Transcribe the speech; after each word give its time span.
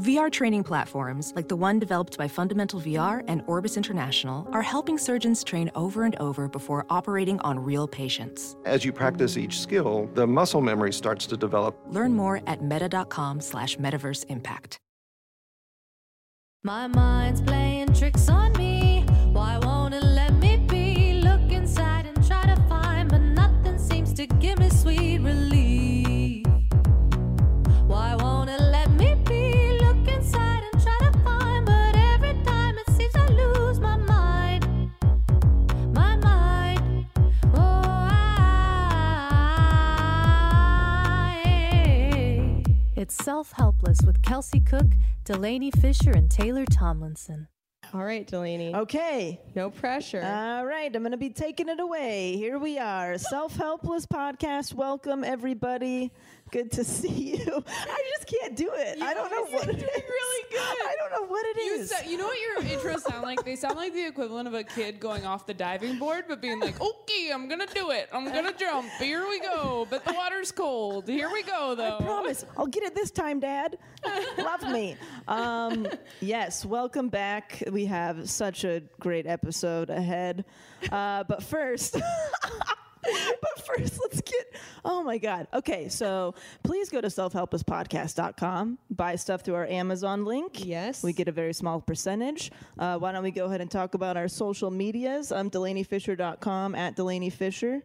VR 0.00 0.32
training 0.32 0.64
platforms, 0.64 1.34
like 1.36 1.46
the 1.46 1.56
one 1.56 1.78
developed 1.78 2.16
by 2.16 2.26
Fundamental 2.26 2.80
VR 2.80 3.22
and 3.28 3.42
Orbis 3.46 3.76
International, 3.76 4.48
are 4.50 4.62
helping 4.62 4.96
surgeons 4.96 5.44
train 5.44 5.70
over 5.74 6.04
and 6.04 6.16
over 6.16 6.48
before 6.48 6.86
operating 6.88 7.38
on 7.40 7.58
real 7.58 7.86
patients. 7.86 8.56
As 8.64 8.82
you 8.82 8.94
practice 8.94 9.36
each 9.36 9.60
skill, 9.60 10.08
the 10.14 10.26
muscle 10.26 10.62
memory 10.62 10.92
starts 10.94 11.26
to 11.26 11.36
develop. 11.36 11.78
Learn 11.88 12.14
more 12.14 12.40
at 12.46 12.62
meta.com 12.62 13.42
slash 13.42 13.76
metaverse 13.76 14.24
impact. 14.30 14.78
My 16.62 16.86
mind's 16.86 17.42
playing 17.42 17.92
tricks 17.92 18.30
on 18.30 18.52
me. 18.54 19.04
Why 19.32 19.58
won't 19.58 19.92
it 19.92 20.02
let 20.02 20.32
me 20.34 20.56
be? 20.56 21.20
Look 21.22 21.52
inside 21.52 22.06
and 22.06 22.26
try 22.26 22.46
to 22.46 22.56
find, 22.68 23.10
but 23.10 23.18
nothing 23.18 23.78
seems 23.78 24.14
to 24.14 24.26
give 24.26 24.58
me 24.58 24.70
It's 43.00 43.14
Self 43.14 43.52
Helpless 43.52 44.00
with 44.04 44.20
Kelsey 44.20 44.60
Cook, 44.60 44.88
Delanie 45.24 45.74
Fischer, 45.80 46.10
and 46.10 46.30
Taylor 46.30 46.66
Tomlinson. 46.66 47.48
All 47.94 48.04
right, 48.04 48.30
Delanie. 48.30 48.74
Okay. 48.74 49.40
No 49.54 49.70
pressure. 49.70 50.22
All 50.22 50.66
right, 50.66 50.94
I'm 50.94 51.00
going 51.00 51.12
to 51.12 51.16
be 51.16 51.30
taking 51.30 51.70
it 51.70 51.80
away. 51.80 52.36
Here 52.36 52.58
we 52.58 52.78
are, 52.78 53.16
Self 53.16 53.56
Helpless 53.56 54.04
Podcast. 54.04 54.74
Welcome, 54.74 55.24
everybody. 55.24 56.12
Good 56.52 56.72
to 56.72 56.84
see 56.84 57.36
you. 57.36 57.64
I 57.68 58.02
just 58.16 58.26
can't 58.26 58.56
do 58.56 58.70
it. 58.74 59.00
I 59.00 59.14
don't 59.14 59.30
know 59.30 59.44
what 59.56 59.68
it 59.68 59.76
is. 59.76 59.82
really 59.82 60.44
good. 60.50 60.58
I 60.60 60.94
don't 60.98 61.12
know 61.22 61.26
what 61.28 61.46
it 61.46 61.56
You, 61.64 61.74
is. 61.74 61.90
sa- 61.90 62.08
you 62.08 62.18
know 62.18 62.26
what 62.26 62.38
your 62.40 62.62
intros 62.78 63.00
sound 63.02 63.22
like? 63.22 63.44
They 63.44 63.54
sound 63.54 63.76
like 63.76 63.92
the 63.94 64.04
equivalent 64.06 64.48
of 64.48 64.54
a 64.54 64.64
kid 64.64 64.98
going 64.98 65.24
off 65.24 65.46
the 65.46 65.54
diving 65.54 65.98
board, 65.98 66.24
but 66.26 66.40
being 66.40 66.58
like, 66.58 66.80
"Okay, 66.80 67.30
I'm 67.32 67.48
gonna 67.48 67.66
do 67.72 67.90
it. 67.90 68.08
I'm 68.12 68.24
gonna 68.24 68.52
jump. 68.52 68.88
Here 68.98 69.28
we 69.28 69.38
go. 69.40 69.86
But 69.88 70.04
the 70.04 70.12
water's 70.12 70.50
cold. 70.50 71.06
Here 71.08 71.30
we 71.32 71.42
go, 71.44 71.74
though." 71.76 71.98
I 71.98 72.02
promise. 72.02 72.44
I'll 72.56 72.66
get 72.66 72.82
it 72.82 72.94
this 72.96 73.10
time, 73.12 73.38
Dad. 73.38 73.78
Love 74.38 74.62
me. 74.72 74.96
Um, 75.28 75.86
yes, 76.20 76.64
welcome 76.64 77.08
back. 77.10 77.62
We 77.70 77.84
have 77.86 78.28
such 78.28 78.64
a 78.64 78.82
great 78.98 79.26
episode 79.26 79.88
ahead. 79.88 80.44
Uh, 80.90 81.22
but 81.24 81.42
first. 81.44 81.96
but 83.40 83.66
first, 83.66 83.98
let's 84.00 84.20
get. 84.20 84.54
Oh 84.84 85.02
my 85.02 85.18
God. 85.18 85.46
Okay, 85.54 85.88
so 85.88 86.34
please 86.62 86.90
go 86.90 87.00
to 87.00 87.08
selfhelplesspodcast.com, 87.08 88.78
buy 88.90 89.16
stuff 89.16 89.42
through 89.42 89.54
our 89.54 89.66
Amazon 89.66 90.24
link. 90.24 90.64
Yes. 90.64 91.02
We 91.02 91.12
get 91.12 91.28
a 91.28 91.32
very 91.32 91.52
small 91.52 91.80
percentage. 91.80 92.50
Uh, 92.78 92.98
why 92.98 93.12
don't 93.12 93.22
we 93.22 93.30
go 93.30 93.46
ahead 93.46 93.60
and 93.60 93.70
talk 93.70 93.94
about 93.94 94.16
our 94.16 94.28
social 94.28 94.70
medias? 94.70 95.32
I'm 95.32 95.50
DelanieFischer.com 95.50 96.74
at 96.74 96.96
Delanie 96.96 97.32
Fischer. 97.32 97.82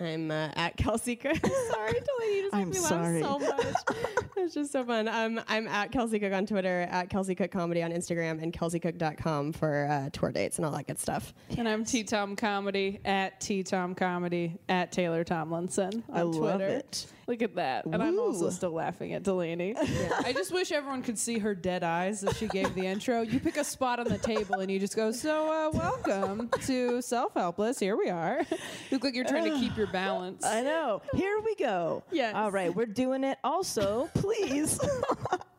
I'm 0.00 0.30
uh, 0.30 0.48
at 0.56 0.76
Kelsey 0.76 1.16
Cook. 1.16 1.36
sorry, 1.70 1.92
Delanie. 1.92 2.36
You 2.36 2.42
just 2.42 2.54
I'm 2.54 2.60
made 2.70 2.74
me 2.74 2.74
sorry. 2.80 3.22
laugh 3.22 3.42
so 3.42 3.56
much. 3.56 3.74
it's 4.36 4.54
just 4.54 4.72
so 4.72 4.84
fun. 4.84 5.08
Um, 5.08 5.40
I'm 5.48 5.68
at 5.68 5.92
Kelsey 5.92 6.18
Cook 6.18 6.32
on 6.32 6.46
Twitter, 6.46 6.86
at 6.90 7.10
Kelsey 7.10 7.34
Cook 7.34 7.50
Comedy 7.50 7.82
on 7.82 7.92
Instagram, 7.92 8.42
and 8.42 8.52
kelseycook.com 8.52 9.52
for 9.52 9.86
uh, 9.90 10.10
tour 10.10 10.32
dates 10.32 10.56
and 10.58 10.66
all 10.66 10.72
that 10.72 10.86
good 10.86 10.98
stuff. 10.98 11.32
And 11.56 11.68
I'm 11.68 11.84
T 11.84 12.02
Tom 12.04 12.36
Comedy 12.36 13.00
at 13.04 13.40
T 13.40 13.62
Tom 13.62 13.94
Comedy 13.94 14.56
at 14.68 14.92
Taylor 14.92 15.24
Tomlinson 15.24 16.02
on 16.08 16.16
I 16.18 16.22
love 16.22 16.36
Twitter. 16.58 16.68
it. 16.68 17.06
Look 17.30 17.42
at 17.42 17.54
that. 17.54 17.86
And 17.86 18.02
I'm 18.02 18.18
also 18.18 18.50
still 18.50 18.72
laughing 18.72 19.12
at 19.12 19.22
Delanie. 19.22 19.76
I 20.24 20.32
just 20.32 20.52
wish 20.52 20.72
everyone 20.72 21.00
could 21.00 21.16
see 21.16 21.38
her 21.38 21.54
dead 21.54 21.84
eyes 21.84 22.24
as 22.24 22.36
she 22.36 22.48
gave 22.48 22.74
the 22.74 22.84
intro. 22.84 23.20
You 23.20 23.38
pick 23.38 23.56
a 23.56 23.62
spot 23.62 24.00
on 24.00 24.08
the 24.08 24.18
table 24.18 24.56
and 24.56 24.68
you 24.68 24.80
just 24.80 24.96
go, 24.96 25.12
So, 25.12 25.46
uh, 25.46 25.70
welcome 25.70 26.50
to 26.62 27.00
Self 27.00 27.34
Helpless. 27.34 27.78
Here 27.78 27.96
we 27.96 28.10
are. 28.10 28.44
Look 28.90 29.04
like 29.04 29.14
you're 29.14 29.24
trying 29.24 29.44
to 29.44 29.56
keep 29.60 29.76
your 29.76 29.86
balance. 29.86 30.44
I 30.44 30.62
know. 30.62 31.02
Here 31.14 31.40
we 31.44 31.54
go. 31.54 32.02
Yes. 32.10 32.34
All 32.34 32.50
right, 32.50 32.74
we're 32.74 32.86
doing 32.86 33.22
it. 33.22 33.38
Also, 33.44 34.10
please, 34.14 34.80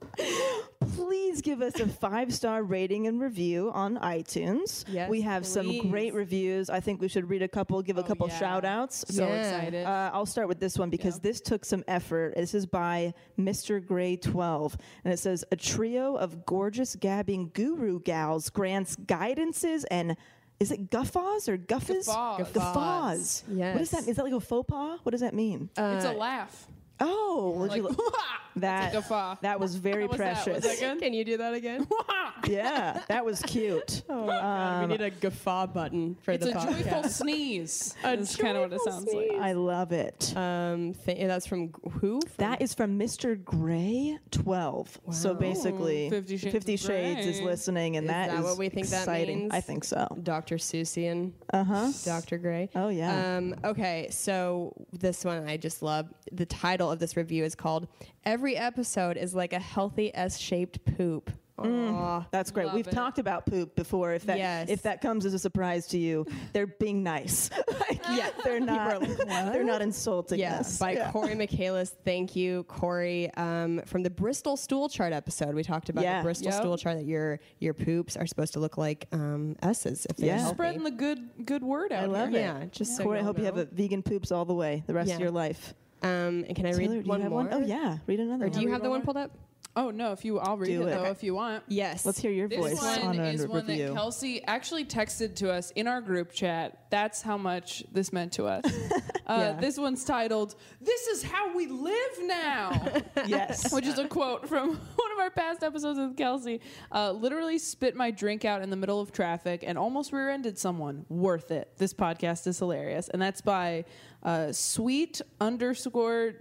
please 0.95 1.41
give 1.41 1.61
us 1.61 1.79
a 1.79 1.87
five 1.87 2.33
star 2.33 2.63
rating 2.63 3.07
and 3.07 3.19
review 3.21 3.71
on 3.73 3.97
iTunes. 3.97 4.83
Yes, 4.87 5.09
we 5.09 5.21
have 5.21 5.45
some 5.45 5.89
great 5.89 6.13
reviews. 6.13 6.69
I 6.69 6.79
think 6.79 7.01
we 7.01 7.07
should 7.07 7.29
read 7.29 7.41
a 7.41 7.47
couple, 7.47 7.81
give 7.81 7.97
a 7.97 8.01
Oh, 8.01 8.03
couple 8.03 8.27
yeah. 8.27 8.39
shout 8.39 8.65
outs. 8.65 9.05
So 9.13 9.25
Yeah. 9.27 9.35
excited. 9.35 9.85
Uh, 9.85 10.11
I'll 10.13 10.25
start 10.25 10.47
with 10.47 10.59
this 10.59 10.77
one 10.77 10.89
because 10.89 11.15
Yeah. 11.15 11.21
this 11.23 11.41
took 11.41 11.65
some 11.65 11.83
effort. 11.87 12.35
This 12.35 12.53
is 12.53 12.65
by 12.65 13.13
Mr. 13.39 13.85
Gray 13.85 14.15
12. 14.17 14.77
And 15.03 15.13
it 15.13 15.17
says 15.17 15.45
A 15.51 15.55
trio 15.55 16.15
of 16.15 16.45
gorgeous 16.45 16.95
gabbing 16.95 17.51
guru 17.53 17.99
gals 18.01 18.49
grants 18.49 18.95
guidances 18.95 19.85
and 19.91 20.15
is 20.59 20.71
it 20.71 20.91
guffaws 20.91 21.49
or 21.49 21.57
guffas? 21.57 22.05
Guffaws. 22.05 22.51
Guffaws. 22.53 23.43
What 23.47 23.81
is 23.81 23.89
that? 23.91 23.97
Yes. 24.01 24.07
Is 24.09 24.15
that 24.17 24.23
like 24.25 24.33
a 24.33 24.39
faux 24.39 24.67
pas? 24.69 24.99
What 25.03 25.11
does 25.11 25.21
that 25.21 25.33
mean? 25.33 25.69
it's 25.75 26.05
a 26.05 26.11
laugh. 26.13 26.67
oh, 26.99 27.55
Like, 27.57 27.77
you 27.77 27.83
look- 27.83 27.99
that, 28.57 28.91
That's 28.93 28.93
a 28.93 28.97
guffaw. 28.97 29.35
that 29.41 29.59
was 29.59 29.75
very 29.75 30.03
How 30.03 30.09
was 30.09 30.17
that? 30.17 30.35
Was 30.35 30.43
precious. 30.45 30.79
that 30.79 30.93
good? 30.95 31.01
Can 31.03 31.13
you 31.13 31.23
do 31.25 31.37
that 31.37 31.53
again? 31.53 31.87
yeah, 32.47 33.01
that 33.07 33.23
was 33.25 33.41
cute. 33.41 34.03
oh 34.09 34.25
my 34.25 34.33
God, 34.39 34.81
we 34.81 34.87
need 34.97 35.01
a 35.01 35.09
guffaw 35.09 35.67
button 35.67 36.15
for 36.21 36.31
It's 36.31 36.45
the 36.45 36.51
a 36.57 36.65
joyful 36.83 37.03
sneeze. 37.03 37.95
That's 38.01 38.35
kind 38.35 38.57
of 38.57 38.63
what 38.63 38.73
it 38.73 38.77
joyful 38.85 38.91
sounds 38.91 39.13
like. 39.13 39.31
I 39.39 39.53
love 39.53 39.91
it. 39.91 40.33
Um, 40.35 40.93
th- 41.05 41.17
that's 41.27 41.45
from 41.47 41.67
g- 41.67 41.73
who? 41.99 42.19
From 42.21 42.31
That 42.37 42.61
is 42.61 42.73
from 42.73 42.99
Mr. 42.99 43.41
Gray 43.43 44.17
12. 44.31 44.99
So 45.11 45.33
basically, 45.33 46.09
Fifty 46.09 46.37
Shades 46.37 46.83
of 46.85 46.89
Shades 46.91 47.25
is 47.27 47.37
Grey. 47.39 47.45
listening, 47.45 47.97
and 47.97 48.05
Is 48.05 48.11
that 48.11 48.29
that 48.29 48.39
is 48.39 48.43
what 48.45 48.57
we 48.57 48.69
think 48.69 48.87
that 48.87 48.99
exciting. 49.03 49.39
means? 49.39 49.53
I 49.53 49.61
think 49.61 49.83
so. 49.83 50.07
Dr. 50.23 50.55
Seussian. 50.57 51.31
Uh 51.53 51.63
huh. 51.63 51.91
Dr. 52.05 52.37
Gray. 52.37 52.69
Oh, 52.75 52.89
yeah. 52.89 53.37
Um, 53.37 53.55
okay, 53.63 54.07
so 54.11 54.73
this 54.93 55.23
one 55.25 55.47
I 55.47 55.57
just 55.57 55.81
love. 55.81 56.07
The 56.31 56.45
title 56.45 56.91
of 56.91 56.99
this 56.99 57.15
review 57.17 57.43
is 57.43 57.55
called 57.55 57.87
"Every 58.25 58.50
Episode 58.57 59.17
is 59.17 59.33
Like 59.35 59.53
a 59.53 59.59
Healthy 59.59 60.11
S-Shaped 60.15 60.83
Poop." 60.97 61.31
Aw. 61.59 62.25
That's 62.31 62.49
great. 62.49 62.65
Love 62.67 62.73
We've 62.75 62.87
it. 62.87 62.91
talked 62.91 63.19
about 63.19 63.45
poop 63.45 63.75
before. 63.75 64.13
If 64.13 64.23
that 64.25 64.39
Yes. 64.39 64.67
if 64.69 64.81
that 64.81 64.99
comes 64.99 65.27
as 65.27 65.35
a 65.35 65.39
surprise 65.39 65.85
to 65.87 65.97
you, 65.99 66.25
they're 66.53 66.65
being 66.65 67.03
nice. 67.03 67.51
like, 67.79 68.01
yeah, 68.09 68.31
they're 68.43 68.59
not. 68.59 69.01
they're 69.27 69.63
not 69.63 69.79
insulting 69.83 70.39
Yeah, 70.39 70.61
us. 70.61 70.79
by 70.79 70.93
Yeah. 70.93 71.11
Corey 71.11 71.35
Michaelis. 71.35 71.93
Thank 72.03 72.35
you, 72.35 72.63
Corey. 72.63 73.31
Um, 73.35 73.79
from 73.85 74.01
the 74.01 74.09
Bristol 74.09 74.57
stool 74.57 74.89
chart 74.89 75.13
episode, 75.13 75.53
we 75.53 75.61
talked 75.61 75.89
about 75.89 76.03
Yeah. 76.03 76.17
the 76.21 76.23
Bristol 76.23 76.45
Yep. 76.51 76.61
stool 76.61 76.77
chart 76.77 76.97
that 76.97 77.05
your 77.05 77.39
your 77.59 77.75
poops 77.75 78.17
are 78.17 78.25
supposed 78.25 78.53
to 78.53 78.59
look 78.59 78.79
like 78.79 79.05
um, 79.11 79.55
S's 79.61 80.07
if 80.09 80.15
they're 80.17 80.29
Yeah. 80.29 80.37
healthy. 80.39 80.55
Spreading 80.55 80.83
the 80.83 80.89
good 80.91 81.45
good 81.45 81.61
word 81.63 81.91
out 81.91 82.05
I 82.05 82.07
love 82.07 82.29
here. 82.29 82.39
it. 82.39 82.41
Yeah, 82.43 82.65
just 82.71 82.97
so 82.97 83.03
Corey, 83.03 83.17
I 83.17 83.21
y'all 83.21 83.27
hope 83.27 83.37
you 83.37 83.45
have 83.45 83.57
a 83.57 83.65
vegan 83.65 84.01
poops 84.01 84.31
all 84.31 84.45
the 84.45 84.55
way 84.55 84.81
the 84.87 84.95
rest 84.95 85.09
Yeah. 85.09 85.15
of 85.15 85.21
your 85.21 85.31
life. 85.31 85.75
Um, 86.03 86.45
and 86.47 86.55
can 86.55 86.65
I 86.65 86.71
Taylor, 86.71 86.93
read 86.95 87.03
do 87.03 87.09
one 87.09 87.19
you 87.19 87.23
have 87.23 87.31
more? 87.31 87.43
one? 87.43 87.53
Oh 87.53 87.59
yeah, 87.65 87.97
read 88.07 88.19
another 88.19 88.45
Or 88.45 88.47
one. 88.47 88.57
do 88.59 88.61
you 88.65 88.71
have 88.71 88.81
the 88.81 88.89
one 88.89 88.99
one 88.99 89.05
pulled 89.05 89.17
up? 89.17 89.31
Oh 89.73 89.89
no! 89.89 90.11
If 90.11 90.25
you, 90.25 90.37
I'll 90.37 90.57
read 90.57 90.67
Do 90.67 90.81
it, 90.81 90.87
it. 90.87 90.89
though 90.95 91.01
Okay. 91.03 91.11
if 91.11 91.23
you 91.23 91.33
want. 91.33 91.63
Yes. 91.69 92.05
Let's 92.05 92.19
hear 92.19 92.31
your 92.31 92.49
voice. 92.49 92.71
This 92.71 92.81
one 92.81 93.19
on 93.19 93.25
is 93.25 93.47
one 93.47 93.65
review. 93.65 93.87
that 93.87 93.93
Kelsey 93.93 94.43
actually 94.43 94.83
texted 94.83 95.35
to 95.35 95.49
us 95.49 95.71
in 95.71 95.87
our 95.87 96.01
group 96.01 96.33
chat. 96.33 96.87
That's 96.89 97.21
how 97.21 97.37
much 97.37 97.81
this 97.89 98.11
meant 98.11 98.33
to 98.33 98.47
us. 98.47 98.65
uh, 98.65 98.99
Yeah. 99.29 99.53
This 99.61 99.77
one's 99.77 100.03
titled 100.03 100.55
"This 100.81 101.07
is 101.07 101.23
how 101.23 101.55
we 101.55 101.67
live 101.67 102.11
now," 102.23 102.85
yes. 103.25 103.71
which 103.71 103.85
is 103.85 103.97
a 103.97 104.09
quote 104.09 104.45
from 104.49 104.69
one 104.95 105.11
of 105.13 105.19
our 105.19 105.29
past 105.29 105.63
episodes 105.63 105.97
with 105.99 106.17
Kelsey. 106.17 106.59
Uh, 106.91 107.13
literally 107.13 107.57
spit 107.57 107.95
my 107.95 108.11
drink 108.11 108.43
out 108.43 108.61
in 108.61 108.71
the 108.71 108.75
middle 108.75 108.99
of 108.99 109.13
traffic 109.13 109.63
and 109.65 109.77
almost 109.77 110.11
rear-ended 110.11 110.57
someone. 110.59 111.05
Worth 111.07 111.49
it. 111.49 111.71
This 111.77 111.93
podcast 111.93 112.45
is 112.45 112.59
hilarious, 112.59 113.07
and 113.07 113.21
that's 113.21 113.39
by 113.39 113.85
uh, 114.23 114.51
Sweet 114.51 115.21
underscore 115.39 116.33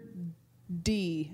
D. 0.82 1.32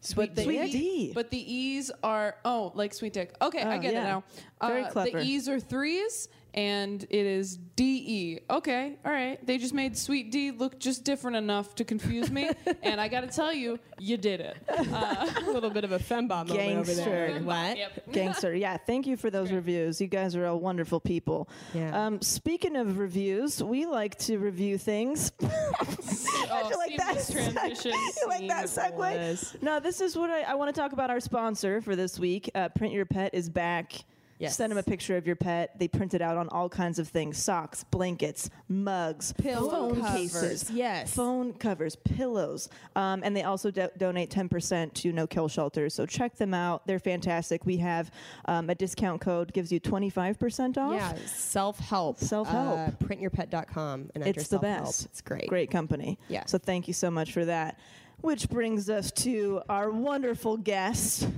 Sweet 0.00 0.34
the 0.34 0.42
Sweet 0.44 0.72
D. 0.72 1.12
But 1.14 1.30
the 1.30 1.38
E's 1.54 1.90
are 2.02 2.36
oh, 2.44 2.72
like 2.74 2.92
sweet 2.92 3.14
dick. 3.14 3.34
Okay, 3.40 3.62
I 3.62 3.76
Oh, 3.76 3.80
get 3.80 3.94
yeah. 3.94 4.00
it 4.00 4.04
now. 4.04 4.24
Very 4.66 4.82
Uh, 4.84 4.90
clever. 4.90 5.18
The 5.20 5.24
E's 5.24 5.48
are 5.48 5.58
threes, 5.58 6.28
and 6.54 7.02
it 7.10 7.26
is 7.26 7.56
D 7.56 8.04
E. 8.06 8.40
Okay, 8.48 8.96
all 9.04 9.12
right. 9.12 9.44
They 9.44 9.58
just 9.58 9.74
made 9.74 9.98
Sweet 9.98 10.30
D 10.30 10.52
look 10.52 10.78
just 10.78 11.04
different 11.04 11.36
enough 11.36 11.74
to 11.74 11.84
confuse 11.84 12.30
me, 12.30 12.48
and 12.82 13.00
I 13.00 13.08
got 13.08 13.22
to 13.22 13.26
tell 13.26 13.52
you, 13.52 13.78
you 13.98 14.16
did 14.16 14.40
it. 14.40 14.56
Uh, 14.68 15.30
a 15.46 15.50
little 15.50 15.70
bit 15.70 15.84
of 15.84 15.92
a 15.92 15.98
fembomb 15.98 16.48
moment 16.48 16.78
over 16.78 16.94
there. 16.94 17.28
Gangster. 17.28 17.44
What? 17.44 17.76
yep. 17.76 18.02
Gangster. 18.12 18.54
Yeah, 18.54 18.76
thank 18.76 19.06
you 19.06 19.16
for 19.16 19.30
those 19.30 19.50
reviews. 19.50 20.00
You 20.00 20.06
guys 20.06 20.36
are 20.36 20.46
all 20.46 20.60
wonderful 20.60 21.00
people. 21.00 21.48
Yeah. 21.74 22.06
Um, 22.06 22.22
speaking 22.22 22.76
of 22.76 22.98
reviews, 22.98 23.62
we 23.62 23.86
like 23.86 24.16
to 24.20 24.38
review 24.38 24.78
things. 24.78 25.32
Oh, 25.42 26.68
you 26.70 26.76
like 26.76 26.96
that 26.98 27.20
seamless 27.20 27.52
transition. 27.52 27.92
you 27.92 28.28
like 28.28 28.48
that 28.48 28.66
segue? 28.66 29.62
No, 29.62 29.80
this 29.80 30.00
is 30.00 30.16
what 30.16 30.30
I, 30.30 30.42
I 30.42 30.54
want 30.54 30.72
to 30.72 30.80
talk 30.80 30.92
about. 30.92 31.10
Our 31.10 31.20
sponsor 31.20 31.80
for 31.80 31.96
this 31.96 32.18
week, 32.18 32.50
uh, 32.54 32.68
Print 32.68 32.92
Your 32.92 33.06
Pet, 33.06 33.34
is 33.34 33.48
back. 33.48 34.04
Yes. 34.38 34.56
Send 34.56 34.70
them 34.72 34.78
a 34.78 34.82
picture 34.82 35.16
of 35.16 35.26
your 35.26 35.36
pet. 35.36 35.78
They 35.78 35.86
print 35.88 36.12
it 36.14 36.20
out 36.20 36.36
on 36.36 36.48
all 36.48 36.68
kinds 36.68 36.98
of 36.98 37.08
things: 37.08 37.38
socks, 37.38 37.84
blankets, 37.84 38.50
mugs, 38.68 39.32
Pillow 39.34 39.70
phone 39.70 40.00
covers. 40.02 40.32
cases, 40.32 40.70
Yes. 40.70 41.14
phone 41.14 41.52
covers, 41.54 41.96
pillows, 41.96 42.68
um, 42.96 43.22
and 43.24 43.36
they 43.36 43.42
also 43.44 43.70
do- 43.70 43.88
donate 43.96 44.30
ten 44.30 44.48
percent 44.48 44.94
to 44.96 45.12
No 45.12 45.26
Kill 45.26 45.48
Shelters. 45.48 45.94
So 45.94 46.04
check 46.04 46.36
them 46.36 46.52
out; 46.52 46.86
they're 46.86 46.98
fantastic. 46.98 47.64
We 47.64 47.76
have 47.78 48.10
um, 48.46 48.68
a 48.70 48.74
discount 48.74 49.20
code 49.20 49.52
gives 49.52 49.70
you 49.70 49.78
twenty 49.80 50.10
five 50.10 50.38
percent 50.38 50.76
off. 50.78 50.94
Yeah, 50.94 51.14
self 51.26 51.78
help. 51.78 52.18
Self-help. 52.18 52.78
Uh, 52.78 52.90
printyourpet.com 53.04 54.10
and 54.14 54.24
enter 54.24 54.40
it's 54.40 54.48
the 54.48 54.58
best. 54.58 55.04
It's 55.06 55.20
great. 55.20 55.48
Great 55.48 55.70
company. 55.70 56.18
Yeah. 56.28 56.44
So 56.46 56.58
thank 56.58 56.88
you 56.88 56.94
so 56.94 57.10
much 57.10 57.32
for 57.32 57.44
that. 57.44 57.78
Which 58.20 58.48
brings 58.48 58.88
us 58.90 59.10
to 59.12 59.62
our 59.68 59.90
wonderful 59.90 60.56
guest. 60.56 61.28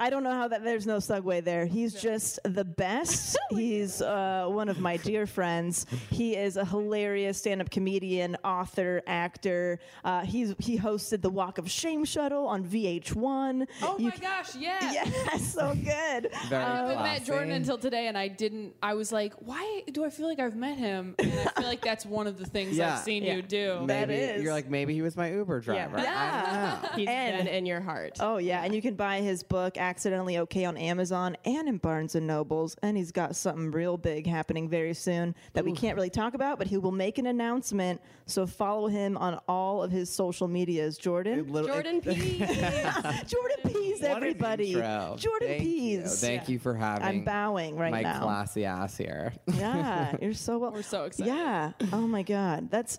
I 0.00 0.08
don't 0.08 0.24
know 0.24 0.32
how 0.32 0.48
that 0.48 0.64
there's 0.64 0.86
no 0.86 0.96
segue 0.96 1.44
there. 1.44 1.66
He's 1.66 1.92
just 1.94 2.38
the 2.44 2.64
best. 2.64 3.36
He's 3.50 4.00
uh, 4.00 4.46
one 4.48 4.68
of 4.70 4.80
my 4.80 4.96
dear 4.96 5.26
friends. 5.26 5.84
He 6.10 6.36
is 6.36 6.56
a 6.56 6.64
hilarious 6.64 7.36
stand-up 7.38 7.70
comedian, 7.70 8.36
author, 8.42 9.02
actor. 9.06 9.78
Uh, 10.04 10.22
he's 10.24 10.54
he 10.58 10.78
hosted 10.78 11.20
the 11.20 11.28
Walk 11.28 11.58
of 11.58 11.70
Shame 11.70 12.04
shuttle 12.04 12.46
on 12.46 12.64
VH1. 12.64 13.66
Oh 13.82 13.98
You 13.98 14.08
my 14.08 14.16
gosh, 14.16 14.56
yeah. 14.56 14.78
Yeah, 14.92 15.36
so 15.36 15.74
good. 15.74 16.30
Very 16.48 16.62
I 16.64 16.76
haven't 16.76 17.02
met. 17.02 17.24
Jordan 17.24 17.50
until 17.52 17.76
today, 17.76 18.06
and 18.06 18.16
I 18.16 18.28
didn't. 18.28 18.74
I 18.82 18.94
was 18.94 19.12
like, 19.12 19.34
"Why 19.40 19.82
do 19.92 20.04
I 20.04 20.10
feel 20.10 20.26
like 20.28 20.38
I've 20.40 20.56
met 20.56 20.78
him?" 20.78 21.14
And 21.18 21.30
I 21.32 21.44
feel 21.60 21.66
like 21.68 21.82
that's 21.82 22.06
one 22.06 22.26
of 22.26 22.38
the 22.38 22.46
things 22.46 22.76
Yeah. 22.76 22.94
I've 22.94 23.00
seen 23.00 23.22
Yeah. 23.24 23.34
you 23.36 23.42
do. 23.42 23.82
Maybe 23.84 24.14
is. 24.14 24.42
you're 24.42 24.52
like 24.52 24.70
maybe 24.70 24.94
he 24.94 25.02
was 25.02 25.16
my 25.16 25.30
Uber 25.32 25.60
driver. 25.60 25.98
I 25.98 26.02
don't 26.02 26.82
know. 26.82 26.88
He's 26.96 27.08
And- 27.08 27.44
been 27.44 27.46
in 27.54 27.66
your 27.66 27.80
heart. 27.80 28.16
Oh 28.20 28.38
yeah, 28.38 28.62
and 28.64 28.74
you 28.74 28.80
can 28.82 28.94
buy 28.94 29.20
his 29.20 29.42
book 29.42 29.76
"Accidentally 29.90 30.38
Okay" 30.38 30.64
on 30.64 30.76
Amazon 30.76 31.36
and 31.44 31.68
in 31.68 31.78
Barnes 31.78 32.14
and 32.14 32.24
Nobles. 32.26 32.76
And 32.82 32.96
he's 32.96 33.10
got 33.10 33.34
something 33.34 33.72
real 33.72 33.96
big 33.96 34.24
happening 34.26 34.68
very 34.68 34.94
soon 34.94 35.34
that 35.54 35.64
we 35.64 35.72
can't 35.72 35.96
really 35.96 36.10
talk 36.10 36.34
about, 36.34 36.58
but 36.58 36.68
he 36.68 36.76
will 36.78 36.92
make 36.92 37.18
an 37.18 37.26
announcement. 37.26 38.00
So 38.26 38.46
follow 38.46 38.86
him 38.86 39.16
on 39.16 39.40
all 39.48 39.82
of 39.82 39.90
his 39.90 40.08
social 40.08 40.46
medias. 40.46 40.96
Jordan, 40.96 41.48
Little- 41.52 41.68
Jordan 41.68 42.00
P. 42.02 42.38
Jordan 43.26 43.56
Pease, 43.66 44.02
everybody. 44.02 44.74
Jordan 44.74 45.18
Thank 45.40 45.62
you. 45.64 46.00
Pease. 46.02 46.20
Thank 46.20 46.48
you 46.48 46.58
for 46.60 46.74
having. 46.74 47.02
I'm 47.06 47.24
bowing 47.24 47.76
right 47.76 47.90
my 47.90 48.02
now. 48.02 48.20
classy 48.22 48.64
ass 48.64 48.96
here. 48.96 49.32
Yeah, 49.60 50.14
you're 50.22 50.32
so 50.34 50.58
well. 50.58 50.70
We're 50.72 50.82
so 50.82 51.04
excited. 51.04 51.30
Yeah. 51.32 51.72
Oh 51.92 52.06
my 52.06 52.22
God, 52.22 52.70
that's 52.70 52.98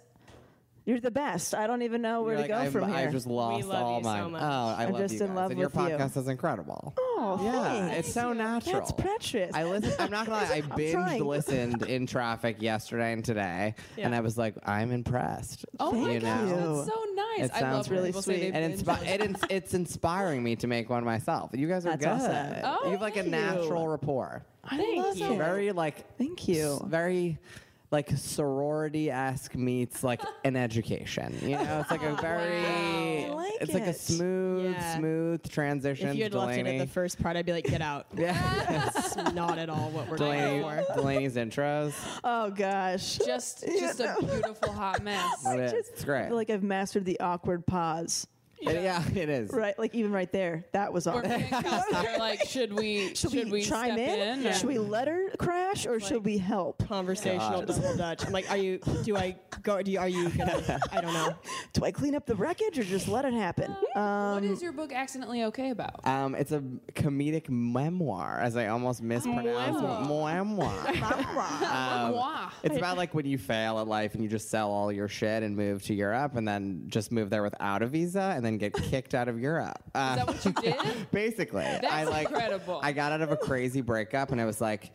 you're 0.91 0.99
the 0.99 1.11
best. 1.11 1.55
I 1.55 1.67
don't 1.67 1.81
even 1.83 2.01
know 2.01 2.21
where 2.23 2.37
You're 2.37 2.47
to 2.47 2.53
like, 2.53 2.61
go 2.61 2.65
I've, 2.67 2.71
from 2.73 2.89
here. 2.89 2.97
I've 2.97 3.11
just 3.11 3.25
lost 3.27 3.65
love 3.67 3.83
all 3.83 3.97
you 3.99 4.03
so 4.03 4.09
my. 4.09 4.27
much. 4.27 4.41
oh, 4.41 4.45
I 4.45 4.83
I'm 4.85 4.91
love 4.91 5.01
just 5.01 5.13
you 5.15 5.21
in 5.21 5.27
guys. 5.27 5.35
love 5.35 5.51
and 5.51 5.59
your 5.59 5.69
with 5.69 5.75
you. 5.77 5.87
Your 5.89 5.97
podcast 5.99 6.17
is 6.17 6.27
incredible. 6.27 6.93
oh, 6.97 7.39
yeah, 7.43 7.63
thanks. 7.63 7.97
it's 8.07 8.13
so 8.13 8.33
natural. 8.33 8.73
That's 8.79 8.91
precious. 8.91 9.51
I 9.53 9.63
listen. 9.63 9.93
I'm 9.99 10.11
not 10.11 10.25
gonna 10.27 10.43
lie. 10.43 10.51
I 10.53 10.55
I'm 10.69 10.75
binge 10.75 10.91
trying. 10.93 11.23
listened 11.25 11.83
in 11.83 12.05
traffic 12.07 12.61
yesterday 12.61 13.13
and 13.13 13.23
today, 13.23 13.75
and 13.97 14.13
I 14.13 14.19
was 14.19 14.37
like, 14.37 14.55
I'm 14.65 14.91
impressed. 14.91 15.65
Oh 15.79 15.91
my 15.93 16.11
you 16.11 16.19
gosh, 16.19 16.49
know? 16.49 16.75
that's 16.83 16.93
so 16.93 17.03
nice. 17.15 17.45
It 17.45 17.51
I 17.55 17.59
sounds 17.61 17.73
love 17.77 17.87
when 17.89 17.97
really 17.97 18.09
people 18.09 18.21
say 18.23 18.33
sweet. 18.33 18.41
they've 18.51 18.53
and 18.55 18.85
been 18.85 18.95
inspi- 18.95 19.07
it 19.07 19.21
ins- 19.21 19.43
it's 19.49 19.73
inspiring 19.73 20.43
me 20.43 20.55
to 20.57 20.67
make 20.67 20.89
one 20.89 21.03
myself. 21.05 21.51
You 21.53 21.67
guys 21.67 21.85
are 21.85 21.95
That's 21.97 22.25
good. 22.25 22.31
awesome. 22.35 22.61
Oh, 22.63 22.85
you 22.85 22.91
have 22.91 23.01
like 23.01 23.15
a 23.15 23.21
thank 23.23 23.25
you. 23.25 23.31
natural 23.31 23.87
rapport. 23.87 24.43
I 24.63 24.77
love 24.97 25.17
you. 25.17 25.31
it. 25.33 25.37
Very 25.37 25.71
like 25.71 26.17
Thank 26.17 26.47
you. 26.47 26.73
s- 26.75 26.81
Very 26.85 27.39
like 27.91 28.09
sorority 28.15 29.11
esque 29.11 29.53
meets 29.55 30.03
like 30.03 30.21
an 30.45 30.55
education. 30.55 31.37
You 31.41 31.57
know, 31.57 31.79
it's 31.81 31.91
like 31.91 32.03
a 32.03 32.15
very. 32.21 33.25
I 33.25 33.29
like 33.33 33.53
it's 33.59 33.73
like 33.73 33.83
a 33.83 33.89
it. 33.89 33.99
smooth, 33.99 34.71
Yeah. 34.73 34.97
smooth 34.97 35.49
transition. 35.49 36.09
if 36.09 36.15
you 36.15 36.23
had 36.23 36.31
to 36.31 36.39
left 36.39 36.57
it 36.57 36.65
Delanie. 36.65 36.79
at 36.79 36.87
the 36.87 36.91
first 36.93 37.21
part, 37.21 37.35
I'd 37.35 37.45
be 37.45 37.51
like, 37.51 37.65
get 37.65 37.81
out. 37.81 38.07
yeah, 38.17 38.31
That's 38.93 39.15
not 39.33 39.57
at 39.59 39.69
all 39.69 39.89
what 39.91 40.07
we're 40.09 40.17
Delanie, 40.17 40.61
going 40.61 40.85
for. 40.85 40.93
Delanie's 40.93 41.35
intros. 41.35 41.93
Oh 42.23 42.49
gosh. 42.51 43.17
just 43.17 43.65
just 43.79 43.99
a 43.99 44.15
beautiful 44.19 44.71
hot 44.71 45.03
mess. 45.03 45.45
It 45.45 45.59
is. 45.59 45.71
just- 45.71 45.89
It's 45.91 46.03
I 46.09 46.27
feel 46.27 46.35
like 46.37 46.49
I've 46.49 46.63
mastered 46.63 47.05
the 47.05 47.19
awkward 47.19 47.65
pause. 47.67 48.25
It- 48.71 48.83
yeah, 48.83 49.03
it 49.15 49.29
is. 49.29 49.51
Right, 49.51 49.77
like 49.79 49.93
even 49.95 50.11
right 50.11 50.31
there, 50.31 50.65
that 50.71 50.93
was 50.93 51.07
Or 51.07 51.17
awkward. 51.17 51.29
me 51.29 51.47
and 51.51 51.65
Kelsey 51.65 51.95
are 52.07 52.17
like, 52.19 52.47
should 52.47 52.73
we 52.73 53.13
Should, 53.15 53.31
should, 53.31 53.51
we, 53.51 53.63
chime 53.63 53.95
step 53.95 53.99
in? 54.19 54.45
in? 54.45 54.53
Should 54.53 54.67
we 54.67 54.77
let 54.77 55.07
her 55.07 55.29
crash 55.39 55.85
or 55.87 55.99
should 55.99 56.23
we 56.23 56.37
help? 56.37 56.87
Conversational 56.87 57.63
double 57.63 57.95
dutch. 57.97 58.25
I'm 58.25 58.31
like, 58.31 58.49
are 58.51 58.57
you? 58.57 58.79
Do 59.03 59.17
I 59.17 59.35
go? 59.63 59.81
Do 59.81 59.91
you? 59.91 59.99
Are 59.99 60.07
you 60.07 60.29
gonna? 60.29 60.79
I 60.91 61.01
don't 61.01 61.13
know. 61.13 61.35
Do 61.73 61.83
I 61.85 61.91
clean 61.91 62.15
up 62.15 62.25
the 62.25 62.35
wreckage 62.35 62.77
or 62.77 62.83
just 62.83 63.07
let 63.07 63.25
it 63.25 63.33
happen? 63.33 63.75
Um, 63.95 64.33
what 64.35 64.43
is 64.43 64.61
your 64.61 64.71
book 64.73 64.91
accidentally 64.93 65.43
okay 65.45 65.71
about? 65.71 66.05
Um, 66.05 66.35
it's 66.35 66.51
a 66.51 66.61
comedic 66.93 67.49
memoir, 67.49 68.39
as 68.41 68.55
I 68.57 68.67
almost 68.67 69.01
mispronounced. 69.01 69.81
Memoir. 69.81 70.39
Um, 70.39 70.57
Memoir. 70.57 72.51
it's 72.63 72.77
about 72.77 72.97
like 72.97 73.13
when 73.13 73.25
you 73.25 73.37
fail 73.37 73.79
at 73.79 73.87
life 73.87 74.13
and 74.13 74.23
you 74.23 74.29
just 74.29 74.49
sell 74.49 74.69
all 74.71 74.91
your 74.91 75.07
shit 75.07 75.43
and 75.43 75.55
move 75.55 75.83
to 75.83 75.93
Europe 75.93 76.35
and 76.35 76.47
then 76.47 76.83
just 76.87 77.11
move 77.11 77.29
there 77.29 77.43
without 77.43 77.81
a 77.81 77.87
visa 77.87 78.33
and 78.35 78.45
then 78.45 78.50
get 78.57 78.73
kicked 78.73 79.13
out 79.13 79.27
of 79.27 79.39
Europe. 79.39 79.79
Uh, 79.93 80.17
Is 80.27 80.43
that 80.43 80.55
what 80.55 80.65
you 80.65 80.73
did? 80.73 81.11
basically, 81.11 81.65
I 81.65 82.03
like 82.03 82.27
incredible. 82.29 82.79
I 82.83 82.91
got 82.91 83.11
out 83.11 83.21
of 83.21 83.31
a 83.31 83.37
crazy 83.37 83.81
breakup 83.81 84.31
and 84.31 84.41
I 84.41 84.45
was 84.45 84.61
like, 84.61 84.91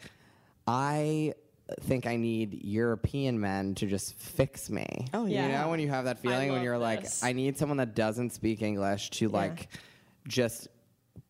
I 0.66 1.34
think 1.80 2.06
I 2.06 2.16
need 2.16 2.64
European 2.64 3.40
men 3.40 3.74
to 3.76 3.86
just 3.86 4.14
fix 4.14 4.70
me. 4.70 4.86
Oh, 5.12 5.26
yeah. 5.26 5.46
You 5.46 5.52
yeah. 5.52 5.62
know 5.62 5.68
when 5.70 5.80
you 5.80 5.88
have 5.88 6.04
that 6.04 6.18
feeling 6.18 6.48
when 6.48 6.58
love 6.58 6.62
you're 6.64 6.78
like. 6.78 7.06
I 7.22 7.32
need 7.32 7.58
someone 7.58 7.78
that 7.78 7.94
doesn't 7.94 8.30
speak 8.30 8.62
English 8.62 9.10
to 9.10 9.28
like 9.28 9.68
just 10.28 10.68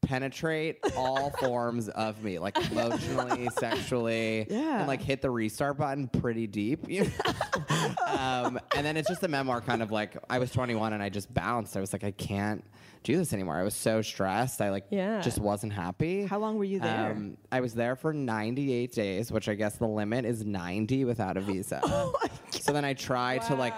penetrate 0.06 0.78
all 0.96 1.30
forms 1.40 1.88
of 1.90 2.22
me, 2.22 2.38
like 2.38 2.56
emotionally, 2.70 3.48
sexually, 3.58 4.46
Yeah. 4.48 4.78
and 4.78 4.88
like 4.88 5.02
hit 5.02 5.20
the 5.20 5.30
restart 5.30 5.76
button 5.78 6.08
pretty 6.08 6.46
deep. 6.46 6.88
You 6.88 7.04
know? 7.04 7.94
um, 8.06 8.60
and 8.76 8.86
then 8.86 8.96
it's 8.96 9.08
just 9.08 9.22
a 9.22 9.28
memoir, 9.28 9.60
kind 9.60 9.82
of 9.82 9.90
like 9.90 10.16
I 10.30 10.38
was 10.38 10.50
21 10.50 10.92
and 10.92 11.02
I 11.02 11.08
just 11.08 11.32
bounced. 11.34 11.76
I 11.76 11.80
was 11.80 11.92
like, 11.92 12.04
I 12.04 12.12
can't 12.12 12.64
do 13.02 13.16
this 13.16 13.32
anymore. 13.32 13.56
I 13.56 13.62
was 13.62 13.74
so 13.74 14.02
stressed. 14.02 14.60
I 14.60 14.70
like 14.70 14.86
Yeah. 14.90 15.20
just 15.20 15.38
wasn't 15.38 15.72
happy. 15.72 16.24
How 16.26 16.38
long 16.38 16.56
were 16.56 16.64
you 16.64 16.80
there? 16.80 17.12
Um, 17.12 17.36
I 17.52 17.60
was 17.60 17.74
there 17.74 17.96
for 17.96 18.12
98 18.12 18.92
days, 18.92 19.30
which 19.30 19.48
I 19.48 19.54
guess 19.54 19.76
the 19.76 19.86
limit 19.86 20.24
is 20.24 20.44
90 20.44 21.04
without 21.04 21.36
a 21.36 21.40
visa. 21.42 21.80
oh 21.84 22.14
so 22.50 22.72
then 22.72 22.84
I 22.84 22.94
tried 22.94 23.42
to 23.42 23.54
like 23.54 23.74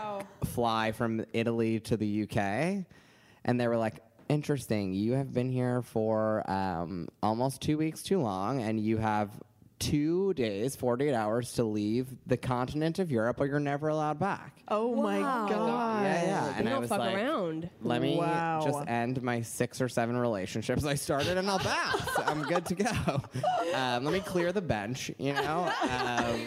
fly 0.47 0.93
from 0.93 1.25
Italy 1.33 1.81
to 1.81 1.97
the 1.97 2.23
UK, 2.23 2.85
and 3.45 3.61
they 3.61 3.67
were 3.69 3.77
like, 3.77 3.97
"Interesting, 4.29 4.93
you 4.93 5.13
have 5.13 5.33
been 5.33 5.51
here 5.51 5.83
for 5.83 6.49
um, 6.51 7.09
almost 7.23 7.63
two 7.63 7.79
weeks 7.79 8.03
too 8.03 8.21
long, 8.21 8.63
and 8.63 8.79
you 8.79 8.99
have 8.99 9.31
two 9.79 10.35
days, 10.35 10.75
48 10.77 11.15
hours 11.15 11.53
to 11.55 11.65
leave 11.65 12.09
the 12.27 12.37
continent 12.37 12.99
of 12.99 13.11
Europe, 13.11 13.41
or 13.41 13.47
you're 13.47 13.61
never 13.61 13.89
allowed 13.89 14.19
back. 14.19 14.59
Oh 14.69 14.95
my 14.95 15.19
god. 15.21 16.03
Yeah, 16.03 16.25
yeah. 16.25 16.49
They 16.53 16.59
And 16.59 16.69
don't 16.69 16.81
was 16.81 16.89
fuck 16.91 16.99
like, 16.99 17.15
around. 17.15 17.71
Let 17.83 18.03
me 18.03 18.17
Wow. 18.19 18.61
just 18.65 18.89
end 18.89 19.23
my 19.23 19.41
six 19.43 19.81
or 19.81 19.89
seven 19.89 20.17
relationships 20.17 20.85
I 20.85 20.95
started, 20.95 21.39
and 21.39 21.49
I'll 21.49 21.59
bounce. 21.59 22.03
I'm 22.27 22.43
good 22.43 22.67
to 22.67 22.75
go. 22.75 23.23
Um, 23.75 24.05
let 24.05 24.13
me 24.13 24.21
clear 24.21 24.53
the 24.53 24.61
bench, 24.63 25.11
you 25.19 25.33
know. 25.33 25.71
Um, 25.89 26.47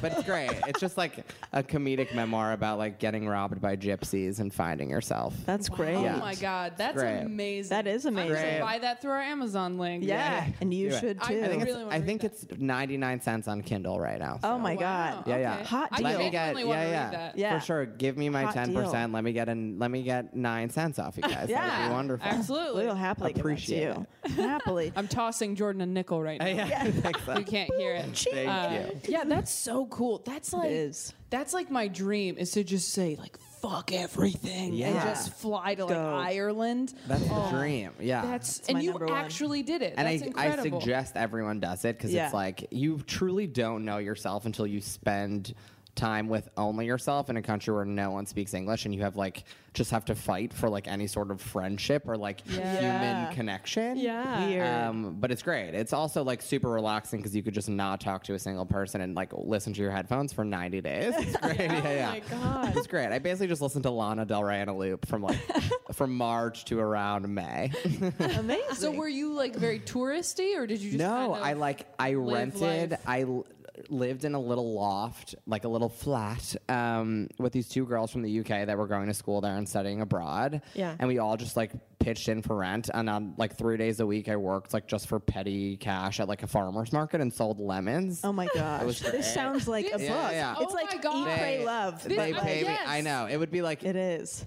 but 0.00 0.12
it's 0.12 0.22
great. 0.24 0.50
It's 0.66 0.80
just 0.80 0.96
like 0.96 1.24
a 1.52 1.62
comedic 1.62 2.14
memoir 2.14 2.52
about 2.52 2.78
like 2.78 2.98
getting 2.98 3.26
robbed 3.28 3.60
by 3.60 3.76
gypsies 3.76 4.40
and 4.40 4.52
finding 4.52 4.90
yourself. 4.90 5.34
That's 5.44 5.68
great. 5.68 6.00
Yeah. 6.00 6.16
Oh 6.16 6.20
my 6.20 6.34
god, 6.34 6.74
that's 6.76 6.94
great. 6.96 7.20
amazing. 7.22 7.70
That 7.70 7.86
is 7.86 8.04
amazing. 8.06 8.36
I'm. 8.56 8.60
Buy 8.60 8.78
that 8.80 9.00
through 9.02 9.12
our 9.12 9.22
Amazon 9.22 9.78
link. 9.78 10.04
Yeah, 10.04 10.46
and 10.60 10.72
you 10.72 10.90
Do 10.90 10.94
it. 10.96 11.00
should 11.00 11.18
I 11.20 11.26
too. 11.28 11.42
I 11.44 11.48
think, 11.48 11.62
really 11.64 11.70
it's, 11.70 11.76
wanna 11.84 11.88
I 11.94 11.98
read 11.98 12.06
think 12.06 12.20
that. 12.22 12.32
it's 12.32 12.46
99 12.66 13.20
cents 13.20 13.48
on 13.48 13.62
Kindle 13.62 13.98
right 13.98 14.18
now. 14.18 14.38
oh 14.42 14.58
my 14.58 14.74
Wow, 14.74 14.80
god. 14.80 15.24
Yeah, 15.28 15.36
yeah. 15.38 15.54
okay. 15.54 15.64
Hot 15.64 15.92
deal. 15.96 16.04
Let 16.06 16.18
me 16.18 16.30
get 16.30 16.56
yeah 16.56 16.64
yeah 16.66 17.10
that. 17.10 17.38
Yeah. 17.38 17.58
for 17.58 17.64
sure. 17.64 17.86
Give 17.86 18.16
me 18.16 18.28
my 18.28 18.44
Hot 18.44 18.54
ten 18.54 18.72
deal. 18.72 18.82
percent. 18.82 19.12
Let 19.12 19.24
me 19.24 19.32
get 19.32 19.48
an 19.48 19.78
let 19.78 19.90
me 19.90 20.02
get 20.02 20.34
nine 20.34 20.70
cents 20.70 20.98
off 20.98 21.16
you 21.16 21.22
guys. 21.22 21.32
That 21.32 21.40
would 21.48 21.50
Yeah. 21.50 21.88
be 21.88 21.94
wonderful. 21.94 22.26
Absolutely. 22.28 22.84
We'll 22.86 22.94
happily 22.94 23.32
Appreciate 23.32 23.78
give 23.80 23.94
that 23.94 24.28
to 24.28 24.32
you. 24.42 24.42
happily. 24.48 24.92
I'm 24.96 25.08
tossing 25.08 25.54
Jordan 25.56 25.80
a 25.82 25.86
nickel 25.86 26.22
right 26.22 26.38
now. 26.40 26.46
yeah, 26.46 26.84
thanks. 26.90 27.20
You 27.26 27.44
can't 27.44 27.72
hear 27.74 27.94
it. 27.94 28.04
Thank 28.16 28.48
Uh, 28.48 28.70
you. 28.92 29.00
Yeah, 29.08 29.24
that's 29.24 29.52
so 29.52 29.86
cool. 29.86 30.22
That's 30.24 30.52
like 30.52 30.70
is. 30.70 31.12
that's 31.30 31.52
like 31.54 31.70
my 31.70 31.88
dream 31.88 32.36
is 32.38 32.50
to 32.52 32.64
just 32.64 32.90
say 32.92 33.16
like 33.18 33.38
fuck 33.68 33.92
everything 33.92 34.68
and 34.68 34.74
Yeah. 34.74 35.04
just 35.04 35.32
fly 35.34 35.74
to 35.74 35.84
like 35.84 35.94
Go. 35.94 36.14
Ireland. 36.16 36.94
That's 37.06 37.22
the 37.26 37.34
Oh, 37.34 37.50
dream. 37.50 37.90
Yeah. 38.00 38.22
That's, 38.22 38.58
That's 38.58 38.68
and 38.68 38.76
my 38.78 38.82
you 38.82 38.90
number 38.90 39.06
one. 39.06 39.14
actually 39.16 39.62
did 39.62 39.82
it. 39.82 39.94
and 39.96 40.06
That's 40.06 40.22
I, 40.22 40.24
I 40.40 40.44
incredible. 40.46 40.80
suggest 40.80 41.16
everyone 41.16 41.60
does 41.60 41.84
it 41.84 41.96
because 41.96 42.12
Yeah. 42.12 42.26
it's 42.26 42.34
like 42.34 42.68
you 42.70 42.98
truly 43.06 43.46
don't 43.46 43.84
know 43.84 43.98
yourself 43.98 44.46
until 44.46 44.66
you 44.66 44.80
spend 44.80 45.54
time 45.96 46.28
with 46.28 46.48
only 46.56 46.86
yourself 46.86 47.28
in 47.30 47.36
a 47.36 47.42
country 47.42 47.74
where 47.74 47.84
no 47.84 48.10
one 48.12 48.26
speaks 48.26 48.54
English 48.54 48.84
and 48.84 48.94
you 48.94 49.02
have 49.02 49.16
like 49.16 49.44
just 49.74 49.90
have 49.90 50.04
to 50.06 50.14
fight 50.14 50.54
for 50.54 50.68
like 50.70 50.86
any 50.88 51.06
sort 51.06 51.30
of 51.30 51.40
friendship 51.40 52.04
or 52.06 52.16
like 52.16 52.40
Yeah. 52.46 52.80
human 52.80 53.34
connection. 53.34 53.96
Yeah. 53.98 54.46
Weird. 54.46 54.66
Um, 54.66 55.16
but 55.20 55.30
it's 55.32 55.42
great. 55.42 55.74
It's 55.74 55.92
also 55.92 56.22
like 56.24 56.40
super 56.40 56.68
relaxing 56.70 57.20
because 57.20 57.34
you 57.36 57.42
could 57.42 57.52
just 57.54 57.68
not 57.68 58.00
talk 58.00 58.24
to 58.24 58.34
a 58.34 58.38
single 58.38 58.64
person 58.64 59.00
and 59.00 59.14
like 59.14 59.32
listen 59.34 59.72
to 59.74 59.80
your 59.80 59.90
headphones 59.90 60.32
for 60.32 60.44
90 60.44 60.80
days. 60.80 61.14
It's 61.18 61.36
great. 61.42 61.58
yeah, 61.58 61.90
yeah. 61.90 62.08
Oh 62.08 62.12
my 62.12 62.20
God. 62.64 62.76
It's 62.76 62.86
great. 62.86 63.08
I 63.08 63.18
basically 63.18 63.48
just 63.48 63.60
listened 63.60 63.82
to 63.82 63.90
Lana 63.90 64.24
Del 64.24 64.44
Rey 64.44 64.60
in 64.62 64.68
a 64.68 64.76
loop 64.76 65.06
from 65.06 65.22
like 65.22 65.38
from 65.92 66.14
March 66.16 66.64
to 66.66 66.78
around 66.78 67.28
May. 67.34 67.70
Amazing. 68.20 68.74
So 68.74 68.90
were 68.92 69.08
you 69.08 69.32
like 69.34 69.56
very 69.56 69.80
touristy, 69.80 70.56
or 70.56 70.66
did 70.66 70.80
you 70.80 70.92
just 70.92 70.98
no, 70.98 71.08
kind 71.08 71.32
of 71.32 71.42
I 71.42 71.52
like 71.54 71.86
I 71.98 72.14
rented. 72.14 72.90
life? 72.92 73.00
I 73.06 73.22
l- 73.22 73.46
lived 73.90 74.24
in 74.24 74.34
a 74.34 74.40
little 74.40 74.74
loft, 74.74 75.34
like 75.46 75.64
a 75.64 75.68
little 75.68 75.88
flat, 75.88 76.54
um, 76.68 77.28
with 77.38 77.52
these 77.52 77.68
two 77.68 77.84
girls 77.86 78.10
from 78.10 78.22
the 78.22 78.40
UK 78.40 78.66
that 78.66 78.76
were 78.76 78.86
going 78.86 79.06
to 79.06 79.14
school 79.14 79.40
there 79.40 79.56
and 79.56 79.68
studying 79.68 80.00
abroad. 80.00 80.62
Yeah. 80.74 80.94
and 80.98 81.08
we 81.08 81.18
all 81.18 81.36
just 81.36 81.56
like 81.56 81.72
pitched 81.98 82.28
in 82.28 82.42
for 82.42 82.56
rent. 82.56 82.90
And 82.92 83.08
on 83.10 83.34
like 83.36 83.56
three 83.56 83.76
days 83.76 84.00
a 84.00 84.06
week, 84.06 84.28
I 84.28 84.36
worked 84.36 84.72
like 84.72 84.86
just 84.86 85.08
for 85.08 85.18
petty 85.20 85.76
cash 85.76 86.20
at 86.20 86.28
like 86.28 86.42
a 86.42 86.46
farmer's 86.46 86.92
market 86.92 87.20
and 87.20 87.32
sold 87.32 87.58
lemons. 87.60 88.20
Oh 88.24 88.32
my 88.32 88.48
gosh. 88.54 89.00
This 89.00 89.32
sounds 89.32 89.66
like 89.68 89.86
a 89.86 89.92
book. 89.92 90.00
Yeah, 90.02 90.30
yeah. 90.30 90.54
It's 90.60 90.72
Oh 90.72 90.74
like 90.74 90.92
my 90.94 90.98
God. 90.98 91.28
Eat, 91.28 91.38
Pray, 91.38 91.64
Love. 91.64 92.02
This- 92.04 92.16
They 92.16 92.32
but 92.32 92.42
pay 92.42 92.64
like, 92.64 92.80
me. 92.80 92.86
I 92.86 93.00
know 93.00 93.26
it 93.26 93.36
would 93.36 93.50
be 93.50 93.62
like 93.62 93.82
It 93.84 93.96
is. 93.96 94.44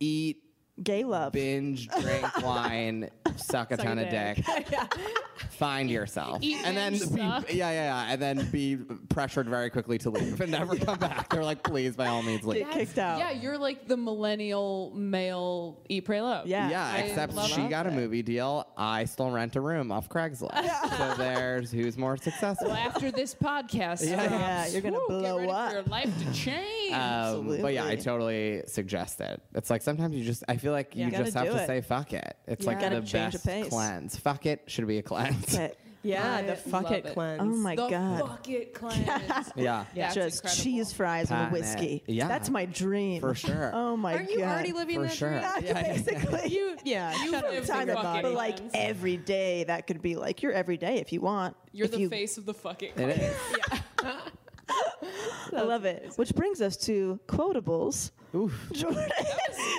eat, 0.00 0.42
Gay 0.82 1.02
love. 1.02 1.32
binge, 1.32 1.88
drink 1.88 2.24
wine, 2.42 3.10
suck 3.38 3.70
a 3.72 3.76
Suck 3.76 3.84
a 3.84 3.88
ton 3.88 3.98
of 3.98 4.08
dick. 4.10 4.44
dick. 4.44 4.68
Find 5.50 5.90
yourself, 5.90 6.38
Eat 6.42 6.58
and 6.64 6.76
then 6.76 6.92
binge, 6.92 7.10
be, 7.14 7.20
yeah, 7.20 7.42
yeah, 7.48 7.70
yeah, 7.72 8.12
and 8.12 8.20
then 8.22 8.48
be 8.50 8.76
pressured 9.08 9.48
very 9.48 9.70
quickly 9.70 9.98
to 9.98 10.10
leave 10.10 10.40
and 10.40 10.50
never 10.52 10.76
come 10.76 10.98
back. 10.98 11.30
They're 11.30 11.42
like, 11.44 11.62
please, 11.64 11.96
by 11.96 12.06
all 12.06 12.22
means, 12.22 12.44
leave. 12.44 12.64
Get 12.64 12.72
kicked 12.72 12.98
out. 12.98 13.18
Yeah, 13.18 13.30
you're 13.32 13.58
like 13.58 13.88
the 13.88 13.96
millennial 13.96 14.92
male 14.94 15.80
eat 15.88 16.04
pray 16.04 16.20
love. 16.20 16.46
Yeah. 16.46 16.70
Yeah, 16.70 16.86
I 16.86 16.98
except 16.98 17.38
she 17.48 17.66
got 17.68 17.86
a 17.86 17.90
movie 17.90 18.22
deal. 18.22 18.66
I 18.76 19.04
still 19.04 19.30
rent 19.30 19.56
a 19.56 19.60
room 19.60 19.90
off 19.90 20.08
Craigslist. 20.08 20.96
so 20.96 21.14
there's 21.16 21.70
who's 21.72 21.96
more 21.96 22.16
successful. 22.16 22.68
Well, 22.68 22.76
after 22.76 23.10
this 23.10 23.34
podcast, 23.34 24.08
Yeah, 24.08 24.26
drops, 24.28 24.30
yeah, 24.40 24.66
you're 24.68 24.80
gonna 24.82 24.98
whew, 24.98 25.08
blow 25.08 25.38
get 25.38 25.48
ready 25.48 25.52
up. 25.52 25.68
For 25.70 25.74
your 25.76 25.82
life 25.84 26.18
to 26.18 26.32
change. 26.32 26.94
Um, 26.94 27.58
but 27.60 27.74
yeah, 27.74 27.84
I 27.86 27.96
totally 27.96 28.62
suggest 28.66 29.20
it. 29.20 29.40
It's 29.54 29.70
like 29.70 29.82
sometimes 29.82 30.14
you 30.16 30.24
just, 30.24 30.44
I 30.48 30.56
feel 30.56 30.72
like 30.72 30.94
you 30.96 31.06
You 31.06 31.10
just 31.10 31.34
have 31.34 31.46
to 31.48 31.62
it. 31.62 31.66
say 31.66 31.80
fuck 31.80 32.12
it. 32.12 32.36
It's 32.46 32.64
Yeah. 32.64 32.70
like 32.70 32.80
Gotta 32.80 33.00
the 33.00 33.06
change 33.30 33.42
the 33.42 33.48
best 33.48 33.62
pace. 33.62 33.68
cleanse. 33.68 34.16
Fuck 34.18 34.46
it 34.46 34.62
should 34.66 34.86
be 34.86 34.98
a 34.98 35.02
cleanse. 35.02 35.56
But- 35.56 35.76
Yeah, 36.04 36.36
I 36.36 36.42
the 36.42 36.54
fuck 36.54 36.84
love 36.84 36.92
it 36.92 37.06
it. 37.06 37.12
cleanse. 37.12 37.42
oh 37.42 37.44
my 37.46 37.74
the 37.74 37.88
god. 37.88 38.20
fuck 38.20 38.48
it 38.48 38.72
cleanse. 38.72 39.52
yeah. 39.56 39.84
That's 39.96 40.14
Just 40.14 40.36
incredible. 40.44 40.62
cheese 40.62 40.92
fries 40.92 41.28
and 41.32 41.38
Pan 41.40 41.46
it. 41.48 41.52
whiskey. 41.52 42.02
Yeah. 42.06 42.28
That's 42.28 42.48
my 42.50 42.66
dream. 42.66 43.20
For 43.20 43.34
sure. 43.34 43.72
Oh 43.74 43.96
my 43.96 44.12
god. 44.12 44.18
Aren't 44.20 44.30
you 44.30 44.38
god. 44.38 44.48
already 44.52 44.72
living 44.72 44.96
For 44.98 45.02
that 45.02 45.12
sure. 45.12 45.28
dream? 45.30 45.42
Yeah, 45.42 45.54
Yeah, 45.58 45.66
yeah, 45.66 45.80
yeah. 45.80 45.92
basically. 45.94 46.50
You, 46.50 46.76
yeah, 46.84 47.24
You 47.24 47.30
shut 47.32 47.44
up, 47.44 47.50
live 47.50 47.66
finger 47.66 47.86
the 47.86 47.92
fucking 47.94 47.94
body. 47.94 48.22
But 48.22 48.32
like 48.34 48.56
cleanse. 48.58 48.72
every 48.76 49.16
day, 49.16 49.64
that 49.64 49.88
could 49.88 50.00
be 50.00 50.14
like 50.14 50.40
your 50.40 50.52
every 50.52 50.76
day 50.76 50.98
if 50.98 51.12
you 51.12 51.20
want. 51.20 51.56
You're 51.72 51.86
if 51.86 51.90
the 51.90 51.98
you, 51.98 52.08
face 52.08 52.38
of 52.38 52.46
the 52.46 52.54
fuck 52.54 52.84
it. 52.84 52.92
It 52.96 53.08
is. 53.18 53.36
I 55.56 55.62
love 55.62 55.84
it. 55.84 56.12
Which 56.16 56.34
brings 56.34 56.60
us 56.60 56.76
to 56.86 57.18
quotables. 57.26 58.10
Oof. 58.34 58.68
Jordan. 58.72 59.08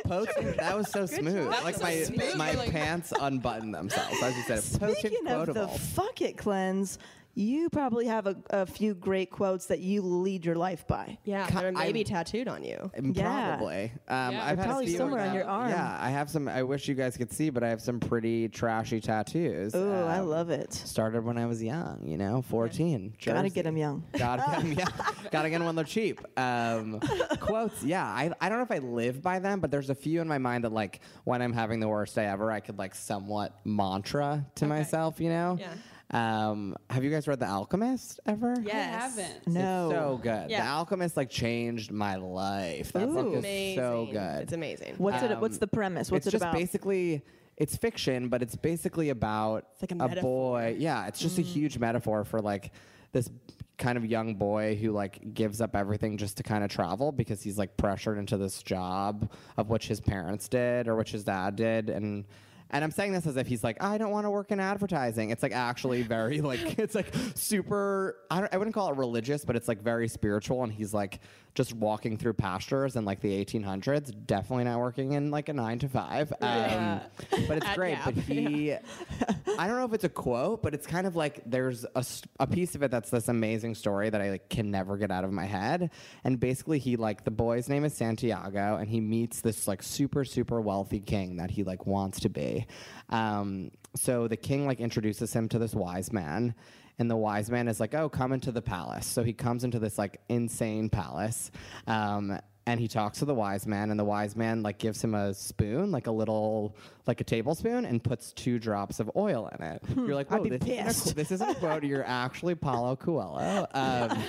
Potent, 0.06 0.58
that 0.58 0.76
was 0.76 0.90
so 0.92 1.06
smooth. 1.06 1.50
That 1.52 1.64
like 1.64 1.76
was 1.76 1.84
my 1.84 1.96
so 1.96 2.04
smooth. 2.14 2.36
my 2.36 2.52
Like- 2.54 2.72
pants 2.72 3.14
unbuttoned 3.20 3.74
themselves. 3.76 4.22
As 4.24 4.36
you 4.36 4.44
said, 4.44 4.80
potent 4.80 4.98
Speaking 5.00 5.28
of 5.28 5.46
the 5.48 5.54
quotable. 5.54 5.78
fuck 5.78 6.22
it 6.22 6.38
cleanse, 6.38 6.98
you 7.36 7.70
probably 7.70 8.06
have 8.08 8.28
a, 8.28 8.36
a 8.50 8.66
few 8.66 8.94
great 8.94 9.30
quotes 9.32 9.68
that 9.68 9.80
you 9.80 10.02
lead 10.02 10.44
your 10.46 10.56
life 10.56 10.86
by. 10.88 11.18
Yeah, 11.24 11.48
Ca- 11.48 11.62
they're 11.62 11.72
maybe 11.72 12.02
I- 12.02 12.04
tattooed 12.04 12.48
on 12.48 12.64
you. 12.64 12.92
Um, 12.98 13.14
Yeah. 13.16 13.56
Probably. 13.56 13.84
Um, 14.08 14.34
Yeah, 14.34 14.46
I've 14.46 14.58
had 14.58 14.66
probably 14.68 14.86
a 14.86 14.88
few 14.88 14.98
somewhere 14.98 15.28
on 15.30 15.34
your 15.36 15.46
arm. 15.46 15.70
Yeah, 15.70 15.98
I 16.02 16.10
have 16.10 16.30
some. 16.30 16.48
I 16.50 16.64
wish 16.64 16.88
you 16.88 16.96
guys 16.96 17.16
could 17.16 17.32
see, 17.32 17.50
but 17.50 17.64
I 17.64 17.70
have 17.70 17.82
some 17.82 18.00
pretty 18.00 18.50
trashy 18.50 19.00
tattoos. 19.00 19.74
Oh, 19.76 20.06
I 20.08 20.20
Um, 20.20 20.28
love 20.28 20.50
it. 20.50 20.74
Started 20.74 21.24
when 21.24 21.38
I 21.38 21.46
was 21.46 21.64
young, 21.64 22.02
you 22.06 22.18
know, 22.18 22.42
14. 22.42 23.14
Gotta 23.24 23.40
Jersey. 23.44 23.50
get 23.56 23.68
'em 23.68 23.78
young. 23.78 24.04
Gotta 24.18 24.44
get 24.52 24.60
them 24.62 24.72
young. 24.80 24.90
Gotta 25.32 25.50
get 25.50 25.58
them 25.60 25.66
when 25.66 25.76
they're 25.76 25.86
cheap. 25.86 26.20
Um, 26.38 27.00
quotes, 27.40 27.84
yeah. 27.84 28.06
I, 28.06 28.32
I 28.42 28.50
don't 28.50 28.58
know 28.58 28.64
if 28.64 28.72
I 28.72 28.86
live 28.86 29.22
by 29.22 29.40
them, 29.40 29.60
but 29.60 29.72
there's 29.72 29.90
a 29.90 29.96
few 29.96 30.20
in 30.22 30.28
my 30.28 30.40
mind 30.40 30.64
that, 30.66 30.74
like, 30.74 31.00
when 31.24 31.42
I'm 31.42 31.54
having 31.54 31.80
the 31.80 31.88
worst 31.88 32.16
day 32.16 32.26
ever, 32.26 32.52
I 32.52 32.60
could, 32.60 32.78
like, 32.78 32.96
somewhat 32.96 33.54
mantra 33.66 34.46
to 34.56 34.66
myself, 34.68 35.20
you 35.22 35.30
know? 35.30 35.58
Yeah. 35.60 35.74
Um, 36.12 36.76
have 36.90 37.04
you 37.04 37.12
guys 37.12 37.28
read 37.28 37.40
The 37.40 37.48
Alchemist 37.48 38.20
ever? 38.26 38.56
I 38.68 38.76
haven't. 38.76 39.48
No. 39.48 39.90
It's 39.90 40.00
so 40.00 40.20
good. 40.22 40.50
Yeah. 40.50 40.62
The 40.64 40.68
Alchemist, 40.70 41.16
like, 41.16 41.30
changed 41.30 41.92
my 41.92 42.16
life. 42.16 42.92
That 42.94 43.12
book 43.14 43.34
is 43.34 43.40
Amazing. 43.40 43.78
so 43.78 44.08
good. 44.12 44.42
It's 44.44 44.54
amazing. 44.54 44.96
What's 44.98 45.22
it? 45.22 45.40
What's 45.40 45.56
Um, 45.58 45.60
the 45.60 45.68
premise? 45.68 46.10
What's 46.12 46.26
it's 46.26 46.34
it 46.34 46.38
just 46.38 46.44
about? 46.44 46.56
basically 46.56 47.22
it's 47.58 47.76
fiction, 47.76 48.30
but 48.30 48.42
it's 48.42 48.56
basically 48.56 49.10
about 49.10 49.66
like 49.82 49.92
a 49.92 50.04
a 50.04 50.22
boy. 50.22 50.76
Yeah, 50.80 51.08
it's 51.08 51.20
just 51.20 51.38
a 51.38 51.42
huge 51.44 51.78
metaphor 51.78 52.24
for 52.24 52.40
like 52.40 52.72
this 53.12 53.30
kind 53.78 53.98
of 53.98 54.06
young 54.06 54.36
boy 54.36 54.76
who 54.76 54.92
like 54.92 55.34
gives 55.34 55.62
up 55.62 55.76
everything 55.76 56.18
just 56.18 56.38
to 56.38 56.44
kind 56.44 56.64
of 56.64 56.70
travel 56.70 57.12
because 57.12 57.42
he's 57.42 57.58
like 57.58 57.76
pressured 57.78 58.18
into 58.18 58.36
this 58.38 58.62
job 58.64 59.32
of 59.58 59.70
which 59.70 59.88
his 59.88 60.00
parents 60.02 60.48
did 60.50 60.88
or 60.88 60.96
which 60.96 61.12
his 61.12 61.24
dad 61.24 61.56
did 61.56 61.90
and 61.90 62.26
and 62.72 62.84
I'm 62.84 62.92
saying 62.92 63.14
this 63.14 63.26
as 63.26 63.36
if 63.36 63.48
he's 63.48 63.64
like, 63.64 63.82
I 63.82 63.98
don't 63.98 64.12
want 64.12 64.26
to 64.26 64.30
work 64.30 64.52
in 64.52 64.60
advertising. 64.60 65.32
It's 65.32 65.42
like 65.42 65.54
actually 65.54 66.04
very 66.04 66.42
like 66.42 66.60
it's 66.80 66.96
like 66.96 67.14
super. 67.36 68.18
I, 68.30 68.48
I 68.52 68.58
wouldn't 68.58 68.76
call 68.76 68.92
it 68.92 68.98
religious, 68.98 69.44
but 69.44 69.56
it's 69.56 69.68
like 69.68 69.82
very 69.82 70.08
spiritual. 70.08 70.64
And 70.64 70.72
he's 70.72 70.94
like 70.94 71.20
just 71.56 71.74
walking 71.74 72.18
through 72.18 72.34
pastures 72.34 72.96
in 72.96 73.06
like 73.06 73.22
the 73.22 73.44
1800s. 73.44 74.14
Definitely 74.26 74.66
not 74.66 74.80
working 74.80 75.14
in 75.14 75.32
like 75.32 75.50
a 75.50 75.54
nine 75.54 75.80
to 75.80 75.90
five. 75.90 76.32
Um, 76.42 77.02
but 77.48 77.58
it's 77.58 77.74
great. 77.76 77.96
Gap, 77.96 78.06
But 78.06 78.16
he, 78.16 78.74
I 79.58 79.68
don't 79.68 79.78
know 79.78 79.86
if 79.86 79.94
it's 79.94 80.04
a 80.04 80.10
quote, 80.10 80.62
but 80.62 80.74
it's 80.74 80.88
kind 80.88 81.08
of 81.08 81.16
like 81.16 81.42
there's 81.46 81.86
a, 81.96 82.06
a 82.40 82.48
piece 82.48 82.76
of 82.76 82.84
it 82.84 82.92
that's 82.92 83.10
this 83.10 83.28
amazing 83.28 83.76
story 83.76 84.10
that 84.10 84.22
I 84.22 84.32
like 84.32 84.50
can 84.50 84.72
never 84.72 84.98
get 84.98 85.12
out 85.12 85.24
of 85.24 85.32
my 85.32 85.46
head. 85.46 85.92
And 86.24 86.40
basically, 86.40 86.80
he 86.80 86.96
like 86.96 87.24
the 87.24 87.32
boy's 87.32 87.68
name 87.68 87.84
is 87.84 87.96
Santiago, 87.96 88.78
and 88.78 88.88
he 88.90 89.02
meets 89.02 89.42
this 89.42 89.68
like 89.68 89.84
super 89.84 90.24
super 90.24 90.62
wealthy 90.62 91.00
king 91.00 91.38
that 91.38 91.52
he 91.52 91.64
like 91.64 91.86
wants 91.86 92.20
to 92.22 92.30
be. 92.30 92.68
Um, 93.10 93.72
so 93.96 94.28
the 94.28 94.38
king 94.38 94.66
like 94.66 94.80
introduces 94.80 95.34
him 95.34 95.50
to 95.50 95.60
this 95.60 95.74
wise 95.74 96.14
man. 96.14 96.54
And 97.00 97.10
the 97.10 97.18
wise 97.18 97.50
man 97.50 97.68
is 97.68 97.80
like, 97.80 97.96
"Oh, 97.96 98.10
come 98.10 98.34
into 98.34 98.52
the 98.52 98.62
palace." 98.62 99.08
So 99.08 99.24
he 99.24 99.34
comes 99.34 99.64
into 99.64 99.80
this 99.80 99.98
like 99.98 100.20
insane 100.28 100.90
palace, 100.90 101.50
um, 101.88 102.38
and 102.70 102.80
he 102.80 102.88
talks 102.88 103.20
to 103.20 103.26
the 103.26 103.34
wise 103.34 103.66
man 103.66 103.90
and 103.90 104.00
the 104.00 104.06
wise 104.06 104.36
man 104.36 104.62
like 104.62 104.78
gives 104.78 105.04
him 105.04 105.16
a 105.16 105.34
spoon 105.34 105.92
like 105.92 106.06
a 106.06 106.12
little 106.12 106.76
like 107.08 107.20
a 107.20 107.24
tablespoon 107.24 107.84
and 107.84 108.04
puts 108.04 108.32
two 108.34 108.60
drops 108.60 109.00
of 109.00 109.10
oil 109.16 109.50
in 109.58 109.66
it. 109.66 109.82
You're 109.96 110.14
like 110.14 110.32
oh 110.32 110.44
be 110.44 110.50
this 110.50 110.68
isn't, 110.68 111.12
a, 111.12 111.16
this 111.16 111.32
isn't 111.32 111.50
a 111.50 111.56
quote 111.56 111.84
you're 111.84 112.06
actually 112.06 112.56
paulo 112.56 112.96
coelho. 112.96 113.66
Um, 113.74 114.24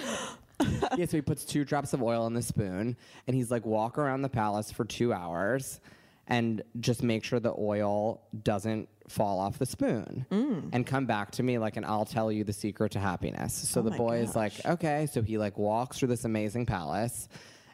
yeah 0.96 1.04
so 1.04 1.18
he 1.18 1.20
puts 1.20 1.44
two 1.44 1.64
drops 1.64 1.92
of 1.92 2.02
oil 2.02 2.26
in 2.26 2.34
the 2.34 2.42
spoon 2.42 2.96
and 3.26 3.36
he's 3.36 3.50
like 3.50 3.66
walk 3.66 3.98
around 3.98 4.22
the 4.22 4.28
palace 4.28 4.72
for 4.72 4.84
two 4.86 5.12
hours 5.12 5.80
and 6.26 6.62
just 6.78 7.02
make 7.02 7.24
sure 7.24 7.40
the 7.40 7.54
oil 7.58 8.22
doesn't 8.42 8.88
fall 9.10 9.40
off 9.40 9.58
the 9.58 9.66
spoon 9.66 10.24
mm. 10.30 10.68
and 10.72 10.86
come 10.86 11.04
back 11.04 11.32
to 11.32 11.42
me 11.42 11.58
like 11.58 11.76
and 11.76 11.84
I'll 11.84 12.04
tell 12.04 12.30
you 12.30 12.44
the 12.44 12.52
secret 12.52 12.92
to 12.92 13.00
happiness. 13.00 13.52
So 13.54 13.80
oh 13.80 13.84
the 13.84 13.90
my 13.90 13.96
boy 13.96 14.16
is 14.18 14.36
like, 14.36 14.52
okay. 14.64 15.08
So 15.10 15.20
he 15.20 15.36
like 15.36 15.58
walks 15.58 15.98
through 15.98 16.08
this 16.08 16.24
amazing 16.24 16.66
palace 16.66 17.28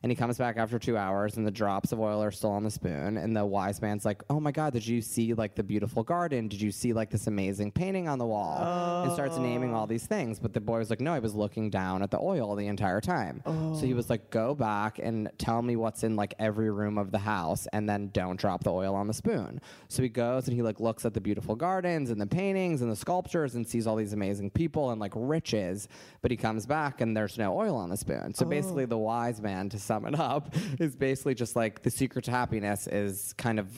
and 0.06 0.10
he 0.12 0.14
comes 0.14 0.38
back 0.38 0.56
after 0.56 0.78
two 0.78 0.96
hours 0.96 1.36
and 1.36 1.44
the 1.44 1.50
drops 1.50 1.90
of 1.90 1.98
oil 1.98 2.22
are 2.22 2.30
still 2.30 2.52
on 2.52 2.62
the 2.62 2.70
spoon. 2.70 3.16
And 3.16 3.36
the 3.36 3.44
wise 3.44 3.82
man's 3.82 4.04
like, 4.04 4.22
oh 4.30 4.38
my 4.38 4.52
God, 4.52 4.72
did 4.72 4.86
you 4.86 5.02
see 5.02 5.34
like 5.34 5.56
the 5.56 5.64
beautiful 5.64 6.04
garden? 6.04 6.46
Did 6.46 6.60
you 6.60 6.70
see 6.70 6.92
like 6.92 7.10
this 7.10 7.26
amazing 7.26 7.72
painting 7.72 8.06
on 8.06 8.20
the 8.20 8.24
wall? 8.24 9.02
And 9.02 9.12
starts 9.12 9.36
naming 9.36 9.74
all 9.74 9.84
these 9.88 10.06
things. 10.06 10.38
But 10.38 10.52
the 10.52 10.60
boy 10.60 10.78
was 10.78 10.90
like, 10.90 11.00
no, 11.00 11.12
I 11.12 11.18
was 11.18 11.34
looking 11.34 11.70
down 11.70 12.04
at 12.04 12.12
the 12.12 12.20
oil 12.20 12.54
the 12.54 12.68
entire 12.68 13.00
time. 13.00 13.42
So 13.74 13.84
he 13.84 13.94
was 13.94 14.08
like, 14.08 14.30
go 14.30 14.54
back 14.54 15.00
and 15.00 15.28
tell 15.38 15.60
me 15.60 15.74
what's 15.74 16.04
in 16.04 16.14
like 16.14 16.34
every 16.38 16.70
room 16.70 16.98
of 16.98 17.10
the 17.10 17.18
house 17.18 17.66
and 17.72 17.88
then 17.88 18.10
don't 18.10 18.38
drop 18.38 18.62
the 18.62 18.72
oil 18.72 18.94
on 18.94 19.08
the 19.08 19.12
spoon. 19.12 19.60
So 19.88 20.04
he 20.04 20.08
goes 20.08 20.46
and 20.46 20.54
he 20.54 20.62
like 20.62 20.78
looks 20.78 21.04
at 21.04 21.14
the 21.14 21.20
beautiful 21.20 21.56
gardens 21.56 22.10
and 22.10 22.20
the 22.20 22.28
paintings 22.28 22.80
and 22.80 22.92
the 22.92 22.94
sculptures 22.94 23.56
and 23.56 23.66
sees 23.66 23.88
all 23.88 23.96
these 23.96 24.12
amazing 24.12 24.50
people 24.50 24.90
and 24.90 25.00
like 25.00 25.14
riches. 25.16 25.88
But 26.22 26.30
he 26.30 26.36
comes 26.36 26.64
back 26.64 27.00
and 27.00 27.16
there's 27.16 27.38
no 27.38 27.58
oil 27.58 27.74
on 27.74 27.90
the 27.90 27.96
spoon. 27.96 28.34
So 28.34 28.44
basically, 28.44 28.84
the 28.84 28.96
wise 28.98 29.42
man, 29.42 29.68
to 29.70 29.80
sum 29.96 30.06
it 30.06 30.18
up, 30.18 30.54
is 30.78 30.94
basically 30.96 31.34
just 31.34 31.56
like 31.56 31.82
the 31.82 31.90
secret 31.90 32.24
to 32.26 32.30
happiness 32.30 32.86
is 32.86 33.32
kind 33.34 33.58
of 33.58 33.68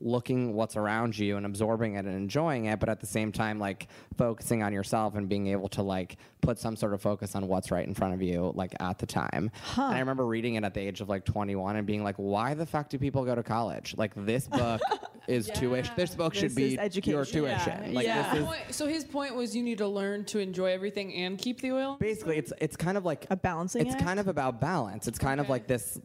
looking 0.00 0.52
what's 0.52 0.76
around 0.76 1.18
you 1.18 1.38
and 1.38 1.46
absorbing 1.46 1.94
it 1.94 2.04
and 2.04 2.14
enjoying 2.14 2.66
it 2.66 2.78
but 2.78 2.88
at 2.90 3.00
the 3.00 3.06
same 3.06 3.32
time 3.32 3.58
like 3.58 3.88
focusing 4.18 4.62
on 4.62 4.70
yourself 4.72 5.14
and 5.14 5.26
being 5.26 5.46
able 5.46 5.68
to 5.70 5.82
like 5.82 6.18
put 6.42 6.58
some 6.58 6.76
sort 6.76 6.92
of 6.92 7.00
focus 7.00 7.34
on 7.34 7.48
what's 7.48 7.70
right 7.70 7.86
in 7.88 7.94
front 7.94 8.12
of 8.12 8.20
you 8.20 8.52
like 8.54 8.74
at 8.80 8.98
the 8.98 9.06
time 9.06 9.50
and 9.76 9.94
i 9.94 9.98
remember 9.98 10.26
reading 10.26 10.56
it 10.56 10.64
at 10.64 10.74
the 10.74 10.80
age 10.80 11.00
of 11.00 11.08
like 11.08 11.24
21 11.24 11.76
and 11.76 11.86
being 11.86 12.04
like 12.04 12.16
why 12.16 12.52
the 12.52 12.66
fuck 12.66 12.90
do 12.90 12.98
people 12.98 13.24
go 13.24 13.34
to 13.34 13.42
college 13.42 13.94
like 13.96 14.12
this 14.26 14.46
book 14.58 14.82
is 15.28 15.46
tuition 15.54 15.94
this 15.96 16.14
book 16.14 16.34
should 16.34 16.54
be 16.54 16.66
is 16.66 16.72
your 16.74 16.82
education. 17.22 17.24
tuition 17.46 17.94
like 17.94 18.04
yeah. 18.06 18.32
this 18.34 18.40
is 18.42 18.46
Point- 18.46 18.60
so 18.74 18.86
his 18.86 19.04
point 19.04 19.34
was 19.34 19.56
you 19.56 19.62
need 19.62 19.78
to 19.78 19.88
learn 19.88 20.26
to 20.26 20.38
enjoy 20.40 20.66
everything 20.72 21.14
and 21.14 21.38
keep 21.38 21.62
the 21.62 21.72
oil. 21.72 21.96
basically 21.98 22.36
it's 22.36 22.52
it's 22.60 22.76
kind 22.76 22.98
of 22.98 23.06
like 23.06 23.26
A 23.30 23.36
balancing 23.36 23.80
it's 23.86 23.94
act? 23.94 24.04
kind 24.04 24.20
of 24.20 24.28
about 24.28 24.60
balance 24.60 25.08
it's 25.08 25.18
kind 25.18 25.40
of 25.40 25.48
like 25.48 25.66
this 25.66 25.98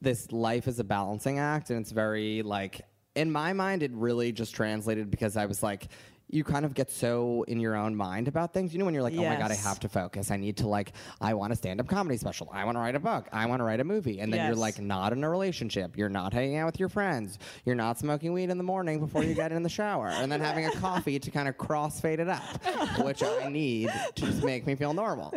this 0.00 0.32
life 0.32 0.66
is 0.66 0.78
a 0.80 0.84
balancing 0.84 1.38
act 1.38 1.68
and 1.68 1.78
it's 1.80 1.92
very 1.92 2.42
like 2.42 2.80
in 3.14 3.30
my 3.30 3.52
mind 3.52 3.82
it 3.82 3.90
really 3.92 4.32
just 4.32 4.54
translated 4.54 5.10
because 5.10 5.36
i 5.36 5.46
was 5.46 5.62
like 5.62 5.88
you 6.30 6.42
kind 6.42 6.64
of 6.64 6.74
get 6.74 6.90
so 6.90 7.44
in 7.46 7.60
your 7.60 7.76
own 7.76 7.94
mind 7.94 8.26
about 8.28 8.52
things. 8.52 8.72
You 8.72 8.78
know, 8.78 8.84
when 8.86 8.94
you're 8.94 9.02
like, 9.02 9.12
oh 9.14 9.24
my 9.24 9.36
God, 9.36 9.50
I 9.50 9.54
have 9.54 9.78
to 9.80 9.88
focus. 9.88 10.30
I 10.30 10.36
need 10.36 10.56
to, 10.58 10.66
like, 10.68 10.92
I 11.20 11.34
want 11.34 11.52
a 11.52 11.56
stand 11.56 11.80
up 11.80 11.86
comedy 11.86 12.16
special. 12.16 12.48
I 12.52 12.64
want 12.64 12.76
to 12.76 12.80
write 12.80 12.94
a 12.96 13.00
book. 13.00 13.28
I 13.32 13.46
want 13.46 13.60
to 13.60 13.64
write 13.64 13.78
a 13.80 13.84
movie. 13.84 14.20
And 14.20 14.32
then 14.32 14.40
you're 14.40 14.50
Yes. 14.54 14.58
like, 14.58 14.80
not 14.80 15.12
in 15.12 15.22
a 15.22 15.28
relationship. 15.30 15.96
You're 15.96 16.08
not 16.08 16.32
hanging 16.32 16.56
out 16.56 16.66
with 16.66 16.80
your 16.80 16.88
friends. 16.88 17.38
You're 17.64 17.74
not 17.76 17.98
smoking 17.98 18.32
weed 18.32 18.50
in 18.50 18.58
the 18.58 18.64
morning 18.64 18.98
before 19.00 19.22
you 19.22 19.34
get 19.34 19.52
in 19.52 19.62
the 19.62 19.68
shower. 19.68 20.08
And 20.08 20.32
then 20.32 20.40
having 20.40 20.66
a 20.66 20.70
coffee 20.76 21.18
to 21.18 21.30
kind 21.30 21.46
of 21.48 21.56
crossfade 21.56 22.18
it 22.18 22.28
up, 22.28 22.42
which 23.04 23.22
I 23.22 23.48
need 23.48 23.90
to 24.16 24.26
just 24.26 24.42
make 24.42 24.66
me 24.66 24.74
feel 24.74 24.92
normal. 24.94 25.32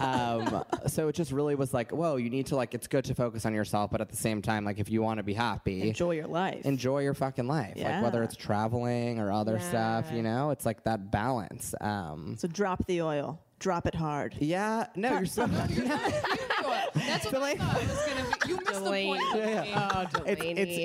Um, 0.00 0.64
so 0.86 1.08
it 1.08 1.14
just 1.14 1.32
really 1.32 1.54
was 1.54 1.72
like, 1.74 1.90
whoa, 1.92 2.16
you 2.16 2.30
need 2.30 2.46
to, 2.46 2.56
like, 2.56 2.74
it's 2.74 2.86
good 2.86 3.04
to 3.06 3.14
focus 3.14 3.46
on 3.46 3.54
yourself. 3.54 3.90
But 3.90 4.00
at 4.00 4.10
the 4.10 4.16
same 4.16 4.42
time, 4.42 4.64
like, 4.64 4.78
if 4.78 4.90
you 4.90 5.02
want 5.02 5.18
to 5.18 5.22
be 5.24 5.34
happy, 5.34 5.88
Enjoy 5.88 6.12
your 6.12 6.26
life. 6.28 6.64
enjoy 6.66 7.00
your 7.00 7.14
fucking 7.14 7.46
life. 7.48 7.74
Like 7.76 8.02
whether 8.02 8.18
Yeah. 8.18 8.24
it's 8.24 8.36
traveling 8.36 9.18
or 9.18 9.32
other 9.32 9.58
stuff, 9.58 10.06
you 10.12 10.22
know, 10.22 10.35
it's 10.50 10.66
like 10.66 10.84
that 10.84 11.10
balance. 11.10 11.74
Um, 11.80 12.36
so 12.38 12.48
drop 12.48 12.86
the 12.86 13.02
oil. 13.02 13.40
Drop 13.58 13.86
it 13.86 13.94
hard. 13.94 14.36
yeah, 14.38 14.86
no, 14.96 15.12
you're 15.12 15.26
so. 15.26 15.46
That's 16.94 17.24
what 17.32 17.42
I 17.42 17.54
thought 17.54 17.76
it 17.82 17.88
was 17.88 18.06
gonna 18.06 18.36
be. 18.44 18.48
You 18.48 18.56
missed 18.58 18.84
the 18.84 18.90
point. 18.90 19.22
Delanie. 19.22 19.72
Oh, 19.74 20.22
It's, 20.26 20.42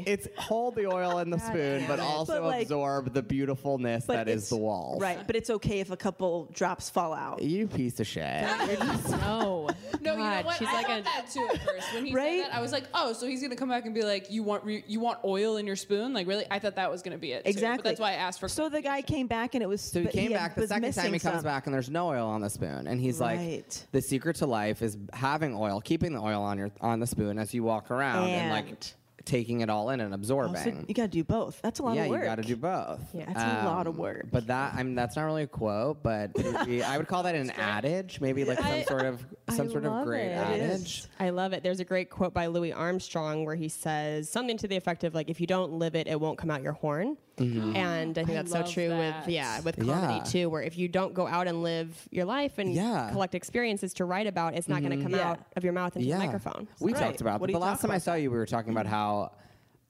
it's 0.08 0.26
it's 0.28 0.40
hold 0.42 0.76
the 0.76 0.88
oil 0.88 1.20
in 1.20 1.30
the 1.30 1.38
spoon, 1.40 1.86
but 1.88 2.00
also 2.00 2.42
But, 2.42 2.44
like- 2.44 2.62
absorb 2.64 3.14
the 3.14 3.22
beautifulness 3.22 4.06
that 4.06 4.28
is 4.28 4.50
the 4.50 4.58
wall. 4.58 4.98
Right, 5.00 5.20
but 5.26 5.36
it's 5.36 5.50
okay 5.50 5.80
if 5.80 5.92
a 5.92 5.98
couple 5.98 6.46
drops 6.54 6.90
fall 6.90 7.14
out. 7.14 7.42
You 7.42 7.68
piece 7.68 8.00
of 8.00 8.08
shit. 8.08 8.44
no. 9.10 9.70
No, 10.04 10.14
you 10.14 10.18
know 10.18 10.42
what? 10.42 10.58
She's 10.58 10.68
I 10.68 10.74
like 10.74 10.88
thought 10.88 11.00
a 11.02 11.04
that 11.04 11.30
too 11.32 11.48
at 11.54 11.62
first. 11.62 11.94
When 11.94 12.06
he 12.08 12.12
Right? 12.16 12.42
said 12.42 12.52
that, 12.52 12.58
I 12.58 12.60
was 12.60 12.72
like, 12.72 12.86
oh, 12.96 13.14
so 13.14 13.28
he's 13.28 13.40
gonna 13.40 13.56
come 13.56 13.70
back 13.70 13.86
and 13.86 13.94
be 13.94 14.02
like, 14.02 14.32
you 14.32 14.42
want 14.42 14.64
re- 14.64 14.84
you 14.88 15.00
want 15.00 15.20
oil 15.24 15.58
in 15.58 15.68
your 15.68 15.76
spoon? 15.76 16.12
Like, 16.12 16.26
really? 16.26 16.44
I 16.50 16.58
thought 16.58 16.76
that 16.78 16.90
was 16.90 17.04
gonna 17.04 17.20
be 17.20 17.34
it. 17.34 17.44
too. 17.44 17.50
Exactly. 17.52 17.84
But 17.84 17.90
that's 17.90 18.00
why 18.00 18.12
I 18.14 18.16
asked 18.16 18.40
for. 18.40 18.48
So 18.50 18.68
the 18.68 18.82
guy 18.82 19.04
came 19.04 19.28
back 19.28 19.54
and 19.54 19.62
it 19.62 19.68
was. 19.68 19.80
So 19.80 20.02
he 20.02 20.08
came 20.08 20.32
had- 20.32 20.40
back 20.40 20.56
the 20.56 20.68
second 20.68 20.92
time 20.94 21.14
he 21.14 21.20
comes 21.20 21.36
some. 21.36 21.44
back 21.44 21.68
and 21.68 21.74
there's 21.76 21.92
no 21.92 22.08
oil 22.10 22.26
on 22.28 22.42
the 22.42 22.50
spoon, 22.50 22.88
and 22.88 23.00
he's 23.00 23.22
like, 23.22 23.64
"The 23.92 24.02
secret 24.02 24.38
to 24.38 24.48
life 24.48 24.82
is 24.82 24.98
having 25.14 25.54
oil, 25.56 25.71
keeping 25.80 26.14
the 26.14 26.20
oil 26.20 26.42
on 26.42 26.58
your 26.58 26.72
on 26.82 27.00
the 27.00 27.08
spoon 27.08 27.40
as 27.40 27.54
you 27.54 27.64
walk 27.64 27.92
around, 27.92 28.28
and, 28.30 28.52
like 28.52 28.78
taking 29.24 29.62
it 29.62 29.70
all 29.70 29.92
in 29.92 30.00
and 30.00 30.14
Oh, 30.14 30.16
absorbing." 30.16 30.56
so 30.56 30.86
you 30.88 30.94
got 30.94 31.04
to 31.04 31.08
do 31.08 31.24
both. 31.24 31.62
That's 31.62 31.80
a 31.80 31.84
lot 31.84 31.96
yeah, 31.96 32.04
of 32.04 32.10
work. 32.10 32.18
Yeah, 32.20 32.24
you 32.24 32.30
got 32.30 32.42
to 32.42 32.48
do 32.48 32.56
both. 32.56 33.00
Yeah. 33.14 33.26
That's 33.26 33.40
a 33.40 33.60
um, 33.60 33.66
lot 33.66 33.88
of 33.88 33.98
work. 33.98 34.26
But 34.32 34.48
that 34.48 34.74
I 34.74 34.84
mean, 34.84 34.96
that's 34.96 35.16
not 35.16 35.24
really 35.24 35.44
a 35.44 35.48
quote, 35.48 36.02
but 36.04 36.34
be, 36.66 36.84
I 36.84 36.98
would 36.98 37.08
call 37.08 37.24
that 37.24 37.36
an 37.36 37.50
adage, 37.58 38.20
maybe 38.20 38.44
like 38.44 38.60
some 38.60 38.84
sort 38.84 39.06
of 39.06 39.26
some 39.50 39.68
I 39.68 39.72
sort 39.72 39.86
of 39.86 40.06
great. 40.06 40.28
It 40.28 40.38
adage. 40.38 41.06
I 41.20 41.30
love 41.30 41.54
it. 41.54 41.64
There's 41.64 41.80
a 41.80 41.86
great 41.86 42.10
quote 42.10 42.34
by 42.34 42.48
Louis 42.48 42.74
Armstrong 42.74 43.46
where 43.46 43.56
he 43.56 43.70
says 43.70 44.30
something 44.30 44.58
to 44.58 44.68
the 44.68 44.76
effect 44.76 45.04
of 45.04 45.14
like, 45.14 45.30
"If 45.30 45.40
you 45.40 45.48
don't 45.48 45.74
live 45.74 45.96
it, 45.96 46.08
it 46.08 46.20
won't 46.20 46.38
come 46.38 46.50
out 46.50 46.62
your 46.62 46.74
horn." 46.74 47.18
Mm-hmm. 47.42 47.76
And 47.76 48.18
I 48.18 48.24
think 48.24 48.38
I 48.38 48.44
that's 48.44 48.52
so 48.52 48.64
true 48.64 48.90
that. 48.90 49.26
with 49.26 49.34
yeah 49.34 49.60
with 49.62 49.78
comedy 49.78 50.16
Yeah. 50.16 50.24
too. 50.24 50.50
Where 50.50 50.62
if 50.62 50.78
you 50.78 50.88
don't 50.88 51.14
go 51.14 51.28
out 51.28 51.48
and 51.48 51.64
live 51.64 52.08
your 52.12 52.26
life 52.26 52.58
and 52.58 52.74
Yeah. 52.74 53.10
collect 53.12 53.36
experiences 53.36 53.94
to 53.96 54.06
write 54.06 54.28
about, 54.28 54.56
it's 54.56 54.68
not 54.68 54.80
going 54.82 54.92
to 54.92 54.98
mm-hmm. 54.98 55.04
come 55.12 55.16
Yeah. 55.20 55.32
out 55.32 55.40
of 55.56 55.64
your 55.64 55.74
mouth 55.74 55.96
into 55.96 56.08
Yeah, 56.08 56.18
the 56.20 56.26
microphone. 56.26 56.68
we 56.80 56.94
Right. 56.94 57.02
talked 57.04 57.22
about 57.22 57.40
What 57.42 57.48
that. 57.48 57.54
The 57.54 57.60
last 57.60 57.82
time 57.82 57.92
I 57.92 57.98
saw 57.98 58.14
you, 58.16 58.32
we 58.32 58.38
were 58.38 58.46
talking 58.46 58.72
about 58.72 58.86
mm-hmm. 58.86 58.94
how. 58.96 59.32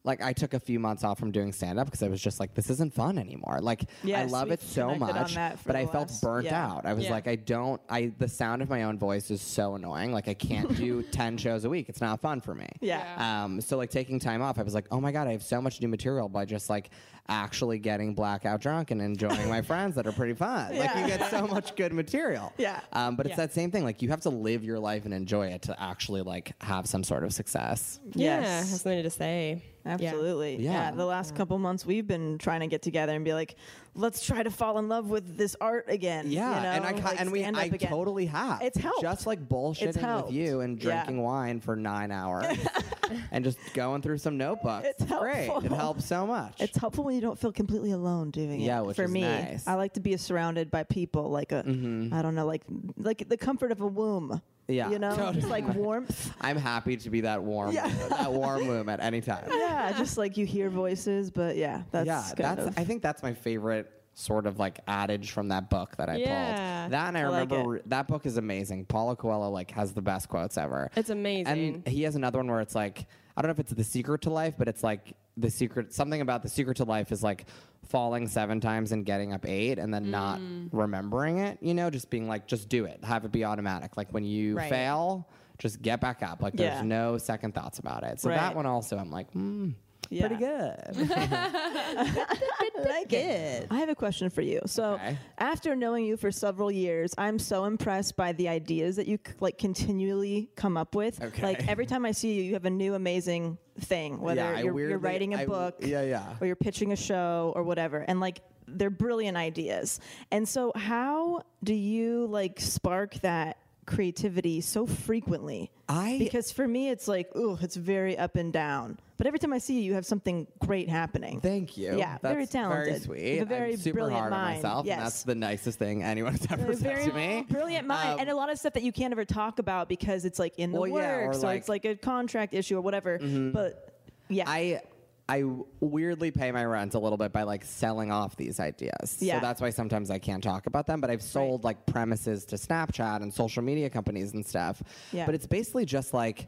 Like 0.04 0.24
I 0.24 0.34
took 0.34 0.56
a 0.56 0.60
few 0.60 0.80
months 0.80 1.04
off 1.04 1.20
from 1.20 1.30
doing 1.30 1.52
stand 1.52 1.78
up 1.78 1.86
because 1.86 2.02
I 2.02 2.08
was 2.08 2.20
just 2.20 2.40
like, 2.40 2.56
this 2.56 2.72
isn't 2.72 2.92
fun 2.92 3.20
anymore. 3.20 3.60
Like 3.62 3.84
I 4.04 4.24
love 4.26 4.50
it 4.50 4.60
so 4.60 4.96
much, 4.96 5.36
but 5.64 5.76
I 5.76 5.86
felt 5.86 6.10
last- 6.10 6.24
burnt 6.24 6.46
yeah. 6.48 6.68
out. 6.68 6.88
I 6.88 6.94
was 6.94 7.04
Yeah. 7.04 7.12
like, 7.12 7.28
I 7.28 7.36
don't. 7.36 7.80
I 7.88 8.12
the 8.18 8.28
sound 8.28 8.64
of 8.64 8.70
my 8.72 8.82
own 8.82 8.98
voice 8.98 9.30
is 9.30 9.44
so 9.44 9.76
annoying. 9.76 10.12
Like 10.12 10.28
I 10.28 10.34
can't 10.34 10.76
do 10.76 11.04
ten 11.12 11.38
shows 11.38 11.66
a 11.66 11.70
week. 11.70 11.88
It's 11.88 12.02
not 12.02 12.20
fun 12.20 12.42
for 12.42 12.56
me. 12.56 12.68
Yeah. 12.80 13.44
Um, 13.44 13.62
so 13.62 13.78
like 13.78 13.92
taking 13.92 14.18
time 14.18 14.42
off, 14.42 14.58
I 14.58 14.64
was 14.64 14.74
like, 14.74 14.88
oh 14.90 15.00
my 15.00 15.12
god, 15.12 15.28
I 15.28 15.34
have 15.34 15.44
so 15.44 15.62
much 15.62 15.80
new 15.82 15.88
material 15.88 16.28
by 16.30 16.46
just 16.46 16.68
like 16.68 16.90
actually 17.30 17.80
getting 17.80 18.14
blackout 18.14 18.62
drunk 18.62 18.92
and 18.92 19.02
enjoying 19.02 19.48
my 19.48 19.62
friends 19.72 19.96
that 19.96 20.06
are 20.08 20.12
pretty 20.12 20.34
fun. 20.34 20.76
Like 20.78 20.96
you 20.96 21.08
get 21.08 21.30
so 21.30 21.48
much 21.48 21.76
good 21.76 21.94
material. 21.94 22.54
Yeah. 22.58 22.80
Um, 22.94 23.16
but 23.16 23.26
it's 23.26 23.32
Yeah. 23.34 23.48
that 23.48 23.54
same 23.54 23.72
thing. 23.72 23.84
Like 23.84 24.02
you 24.02 24.10
have 24.10 24.22
to 24.22 24.30
live 24.30 24.64
your 24.64 24.80
life 24.80 25.06
and 25.06 25.14
enjoy 25.14 25.48
it 25.48 25.64
to 25.64 25.82
actually 25.82 26.22
like 26.22 26.54
have 26.62 26.86
some 26.88 27.04
sort 27.04 27.24
of 27.24 27.34
success. 27.34 28.00
Yeah, 28.14 28.42
Yes. 28.42 28.70
has 28.72 28.82
something 28.82 29.02
to 29.04 29.10
say. 29.10 29.64
Absolutely. 29.86 30.58
Yeah. 30.58 30.72
Yeah. 30.72 30.92
The 30.92 31.06
last 31.06 31.34
couple 31.36 31.58
months 31.58 31.86
we've 31.86 32.06
been 32.06 32.38
trying 32.38 32.60
to 32.60 32.68
get 32.68 32.82
together 32.82 33.14
and 33.16 33.26
be 33.26 33.34
like, 33.34 33.56
let's 33.94 34.26
try 34.26 34.42
to 34.42 34.50
fall 34.50 34.78
in 34.80 34.88
love 34.88 35.10
with 35.10 35.38
this 35.38 35.56
art 35.60 35.86
again. 35.88 36.32
Yeah, 36.32 36.56
you 36.56 36.64
know? 36.64 36.70
and 36.70 36.86
I 36.86 36.92
like 36.92 37.20
and 37.20 37.32
we 37.32 37.44
I 37.44 37.64
again. 37.66 37.90
totally 37.90 38.26
have. 38.28 38.62
It's 38.62 38.78
helped. 38.78 39.02
Just 39.02 39.28
like 39.28 39.48
bullshitting 39.48 40.24
with 40.26 40.34
you 40.34 40.62
and 40.62 40.82
Yeah. 40.82 41.04
drinking 41.04 41.22
wine 41.22 41.60
for 41.60 41.76
nine 41.76 42.12
hours 42.12 42.46
and 43.32 43.44
just 43.44 43.58
going 43.74 44.02
through 44.02 44.20
some 44.20 44.38
notebooks. 44.38 44.88
It's 44.88 45.04
great. 45.04 45.50
It 45.64 45.72
helps 45.72 46.06
so 46.06 46.26
much. 46.26 46.62
It's 46.62 46.78
helpful 46.78 47.04
when 47.04 47.16
you 47.16 47.22
don't 47.22 47.38
feel 47.38 47.52
completely 47.52 47.92
alone 47.92 48.32
doing 48.32 48.62
it. 48.62 48.66
Yeah, 48.66 48.82
which 48.82 48.96
for 48.96 49.04
is 49.04 49.12
me, 49.12 49.22
nice. 49.22 49.68
I 49.68 49.76
like 49.76 49.94
to 49.94 50.00
be 50.00 50.16
surrounded 50.18 50.72
by 50.72 50.84
people, 50.84 51.30
like 51.30 51.52
a, 51.52 51.64
mm-hmm. 51.64 52.14
I 52.14 52.22
don't 52.22 52.36
know, 52.36 52.46
like 52.46 52.64
like 52.98 53.28
the 53.28 53.38
comfort 53.38 53.72
of 53.72 53.82
a 53.82 53.88
womb. 53.88 54.42
Yeah, 54.72 54.90
you 54.90 55.00
know, 55.00 55.10
totally. 55.16 55.34
just 55.36 55.48
like 55.50 55.68
warmth. 55.76 56.34
I'm 56.42 56.58
happy 56.58 56.98
to 56.98 57.10
be 57.10 57.22
that 57.22 57.42
warm, 57.44 57.74
Yeah. 57.74 57.86
Uh, 57.86 58.10
that 58.10 58.32
warm 58.34 58.68
womb 58.68 58.90
at 58.90 59.00
any 59.02 59.22
time. 59.22 59.48
yeah, 59.52 59.92
just 59.98 60.18
like 60.18 60.38
you 60.38 60.46
hear 60.46 60.70
voices, 60.70 61.30
but 61.32 61.56
yeah, 61.58 61.84
that's 61.92 62.08
yeah, 62.08 62.24
kind 62.38 62.58
that's. 62.58 62.68
of. 62.70 62.78
I 62.80 62.84
think 62.84 63.02
that's 63.02 63.22
my 63.24 63.34
favorite 63.34 63.92
sort 64.14 64.46
of 64.46 64.60
like 64.60 64.80
adage 64.88 65.32
from 65.32 65.48
that 65.48 65.70
book 65.70 65.96
that 65.98 66.10
I 66.10 66.18
Yeah. 66.18 66.82
pulled. 66.84 66.92
That 66.94 67.08
and 67.08 67.18
I, 67.18 67.22
I 67.22 67.24
remember 67.24 67.56
it. 67.60 67.68
re- 67.68 67.82
that 67.88 68.08
book 68.08 68.26
is 68.26 68.38
amazing. 68.38 68.86
Paulo 68.86 69.16
Coelho 69.16 69.50
like 69.50 69.72
has 69.72 69.94
the 69.94 70.02
best 70.02 70.28
quotes 70.28 70.58
ever. 70.58 70.90
It's 70.96 71.10
amazing. 71.10 71.48
And 71.48 71.88
he 71.88 72.04
has 72.04 72.16
another 72.16 72.40
one 72.40 72.48
where 72.48 72.60
it's 72.60 72.76
like 72.76 73.08
I 73.36 73.42
don't 73.42 73.48
know 73.50 73.54
if 73.54 73.60
it's 73.60 73.74
the 73.74 73.84
secret 73.84 74.22
to 74.22 74.30
life, 74.30 74.56
but 74.58 74.68
it's 74.68 74.84
like 74.84 75.14
the 75.38 75.50
secret 75.50 75.94
something 75.94 76.22
about 76.22 76.44
the 76.44 76.50
secret 76.50 76.78
to 76.78 76.84
life 76.84 77.12
is 77.12 77.24
like 77.24 77.46
falling 77.88 78.28
seven 78.28 78.60
times 78.62 78.92
and 78.92 79.06
getting 79.06 79.34
up 79.34 79.46
eight 79.48 79.80
and 79.80 79.94
then 79.94 80.12
not 80.12 80.40
Mm. 80.40 80.70
remembering 80.72 81.40
it, 81.40 81.58
you 81.62 81.74
know, 81.74 81.90
just 81.90 82.10
being 82.10 82.28
like 82.28 82.48
just 82.48 82.70
do 82.70 82.86
it. 82.86 83.04
Have 83.04 83.26
it 83.26 83.32
be 83.32 83.44
automatic. 83.46 83.98
Like 83.98 84.12
when 84.14 84.24
you 84.24 84.56
Right. 84.58 84.70
fail, 84.70 85.28
just 85.58 85.82
get 85.82 86.00
back 86.02 86.24
up. 86.24 86.42
Like 86.42 86.56
there's 86.56 86.84
no 86.84 87.18
second 87.18 87.54
thoughts 87.54 87.80
about 87.80 88.04
it. 88.04 88.20
So 88.20 88.30
that 88.30 88.56
one 88.56 88.66
also 88.66 88.98
I'm 88.98 89.12
like, 89.12 89.32
mm, 89.34 89.74
Yeah. 90.10 90.28
pretty 90.28 90.44
good. 90.44 90.76
I 91.16 92.70
like 92.86 93.14
it. 93.14 93.68
I 93.70 93.78
have 93.80 93.90
a 93.90 93.96
question 93.96 94.30
for 94.30 94.42
you. 94.42 94.60
So, 94.66 94.94
Okay. 94.94 95.18
after 95.38 95.76
knowing 95.76 96.06
you 96.06 96.18
for 96.18 96.32
several 96.32 96.72
years, 96.72 97.14
I'm 97.18 97.40
so 97.40 97.66
impressed 97.66 98.16
by 98.16 98.34
the 98.34 98.50
ideas 98.50 98.96
that 98.98 99.08
you 99.08 99.18
c- 99.26 99.34
like 99.40 99.58
continually 99.58 100.50
come 100.56 100.78
up 100.78 100.96
with. 100.96 101.22
Okay. 101.22 101.42
Like 101.44 101.68
every 101.68 101.86
time 101.86 102.06
I 102.06 102.12
see 102.12 102.34
you, 102.34 102.44
you 102.44 102.54
have 102.54 102.66
a 102.66 102.70
new 102.70 102.94
amazing 102.96 103.58
thing. 103.80 104.20
Whether 104.20 104.42
Yeah, 104.42 104.50
you're, 104.58 104.64
you're 104.66 104.74
weirdly- 104.74 104.96
writing 104.98 105.34
a 105.34 105.38
I- 105.40 105.46
book, 105.46 105.76
yeah, 105.80 106.02
yeah. 106.02 106.36
or 106.42 106.48
you're 106.48 106.56
pitching 106.56 106.92
a 106.92 106.98
show 106.98 107.54
or 107.56 107.64
whatever, 107.64 108.00
and 108.00 108.20
like 108.20 108.42
they're 108.68 108.90
brilliant 108.90 109.38
ideas. 109.38 110.00
And 110.32 110.48
so, 110.48 110.72
how 110.76 111.44
do 111.64 111.74
you 111.74 112.28
like 112.28 112.60
spark 112.60 113.14
that? 113.22 113.58
creativity 113.88 114.62
so 114.62 114.86
frequently 114.86 115.70
I- 115.90 116.18
because 116.20 116.52
for 116.52 116.66
me 116.68 116.90
it's 116.90 117.08
like 117.08 117.36
ooh 117.36 117.58
it's 117.60 117.76
very 117.76 118.16
up 118.16 118.36
and 118.36 118.54
down 118.54 119.00
but 119.22 119.28
every 119.28 119.38
time 119.38 119.54
I 119.54 119.60
see 119.60 119.76
you, 119.76 119.82
you 119.84 119.94
have 119.94 120.06
something 120.08 120.48
great 120.58 120.90
happening. 120.90 121.40
Thank 121.42 121.78
you. 121.78 121.96
Yeah, 121.96 122.18
that's 122.24 122.34
very 122.34 122.48
talented. 122.48 122.88
Very 122.88 123.00
sweet. 123.00 123.34
You 123.34 123.40
have 123.40 123.52
a 123.52 123.56
very 123.56 123.72
I'm 123.74 123.78
super 123.78 123.94
brilliant 123.98 124.20
hard 124.20 124.32
mind. 124.32 124.48
on 124.50 124.56
myself, 124.56 124.86
Yes. 124.88 124.98
and 124.98 125.06
that's 125.06 125.24
the 125.24 125.36
nicest 125.36 125.78
thing 125.78 126.02
anyone 126.02 126.32
has 126.34 126.48
ever 126.50 126.74
said 126.76 127.06
to 127.08 127.14
me. 127.14 127.46
brilliant 127.48 127.86
mind, 127.86 128.14
Um, 128.14 128.20
and 128.22 128.30
a 128.32 128.36
lot 128.36 128.52
of 128.52 128.58
stuff 128.58 128.74
that 128.74 128.82
you 128.82 128.92
can't 128.92 129.12
ever 129.12 129.24
talk 129.26 129.60
about 129.60 129.88
because 129.90 130.26
it's 130.26 130.40
like 130.40 130.58
in 130.58 130.72
the 130.72 130.80
Well, 130.82 130.90
yeah, 130.90 131.12
or 131.18 131.26
works, 131.28 131.38
or, 131.38 131.42
like- 131.42 131.50
Mm-hmm. 131.52 131.58
it's 131.60 131.70
like 131.70 131.86
a 131.86 131.96
contract 131.96 132.56
issue 132.56 132.78
or 132.78 132.82
whatever. 132.82 133.20
But 133.20 133.94
yeah, 134.28 134.46
I 134.48 134.82
I 135.30 135.44
weirdly 135.80 136.32
pay 136.32 136.52
my 136.52 136.66
rent 136.66 136.94
a 136.96 137.00
little 137.00 137.18
bit 137.18 137.32
by 137.32 137.44
like 137.44 137.64
selling 137.64 138.12
off 138.12 138.36
these 138.36 138.60
ideas. 138.60 139.18
Yeah. 139.22 139.36
So 139.36 139.42
that's 139.46 139.62
why 139.62 139.70
sometimes 139.70 140.10
I 140.10 140.18
can't 140.20 140.44
talk 140.44 140.66
about 140.66 140.88
them. 140.88 141.00
But 141.00 141.10
I've 141.10 141.22
sold 141.22 141.64
like 141.64 141.86
premises 141.86 142.44
to 142.46 142.56
Snapchat 142.58 143.22
and 143.22 143.32
social 143.34 143.62
media 143.64 143.90
companies 143.90 144.34
and 144.34 144.44
stuff. 144.46 144.82
Yeah. 145.14 145.26
But 145.28 145.36
it's 145.36 145.48
basically 145.48 145.86
just 145.86 146.14
like 146.14 146.48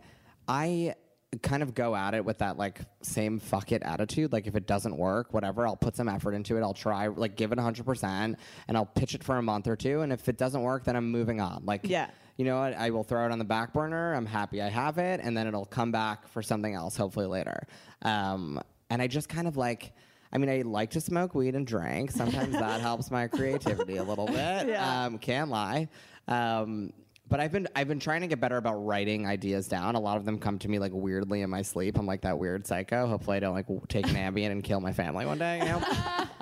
I 0.49 0.95
kind 1.41 1.63
of 1.63 1.73
go 1.73 1.95
at 1.95 2.13
it 2.13 2.23
with 2.23 2.37
that 2.39 2.57
like 2.57 2.79
same 3.01 3.39
fuck 3.39 3.71
it 3.71 3.81
attitude. 3.83 4.31
Like 4.31 4.47
if 4.47 4.55
it 4.55 4.67
doesn't 4.67 4.95
work, 4.97 5.33
whatever, 5.33 5.65
I'll 5.65 5.75
put 5.75 5.95
some 5.95 6.07
effort 6.09 6.33
into 6.33 6.57
it. 6.57 6.61
I'll 6.61 6.73
try 6.73 7.07
like 7.07 7.35
give 7.35 7.51
it 7.51 7.59
hundred 7.59 7.85
percent 7.85 8.37
and 8.67 8.77
I'll 8.77 8.85
pitch 8.85 9.15
it 9.15 9.23
for 9.23 9.37
a 9.37 9.41
month 9.41 9.67
or 9.67 9.75
two. 9.75 10.01
And 10.01 10.13
if 10.13 10.29
it 10.29 10.37
doesn't 10.37 10.61
work, 10.61 10.83
then 10.83 10.95
I'm 10.95 11.09
moving 11.11 11.41
on. 11.41 11.63
Like 11.65 11.81
Yeah. 11.83 12.09
you 12.37 12.45
know 12.45 12.59
what? 12.59 12.73
I 12.75 12.89
will 12.91 13.03
throw 13.03 13.25
it 13.25 13.31
on 13.31 13.39
the 13.39 13.45
back 13.45 13.73
burner. 13.73 14.13
I'm 14.13 14.25
happy 14.25 14.61
I 14.61 14.69
have 14.69 14.97
it, 14.97 15.19
and 15.23 15.35
then 15.35 15.47
it'll 15.47 15.65
come 15.65 15.91
back 15.91 16.27
for 16.27 16.41
something 16.41 16.73
else, 16.73 16.95
hopefully 16.97 17.25
later. 17.25 17.65
Um, 18.01 18.59
and 18.89 19.01
I 19.01 19.07
just 19.07 19.29
kind 19.29 19.47
of 19.47 19.57
like. 19.57 19.93
I 20.31 20.39
mean, 20.39 20.49
I 20.49 20.63
like 20.63 20.89
to 20.91 20.99
smoke 20.99 21.35
weed 21.35 21.53
and 21.53 21.67
drink. 21.67 22.09
Sometimes 22.09 22.53
that 22.53 22.81
helps 22.81 23.11
my 23.11 23.27
creativity 23.27 23.97
a 23.97 24.03
little 24.03 24.25
bit. 24.39 24.67
Yeah. 24.67 25.05
Um, 25.05 25.19
can't 25.19 25.51
lie. 25.51 25.89
Um, 26.27 26.91
but 27.33 27.39
I've 27.39 27.51
been 27.51 27.67
I've 27.75 27.87
been 27.87 27.99
trying 27.99 28.21
to 28.21 28.27
get 28.27 28.39
better 28.39 28.57
about 28.57 28.75
writing 28.85 29.25
ideas 29.25 29.67
down. 29.67 29.95
A 29.95 29.99
lot 29.99 30.17
of 30.17 30.23
them 30.23 30.37
come 30.37 30.59
to 30.59 30.67
me 30.67 30.77
like 30.77 30.91
weirdly 30.93 31.41
in 31.41 31.49
my 31.49 31.63
sleep. 31.63 31.97
I'm 31.97 32.05
like 32.05 32.21
that 32.21 32.37
weird 32.37 32.67
psycho. 32.67 33.07
Hopefully, 33.07 33.37
I 33.37 33.39
don't 33.39 33.55
like 33.55 33.65
take 33.87 34.07
an 34.07 34.13
Ambien 34.13 34.51
and 34.51 34.63
kill 34.63 34.79
my 34.79 34.93
family 34.93 35.25
one 35.25 35.39
day. 35.39 35.57
You 35.57 35.65
know. 35.65 35.81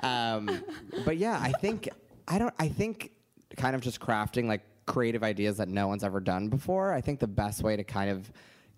um, 0.06 0.62
but 1.06 1.16
yeah, 1.16 1.38
I 1.40 1.52
think 1.62 1.88
I 2.28 2.38
don't. 2.38 2.52
I 2.58 2.68
think 2.68 3.12
kind 3.56 3.74
of 3.74 3.80
just 3.80 4.00
crafting 4.00 4.44
like 4.44 4.60
creative 4.84 5.22
ideas 5.22 5.56
that 5.56 5.68
no 5.70 5.88
one's 5.88 6.04
ever 6.04 6.20
done 6.20 6.50
before. 6.50 6.92
I 6.92 7.00
think 7.00 7.20
the 7.20 7.26
best 7.26 7.62
way 7.62 7.74
to 7.74 7.84
kind 7.84 8.10
of 8.10 8.30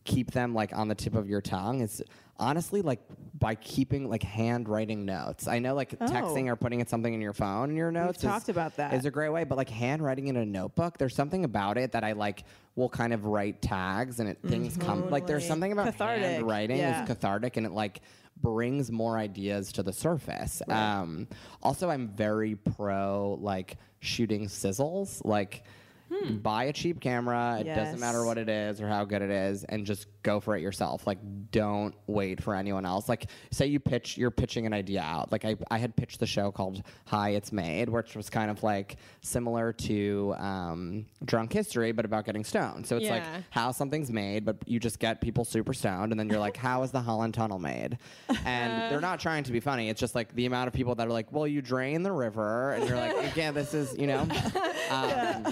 keep 0.05 0.31
them 0.31 0.55
like 0.55 0.73
on 0.73 0.87
the 0.87 0.95
tip 0.95 1.17
of 1.17 1.29
your 1.29 1.41
tongue 1.41 1.81
is 1.81 2.01
honestly 2.39 2.83
like 2.83 3.01
by 3.39 3.55
keeping 3.55 4.09
like 4.09 4.23
handwriting 4.23 5.05
notes. 5.05 5.47
I 5.49 5.59
know 5.59 5.75
like 5.75 5.91
texting 5.99 6.47
Oh. 6.47 6.53
or 6.53 6.57
putting 6.57 6.81
it 6.81 6.89
something 6.89 7.13
in 7.13 7.21
your 7.21 7.33
phone 7.33 7.71
in 7.71 7.77
your 7.77 7.91
notes. 7.93 8.19
is- 8.19 8.25
talked 8.25 8.49
about 8.49 8.77
that. 8.77 8.95
Is 8.95 9.05
a 9.05 9.11
great 9.11 9.31
way, 9.31 9.45
but 9.45 9.57
like 9.57 9.69
handwriting 9.71 10.29
in 10.29 10.37
a 10.37 10.45
notebook, 10.45 10.99
there's 10.99 11.15
something 11.15 11.45
about 11.45 11.79
it 11.79 11.93
that 11.93 12.05
I 12.05 12.13
like 12.13 12.45
will 12.77 12.89
kind 12.89 13.13
of 13.13 13.25
write 13.27 13.63
tags 13.63 14.21
and 14.21 14.29
it 14.29 14.39
things 14.47 14.77
come 14.77 15.11
like 15.11 15.27
there's 15.27 15.47
something 15.47 15.73
about 15.73 15.87
Cathartic, 15.87 16.25
handwriting 16.25 16.79
yeah. 16.79 17.03
is 17.03 17.09
cathartic 17.09 17.57
and 17.57 17.67
it 17.67 17.73
like 17.73 18.01
brings 18.37 18.91
more 18.91 19.17
ideas 19.17 19.71
to 19.73 19.83
the 19.83 19.93
surface. 19.93 20.61
Um, 20.69 21.29
also, 21.63 21.89
I'm 21.89 22.09
very 22.09 22.57
pro 22.57 23.39
like 23.41 23.77
shooting 24.01 24.47
sizzles. 24.47 25.25
Like, 25.25 25.63
buy 26.43 26.65
a 26.65 26.73
cheap 26.73 27.01
camera. 27.01 27.59
It 27.61 27.65
doesn't 27.65 28.01
matter 28.01 28.25
what 28.25 28.39
it 28.39 28.49
is 28.49 28.81
or 28.81 28.89
how 28.89 29.05
good 29.05 29.23
it 29.23 29.31
is, 29.31 29.65
and 29.65 29.87
just 29.87 30.09
go 30.25 30.41
for 30.41 30.57
it 30.57 30.63
yourself. 30.63 31.07
Like, 31.07 31.19
don't 31.53 31.95
wait 32.09 32.43
for 32.43 32.57
anyone 32.57 32.85
else. 32.85 33.09
Like, 33.09 33.31
say 33.53 33.67
you 33.67 33.79
pitch, 33.79 34.19
you're 34.19 34.33
pitching 34.33 34.67
an 34.67 34.73
idea 34.73 35.03
out. 35.03 35.31
Like, 35.31 35.45
I, 35.45 35.57
I 35.71 35.79
had 35.79 35.95
pitched 35.95 36.19
the 36.19 36.27
show 36.27 36.51
called 36.51 36.83
High, 37.07 37.31
It's 37.31 37.53
Made, 37.53 37.89
which 37.89 38.17
was 38.17 38.29
kind 38.29 38.51
of 38.51 38.63
like 38.65 38.97
similar 39.21 39.73
to 39.73 40.35
um, 40.39 41.07
Drunk 41.25 41.53
History, 41.53 41.93
but 41.93 42.05
about 42.05 42.25
getting 42.25 42.43
stoned. 42.45 42.87
So 42.87 42.97
it's 42.97 43.09
like 43.09 43.23
how 43.51 43.71
something's 43.71 44.11
made, 44.11 44.45
but 44.45 44.57
you 44.67 44.81
just 44.81 44.99
get 44.99 45.21
people 45.21 45.45
super 45.45 45.75
stoned, 45.75 46.13
and 46.13 46.19
then 46.19 46.29
you're 46.29 46.41
like, 46.41 46.57
how 46.57 46.83
is 46.83 46.91
the 46.91 47.01
Holland 47.01 47.35
Tunnel 47.35 47.59
made? 47.59 47.99
And 48.45 48.73
they're 48.91 49.01
not 49.01 49.21
trying 49.21 49.45
to 49.45 49.53
be 49.53 49.61
funny. 49.61 49.91
It's 49.91 50.01
just 50.01 50.15
like 50.15 50.35
the 50.35 50.47
amount 50.47 50.69
of 50.69 50.75
people 50.75 50.95
that 50.95 51.07
are 51.07 51.13
like, 51.13 51.31
well, 51.33 51.47
you 51.47 51.61
drain 51.61 52.03
the 52.03 52.13
river, 52.13 52.73
and 52.73 52.89
you're 52.89 52.97
like, 52.97 53.15
again, 53.33 53.55
this 53.55 53.75
is, 53.75 53.97
you 53.99 54.07
know, 54.07 54.21
um, 54.91 55.45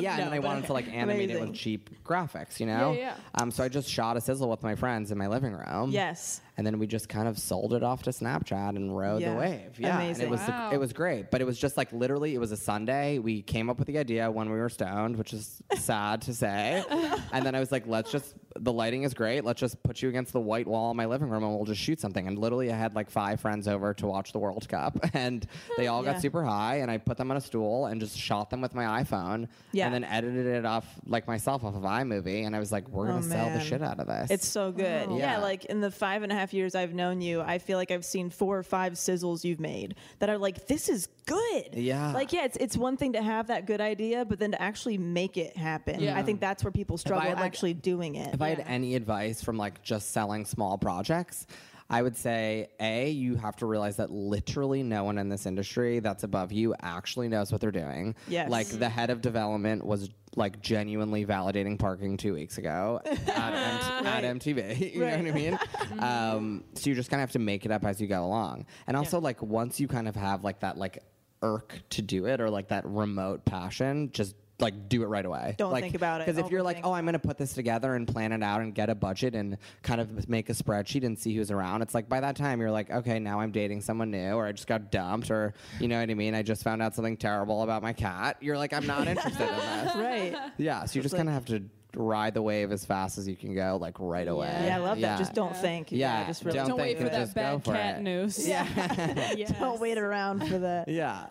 yeah. 0.00 0.16
and 0.16 0.26
then 0.26 0.32
I 0.32 0.38
wanted 0.38 0.66
to 0.66 0.72
like 0.72 0.88
animate 0.88 1.30
it 1.30 1.40
with 1.40 1.54
cheap 1.54 1.90
graphics, 2.04 2.60
you 2.60 2.66
know. 2.66 2.92
yeah. 2.92 3.16
Um, 3.34 3.50
so 3.50 3.64
I 3.64 3.68
just 3.68 3.88
shot 3.88 4.03
a 4.12 4.20
sizzle 4.20 4.48
with 4.50 4.62
my 4.62 4.74
friends 4.74 5.10
in 5.10 5.18
my 5.18 5.26
living 5.26 5.52
room. 5.54 5.90
Yes. 5.90 6.40
And 6.56 6.64
then 6.64 6.78
we 6.78 6.86
just 6.86 7.08
kind 7.08 7.26
of 7.26 7.36
sold 7.36 7.72
it 7.74 7.82
off 7.82 8.04
to 8.04 8.10
Snapchat 8.10 8.76
and 8.76 8.96
rode 8.96 9.22
Yeah. 9.22 9.32
the 9.34 9.40
wave. 9.40 9.80
Yeah, 9.80 9.98
and 10.00 10.20
it 10.20 10.30
was 10.30 10.38
Wow. 10.46 10.70
it 10.72 10.76
was 10.78 10.92
great. 10.92 11.30
But 11.32 11.40
it 11.40 11.44
was 11.44 11.58
just 11.58 11.76
like 11.76 11.92
literally, 11.92 12.32
it 12.34 12.38
was 12.38 12.52
a 12.52 12.56
Sunday. 12.56 13.18
We 13.18 13.42
came 13.42 13.68
up 13.68 13.78
with 13.78 13.88
the 13.88 13.98
idea 13.98 14.30
when 14.30 14.48
we 14.50 14.58
were 14.58 14.68
stoned, 14.68 15.16
which 15.16 15.32
is 15.32 15.60
sad 15.76 16.22
to 16.22 16.34
say. 16.34 16.84
And 17.32 17.44
then 17.44 17.56
I 17.56 17.60
was 17.60 17.72
like, 17.72 17.86
let's 17.88 18.12
just 18.12 18.34
the 18.56 18.72
lighting 18.72 19.02
is 19.02 19.14
great. 19.14 19.44
Let's 19.44 19.58
just 19.58 19.82
put 19.82 20.00
you 20.00 20.08
against 20.08 20.32
the 20.32 20.38
white 20.40 20.68
wall 20.68 20.92
in 20.92 20.96
my 20.96 21.06
living 21.06 21.28
room 21.28 21.42
and 21.42 21.56
we'll 21.56 21.64
just 21.64 21.80
shoot 21.80 21.98
something. 21.98 22.28
And 22.28 22.38
literally, 22.38 22.70
I 22.72 22.76
had 22.76 22.94
like 22.94 23.10
five 23.10 23.40
friends 23.40 23.66
over 23.66 23.92
to 23.94 24.06
watch 24.06 24.30
the 24.30 24.38
World 24.38 24.68
Cup, 24.68 24.96
and 25.12 25.44
they 25.76 25.88
all 25.88 26.04
Yeah. 26.04 26.12
got 26.12 26.20
super 26.22 26.44
high. 26.44 26.76
And 26.76 26.88
I 26.88 26.98
put 26.98 27.16
them 27.16 27.32
on 27.32 27.36
a 27.36 27.40
stool 27.40 27.86
and 27.86 28.00
just 28.00 28.16
shot 28.16 28.50
them 28.50 28.60
with 28.60 28.72
my 28.76 29.02
iPhone. 29.02 29.48
Yeah. 29.72 29.86
And 29.86 29.94
then 29.94 30.04
edited 30.04 30.46
it 30.46 30.64
off 30.64 30.86
like 31.04 31.26
myself 31.26 31.64
off 31.64 31.74
of 31.74 31.82
iMovie. 31.82 32.46
And 32.46 32.54
I 32.54 32.60
was 32.60 32.70
like, 32.70 32.88
we're 32.88 33.06
oh, 33.06 33.14
gonna 33.14 33.26
Oh, 33.26 33.28
sell 33.28 33.50
the 33.50 33.58
shit 33.60 33.82
out 33.82 33.93
of 33.98 34.06
this. 34.06 34.30
It's 34.30 34.48
so 34.48 34.72
good. 34.72 35.10
Yeah. 35.10 35.16
Yeah. 35.16 35.38
like 35.38 35.64
in 35.66 35.80
the 35.80 35.90
five 35.90 36.22
and 36.22 36.30
a 36.30 36.34
half 36.34 36.52
years 36.52 36.74
I've 36.74 36.94
known 36.94 37.20
you, 37.20 37.40
I 37.40 37.58
feel 37.58 37.78
like 37.78 37.90
I've 37.90 38.04
seen 38.04 38.30
four 38.30 38.58
or 38.58 38.62
five 38.62 38.94
sizzles 38.94 39.44
you've 39.44 39.60
made 39.60 39.94
that 40.18 40.28
are 40.28 40.38
like, 40.38 40.66
this 40.66 40.88
is 40.88 41.08
good. 41.26 41.74
Yeah. 41.74 42.12
Like, 42.12 42.32
yeah, 42.32 42.44
it's 42.44 42.56
it's 42.56 42.76
one 42.76 42.96
thing 42.96 43.12
to 43.14 43.22
have 43.22 43.48
that 43.48 43.66
good 43.66 43.80
idea, 43.80 44.24
but 44.24 44.38
then 44.38 44.52
to 44.52 44.60
actually 44.62 44.98
make 44.98 45.36
it 45.36 45.56
happen. 45.56 46.00
Yeah. 46.00 46.16
I 46.16 46.22
think 46.22 46.40
that's 46.40 46.62
where 46.64 46.70
people 46.70 46.98
struggle 46.98 47.28
had, 47.28 47.36
like, 47.36 47.46
actually 47.46 47.74
doing 47.74 48.16
it. 48.16 48.34
If 48.34 48.42
I 48.42 48.50
had 48.50 48.64
any 48.66 48.94
advice 48.94 49.42
from 49.42 49.56
like 49.56 49.82
just 49.82 50.12
selling 50.12 50.44
small 50.44 50.78
projects, 50.78 51.46
I 51.94 52.02
would 52.02 52.16
say 52.16 52.70
A, 52.80 53.10
you 53.10 53.36
have 53.36 53.54
to 53.58 53.66
realize 53.66 53.98
that 53.98 54.10
literally 54.10 54.82
no 54.82 55.04
one 55.04 55.16
in 55.16 55.28
this 55.28 55.46
industry 55.46 56.00
that's 56.00 56.24
above 56.24 56.50
you 56.50 56.74
actually 56.82 57.28
knows 57.28 57.52
what 57.52 57.60
they're 57.60 57.70
doing. 57.70 58.16
Yes. 58.26 58.50
Like 58.50 58.66
the 58.66 58.88
head 58.88 59.10
of 59.10 59.20
development 59.20 59.86
was 59.86 60.10
like 60.34 60.60
genuinely 60.60 61.24
validating 61.24 61.78
parking 61.78 62.16
two 62.16 62.34
weeks 62.34 62.58
ago 62.58 63.00
at, 63.06 63.20
M- 63.20 64.06
at 64.08 64.24
MTV. 64.24 64.92
You 64.94 65.00
know 65.02 65.06
what 65.06 65.26
I 65.26 65.30
mean? 65.30 65.58
um, 66.00 66.64
so 66.74 66.90
you 66.90 66.96
just 66.96 67.10
kind 67.10 67.20
of 67.22 67.28
have 67.28 67.32
to 67.34 67.38
make 67.38 67.64
it 67.64 67.70
up 67.70 67.84
as 67.84 68.00
you 68.00 68.08
go 68.08 68.24
along. 68.24 68.66
And 68.88 68.96
also, 68.96 69.20
like, 69.20 69.40
once 69.40 69.78
you 69.78 69.86
kind 69.86 70.08
of 70.08 70.16
have 70.16 70.42
like 70.42 70.60
that, 70.60 70.76
like, 70.76 70.98
irk 71.42 71.80
to 71.90 72.02
do 72.02 72.26
it 72.26 72.40
or 72.40 72.50
like 72.50 72.68
that 72.68 72.84
remote 72.86 73.44
passion, 73.44 74.10
just 74.10 74.34
like 74.60 74.88
do 74.88 75.02
it 75.02 75.06
right 75.06 75.24
away. 75.26 75.54
Don't 75.58 75.72
like, 75.72 75.82
think 75.82 75.94
about 75.96 76.20
it, 76.20 76.26
Because 76.26 76.38
if 76.44 76.50
you're 76.50 76.62
like, 76.62 76.80
oh, 76.84 76.92
I'm 76.92 77.04
going 77.04 77.14
to 77.14 77.18
put 77.18 77.36
this 77.38 77.52
together 77.54 77.94
and 77.94 78.06
plan 78.06 78.32
it 78.32 78.42
out 78.42 78.60
and 78.60 78.72
get 78.74 78.88
a 78.88 78.94
budget 78.94 79.34
and 79.34 79.58
kind 79.82 80.00
of 80.00 80.28
make 80.28 80.48
a 80.48 80.52
spreadsheet 80.52 81.04
and 81.04 81.18
see 81.18 81.34
who's 81.34 81.50
around. 81.50 81.82
It's 81.82 81.94
like 81.94 82.08
by 82.08 82.20
that 82.20 82.36
time 82.36 82.60
you're 82.60 82.70
like, 82.70 82.90
okay, 82.90 83.18
now 83.18 83.40
I'm 83.40 83.50
dating 83.50 83.80
someone 83.80 84.10
new 84.12 84.34
or 84.34 84.46
I 84.46 84.52
just 84.52 84.68
got 84.68 84.92
dumped 84.92 85.30
or 85.30 85.54
you 85.80 85.88
know 85.88 85.98
what 85.98 86.08
I 86.08 86.14
mean? 86.14 86.34
I 86.34 86.42
just 86.42 86.62
found 86.62 86.82
out 86.82 86.94
something 86.94 87.16
terrible 87.16 87.62
about 87.62 87.82
my 87.82 87.92
cat. 87.92 88.36
You're 88.40 88.56
like, 88.56 88.72
I'm 88.72 88.86
not 88.86 89.08
interested 89.08 89.40
in 89.48 89.56
this. 89.56 89.94
right. 89.96 90.36
Yeah, 90.56 90.84
so 90.84 90.96
you 90.98 91.02
just 91.02 91.16
kind 91.16 91.28
of 91.28 91.34
have 91.34 91.46
to 91.46 91.64
ride 91.96 92.34
the 92.34 92.42
wave 92.42 92.70
as 92.72 92.84
fast 92.84 93.18
as 93.18 93.26
you 93.28 93.36
can 93.36 93.54
go, 93.54 93.76
like 93.80 93.96
right 93.98 94.26
away. 94.28 94.56
Yeah, 94.66 94.76
I 94.76 94.78
love 94.80 94.98
Yeah. 94.98 95.10
that. 95.14 95.18
Just 95.18 95.34
don't 95.34 95.56
think. 95.56 95.90
Yeah, 95.90 96.26
just 96.26 96.44
really 96.44 96.58
don't 96.58 96.68
Don't 96.68 96.78
wait 96.78 96.98
for 96.98 97.04
that 97.08 97.34
bad 97.34 97.64
for 97.64 97.72
cat 97.72 97.98
it. 97.98 98.02
news. 98.02 98.38
Yes. 98.48 99.52
don't 99.58 99.80
wait 99.80 99.98
around 99.98 100.46
for 100.48 100.58
that. 100.58 100.88
Yeah. 100.88 101.26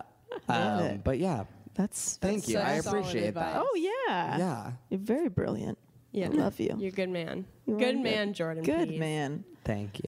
Um, 0.50 1.02
but 1.04 1.20
yeah, 1.20 1.44
That's 1.76 2.18
thank 2.18 2.48
you. 2.48 2.56
such 2.56 2.66
I 2.66 2.80
solid 2.80 3.00
appreciate 3.00 3.34
that. 3.34 3.56
Oh 3.58 3.76
yeah. 3.76 4.38
Yeah. 4.38 4.72
You're 4.90 5.00
very 5.00 5.30
brilliant. 5.30 5.78
Yeah. 6.12 6.28
I 6.28 6.30
love 6.30 6.60
you. 6.60 6.76
You're 6.78 6.90
a 6.90 6.92
good 6.92 7.10
man. 7.10 7.46
You 7.66 7.76
are 7.76 7.80
good 7.80 7.98
man, 8.00 8.34
Jordan. 8.34 8.64
Good 8.64 8.90
Pease. 8.90 9.00
man. 9.00 9.44
Thank 9.64 10.00
you. 10.00 10.06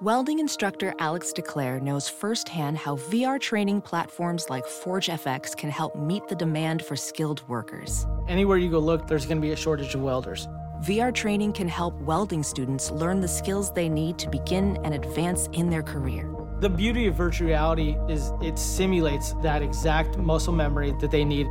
Welding 0.00 0.38
instructor 0.38 0.92
Alex 0.98 1.32
DeClaire 1.34 1.80
knows 1.80 2.08
firsthand 2.08 2.76
how 2.76 2.96
VR 2.96 3.40
training 3.40 3.80
platforms 3.80 4.50
like 4.50 4.66
ForgeFX 4.66 5.56
can 5.56 5.70
help 5.70 5.96
meet 5.96 6.26
the 6.28 6.34
demand 6.34 6.84
for 6.84 6.96
skilled 6.96 7.46
workers. 7.48 8.06
Anywhere 8.28 8.58
you 8.58 8.70
go 8.70 8.80
look, 8.80 9.06
there's 9.06 9.24
going 9.24 9.38
to 9.38 9.42
be 9.42 9.52
a 9.52 9.56
shortage 9.56 9.94
of 9.94 10.02
welders. 10.02 10.48
VR 10.82 11.14
training 11.14 11.52
can 11.52 11.68
help 11.68 11.94
welding 12.00 12.42
students 12.42 12.90
learn 12.90 13.20
the 13.20 13.28
skills 13.28 13.72
they 13.72 13.88
need 13.88 14.18
to 14.18 14.28
begin 14.28 14.76
and 14.84 14.94
advance 14.94 15.48
in 15.52 15.70
their 15.70 15.82
career. 15.82 16.28
The 16.60 16.68
beauty 16.70 17.06
of 17.06 17.14
virtual 17.14 17.48
reality 17.48 17.96
is 18.08 18.32
it 18.40 18.58
simulates 18.58 19.32
that 19.42 19.60
exact 19.62 20.16
muscle 20.16 20.52
memory 20.52 20.92
that 21.00 21.10
they 21.10 21.24
need. 21.24 21.46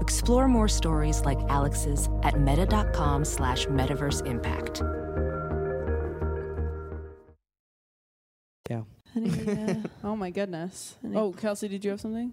Explore 0.00 0.46
more 0.48 0.68
stories 0.68 1.22
like 1.22 1.38
Alex's 1.48 2.08
at 2.22 2.38
meta.com 2.40 3.24
slash 3.24 3.66
metaverse 3.66 4.24
impact. 4.26 4.82
Yeah. 8.70 8.82
Oh 10.04 10.14
my 10.14 10.30
goodness. 10.30 10.96
Oh, 11.14 11.32
Kelsey, 11.32 11.68
did 11.68 11.84
you 11.84 11.90
have 11.90 12.00
something? 12.00 12.32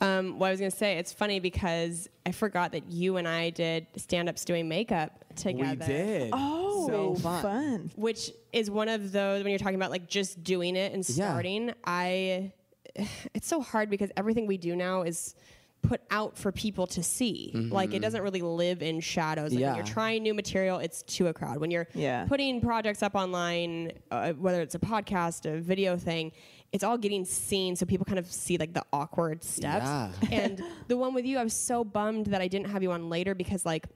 Um, 0.00 0.38
what 0.38 0.46
I 0.46 0.50
was 0.50 0.60
going 0.60 0.70
to 0.70 0.76
say, 0.76 0.96
it's 0.96 1.12
funny 1.12 1.40
because 1.40 2.08
I 2.24 2.32
forgot 2.32 2.72
that 2.72 2.90
you 2.90 3.18
and 3.18 3.28
I 3.28 3.50
did 3.50 3.86
stand 3.96 4.28
ups 4.30 4.44
doing 4.46 4.66
makeup 4.68 5.24
together. 5.36 6.30
Oh, 6.32 6.59
So 6.86 7.14
fun. 7.16 7.42
fun. 7.42 7.90
Which 7.96 8.32
is 8.52 8.70
one 8.70 8.88
of 8.88 9.12
those 9.12 9.42
when 9.42 9.50
you're 9.50 9.58
talking 9.58 9.76
about 9.76 9.90
like 9.90 10.08
just 10.08 10.42
doing 10.44 10.76
it 10.76 10.92
and 10.92 11.08
Yeah. 11.08 11.14
starting. 11.30 11.72
I, 11.84 12.52
it's 13.34 13.46
so 13.46 13.60
hard 13.60 13.90
because 13.90 14.10
everything 14.16 14.46
we 14.46 14.56
do 14.58 14.74
now 14.76 15.02
is 15.02 15.34
put 15.82 16.02
out 16.10 16.36
for 16.36 16.52
people 16.52 16.86
to 16.86 17.02
see. 17.02 17.52
Like 17.54 17.94
it 17.94 18.00
doesn't 18.00 18.20
really 18.20 18.42
live 18.42 18.82
in 18.82 19.00
shadows. 19.00 19.52
Like 19.54 19.64
when 19.64 19.76
you're 19.76 19.84
trying 19.86 20.22
new 20.22 20.34
material, 20.34 20.78
it's 20.78 21.02
to 21.04 21.28
a 21.28 21.32
crowd. 21.32 21.56
When 21.58 21.70
you're 21.70 21.88
Yeah. 21.94 22.26
putting 22.26 22.60
projects 22.60 23.02
up 23.02 23.14
online, 23.14 23.92
uh, 24.10 24.32
whether 24.34 24.60
it's 24.60 24.74
a 24.74 24.78
podcast, 24.78 25.46
a 25.50 25.58
video 25.58 25.96
thing, 25.96 26.32
it's 26.72 26.84
all 26.84 26.98
getting 26.98 27.24
seen 27.24 27.76
so 27.76 27.86
people 27.86 28.04
kind 28.04 28.18
of 28.18 28.30
see 28.30 28.58
like 28.58 28.74
the 28.74 28.84
awkward 28.92 29.42
steps. 29.42 29.86
Yeah. 29.86 30.10
and 30.30 30.62
the 30.88 30.98
one 30.98 31.14
with 31.14 31.24
you, 31.24 31.38
I 31.38 31.44
was 31.44 31.54
so 31.54 31.82
bummed 31.82 32.26
that 32.26 32.42
I 32.42 32.46
didn't 32.48 32.68
have 32.68 32.82
you 32.82 32.92
on 32.92 33.08
later 33.08 33.34
because 33.34 33.64
like 33.64 33.86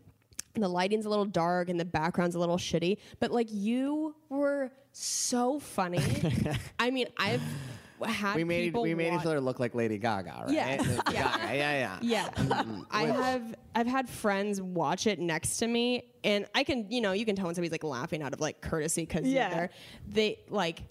the 0.63 0.69
lighting's 0.69 1.07
a 1.07 1.09
little 1.09 1.25
dark 1.25 1.69
and 1.69 1.81
the 1.81 1.85
background's 1.85 2.37
a 2.37 2.39
little 2.39 2.57
shitty, 2.59 2.99
but 3.21 3.31
like 3.33 3.49
you 3.51 4.15
were 4.29 4.71
so 4.93 5.59
funny. 5.59 6.01
I 6.79 6.91
mean, 6.91 7.07
I've 7.17 7.43
had 8.07 8.37
We 8.37 8.45
made 8.45 8.65
people 8.65 8.83
we 8.83 8.95
made 8.95 9.13
watch- 9.13 9.21
each 9.23 9.27
other 9.27 9.41
look 9.41 9.59
like 9.61 9.75
Lady 9.75 9.97
Gaga, 9.99 10.45
right? 10.47 10.51
Yeah. 10.51 10.71
Lady 10.79 10.85
Yeah. 11.13 11.37
Gaga, 11.39 11.57
yeah, 11.57 11.99
yeah. 12.03 12.29
yeah, 12.37 12.85
I 12.91 13.03
have 13.07 13.55
I've 13.75 13.87
had 13.87 14.09
friends 14.11 14.61
watch 14.61 15.07
it 15.07 15.19
next 15.19 15.57
to 15.59 15.67
me, 15.67 16.05
and 16.23 16.45
I 16.55 16.65
can 16.65 16.87
you 16.91 17.01
know 17.01 17.13
you 17.13 17.25
can 17.25 17.35
tell 17.35 17.47
when 17.47 17.55
somebody's 17.55 17.73
like 17.73 17.85
laughing 17.85 18.23
out 18.23 18.33
of 18.35 18.41
like 18.41 18.61
courtesy 18.61 19.07
because 19.07 19.27
Yeah. 19.27 19.49
they're 19.49 19.71
they 20.07 20.39
like 20.51 20.83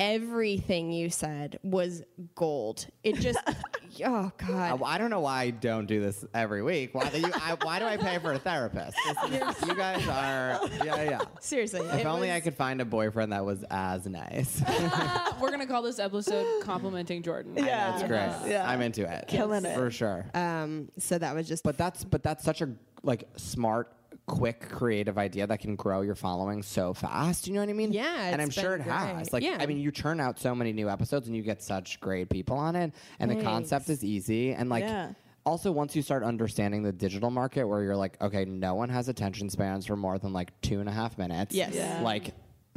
everything 0.00 0.90
you 0.90 1.10
said 1.10 1.58
was 1.62 2.02
gold. 2.34 2.86
It 3.04 3.16
just 3.16 3.38
oh 4.04 4.32
god. 4.38 4.80
Uh, 4.80 4.84
I 4.84 4.98
don't 4.98 5.10
know 5.10 5.20
why 5.20 5.42
I 5.42 5.50
don't 5.50 5.86
do 5.86 6.00
this 6.00 6.24
every 6.34 6.62
week. 6.62 6.94
Why 6.94 7.08
do 7.10 7.20
you? 7.20 7.30
I, 7.32 7.56
why 7.62 7.78
do 7.78 7.84
I 7.84 7.96
pay 7.98 8.18
for 8.18 8.32
a 8.32 8.38
therapist? 8.38 8.96
This 9.06 9.16
is- 9.60 9.68
you 9.68 9.74
guys 9.76 10.08
are, 10.08 10.58
yeah, 10.84 11.02
yeah. 11.02 11.20
Seriously, 11.40 11.80
If 11.80 12.00
it 12.00 12.06
only 12.06 12.32
I 12.32 12.40
could 12.40 12.54
find 12.56 12.80
a 12.80 12.84
boyfriend 12.84 13.32
that 13.32 13.44
was 13.44 13.62
as 13.70 14.06
nice. 14.06 14.62
We're 15.40 15.50
gonna 15.50 15.66
call 15.66 15.82
this 15.82 15.98
episode 15.98 16.62
"Complimenting 16.64 17.22
Jordan." 17.22 17.54
Yeah. 17.56 17.90
That's 17.90 18.02
great. 18.08 18.50
Yeah. 18.52 18.68
I'm 18.68 18.80
into 18.80 19.02
it. 19.10 19.26
Killing 19.28 19.64
it. 19.66 19.74
for 19.76 19.90
sure. 19.90 20.26
Um, 20.34 20.88
so 20.98 21.18
that 21.18 21.34
was 21.34 21.46
just 21.46 21.62
But 21.62 21.76
that's 21.76 22.04
but 22.04 22.22
that's 22.22 22.42
such 22.44 22.62
a 22.62 22.70
like 23.02 23.28
smart, 23.36 23.92
quick, 24.30 24.68
creative 24.68 25.18
idea 25.18 25.46
that 25.46 25.60
can 25.60 25.74
grow 25.76 26.02
your 26.02 26.14
following 26.14 26.62
so 26.62 26.94
fast. 26.94 27.46
You 27.48 27.54
know 27.54 27.60
what 27.60 27.68
I 27.68 27.72
mean? 27.72 27.92
Yeah, 27.92 28.26
And 28.26 28.40
I'm 28.40 28.48
it's 28.48 28.54
sure 28.60 28.78
been 28.78 28.86
it 28.86 28.90
has. 28.90 29.32
Like 29.32 29.42
Yeah. 29.42 29.56
I 29.58 29.66
mean, 29.66 29.78
you 29.78 29.90
churn 29.90 30.20
out 30.20 30.38
so 30.38 30.54
many 30.54 30.72
new 30.72 30.88
episodes 30.88 31.26
and 31.26 31.36
you 31.36 31.42
get 31.42 31.62
such 31.62 32.00
great 32.00 32.28
people 32.30 32.56
on 32.56 32.76
it, 32.76 32.92
and 33.18 33.30
the 33.30 33.42
concept 33.42 33.88
is 33.90 34.04
easy 34.04 34.52
and 34.52 34.68
like. 34.68 34.84
Yeah. 34.84 35.12
Also, 35.46 35.72
once 35.72 35.96
you 35.96 36.02
start 36.02 36.22
understanding 36.22 36.82
the 36.82 36.92
digital 36.92 37.30
market, 37.30 37.64
where 37.66 37.82
you're 37.82 37.96
like, 37.96 38.20
okay, 38.20 38.44
no 38.44 38.74
one 38.74 38.90
has 38.90 39.08
attention 39.08 39.48
spans 39.48 39.86
for 39.86 39.96
more 39.96 40.18
than 40.18 40.34
like 40.34 40.52
two 40.60 40.80
and 40.80 40.88
a 40.88 40.92
half 40.92 41.16
minutes. 41.16 41.54
Yes. 41.54 41.74
Yeah. 41.74 42.02
Like, 42.02 42.34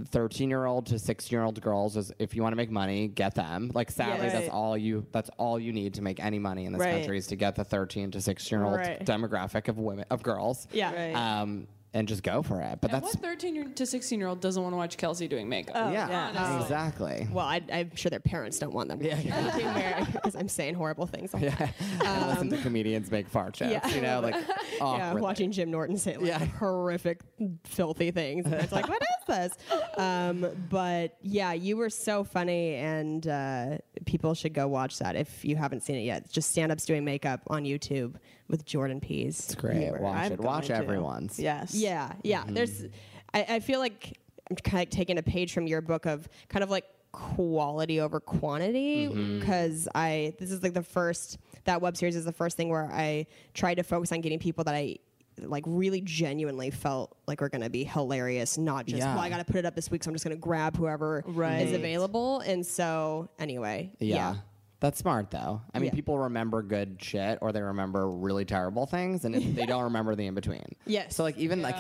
13 0.09 0.49
year 0.49 0.65
old 0.65 0.87
to 0.87 0.97
16 0.97 1.35
year 1.35 1.43
old 1.43 1.61
girls 1.61 1.95
is 1.97 2.11
if 2.17 2.35
you 2.35 2.41
want 2.41 2.51
to 2.51 2.57
make 2.57 2.71
money 2.71 3.07
get 3.07 3.35
them 3.35 3.69
like 3.75 3.91
sadly 3.91 4.25
Yes. 4.25 4.33
that's 4.33 4.49
all 4.49 4.75
you 4.75 5.05
that's 5.11 5.29
all 5.37 5.59
you 5.59 5.71
need 5.71 5.93
to 5.93 6.01
make 6.01 6.19
any 6.19 6.39
money 6.39 6.65
in 6.65 6.73
this 6.73 6.79
Right. 6.79 6.93
country 6.95 7.17
is 7.19 7.27
to 7.27 7.35
get 7.35 7.55
the 7.55 7.63
13 7.63 8.09
to 8.11 8.19
16 8.21 8.57
year 8.57 8.65
old 8.65 8.77
Right. 8.77 9.05
demographic 9.05 9.67
of 9.67 9.77
women 9.77 10.05
of 10.09 10.23
girls 10.23 10.67
Yeah. 10.71 10.93
Right. 10.93 11.13
um 11.15 11.67
and 11.93 12.07
just 12.07 12.23
go 12.23 12.41
for 12.41 12.59
it 12.61 12.79
but 12.81 12.91
And 12.91 13.03
that's 13.03 13.15
what 13.15 13.23
13 13.23 13.55
year 13.55 13.65
to 13.65 13.85
16 13.85 14.19
year 14.19 14.27
old 14.27 14.41
doesn't 14.41 14.61
want 14.61 14.73
to 14.73 14.77
watch 14.77 14.97
Kelsey 14.97 15.27
doing 15.27 15.47
makeup? 15.49 15.75
yeah, 15.75 16.09
yeah. 16.09 16.61
exactly 16.61 17.27
well, 17.31 17.45
I, 17.45 17.61
I'm 17.71 17.95
sure 17.95 18.09
their 18.09 18.19
parents 18.19 18.57
don't 18.59 18.73
want 18.73 18.89
them 18.89 18.99
yeah, 19.01 20.03
because 20.13 20.35
I'm 20.35 20.47
saying 20.49 20.75
horrible 20.75 21.05
things. 21.05 21.33
all 21.33 21.39
the 21.39 21.49
time. 21.51 21.69
and 22.05 22.27
listen 22.27 22.49
to 22.49 22.57
comedians 22.57 23.11
make 23.11 23.27
fart 23.27 23.53
jokes 23.53 23.71
yeah. 23.71 23.87
you 23.95 24.01
know 24.01 24.19
like 24.21 24.35
Yeah, 24.79 24.85
awkwardly. 24.85 25.21
watching 25.21 25.51
Jim 25.51 25.71
Norton 25.71 25.97
say 25.97 26.17
like 26.17 26.27
Yeah. 26.27 26.39
horrific, 26.45 27.21
filthy 27.63 28.11
things. 28.11 28.45
And 28.45 28.55
it's 28.55 28.71
like, 28.71 28.87
what 28.89 29.01
is 29.01 29.27
this? 29.27 29.57
Um, 29.97 30.47
but 30.69 31.15
yeah, 31.21 31.53
you 31.53 31.77
were 31.77 31.89
so 31.89 32.23
funny, 32.23 32.75
and 32.75 33.25
uh, 33.27 33.77
people 34.05 34.33
should 34.33 34.53
go 34.53 34.67
watch 34.67 34.99
that 34.99 35.15
if 35.15 35.45
you 35.45 35.55
haven't 35.55 35.81
seen 35.81 35.95
it 35.95 36.01
yet. 36.01 36.29
Just 36.31 36.51
stand 36.51 36.71
ups 36.71 36.85
doing 36.85 37.05
makeup 37.05 37.41
on 37.47 37.63
YouTube 37.63 38.15
with 38.47 38.65
Jordan 38.65 38.99
Pease. 38.99 39.39
it's 39.39 39.55
great 39.55 39.91
watch 39.99 40.25
I'm 40.25 40.31
it 40.33 40.39
watch 40.39 40.67
to. 40.67 40.75
everyone's 40.75 41.39
Yes. 41.39 41.73
Yeah, 41.73 42.13
yeah. 42.23 42.43
Mm-hmm. 42.43 42.53
There's, 42.53 42.85
I, 43.33 43.45
I 43.49 43.59
feel 43.59 43.79
like 43.79 44.19
I'm 44.49 44.55
kind 44.57 44.83
of 44.83 44.89
taking 44.89 45.17
a 45.17 45.23
page 45.23 45.53
from 45.53 45.67
your 45.67 45.81
book 45.81 46.05
of 46.05 46.27
kind 46.49 46.63
of 46.63 46.69
like 46.69 46.85
quality 47.11 47.99
over 48.01 48.19
quantity 48.19 49.07
mm-hmm. 49.07 49.39
because 49.39 49.87
I 49.93 50.33
this 50.39 50.51
is 50.51 50.63
like 50.63 50.73
the 50.73 50.81
first 50.81 51.37
that 51.65 51.79
web 51.81 51.95
series 51.95 52.15
is 52.15 52.25
the 52.25 52.33
first 52.33 52.57
thing 52.57 52.69
where 52.69 52.91
I 52.91 53.27
tried 53.53 53.75
to 53.75 53.83
focus 53.83 54.11
on 54.11 54.21
getting 54.21 54.39
people 54.39 54.63
that 54.63 54.73
I 54.73 54.97
like 55.39 55.63
really 55.65 56.01
genuinely 56.01 56.69
felt 56.71 57.15
like 57.27 57.41
were 57.41 57.49
going 57.49 57.61
to 57.61 57.69
be 57.69 57.83
hilarious, 57.83 58.57
not 58.57 58.85
just 58.85 58.97
Yeah. 58.99 59.15
well 59.15 59.23
I 59.23 59.29
got 59.29 59.37
to 59.37 59.45
put 59.45 59.55
it 59.55 59.65
up 59.65 59.75
this 59.75 59.89
week, 59.89 60.03
so 60.03 60.09
I'm 60.09 60.15
just 60.15 60.25
going 60.25 60.35
to 60.35 60.41
grab 60.41 60.75
whoever 60.77 61.23
Right. 61.27 61.61
is 61.65 61.73
available. 61.73 62.39
And 62.41 62.65
so 62.65 63.29
anyway, 63.39 63.91
yeah. 63.99 64.15
yeah. 64.15 64.35
That's 64.83 64.99
smart 64.99 65.31
though. 65.31 65.61
I 65.73 65.79
mean, 65.79 65.85
Yeah. 65.85 65.93
people 65.95 66.19
remember 66.19 66.61
good 66.61 66.97
shit 67.01 67.39
or 67.41 67.53
they 67.53 67.61
remember 67.61 68.09
really 68.09 68.43
terrible 68.43 68.85
things 68.85 69.23
and 69.23 69.33
it, 69.33 69.55
they 69.55 69.65
don't 69.73 69.83
remember 69.85 70.13
the 70.13 70.25
in 70.27 70.35
between. 70.35 70.65
Yes. 70.85 71.15
So 71.15 71.23
like 71.23 71.37
even 71.37 71.61
like 71.61 71.77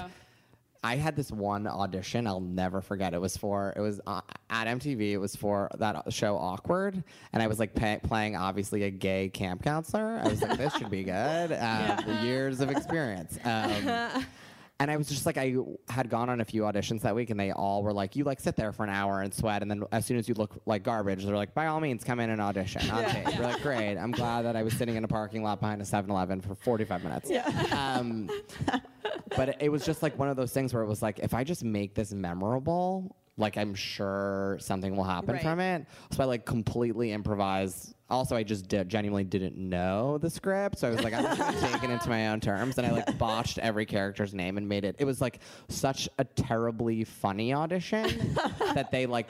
I 0.85 0.95
had 0.95 1.13
this 1.17 1.29
one 1.29 1.67
audition 1.67 2.25
I'll 2.27 2.39
never 2.39 2.79
forget. 2.79 3.13
It 3.13 3.19
was 3.19 3.35
for 3.35 3.73
it 3.75 3.81
was 3.81 3.99
uh, 4.07 4.21
at 4.49 4.67
MTV. 4.67 5.11
It 5.11 5.17
was 5.17 5.35
for 5.35 5.69
that 5.79 6.13
show 6.13 6.37
Awkward, 6.37 7.03
and 7.33 7.43
I 7.43 7.47
was 7.47 7.59
like 7.59 7.75
pay, 7.75 7.99
playing 8.01 8.37
obviously 8.37 8.83
a 8.83 8.89
gay 8.89 9.27
camp 9.27 9.63
counselor. 9.63 10.21
I 10.23 10.29
was 10.29 10.41
like, 10.41 10.57
this 10.57 10.73
should 10.77 10.89
be 10.89 11.03
good. 11.03 11.51
Um, 11.61 12.25
Years 12.25 12.61
of 12.61 12.71
experience. 12.71 13.37
Um, 13.43 14.25
and 14.79 14.89
I 14.91 14.97
was 14.97 15.07
just 15.07 15.25
like, 15.25 15.37
I 15.37 15.55
had 15.87 16.09
gone 16.09 16.29
on 16.29 16.41
a 16.41 16.45
few 16.45 16.63
auditions 16.63 17.01
that 17.01 17.15
week, 17.15 17.29
and 17.29 17.39
they 17.39 17.51
all 17.51 17.83
were 17.83 17.93
like, 17.93 18.15
you 18.15 18.23
like 18.23 18.39
sit 18.39 18.55
there 18.55 18.71
for 18.71 18.83
an 18.83 18.89
hour 18.89 19.21
and 19.21 19.33
sweat, 19.33 19.61
and 19.61 19.69
then 19.71 19.83
as 19.91 20.05
soon 20.05 20.17
as 20.17 20.27
you 20.27 20.33
look 20.35 20.59
like 20.65 20.83
garbage, 20.83 21.23
they're 21.25 21.35
like, 21.35 21.53
by 21.53 21.67
all 21.67 21.79
means, 21.79 22.03
come 22.03 22.19
in 22.19 22.29
and 22.29 22.41
audition 22.41 22.89
on 22.89 23.05
tape. 23.05 23.27
We're 23.37 23.45
like, 23.45 23.61
great. 23.61 23.97
I'm 23.97 24.11
glad 24.11 24.41
that 24.43 24.55
I 24.55 24.63
was 24.63 24.73
sitting 24.73 24.95
in 24.95 25.03
a 25.03 25.07
parking 25.07 25.43
lot 25.43 25.59
behind 25.61 25.81
a 25.81 25.85
7-Eleven 25.85 26.41
for 26.41 26.55
45 26.55 27.03
minutes. 27.03 27.29
Yeah. 27.29 27.45
Um, 27.71 28.29
but 29.35 29.49
it, 29.49 29.57
it 29.61 29.69
was 29.69 29.85
just 29.85 30.01
like 30.03 30.17
one 30.17 30.27
of 30.29 30.35
those 30.35 30.51
things 30.51 30.73
where 30.73 30.83
it 30.83 30.87
was 30.87 31.01
like, 31.01 31.19
if 31.19 31.33
I 31.33 31.43
just 31.43 31.63
make 31.63 31.93
this 31.95 32.11
memorable, 32.13 33.15
like 33.37 33.57
I'm 33.57 33.73
sure 33.75 34.57
something 34.59 34.95
will 34.95 35.03
happen 35.05 35.33
Right. 35.35 35.41
from 35.43 35.59
it. 35.59 35.85
So 36.11 36.23
I 36.23 36.25
like 36.25 36.45
completely 36.45 37.11
improvise. 37.11 37.92
Also, 38.09 38.35
I 38.35 38.43
just 38.43 38.67
did, 38.67 38.89
genuinely 38.89 39.23
didn't 39.23 39.57
know 39.57 40.17
the 40.17 40.29
script, 40.29 40.77
so 40.77 40.87
I 40.87 40.91
was 40.91 41.01
like, 41.01 41.13
I'm 41.13 41.23
just 41.23 41.37
gonna 41.39 41.59
take 41.73 41.83
it 41.83 41.89
into 41.89 42.09
my 42.09 42.27
own 42.29 42.39
terms, 42.41 42.77
and 42.77 42.85
I 42.85 42.91
like 42.91 43.17
botched 43.17 43.57
every 43.59 43.85
character's 43.85 44.33
name 44.33 44.57
and 44.57 44.67
made 44.69 44.83
it. 44.85 44.95
It 44.99 45.05
was 45.05 45.19
like 45.21 45.39
such 45.69 46.07
a 46.19 46.23
terribly 46.25 47.05
funny 47.05 47.53
audition 47.53 48.35
that 48.75 48.91
they 48.91 49.05
like. 49.05 49.29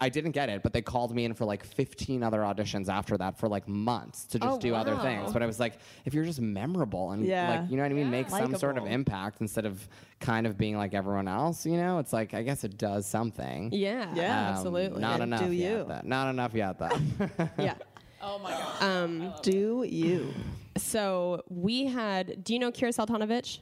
I 0.00 0.08
didn't 0.08 0.30
get 0.32 0.48
it, 0.48 0.62
but 0.62 0.72
they 0.72 0.80
called 0.80 1.14
me 1.14 1.26
in 1.26 1.34
for 1.34 1.44
like 1.44 1.62
15 1.62 2.22
other 2.22 2.40
auditions 2.40 2.88
after 2.88 3.16
that 3.18 3.38
for 3.38 3.46
like 3.46 3.68
months 3.68 4.24
to 4.28 4.38
just 4.38 4.56
Oh, 4.56 4.58
do 4.58 4.74
other 4.74 4.96
things. 4.96 5.32
But 5.34 5.42
I 5.42 5.46
was 5.46 5.60
like, 5.60 5.74
if 6.06 6.14
you're 6.14 6.24
just 6.24 6.40
memorable 6.40 7.12
and 7.12 7.24
Yeah. 7.24 7.60
like, 7.60 7.70
you 7.70 7.76
know 7.76 7.82
what 7.82 7.92
I 7.92 7.94
mean, 7.94 8.10
make 8.10 8.28
some 8.30 8.56
sort 8.56 8.78
of 8.78 8.86
impact 8.86 9.42
instead 9.42 9.66
of 9.66 9.86
kind 10.18 10.46
of 10.46 10.56
being 10.56 10.76
like 10.78 10.94
everyone 10.94 11.28
else, 11.28 11.66
you 11.66 11.76
know, 11.76 11.98
it's 11.98 12.12
like, 12.12 12.32
I 12.32 12.42
guess 12.42 12.64
it 12.64 12.78
does 12.78 13.06
something. 13.06 13.70
Yeah, 13.70 14.12
Yeah. 14.14 14.48
Um, 14.48 14.54
absolutely. 14.56 15.00
Not 15.02 15.20
And 15.20 15.24
enough 15.34 15.44
do 15.44 15.52
yet. 15.52 15.70
you. 15.78 15.84
though. 15.86 16.00
Not 16.04 16.30
enough 16.30 16.54
yet, 16.54 16.78
though. 16.78 17.48
yeah. 17.58 17.74
Oh 18.22 18.38
my 18.38 18.50
god. 18.50 18.82
Um, 18.82 19.32
Do 19.42 19.84
you? 19.88 20.32
so 20.76 21.42
we 21.48 21.86
had. 21.86 22.42
Do 22.44 22.52
you 22.54 22.58
know 22.58 22.70
Kira 22.72 22.88
Soltanovich? 22.94 23.58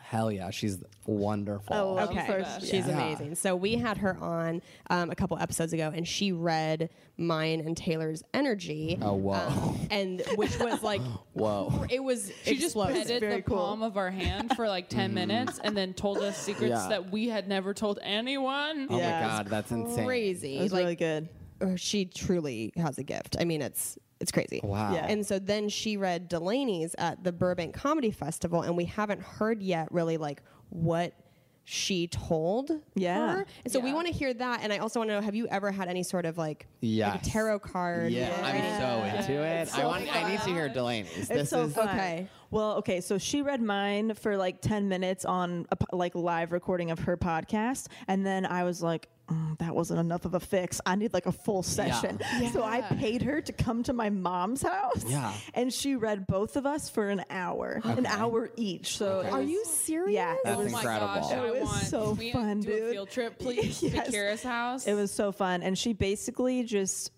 Hell 0.00 0.30
yeah, 0.30 0.50
she's 0.50 0.76
wonderful. 1.06 1.74
Oh, 1.74 1.98
Okay, 2.00 2.26
first, 2.26 2.60
she's 2.62 2.86
yeah. 2.86 2.98
amazing. 3.00 3.34
So 3.34 3.56
we 3.56 3.76
had 3.76 3.96
her 3.96 4.14
on 4.20 4.60
um, 4.90 5.10
a 5.10 5.14
couple 5.14 5.38
episodes 5.38 5.72
ago, 5.72 5.90
and 5.94 6.06
she 6.06 6.32
read 6.32 6.90
mine 7.16 7.60
and 7.60 7.74
Taylor's 7.74 8.22
energy. 8.34 8.98
Oh, 9.00 9.14
whoa. 9.14 9.34
um, 9.36 9.78
and 9.90 10.22
which 10.34 10.58
was 10.58 10.82
like, 10.82 11.00
Whoa. 11.32 11.86
it 11.88 12.04
was 12.04 12.30
She 12.44 12.58
just 12.58 12.76
petted 12.76 13.20
very 13.20 13.36
the 13.36 13.42
cool. 13.42 13.56
palm 13.56 13.82
of 13.82 13.96
our 13.96 14.10
hand 14.10 14.54
for 14.54 14.68
like 14.68 14.90
10 14.90 15.14
minutes 15.14 15.58
and 15.64 15.74
then 15.74 15.94
told 15.94 16.18
us 16.18 16.36
secrets 16.36 16.68
Yeah. 16.82 16.88
that 16.90 17.10
we 17.10 17.28
had 17.28 17.48
never 17.48 17.72
told 17.72 17.98
anyone. 18.02 18.88
Oh 18.90 18.98
Yeah. 18.98 19.18
my 19.22 19.26
god, 19.28 19.46
that's 19.48 19.70
insane. 19.70 20.04
crazy. 20.04 20.58
It 20.58 20.62
was 20.62 20.72
like 20.74 20.82
really 20.82 20.96
good. 20.96 21.28
She 21.76 22.04
truly 22.04 22.72
has 22.76 22.98
a 22.98 23.02
gift. 23.02 23.36
I 23.38 23.44
mean, 23.44 23.62
it's 23.62 23.98
it's 24.20 24.30
crazy. 24.30 24.60
Wow. 24.62 24.94
Yeah. 24.94 25.06
And 25.08 25.26
so 25.26 25.38
then 25.38 25.68
she 25.68 25.96
read 25.96 26.28
Delanie's 26.28 26.94
at 26.96 27.24
the 27.24 27.32
Burbank 27.32 27.74
Comedy 27.74 28.10
Festival, 28.12 28.62
and 28.62 28.76
we 28.76 28.84
haven't 28.84 29.20
heard 29.20 29.60
yet 29.62 29.90
really 29.90 30.16
like 30.16 30.42
what 30.68 31.12
she 31.64 32.06
told 32.08 32.70
Yeah. 32.94 33.36
her. 33.36 33.46
And 33.64 33.72
so 33.72 33.78
we 33.80 33.92
want 33.92 34.06
to 34.08 34.12
hear 34.12 34.34
that. 34.34 34.60
And 34.62 34.72
I 34.72 34.78
also 34.78 35.00
want 35.00 35.10
to 35.10 35.14
know: 35.16 35.20
Have 35.20 35.34
you 35.34 35.46
ever 35.48 35.70
had 35.70 35.88
any 35.88 36.02
sort 36.02 36.24
of 36.26 36.36
like, 36.38 36.66
like 36.82 37.22
a 37.22 37.24
tarot 37.24 37.60
card? 37.60 38.12
Yeah, 38.12 38.32
I'm 38.42 38.80
so 38.80 39.16
into 39.18 39.42
it. 39.42 39.60
I 39.60 39.64
so 39.64 39.86
want. 39.88 40.14
I 40.14 40.30
need 40.30 40.40
to 40.40 40.50
hear 40.50 40.68
Delanie's. 40.68 41.16
It's 41.16 41.28
this 41.28 41.50
so 41.50 41.62
is 41.62 41.74
fun. 41.74 41.88
Okay. 41.88 42.28
Well, 42.52 42.74
okay. 42.76 43.00
So 43.00 43.18
she 43.18 43.42
read 43.42 43.60
mine 43.60 44.14
for 44.14 44.36
like 44.36 44.60
10 44.60 44.88
minutes 44.88 45.24
on 45.24 45.66
a, 45.72 45.76
po- 45.76 45.96
like 45.96 46.14
live 46.14 46.52
recording 46.52 46.90
of 46.92 47.00
her 47.00 47.16
podcast. 47.16 47.88
And 48.06 48.24
then 48.24 48.46
I 48.46 48.64
was 48.64 48.82
like, 48.82 49.08
"Mm, 49.28 49.58
that 49.58 49.74
wasn't 49.74 50.00
enough 50.00 50.26
of 50.26 50.34
a 50.34 50.40
fix. 50.40 50.78
I 50.84 50.94
need 50.96 51.14
like 51.14 51.24
a 51.26 51.32
full 51.32 51.62
session. 51.62 52.20
So 52.52 52.62
I 52.62 52.82
paid 52.82 53.22
her 53.22 53.40
to 53.40 53.52
come 53.52 53.82
to 53.84 53.92
my 53.94 54.10
mom's 54.10 54.60
house. 54.62 55.02
Yeah. 55.08 55.32
And 55.54 55.72
she 55.72 55.96
read 55.96 56.26
both 56.26 56.56
of 56.56 56.66
us 56.66 56.90
for 56.90 57.08
an 57.08 57.24
hour, 57.30 57.80
an 57.84 58.04
hour 58.06 58.50
each. 58.56 58.98
So 58.98 59.20
it 59.20 59.32
Are 59.32 59.40
was- 59.40 59.48
you 59.50 59.64
serious? 59.64 60.12
Yeah. 60.14 60.34
That's 60.44 60.56
oh 60.58 60.60
it 60.60 60.64
was, 60.64 60.72
my 60.74 60.78
incredible. 60.80 61.06
gosh, 61.06 61.32
It 61.32 61.38
I 61.38 61.50
was 61.52 61.60
want. 61.62 61.82
so 61.84 62.08
can 62.10 62.16
we 62.18 62.32
fun, 62.32 62.60
do 62.60 62.66
dude. 62.68 62.82
a 62.82 62.90
field 62.92 63.10
trip, 63.10 63.38
please, 63.40 63.82
Yes. 63.82 64.06
to 64.06 64.12
Kira's 64.12 64.42
house. 64.42 64.86
It 64.86 64.94
was 64.94 65.10
so 65.10 65.32
fun. 65.32 65.62
And 65.62 65.78
she 65.78 65.94
basically 65.94 66.64
just 66.64 67.12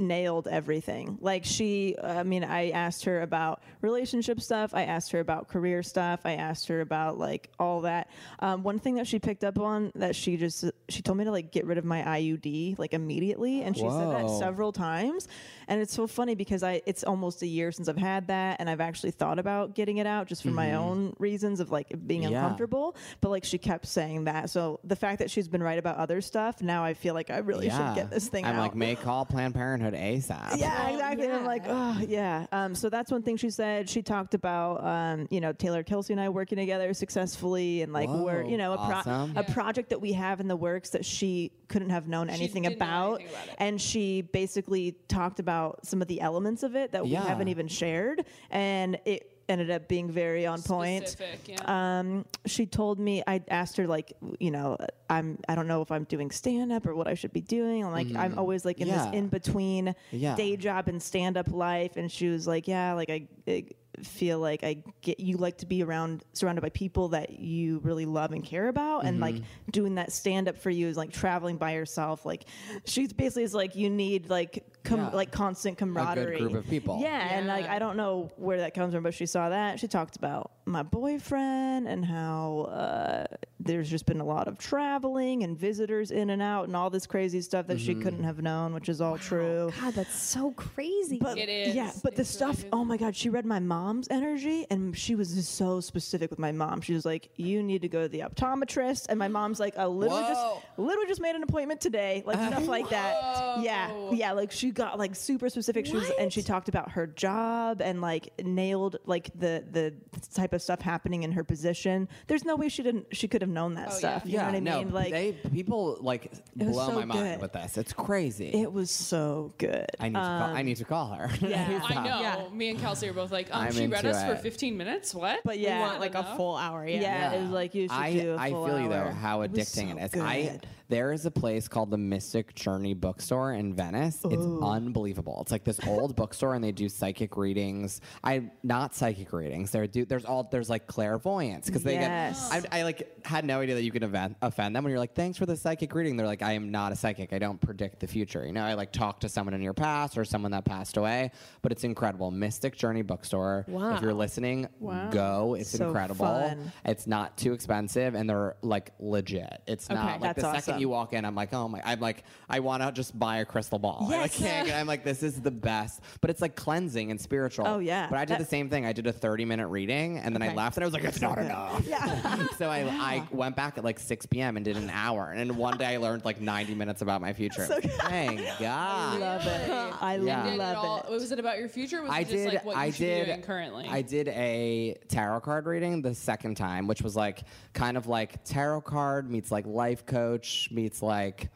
nailed 0.00 0.48
everything. 0.48 1.18
Like 1.20 1.44
she, 1.44 1.96
I 2.02 2.22
mean, 2.22 2.44
I 2.44 2.70
asked 2.70 3.04
her 3.04 3.22
about 3.22 3.62
relationship 3.80 4.40
stuff. 4.40 4.74
I 4.74 4.84
asked 4.84 5.12
her 5.12 5.20
about 5.20 5.48
career 5.48 5.82
stuff. 5.82 6.20
I 6.24 6.34
asked 6.34 6.68
her 6.68 6.80
about 6.80 7.18
like 7.18 7.50
all 7.58 7.82
that. 7.82 8.10
Um, 8.40 8.62
one 8.62 8.78
thing 8.78 8.96
that 8.96 9.06
she 9.06 9.18
picked 9.18 9.44
up 9.44 9.58
on 9.58 9.92
that 9.94 10.16
she 10.16 10.36
just 10.36 10.64
she 10.88 11.02
told 11.02 11.18
me 11.18 11.24
to 11.24 11.30
like 11.30 11.52
get 11.52 11.66
rid 11.66 11.78
of 11.78 11.84
my 11.84 12.02
IUD 12.02 12.78
like 12.78 12.94
immediately, 12.94 13.62
and 13.62 13.76
she 13.76 13.82
said 13.82 14.10
that 14.10 14.30
several 14.38 14.72
times. 14.72 15.28
And 15.70 15.80
it's 15.80 15.94
so 15.94 16.06
funny 16.06 16.34
because 16.34 16.62
I 16.62 16.82
it's 16.84 17.04
almost 17.04 17.40
a 17.42 17.46
year 17.46 17.70
since 17.72 17.88
I've 17.88 17.96
had 17.96 18.26
that, 18.26 18.56
and 18.60 18.68
I've 18.68 18.80
actually 18.80 19.12
thought 19.12 19.38
about 19.38 19.74
getting 19.74 19.96
it 19.98 20.06
out 20.06 20.26
just 20.26 20.42
for 20.42 20.48
my 20.50 20.74
own 20.74 21.14
reasons 21.18 21.60
of 21.60 21.70
like 21.70 21.88
being 22.06 22.20
Mm-hmm. 22.22 22.32
Yeah. 22.32 22.42
uncomfortable. 22.42 22.96
But 23.22 23.30
like 23.30 23.44
she 23.44 23.56
kept 23.56 23.86
saying 23.86 24.24
that, 24.24 24.50
so 24.50 24.80
the 24.84 24.96
fact 24.96 25.20
that 25.20 25.30
she's 25.30 25.48
been 25.48 25.62
right 25.62 25.78
about 25.78 25.96
other 25.96 26.20
stuff, 26.20 26.60
now 26.60 26.84
I 26.84 26.92
feel 26.94 27.14
like 27.14 27.30
I 27.30 27.38
really 27.38 27.70
should 27.70 27.94
get 27.94 28.10
this 28.10 28.28
thing 28.28 28.44
I'm 28.44 28.56
out. 28.56 28.60
like, 28.60 28.74
may 28.74 28.94
call 28.96 29.24
Planned 29.24 29.54
Parenthood 29.54 29.94
ASAP. 29.94 30.58
Yeah, 30.58 30.88
exactly. 30.90 31.26
And 31.26 31.34
I'm 31.36 31.44
like, 31.46 31.62
oh, 31.66 31.98
yeah. 32.06 32.46
Um, 32.52 32.74
so 32.74 32.90
that's 32.90 33.10
one 33.12 33.22
thing 33.22 33.36
she 33.36 33.48
said. 33.50 33.88
She 33.88 34.02
talked 34.02 34.34
about, 34.34 34.84
um, 34.84 35.28
you 35.30 35.40
know, 35.40 35.52
Taylor 35.52 35.82
Kelsey 35.84 36.12
and 36.12 36.20
I 36.20 36.28
working 36.30 36.58
together 36.58 36.92
successfully, 36.94 37.82
and 37.82 37.92
like 37.92 38.08
we're, 38.08 38.42
you 38.42 38.56
know, 38.58 38.72
a, 38.74 39.02
pro- 39.04 39.30
a 39.36 39.44
project 39.44 39.90
that 39.90 40.00
we 40.00 40.12
have 40.14 40.40
in 40.40 40.48
the 40.48 40.56
works 40.56 40.90
that 40.90 41.04
she 41.04 41.52
couldn't 41.70 41.90
have 41.90 42.06
known 42.06 42.28
anything 42.28 42.64
didn't 42.64 42.78
know 42.78 42.84
about, 42.84 43.14
anything 43.20 43.34
about 43.34 43.48
it. 43.48 43.54
and 43.58 43.80
she 43.80 44.20
basically 44.20 44.96
talked 45.08 45.40
about 45.40 45.86
some 45.86 46.02
of 46.02 46.08
the 46.08 46.20
elements 46.20 46.62
of 46.62 46.76
it 46.76 46.92
that 46.92 47.04
we 47.04 47.12
haven't 47.14 47.48
even 47.48 47.66
shared, 47.68 48.26
and 48.50 48.98
it 49.06 49.36
ended 49.48 49.68
up 49.70 49.88
being 49.88 50.08
very 50.08 50.46
on 50.46 50.62
point. 50.62 51.08
Specific, 51.08 51.40
yeah. 51.58 51.98
Um, 51.98 52.24
she 52.46 52.66
told 52.66 53.00
me 53.00 53.20
I 53.26 53.42
asked 53.48 53.76
her 53.78 53.86
like, 53.88 54.12
you 54.38 54.50
know, 54.52 54.76
I'm 55.08 55.38
I 55.48 55.54
don't 55.56 55.66
know 55.66 55.82
if 55.82 55.90
I'm 55.90 56.04
doing 56.04 56.30
stand 56.30 56.70
up 56.72 56.86
or 56.86 56.94
what 56.94 57.08
I 57.08 57.14
should 57.14 57.32
be 57.32 57.40
doing. 57.40 57.84
I'm 57.84 57.90
like 57.90 58.14
I'm 58.16 58.38
always 58.38 58.64
like 58.64 58.78
in. 58.80 58.86
Yeah. 58.86 59.06
this 59.06 59.14
in 59.18 59.26
between 59.28 59.94
Yeah. 60.12 60.36
day 60.36 60.56
job 60.56 60.86
and 60.88 61.02
stand 61.02 61.36
up 61.36 61.48
life, 61.50 61.96
and 61.96 62.10
she 62.12 62.28
was 62.28 62.46
like, 62.46 62.68
yeah, 62.68 62.92
like 62.92 63.10
I, 63.10 63.26
I 63.48 63.64
feel 64.06 64.38
like 64.38 64.64
I 64.64 64.82
get 65.02 65.20
you 65.20 65.36
like 65.36 65.58
to 65.58 65.66
be 65.66 65.82
around 65.82 66.24
surrounded 66.32 66.60
by 66.62 66.70
people 66.70 67.08
that 67.08 67.38
you 67.38 67.80
really 67.84 68.06
love 68.06 68.32
and 68.32 68.44
care 68.44 68.68
about, 68.68 69.04
and 69.04 69.20
like 69.20 69.36
Mm-hmm. 69.36 69.70
doing 69.70 69.94
that 69.96 70.12
stand 70.12 70.48
up 70.48 70.56
for 70.58 70.70
you 70.70 70.88
is 70.88 70.96
like 70.96 71.12
traveling 71.12 71.56
by 71.56 71.72
yourself. 71.74 72.24
Like 72.26 72.44
she's 72.84 73.12
basically 73.12 73.44
is 73.44 73.54
like 73.54 73.76
you 73.76 73.88
need 73.90 74.28
like 74.30 74.64
com- 74.84 74.98
Yeah. 75.00 75.10
like 75.10 75.30
constant 75.30 75.78
camaraderie, 75.78 76.38
group 76.38 76.54
of 76.54 76.66
people. 76.68 76.98
Yeah, 77.00 77.34
and 77.34 77.46
like 77.46 77.66
I 77.68 77.78
don't 77.78 77.96
know 77.96 78.30
where 78.36 78.58
that 78.58 78.74
comes 78.74 78.94
from, 78.94 79.02
but 79.02 79.14
she 79.14 79.26
saw 79.26 79.48
that. 79.50 79.78
She 79.80 79.88
talked 79.88 80.16
about 80.16 80.50
my 80.66 80.82
boyfriend 80.82 81.88
and 81.88 82.04
how 82.04 82.68
uh, 82.70 83.26
there's 83.58 83.90
just 83.90 84.06
been 84.06 84.20
a 84.20 84.24
lot 84.24 84.46
of 84.48 84.56
traveling 84.58 85.42
and 85.42 85.58
visitors 85.58 86.10
in 86.12 86.30
and 86.30 86.40
out 86.40 86.66
and 86.68 86.76
all 86.76 86.90
this 86.90 87.06
crazy 87.06 87.40
stuff 87.40 87.66
that 87.66 87.78
she 87.80 87.90
Mm-hmm. 87.90 88.02
couldn't 88.02 88.24
have 88.24 88.40
known, 88.40 88.72
which 88.72 88.88
is 88.88 89.00
all 89.00 89.18
true. 89.18 89.72
God, 89.80 89.94
that's 89.94 90.14
so 90.14 90.52
crazy. 90.52 91.18
But 91.20 91.38
It 91.38 91.48
is. 91.48 91.74
yeah, 91.74 91.90
but 92.04 92.14
the 92.14 92.22
It's 92.22 92.40
really 92.40 92.52
stuff. 92.54 92.62
good. 92.62 92.70
oh 92.72 92.84
my 92.84 92.96
God, 92.96 93.16
she 93.16 93.28
read 93.28 93.44
my 93.44 93.58
mom's 93.58 94.06
energy, 94.10 94.64
and 94.70 94.96
she 94.96 95.14
was 95.16 95.34
just 95.34 95.56
so 95.56 95.80
specific 95.80 96.30
with 96.30 96.38
my 96.38 96.52
mom. 96.52 96.80
She 96.80 96.94
was 96.94 97.04
like, 97.04 97.30
"You 97.36 97.62
need 97.62 97.82
to 97.82 97.88
go 97.88 98.02
to 98.02 98.08
the 98.08 98.20
optometrist," 98.20 99.06
and 99.08 99.18
my 99.18 99.28
mom's 99.28 99.58
like, 99.58 99.76
"I 99.76 99.86
literally 99.86 100.22
Whoa. 100.22 100.28
just, 100.62 100.78
literally 100.78 101.08
just 101.08 101.20
made 101.20 101.34
an 101.34 101.42
appointment 101.42 101.80
today, 101.80 102.22
like 102.26 102.36
stuff 102.38 102.68
like 102.68 102.88
that." 102.90 103.60
Yeah, 103.60 103.90
yeah, 104.12 104.32
like 104.32 104.52
she 104.52 104.69
got 104.72 104.98
like 104.98 105.14
super 105.14 105.48
specific. 105.48 105.86
She 105.86 105.94
was, 105.94 106.10
and 106.18 106.32
she 106.32 106.42
talked 106.42 106.68
about 106.68 106.92
her 106.92 107.06
job 107.06 107.80
and 107.80 108.00
like 108.00 108.32
nailed 108.42 108.96
like 109.06 109.30
the 109.38 109.64
the 109.70 109.94
type 110.34 110.52
of 110.52 110.62
stuff 110.62 110.80
happening 110.80 111.22
in 111.22 111.32
her 111.32 111.44
position. 111.44 112.08
There's 112.26 112.44
no 112.44 112.56
way 112.56 112.68
she 112.68 112.82
didn't, 112.82 113.06
she 113.14 113.28
could 113.28 113.42
have 113.42 113.50
known 113.50 113.74
that 113.74 113.92
stuff. 113.92 114.22
You 114.24 114.32
yeah, 114.34 114.40
know 114.40 114.46
what 114.46 114.54
I 114.54 114.60
no, 114.60 114.78
mean? 114.78 114.90
Like 114.92 115.12
they 115.12 115.32
people 115.32 115.98
like 116.00 116.30
was 116.56 116.68
blow 116.68 116.88
so 116.88 116.94
my 116.94 117.04
mind 117.04 117.20
good. 117.20 117.40
with 117.40 117.52
this. 117.52 117.78
It's 117.78 117.92
crazy. 117.92 118.50
it 118.52 118.72
was 118.72 118.90
so 118.90 119.52
good. 119.58 119.86
I 119.98 120.08
need 120.08 120.14
to 120.14 120.20
call. 120.20 120.56
I 120.56 120.62
need 120.62 120.76
to 120.76 120.84
call 120.84 121.12
her. 121.12 121.30
yeah. 121.40 121.80
I 121.88 121.94
know. 121.94 122.20
Yeah. 122.20 122.48
Me 122.52 122.70
and 122.70 122.78
Kelsey 122.78 123.08
are 123.08 123.12
both 123.12 123.32
like, 123.32 123.48
um, 123.54 123.62
I'm 123.62 123.72
she 123.72 123.86
read 123.86 124.04
into 124.04 124.16
us 124.16 124.24
for 124.24 124.32
it. 124.32 124.40
15 124.40 124.76
minutes. 124.76 125.14
What? 125.14 125.40
But 125.44 125.56
we 125.56 125.64
yeah, 125.64 125.80
want 125.80 126.00
like 126.00 126.14
a 126.14 126.24
full 126.36 126.56
hour. 126.56 126.86
Yeah. 126.86 127.00
yeah, 127.00 127.32
it 127.32 127.42
was 127.42 127.50
like 127.50 127.74
you 127.74 127.82
should 127.82 127.92
I, 127.92 128.12
do 128.12 128.32
a 128.32 128.36
I 128.36 128.50
full 128.50 128.66
feel 128.66 128.80
you 128.80 128.88
though 128.88 128.94
hour. 128.96 129.12
how 129.12 129.42
It 129.42 129.50
was 129.50 129.60
addicting 129.60 129.90
so 129.90 129.96
it 129.96 130.14
is. 130.14 130.20
I 130.20 130.42
good. 130.42 130.66
There 130.90 131.12
is 131.12 131.24
a 131.24 131.30
place 131.30 131.68
called 131.68 131.90
the 131.90 131.96
Mystic 131.98 132.54
Journey 132.54 132.94
Bookstore 132.94 133.52
in 133.54 133.72
Venice. 133.74 134.18
It's 134.24 134.44
unbelievable. 134.62 135.38
It's 135.42 135.52
like 135.52 135.64
this 135.64 135.78
old 135.86 136.16
bookstore 136.20 136.54
and 136.54 136.62
they 136.64 136.72
do 136.72 136.88
psychic 136.88 137.36
readings. 137.36 138.00
I 138.24 138.50
not 138.62 138.94
psychic 138.94 139.32
readings. 139.32 139.70
They 139.70 139.86
do 139.86 140.04
there's 140.04 140.24
all 140.24 140.48
there's 140.50 140.68
like 140.68 140.86
clairvoyance 140.86 141.66
because 141.66 141.82
they 141.82 141.94
Yes. 141.94 142.50
get 142.52 142.66
I, 142.72 142.80
I 142.80 142.82
like 142.82 143.24
had 143.26 143.44
no 143.44 143.60
idea 143.60 143.74
that 143.76 143.82
you 143.82 143.92
could 143.92 144.02
offend, 144.02 144.34
offend 144.42 144.74
them 144.74 144.84
when 144.84 144.90
you're 144.90 144.98
like 145.00 145.14
thanks 145.14 145.38
for 145.38 145.46
the 145.46 145.56
psychic 145.56 145.94
reading. 145.94 146.16
They're 146.16 146.26
like 146.26 146.42
I 146.42 146.52
am 146.52 146.70
not 146.70 146.92
a 146.92 146.96
psychic. 146.96 147.32
I 147.32 147.38
don't 147.38 147.60
predict 147.60 148.00
the 148.00 148.06
future. 148.06 148.44
You 148.44 148.52
know 148.52 148.64
I 148.64 148.74
like 148.74 148.92
talk 148.92 149.20
to 149.20 149.28
someone 149.28 149.54
in 149.54 149.62
your 149.62 149.74
past 149.74 150.18
or 150.18 150.24
someone 150.24 150.50
that 150.50 150.64
passed 150.64 150.96
away. 150.96 151.30
But 151.62 151.72
it's 151.72 151.84
incredible. 151.84 152.30
Mystic 152.30 152.76
Journey 152.76 153.02
Bookstore. 153.02 153.64
Wow. 153.68 153.94
If 153.94 154.02
you're 154.02 154.14
listening, 154.14 154.68
wow. 154.80 155.08
go. 155.10 155.54
It's 155.58 155.70
So 155.70 155.86
incredible. 155.86 156.24
fun. 156.26 156.72
It's 156.84 157.06
not 157.06 157.36
too 157.38 157.52
expensive, 157.52 158.14
and 158.14 158.28
they're 158.28 158.56
like 158.62 158.90
legit. 158.98 159.62
It's 159.66 159.88
not 159.88 160.20
like 160.20 160.34
the 160.36 160.42
second 160.42 160.56
awesome. 160.56 160.79
You 160.80 160.88
walk 160.88 161.12
in, 161.12 161.24
I'm 161.24 161.34
like, 161.34 161.52
oh 161.52 161.68
my, 161.68 161.80
I'm 161.84 162.00
like, 162.00 162.24
I 162.48 162.60
want 162.60 162.82
to 162.82 162.90
just 162.92 163.16
buy 163.18 163.38
a 163.38 163.44
crystal 163.44 163.78
ball. 163.78 164.06
Yes. 164.10 164.18
I 164.18 164.22
like, 164.22 164.32
can't 164.32 164.66
get, 164.66 164.80
I'm 164.80 164.86
like, 164.86 165.04
this 165.04 165.22
is 165.22 165.40
the 165.40 165.50
best, 165.50 166.00
but 166.20 166.30
it's 166.30 166.40
like 166.40 166.56
cleansing 166.56 167.10
and 167.10 167.20
spiritual. 167.20 167.66
Oh, 167.66 167.78
yeah. 167.78 168.06
But 168.08 168.18
I 168.18 168.24
did 168.24 168.34
That- 168.34 168.38
the 168.40 168.44
same 168.46 168.68
thing. 168.70 168.86
I 168.86 168.92
did 168.92 169.06
a 169.06 169.12
30 169.12 169.44
minute 169.44 169.68
reading, 169.68 170.18
and 170.18 170.34
then 170.34 170.42
I 170.42 170.48
Okay. 170.48 170.56
left, 170.56 170.76
and 170.76 170.84
I 170.84 170.86
was 170.86 170.94
like, 170.94 171.04
it's 171.04 171.20
not 171.20 171.38
enough. 171.38 171.86
Yeah. 171.86 172.46
so 172.58 172.68
I, 172.68 172.80
I 172.80 173.26
went 173.30 173.54
back 173.56 173.78
at 173.78 173.84
like 173.84 173.98
6 173.98 174.26
p.m. 174.26 174.56
and 174.56 174.64
did 174.64 174.76
an 174.76 174.90
hour, 174.90 175.30
and 175.30 175.38
then 175.50 175.56
one 175.56 175.76
day 175.76 175.86
I 175.86 175.96
learned 175.98 176.24
like 176.24 176.40
90 176.40 176.74
minutes 176.74 177.02
about 177.02 177.20
my 177.20 177.32
future. 177.32 177.66
Thank 177.66 178.40
God. 178.58 178.60
I 178.60 179.16
love 179.18 179.46
it. 179.46 179.70
I 180.02 180.16
Yeah. 180.16 180.44
Did 180.44 180.52
it 180.54 180.58
love 180.58 180.76
all, 180.78 180.98
it. 180.98 181.10
Was 181.10 181.30
it 181.30 181.38
about 181.38 181.58
your 181.58 181.68
future? 181.68 182.02
Was 182.02 182.10
I 182.10 182.20
it 182.20 182.28
just 182.28 182.34
did. 182.34 182.46
like 182.54 182.64
what 182.64 182.76
you 182.76 182.82
I 182.82 182.90
did. 182.90 183.26
doing 183.26 183.42
currently? 183.42 183.86
I 183.88 184.02
did 184.02 184.28
a 184.28 184.96
tarot 185.08 185.40
card 185.40 185.66
reading 185.66 186.02
the 186.02 186.14
second 186.14 186.56
time, 186.56 186.86
which 186.86 187.02
was 187.02 187.16
like 187.16 187.42
kind 187.74 187.96
of 187.96 188.06
like 188.06 188.42
tarot 188.44 188.80
card 188.82 189.30
meets 189.30 189.50
like 189.50 189.66
life 189.66 190.06
coach 190.06 190.68
meets 190.70 191.02
like 191.02 191.50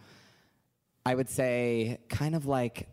I 1.06 1.14
would 1.14 1.28
say 1.28 1.98
kind 2.08 2.34
of 2.34 2.46
like 2.46 2.88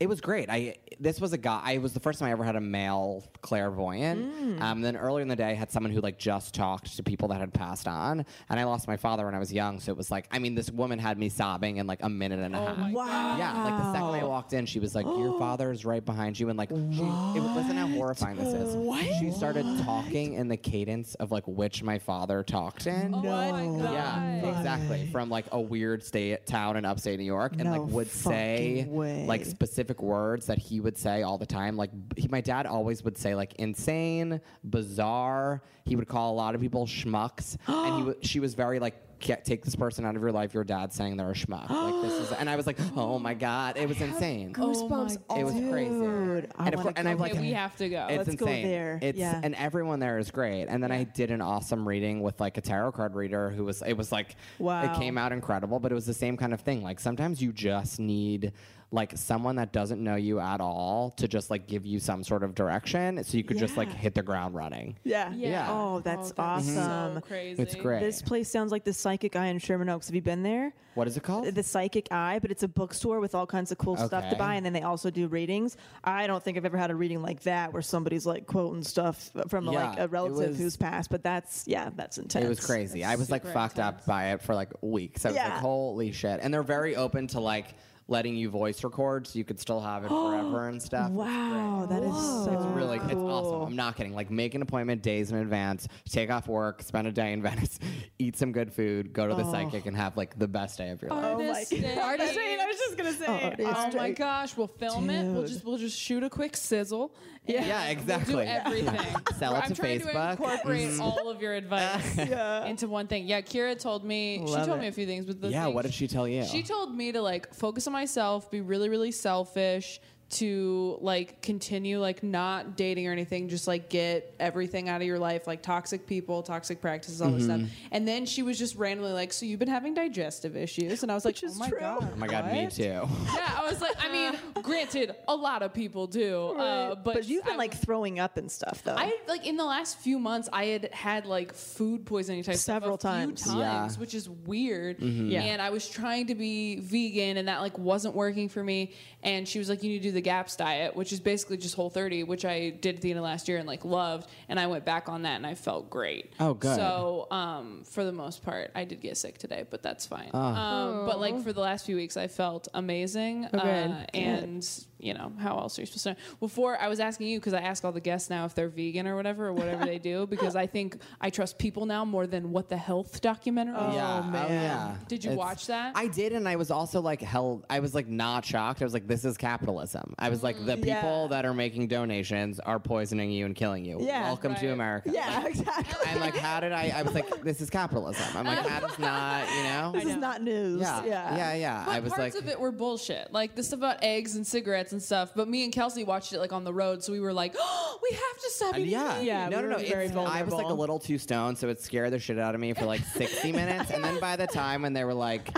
it 0.00 0.08
was 0.08 0.20
great. 0.20 0.48
I 0.48 0.76
this 1.00 1.20
was 1.20 1.32
a 1.32 1.38
guy. 1.38 1.60
I 1.64 1.78
was 1.78 1.92
the 1.92 2.00
first 2.00 2.18
time 2.18 2.28
I 2.28 2.32
ever 2.32 2.44
had 2.44 2.56
a 2.56 2.60
male 2.60 3.24
clairvoyant. 3.42 4.60
Um, 4.62 4.80
then 4.80 4.96
earlier 4.96 5.22
in 5.22 5.28
the 5.28 5.36
day, 5.36 5.50
I 5.50 5.54
had 5.54 5.70
someone 5.70 5.92
who 5.92 6.00
like 6.00 6.18
just 6.18 6.54
talked 6.54 6.96
to 6.96 7.02
people 7.02 7.28
that 7.28 7.40
had 7.40 7.52
passed 7.52 7.86
on, 7.88 8.24
and 8.48 8.60
I 8.60 8.64
lost 8.64 8.86
my 8.88 8.96
father 8.96 9.24
when 9.24 9.34
I 9.34 9.38
was 9.38 9.52
young. 9.52 9.80
So 9.80 9.90
it 9.92 9.96
was 9.98 10.10
like, 10.10 10.26
I 10.30 10.38
mean, 10.38 10.54
this 10.54 10.70
woman 10.70 10.98
had 10.98 11.18
me 11.18 11.28
sobbing 11.28 11.76
in 11.78 11.86
like 11.86 12.02
a 12.02 12.08
minute 12.08 12.38
and 12.40 12.54
a 12.54 12.58
half. 12.58 12.92
Wow. 12.92 13.36
Yeah, 13.38 13.62
like 13.64 13.76
the 13.76 13.92
second 13.92 14.08
I 14.08 14.24
walked 14.24 14.52
in, 14.52 14.66
she 14.66 14.80
was 14.80 14.94
like, 14.94 15.06
"Your 15.06 15.38
father's 15.40 15.84
right 15.84 16.04
behind 16.04 16.38
you," 16.38 16.48
and 16.48 16.58
like, 16.58 16.70
she, 16.70 16.74
it, 16.76 17.40
was- 17.42 17.56
listen 17.56 17.76
how 17.76 17.86
horrifying 17.88 18.36
this 18.36 18.54
is. 18.54 18.74
What? 18.76 19.04
She 19.20 19.30
started 19.30 19.64
talking 19.84 20.34
in 20.34 20.48
the 20.48 20.56
cadence 20.56 21.14
of 21.16 21.30
like 21.32 21.44
which 21.46 21.82
my 21.82 21.98
father 21.98 22.42
talked 22.42 22.86
in. 22.86 23.14
oh 23.14 23.22
my 23.22 23.50
God. 23.84 23.92
Yeah, 23.92 24.58
exactly. 24.58 25.08
From 25.12 25.28
like 25.28 25.46
a 25.52 25.60
weird 25.60 26.02
state 26.04 26.46
town 26.46 26.76
in 26.76 26.84
upstate 26.84 27.18
New 27.18 27.24
York, 27.24 27.52
and 27.54 27.64
No 27.64 27.72
like 27.82 27.90
would 27.92 28.08
say 28.10 28.86
way. 28.88 29.24
like 29.26 29.44
specific 29.44 29.87
words 30.00 30.46
that 30.46 30.58
he 30.58 30.80
would 30.80 30.96
say 30.98 31.22
all 31.22 31.38
the 31.38 31.46
time. 31.46 31.76
Like 31.76 31.90
he, 32.16 32.28
my 32.28 32.40
dad 32.40 32.66
always 32.66 33.02
would 33.04 33.16
say 33.16 33.34
like 33.34 33.54
insane, 33.54 34.40
bizarre. 34.64 35.62
He 35.84 35.96
would 35.96 36.08
call 36.08 36.32
a 36.32 36.36
lot 36.36 36.54
of 36.54 36.60
people 36.60 36.86
schmucks, 36.86 37.56
and 37.66 37.94
he 37.94 38.00
w- 38.06 38.16
she 38.22 38.40
was 38.40 38.54
very 38.54 38.78
like. 38.78 38.94
Get, 39.20 39.44
take 39.44 39.64
this 39.64 39.74
person 39.74 40.04
out 40.04 40.14
of 40.14 40.22
your 40.22 40.30
life. 40.30 40.54
Your 40.54 40.62
dad's 40.62 40.94
saying 40.94 41.16
they're 41.16 41.28
a 41.28 41.34
schmuck. 41.34 41.68
Like 41.68 42.02
this 42.08 42.12
is, 42.12 42.30
and 42.30 42.48
I 42.48 42.54
was 42.54 42.68
like, 42.68 42.78
oh 42.96 43.18
my 43.18 43.34
god, 43.34 43.76
it 43.76 43.88
was 43.88 44.00
insane. 44.00 44.52
Goosebumps. 44.52 45.18
Oh 45.28 45.40
it 45.40 45.42
was 45.42 45.54
crazy. 45.54 45.90
Dude, 45.90 46.52
I 46.56 46.66
and, 46.66 46.74
of 46.74 46.78
wanna 46.78 46.82
course, 46.82 46.92
and 46.98 47.08
I'm 47.08 47.18
like, 47.18 47.32
Okay, 47.32 47.40
we 47.40 47.50
have 47.52 47.74
to 47.78 47.88
go. 47.88 48.06
it's 48.08 48.28
Let's 48.28 48.38
go 48.38 48.46
insane. 48.46 48.68
there. 48.68 48.98
It's 49.02 49.18
Yeah. 49.18 49.40
and 49.42 49.56
everyone 49.56 49.98
there 49.98 50.18
is 50.20 50.30
great. 50.30 50.66
And 50.66 50.80
then 50.80 50.92
I 50.92 51.02
did 51.02 51.32
an 51.32 51.40
awesome 51.40 51.88
reading 51.88 52.20
with 52.22 52.38
like 52.40 52.58
a 52.58 52.60
tarot 52.60 52.92
card 52.92 53.16
reader 53.16 53.50
who 53.50 53.64
was 53.64 53.82
it 53.84 53.94
was 53.94 54.12
like 54.12 54.36
Wow. 54.60 54.84
it 54.84 54.96
came 55.00 55.18
out 55.18 55.32
incredible, 55.32 55.80
but 55.80 55.90
it 55.90 55.96
was 55.96 56.06
the 56.06 56.14
same 56.14 56.36
kind 56.36 56.54
of 56.54 56.60
thing. 56.60 56.84
Like 56.84 57.00
sometimes 57.00 57.42
you 57.42 57.52
just 57.52 57.98
need 57.98 58.52
like 58.90 59.12
someone 59.16 59.56
that 59.56 59.70
doesn't 59.70 60.02
know 60.02 60.14
you 60.16 60.40
at 60.40 60.60
all 60.62 61.10
to 61.10 61.28
just 61.28 61.50
like 61.50 61.66
give 61.66 61.84
you 61.84 61.98
some 62.00 62.24
sort 62.24 62.42
of 62.42 62.54
direction 62.54 63.22
so 63.22 63.36
you 63.36 63.44
could 63.44 63.58
just 63.58 63.76
like 63.76 63.92
hit 63.92 64.14
the 64.14 64.22
ground 64.22 64.54
running. 64.54 64.96
Yeah. 65.04 65.30
Yeah. 65.34 65.66
Oh, 65.70 65.96
oh 65.96 66.00
that's 66.00 66.28
So 66.28 66.34
awesome. 66.38 66.74
Mm-hmm. 66.74 67.18
crazy. 67.18 67.62
It's 67.62 67.74
great. 67.74 68.00
This 68.00 68.22
place 68.22 68.50
sounds 68.50 68.72
like 68.72 68.84
the 68.84 68.94
Psychic 68.94 69.36
Eye 69.36 69.46
in 69.46 69.58
Sherman 69.58 69.90
Oaks. 69.90 70.06
Have 70.08 70.14
you 70.14 70.22
been 70.22 70.42
there? 70.42 70.72
what 70.98 71.06
is 71.06 71.16
it 71.16 71.22
called? 71.22 71.44
The 71.54 71.62
Psychic 71.62 72.08
Eye, 72.10 72.40
but 72.40 72.50
it's 72.50 72.64
a 72.64 72.68
bookstore 72.68 73.20
with 73.20 73.32
all 73.32 73.46
kinds 73.46 73.70
of 73.70 73.78
cool 73.78 73.96
stuff 73.96 74.28
to 74.30 74.36
buy, 74.36 74.56
and 74.56 74.66
then 74.66 74.72
they 74.72 74.82
also 74.82 75.10
do 75.10 75.28
readings. 75.28 75.76
I 76.02 76.26
don't 76.26 76.42
think 76.42 76.56
I've 76.56 76.64
ever 76.64 76.76
had 76.76 76.90
a 76.90 76.94
reading 76.96 77.22
like 77.22 77.40
that 77.42 77.72
where 77.72 77.82
somebody's 77.82 78.26
like 78.26 78.46
quoting 78.48 78.82
stuff 78.82 79.30
from 79.46 79.66
Yeah, 79.66 79.90
like 79.90 79.98
a 80.00 80.08
relative 80.08 80.48
was- 80.50 80.58
who's 80.58 80.76
passed. 80.76 81.08
But 81.08 81.22
that's 81.22 81.68
yeah, 81.68 81.90
that's 81.94 82.18
intense. 82.18 82.44
It 82.44 82.48
was 82.48 82.58
crazy. 82.58 83.04
I 83.04 83.14
was 83.14 83.30
like 83.30 83.42
super 83.42 83.54
fucked 83.54 83.78
up 83.78 84.06
by 84.06 84.32
it 84.32 84.42
for 84.42 84.56
like 84.56 84.70
weeks. 84.80 85.24
I 85.24 85.28
was 85.28 85.36
Yeah. 85.36 85.50
like, 85.50 85.58
holy 85.58 86.10
shit. 86.10 86.40
And 86.42 86.52
they're 86.52 86.64
very 86.64 86.96
open 86.96 87.28
to 87.28 87.38
like 87.40 87.76
letting 88.10 88.34
you 88.34 88.48
voice 88.48 88.82
record 88.82 89.26
so 89.26 89.38
you 89.38 89.44
could 89.44 89.60
still 89.60 89.80
have 89.80 90.02
it 90.04 90.08
forever 90.08 90.68
and 90.68 90.82
stuff. 90.82 91.10
Wow, 91.10 91.86
that 91.90 92.02
is 92.02 92.14
so 92.44 92.50
It's 92.52 92.64
really, 92.74 92.96
it's 92.96 93.12
cool. 93.12 93.30
awesome. 93.30 93.68
I'm 93.68 93.76
not 93.76 93.96
kidding. 93.96 94.14
Like, 94.14 94.30
make 94.30 94.54
an 94.54 94.62
appointment 94.62 95.02
days 95.02 95.30
in 95.30 95.36
advance, 95.38 95.86
take 96.08 96.30
off 96.30 96.48
work, 96.48 96.82
spend 96.82 97.06
a 97.06 97.12
day 97.12 97.32
in 97.32 97.42
Venice, 97.48 97.78
eat 98.18 98.36
some 98.36 98.50
good 98.52 98.72
food, 98.72 99.12
go 99.12 99.28
to 99.28 99.34
the 99.34 99.44
psychic, 99.50 99.84
and 99.86 99.96
have 99.96 100.16
like 100.16 100.38
the 100.38 100.48
best 100.48 100.78
day 100.78 100.90
of 100.90 101.02
your 101.02 101.10
life. 101.10 101.24
Oh 101.26 101.38
my 101.38 101.48
Artist 101.48 101.70
God. 101.70 101.80
day. 101.82 101.98
Artist 101.98 102.34
day. 102.34 102.58
I 102.60 102.64
was 102.66 102.76
just 102.76 102.88
just 102.88 102.96
gonna 102.96 103.12
say. 103.12 103.56
Oh 103.66 103.96
my 103.98 104.10
gosh, 104.12 104.56
we'll 104.56 104.66
film 104.66 105.10
it. 105.10 105.24
We'll 105.30 105.42
Dude. 105.42 105.50
just 105.50 105.64
we'll 105.64 105.76
just 105.76 105.98
shoot 105.98 106.22
a 106.22 106.30
quick 106.30 106.56
sizzle. 106.56 107.14
Yeah, 107.46 107.64
Yeah, 107.66 107.84
exactly. 107.88 108.34
We'll 108.34 108.44
do 108.44 108.50
everything. 108.50 109.00
Sell 109.38 109.54
it 109.54 109.58
I'm 109.58 109.68
to 109.68 109.74
trying 109.74 110.00
Facebook. 110.00 110.12
to 110.12 110.30
incorporate 110.42 110.88
Mhm. 110.90 111.00
all 111.00 111.28
of 111.30 111.40
your 111.42 111.54
advice 111.54 112.18
into 112.66 112.88
one 112.88 113.06
thing. 113.08 113.26
Yeah, 113.26 113.40
Kira 113.42 113.78
told 113.78 114.04
me 114.04 114.38
Love 114.40 114.48
she 114.48 114.66
told 114.66 114.78
it. 114.78 114.82
me 114.82 114.86
a 114.88 114.92
few 114.92 115.06
things, 115.06 115.24
but 115.26 115.40
the 115.40 115.48
Yeah, 115.48 115.64
thing 115.66 115.74
what 115.74 115.82
did 115.82 115.92
she 115.94 116.08
tell 116.08 116.26
you? 116.28 116.44
She 116.44 116.62
told 116.62 116.94
me 116.94 117.12
to 117.12 117.20
like 117.22 117.52
focus 117.54 117.86
on 117.86 117.92
myself, 117.98 118.48
be 118.48 118.60
really, 118.60 118.88
really 118.88 119.10
selfish, 119.10 120.00
to 120.30 120.98
like 121.00 121.40
continue 121.40 121.98
like 122.00 122.22
not 122.22 122.76
dating 122.76 123.06
or 123.06 123.12
anything, 123.12 123.48
just 123.48 123.66
like 123.66 123.88
get 123.88 124.34
everything 124.38 124.88
out 124.88 125.00
of 125.00 125.06
your 125.06 125.18
life, 125.18 125.46
like 125.46 125.62
toxic 125.62 126.06
people, 126.06 126.42
toxic 126.42 126.82
practices, 126.82 127.22
all 127.22 127.30
this 127.30 127.44
stuff. 127.44 127.60
Mm-hmm. 127.60 127.86
And 127.92 128.06
then 128.06 128.26
she 128.26 128.42
was 128.42 128.58
just 128.58 128.76
randomly 128.76 129.12
like, 129.12 129.32
"So 129.32 129.46
you've 129.46 129.58
been 129.58 129.68
having 129.68 129.94
digestive 129.94 130.54
issues?" 130.54 131.02
And 131.02 131.10
I 131.10 131.14
was 131.14 131.24
like, 131.24 131.38
"Oh 131.42 131.54
my 131.54 131.70
god, 131.70 132.10
Oh 132.12 132.16
my 132.16 132.26
god, 132.26 132.52
me 132.52 132.66
too. 132.68 132.82
Yeah, 132.84 133.54
I 133.58 133.66
was 133.70 133.80
like, 133.80 133.96
I 134.04 134.12
mean, 134.12 134.38
granted, 134.62 135.14
a 135.26 135.34
lot 135.34 135.62
of 135.62 135.72
people 135.72 136.06
do, 136.06 136.48
uh, 136.48 136.94
but, 136.96 137.14
But 137.14 137.28
you've 137.28 137.44
been 137.44 137.54
I- 137.54 137.56
like 137.56 137.74
throwing 137.74 138.18
up 138.18 138.36
and 138.36 138.50
stuff 138.52 138.82
though. 138.84 138.96
I 138.96 139.16
like 139.28 139.46
in 139.46 139.56
the 139.56 139.64
last 139.64 139.98
few 139.98 140.18
months, 140.18 140.48
I 140.52 140.66
had 140.66 140.92
had 140.92 141.24
like 141.24 141.54
food 141.54 142.04
poisoning 142.04 142.42
type 142.42 142.56
Several 142.56 142.98
stuff 142.98 143.12
a 143.12 143.16
times. 143.16 143.42
few 143.44 143.52
times, 143.52 143.94
Yeah. 143.94 144.00
which 144.00 144.12
is 144.14 144.28
weird. 144.28 145.00
Yeah. 145.00 145.40
And 145.42 145.62
I 145.62 145.70
was 145.70 145.88
trying 145.88 146.26
to 146.26 146.34
be 146.34 146.80
vegan, 146.80 147.38
and 147.38 147.48
that 147.48 147.60
like 147.62 147.78
wasn't 147.78 148.14
working 148.14 148.50
for 148.50 148.62
me. 148.62 148.92
And 149.22 149.48
she 149.48 149.58
was 149.58 149.68
like, 149.70 149.82
"You 149.82 149.88
need 149.88 150.02
to 150.02 150.08
do 150.08 150.12
the 150.18 150.22
GAPS 150.22 150.56
diet, 150.56 150.96
which 150.96 151.12
is 151.12 151.20
basically 151.20 151.58
just 151.58 151.76
Whole 151.76 151.90
30, 151.90 152.24
which 152.24 152.44
I 152.44 152.70
did 152.70 152.96
at 152.96 153.02
the 153.02 153.10
end 153.10 153.18
of 153.18 153.24
last 153.24 153.46
year 153.46 153.58
and 153.58 153.68
like 153.68 153.84
loved. 153.84 154.28
And 154.48 154.58
I 154.58 154.66
went 154.66 154.84
back 154.84 155.08
on 155.08 155.22
that, 155.22 155.36
and 155.36 155.46
I 155.46 155.54
felt 155.54 155.88
great. 155.90 156.32
Oh, 156.40 156.54
good. 156.54 156.74
So 156.74 157.28
um, 157.30 157.84
for 157.84 158.02
the 158.04 158.10
most 158.10 158.42
part, 158.42 158.72
I 158.74 158.82
did 158.82 159.00
get 159.00 159.16
sick 159.16 159.38
today, 159.38 159.64
but 159.70 159.80
that's 159.80 160.06
fine. 160.06 160.30
Ah. 160.34 160.88
Um, 160.88 161.06
but 161.06 161.20
like 161.20 161.40
for 161.44 161.52
the 161.52 161.60
last 161.60 161.86
few 161.86 161.94
weeks, 161.94 162.16
I 162.16 162.26
felt 162.26 162.66
amazing. 162.74 163.46
Oh, 163.52 163.58
good. 163.60 163.90
Uh, 163.90 164.06
and 164.12 164.84
you 164.98 165.14
know, 165.14 165.32
how 165.38 165.58
else 165.58 165.78
are 165.78 165.82
you 165.82 165.86
supposed 165.86 166.04
to 166.04 166.10
know? 166.10 166.16
Before 166.40 166.76
I 166.80 166.88
was 166.88 167.00
asking 167.00 167.28
you 167.28 167.38
because 167.38 167.54
I 167.54 167.60
ask 167.60 167.84
all 167.84 167.92
the 167.92 168.00
guests 168.00 168.30
now 168.30 168.44
if 168.44 168.54
they're 168.54 168.68
vegan 168.68 169.06
or 169.06 169.16
whatever 169.16 169.46
or 169.46 169.52
whatever 169.52 169.84
they 169.84 169.98
do 169.98 170.26
because 170.30 170.56
I 170.56 170.66
think 170.66 170.98
I 171.20 171.30
trust 171.30 171.58
people 171.58 171.86
now 171.86 172.04
more 172.04 172.26
than 172.26 172.50
what 172.50 172.68
the 172.68 172.76
health 172.76 173.20
documentary. 173.20 173.76
Oh, 173.78 173.94
yeah, 173.94 174.18
oh, 174.18 174.30
man. 174.30 174.46
oh, 174.48 174.52
yeah. 174.52 174.96
Did 175.08 175.24
you 175.24 175.32
watch 175.32 175.66
that? 175.68 175.92
I 175.96 176.08
did, 176.08 176.32
and 176.32 176.48
I 176.48 176.56
was 176.56 176.70
also 176.70 177.00
like 177.00 177.20
held. 177.20 177.64
I 177.70 177.80
was 177.80 177.94
like 177.94 178.08
not 178.08 178.44
shocked. 178.44 178.82
I 178.82 178.84
was 178.84 178.94
like, 178.94 179.06
"This 179.06 179.24
is 179.24 179.36
capitalism." 179.36 180.14
I 180.18 180.28
was 180.30 180.42
like, 180.42 180.56
"The 180.64 180.76
mm, 180.76 180.82
people 180.82 181.22
Yeah. 181.22 181.28
that 181.28 181.46
are 181.46 181.54
making 181.54 181.88
donations 181.88 182.58
are 182.60 182.78
poisoning 182.78 183.30
you 183.30 183.46
and 183.46 183.54
killing 183.54 183.84
you. 183.84 183.98
Yeah. 184.00 184.24
Welcome 184.24 184.54
to 184.56 184.72
America." 184.72 185.10
yeah, 185.12 185.46
exactly. 185.46 186.06
And 186.10 186.20
like, 186.20 186.36
how 186.36 186.60
did 186.60 186.72
I? 186.72 186.92
I 186.94 187.02
was 187.02 187.14
like, 187.14 187.42
"This 187.42 187.60
is 187.60 187.70
capitalism." 187.70 188.26
I'm 188.36 188.46
like, 188.46 188.64
"That 188.64 188.82
is 188.84 188.98
not," 188.98 189.48
you 189.56 189.62
know. 189.64 189.92
This 189.94 190.04
is 190.04 190.16
not 190.16 190.42
news. 190.42 190.80
Yeah, 190.80 191.04
Yeah, 191.04 191.36
yeah, 191.36 191.54
yeah. 191.54 191.82
But 191.86 191.92
I 191.94 192.00
was 192.00 192.12
parts 192.12 192.34
like, 192.34 192.42
of 192.42 192.48
it 192.48 192.58
were 192.58 192.72
bullshit, 192.72 193.32
like 193.32 193.54
this 193.54 193.72
about 193.72 194.02
eggs 194.02 194.36
and 194.36 194.46
cigarettes 194.46 194.87
and 194.92 195.02
stuff. 195.02 195.32
But 195.34 195.48
me 195.48 195.64
and 195.64 195.72
Kelsey 195.72 196.04
watched 196.04 196.32
it 196.32 196.38
like 196.40 196.52
on 196.52 196.64
the 196.64 196.72
road, 196.72 197.02
so 197.02 197.12
we 197.12 197.20
were 197.20 197.32
like, 197.32 197.54
"Oh, 197.58 197.98
we 198.02 198.16
have 198.16 198.42
to 198.42 198.50
stop 198.50 198.74
And 198.74 198.82
eating 198.84 198.92
yeah, 198.92 199.18
meat." 199.18 199.26
Yeah, 199.26 199.48
no, 199.48 199.56
we 199.58 199.62
no, 199.64 199.68
no. 199.70 199.78
very 199.78 200.06
it's- 200.06 200.16
I 200.16 200.42
was 200.42 200.54
like 200.54 200.66
a 200.66 200.72
little 200.72 200.98
too 200.98 201.18
stoned, 201.18 201.58
so 201.58 201.68
it 201.68 201.80
scared 201.80 202.12
the 202.12 202.18
shit 202.18 202.38
out 202.38 202.54
of 202.54 202.60
me 202.60 202.72
for 202.74 202.84
like 202.84 203.00
60 203.04 203.52
minutes. 203.52 203.90
And 203.90 204.02
then 204.02 204.18
by 204.20 204.36
the 204.36 204.46
time 204.46 204.82
when 204.82 204.92
they 204.92 205.04
were 205.04 205.14
like, 205.14 205.56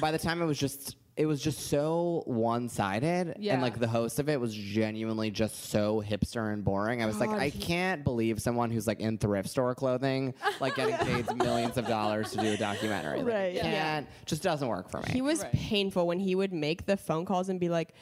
by 0.00 0.10
the 0.12 0.18
time 0.18 0.40
it 0.42 0.46
was 0.46 0.58
just, 0.58 0.96
it 1.16 1.26
was 1.26 1.42
just 1.42 1.68
so 1.68 2.22
one-sided, 2.26 3.36
Yeah. 3.38 3.52
and 3.54 3.62
like 3.62 3.78
the 3.78 3.88
host 3.88 4.18
of 4.18 4.28
it 4.28 4.40
was 4.40 4.54
genuinely 4.54 5.30
just 5.30 5.64
so 5.70 6.02
hipster 6.06 6.52
and 6.52 6.64
boring. 6.64 7.02
I 7.02 7.06
was 7.06 7.18
like, 7.20 7.30
I 7.30 7.50
can't 7.50 8.02
believe 8.04 8.40
someone 8.40 8.70
who's 8.70 8.86
like 8.86 9.00
in 9.00 9.18
thrift 9.18 9.48
store 9.48 9.74
clothing, 9.74 10.32
like 10.60 10.74
getting 10.76 10.96
paid 11.06 11.36
millions 11.36 11.76
of 11.76 11.86
dollars 11.86 12.30
to 12.32 12.38
do 12.38 12.52
a 12.52 12.56
documentary. 12.56 13.18
Like, 13.18 13.26
Right, 13.34 13.38
I 13.42 13.48
yeah. 13.48 13.62
can't, 13.62 14.06
just 14.26 14.42
doesn't 14.42 14.66
work 14.68 14.90
for 14.90 14.98
me. 15.00 15.06
He 15.10 15.22
was 15.22 15.44
painful 15.52 16.06
when 16.06 16.18
he 16.20 16.34
would 16.34 16.52
make 16.52 16.86
the 16.86 16.96
phone 16.96 17.24
calls 17.26 17.48
and 17.48 17.58
be 17.60 17.68
like, 17.68 17.94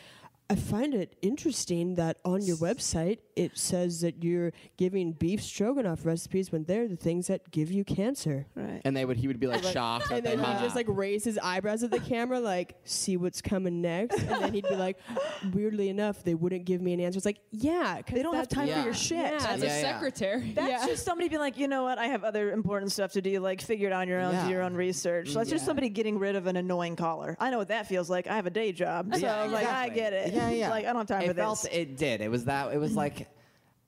I 0.51 0.57
find 0.57 0.95
it 0.95 1.17
interesting 1.23 1.95
that 1.95 2.19
on 2.25 2.43
your 2.43 2.57
website 2.57 3.19
it 3.37 3.57
says 3.57 4.01
that 4.01 4.23
you're 4.23 4.53
giving 4.77 5.13
beef 5.13 5.41
stroganoff 5.43 6.05
recipes 6.05 6.51
when 6.53 6.65
they're 6.65 6.89
the 6.89 6.97
things 6.97 7.29
that 7.29 7.51
give 7.53 7.71
you 7.71 7.85
cancer. 7.85 8.47
Right. 8.55 8.83
and 8.85 8.95
they 8.97 9.05
would, 9.05 9.17
he 9.17 9.29
would 9.29 9.39
be 9.41 9.47
like 9.47 9.63
shocked. 9.63 10.11
And 10.11 10.27
then 10.27 10.39
he'd 10.41 10.59
just 10.59 10.75
like 10.75 10.87
raise 10.89 11.23
his 11.25 11.39
eyebrows 11.39 11.83
at 11.85 11.91
the 11.93 12.01
camera, 12.01 12.41
like, 12.41 12.75
see 12.85 13.17
what's 13.17 13.41
coming 13.41 13.81
next. 13.81 14.19
And 14.19 14.29
then 14.43 14.53
he'd 14.53 14.69
be 14.69 14.75
like, 14.75 14.99
weirdly 15.55 15.89
enough, 15.89 16.23
they 16.25 16.35
wouldn't 16.35 16.65
give 16.65 16.83
me 16.83 16.93
an 16.95 17.01
answer. 17.01 17.17
It's 17.17 17.25
like, 17.27 17.39
yeah, 17.53 18.03
'cause 18.03 18.15
They 18.17 18.23
don't 18.23 18.35
have 18.35 18.49
time 18.49 18.67
Yeah. 18.69 18.81
for 18.81 18.85
your 18.87 18.95
shit. 18.95 19.17
Yeah. 19.19 19.47
As 19.49 19.63
a 19.63 19.67
yeah. 19.67 19.81
secretary. 19.81 20.53
That's 20.55 20.69
Yeah. 20.69 20.87
just 20.87 21.05
somebody 21.05 21.29
being 21.29 21.41
like, 21.41 21.57
you 21.59 21.69
know 21.69 21.85
what? 21.85 21.97
I 21.99 22.07
have 22.09 22.25
other 22.25 22.51
important 22.53 22.91
stuff 22.93 23.13
to 23.13 23.23
do. 23.23 23.39
Like, 23.41 23.63
figure 23.63 23.87
it 23.89 23.93
out 23.93 24.01
on 24.03 24.09
your 24.09 24.21
own, 24.21 24.35
Yeah. 24.35 24.45
do 24.47 24.51
your 24.51 24.63
own 24.63 24.75
research. 24.75 25.33
That's 25.33 25.49
just 25.49 25.65
somebody 25.65 25.89
getting 25.89 26.19
rid 26.19 26.35
of 26.37 26.47
an 26.49 26.57
annoying 26.57 26.97
caller. 26.97 27.37
I 27.39 27.51
know 27.51 27.59
what 27.59 27.69
that 27.69 27.87
feels 27.87 28.11
like. 28.11 28.27
I 28.27 28.35
have 28.37 28.47
a 28.47 28.51
day 28.51 28.73
job, 28.73 29.15
so 29.15 29.21
Yeah, 29.21 29.45
like 29.45 29.67
I 29.67 29.89
get 29.89 30.13
it. 30.13 30.35
Yeah, 30.49 30.51
yeah. 30.67 30.71
like 30.71 30.85
I 30.85 30.93
don't 30.93 30.97
have 30.97 31.07
time 31.09 31.23
it 31.23 31.29
for 31.29 31.35
felt, 31.35 31.63
this. 31.63 31.73
It 31.73 31.97
did. 31.97 32.21
It 32.21 32.31
was 32.31 32.45
that. 32.47 32.73
It 32.73 32.79
was 32.79 32.95
like, 32.97 33.29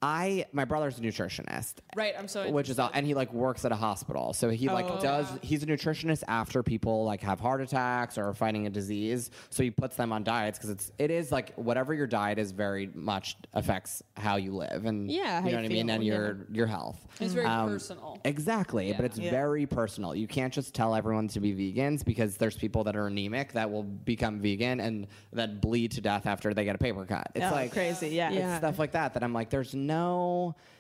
I. 0.02 0.46
My 0.52 0.64
brother's 0.64 0.98
a 0.98 1.02
nutritionist. 1.02 1.74
Right, 1.96 2.14
I'm 2.18 2.26
so 2.28 2.50
Which 2.50 2.68
is, 2.68 2.78
all- 2.78 2.90
and 2.92 3.06
he 3.06 3.14
like 3.14 3.32
works 3.32 3.64
at 3.64 3.72
a 3.72 3.76
hospital, 3.76 4.32
so 4.32 4.48
he 4.50 4.68
like 4.68 4.86
Oh. 4.88 5.00
does. 5.00 5.26
He's 5.42 5.62
a 5.62 5.66
nutritionist 5.66 6.24
after 6.28 6.62
people 6.62 7.04
like 7.04 7.20
have 7.22 7.38
heart 7.40 7.60
attacks 7.60 8.18
or 8.18 8.28
are 8.28 8.34
fighting 8.34 8.66
a 8.66 8.70
disease. 8.70 9.30
So 9.50 9.62
he 9.62 9.70
puts 9.70 9.96
them 9.96 10.12
on 10.12 10.24
diets 10.24 10.58
because 10.58 10.70
it's 10.70 10.90
it 10.98 11.10
is 11.10 11.30
like 11.30 11.54
whatever 11.54 11.94
your 11.94 12.06
diet 12.06 12.38
is 12.38 12.50
very 12.52 12.90
much 12.94 13.36
affects 13.54 14.02
how 14.16 14.36
you 14.36 14.54
live 14.56 14.84
and 14.86 15.10
Yeah, 15.10 15.40
how 15.40 15.46
you 15.46 15.52
know 15.52 15.58
you 15.60 15.64
what 15.64 15.64
I 15.64 15.68
mean 15.68 15.86
feel, 15.86 15.94
and 15.94 16.04
yeah. 16.04 16.12
your 16.14 16.46
your 16.50 16.66
health. 16.66 17.06
It's 17.20 17.34
very 17.34 17.46
Um, 17.46 17.68
personal. 17.68 18.18
Exactly, 18.24 18.92
but 18.94 19.04
it's 19.04 19.18
Yeah. 19.18 19.30
very 19.30 19.66
personal. 19.66 20.14
You 20.14 20.26
can't 20.26 20.52
just 20.52 20.74
tell 20.74 20.94
everyone 20.94 21.28
to 21.28 21.40
be 21.40 21.52
vegans 21.54 22.04
because 22.04 22.36
there's 22.36 22.56
people 22.56 22.82
that 22.84 22.96
are 22.96 23.06
anemic 23.06 23.52
that 23.52 23.70
will 23.70 23.82
become 23.84 24.40
vegan 24.40 24.80
and 24.80 25.06
that 25.32 25.60
bleed 25.60 25.92
to 25.92 26.00
death 26.00 26.26
after 26.26 26.52
they 26.54 26.64
get 26.64 26.74
a 26.74 26.78
paper 26.78 27.04
cut. 27.04 27.28
It's 27.34 27.44
Oh, 27.44 27.50
like 27.50 27.72
crazy, 27.72 28.08
yeah. 28.08 28.28
it's 28.30 28.38
Yeah. 28.38 28.58
stuff 28.58 28.78
like 28.78 28.92
that 28.92 29.14
that 29.14 29.22
I'm 29.22 29.32
like, 29.32 29.48
there's 29.50 29.74
no. 29.74 29.91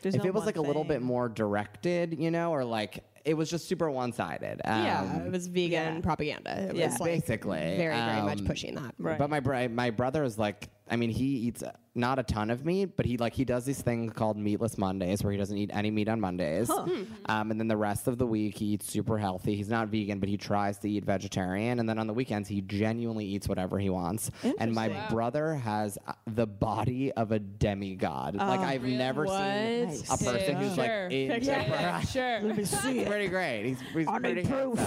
There's 0.02 0.14
if 0.14 0.22
no 0.22 0.28
it 0.28 0.34
was 0.34 0.40
one 0.40 0.46
like 0.46 0.56
a 0.56 0.60
little 0.62 0.84
bit 0.84 1.02
more 1.02 1.28
directed, 1.28 2.18
you 2.18 2.30
know, 2.30 2.50
or 2.50 2.64
like 2.64 3.04
it 3.24 3.34
was 3.34 3.48
just 3.48 3.68
super 3.68 3.88
one-sided. 3.88 4.60
yeah, 4.64 5.00
Um, 5.02 5.26
it 5.26 5.30
was 5.30 5.46
vegan 5.46 5.70
yeah. 5.96 6.00
propaganda. 6.00 6.68
It 6.70 6.76
Yeah. 6.76 6.86
was 6.86 6.98
like 7.00 7.12
basically 7.20 7.58
very, 7.76 7.94
very 7.94 8.22
much 8.22 8.40
um, 8.40 8.46
pushing 8.46 8.74
that. 8.74 8.94
Right. 8.98 9.16
But 9.18 9.30
my 9.30 9.38
bro- 9.38 9.68
my 9.68 9.90
brother 9.90 10.24
is 10.24 10.38
like, 10.38 10.68
I 10.90 10.96
mean, 10.96 11.10
he 11.10 11.24
eats 11.24 11.62
not 11.94 12.18
a 12.18 12.22
ton 12.22 12.50
of 12.50 12.64
meat, 12.66 12.96
but 12.96 13.06
he 13.06 13.16
like 13.16 13.32
he 13.34 13.44
does 13.44 13.64
these 13.64 13.80
things 13.80 14.12
called 14.12 14.36
meatless 14.36 14.76
Mondays, 14.76 15.22
where 15.22 15.30
he 15.32 15.38
doesn't 15.38 15.56
eat 15.56 15.70
any 15.72 15.90
meat 15.90 16.08
on 16.08 16.20
Mondays, 16.20 16.68
um, 16.70 17.50
and 17.50 17.58
then 17.60 17.68
the 17.68 17.76
rest 17.76 18.08
of 18.08 18.18
the 18.18 18.26
week 18.26 18.58
he 18.58 18.66
eats 18.66 18.90
super 18.90 19.16
healthy. 19.16 19.54
He's 19.54 19.68
not 19.68 19.88
vegan, 19.88 20.18
but 20.18 20.28
he 20.28 20.36
tries 20.36 20.78
to 20.80 20.90
eat 20.90 21.04
vegetarian, 21.04 21.78
and 21.78 21.88
then 21.88 21.98
on 21.98 22.06
the 22.06 22.12
weekends 22.12 22.48
he 22.48 22.60
genuinely 22.62 23.24
eats 23.24 23.48
whatever 23.48 23.78
he 23.78 23.90
wants. 23.90 24.30
And 24.58 24.72
my 24.74 24.88
brother 25.08 25.54
has 25.54 25.98
uh, 26.06 26.12
the 26.26 26.46
body 26.46 27.12
of 27.12 27.30
a 27.32 27.38
demigod. 27.38 28.34
like 28.36 28.60
I've 28.60 28.82
never 28.84 29.26
seen 29.26 29.34
a 29.36 29.86
What? 30.08 30.20
person 30.20 30.56
who's 30.56 30.74
Sure. 30.74 31.04
like 31.04 31.12
in 31.12 31.42
Yeah, 31.44 32.00
sure. 32.00 32.40
He's 32.54 32.74
pretty 33.06 33.28
great. 33.28 33.64
He's, 33.66 33.80
he's 33.94 34.06
pretty 34.08 34.42
proof. 34.44 34.78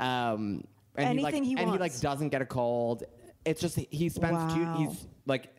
Um, 0.00 0.64
and 0.96 1.18
Anything 1.18 1.42
he 1.44 1.50
he 1.50 1.56
like, 1.56 1.64
and 1.64 1.72
he 1.72 1.78
like 1.78 2.00
doesn't 2.00 2.28
get 2.30 2.40
a 2.40 2.46
cold. 2.46 3.02
It's 3.44 3.60
just 3.60 3.76
he 3.76 4.08
spends 4.08 4.32
Wow. 4.34 4.76
two. 4.78 4.84
He's 4.84 5.06
like 5.26 5.50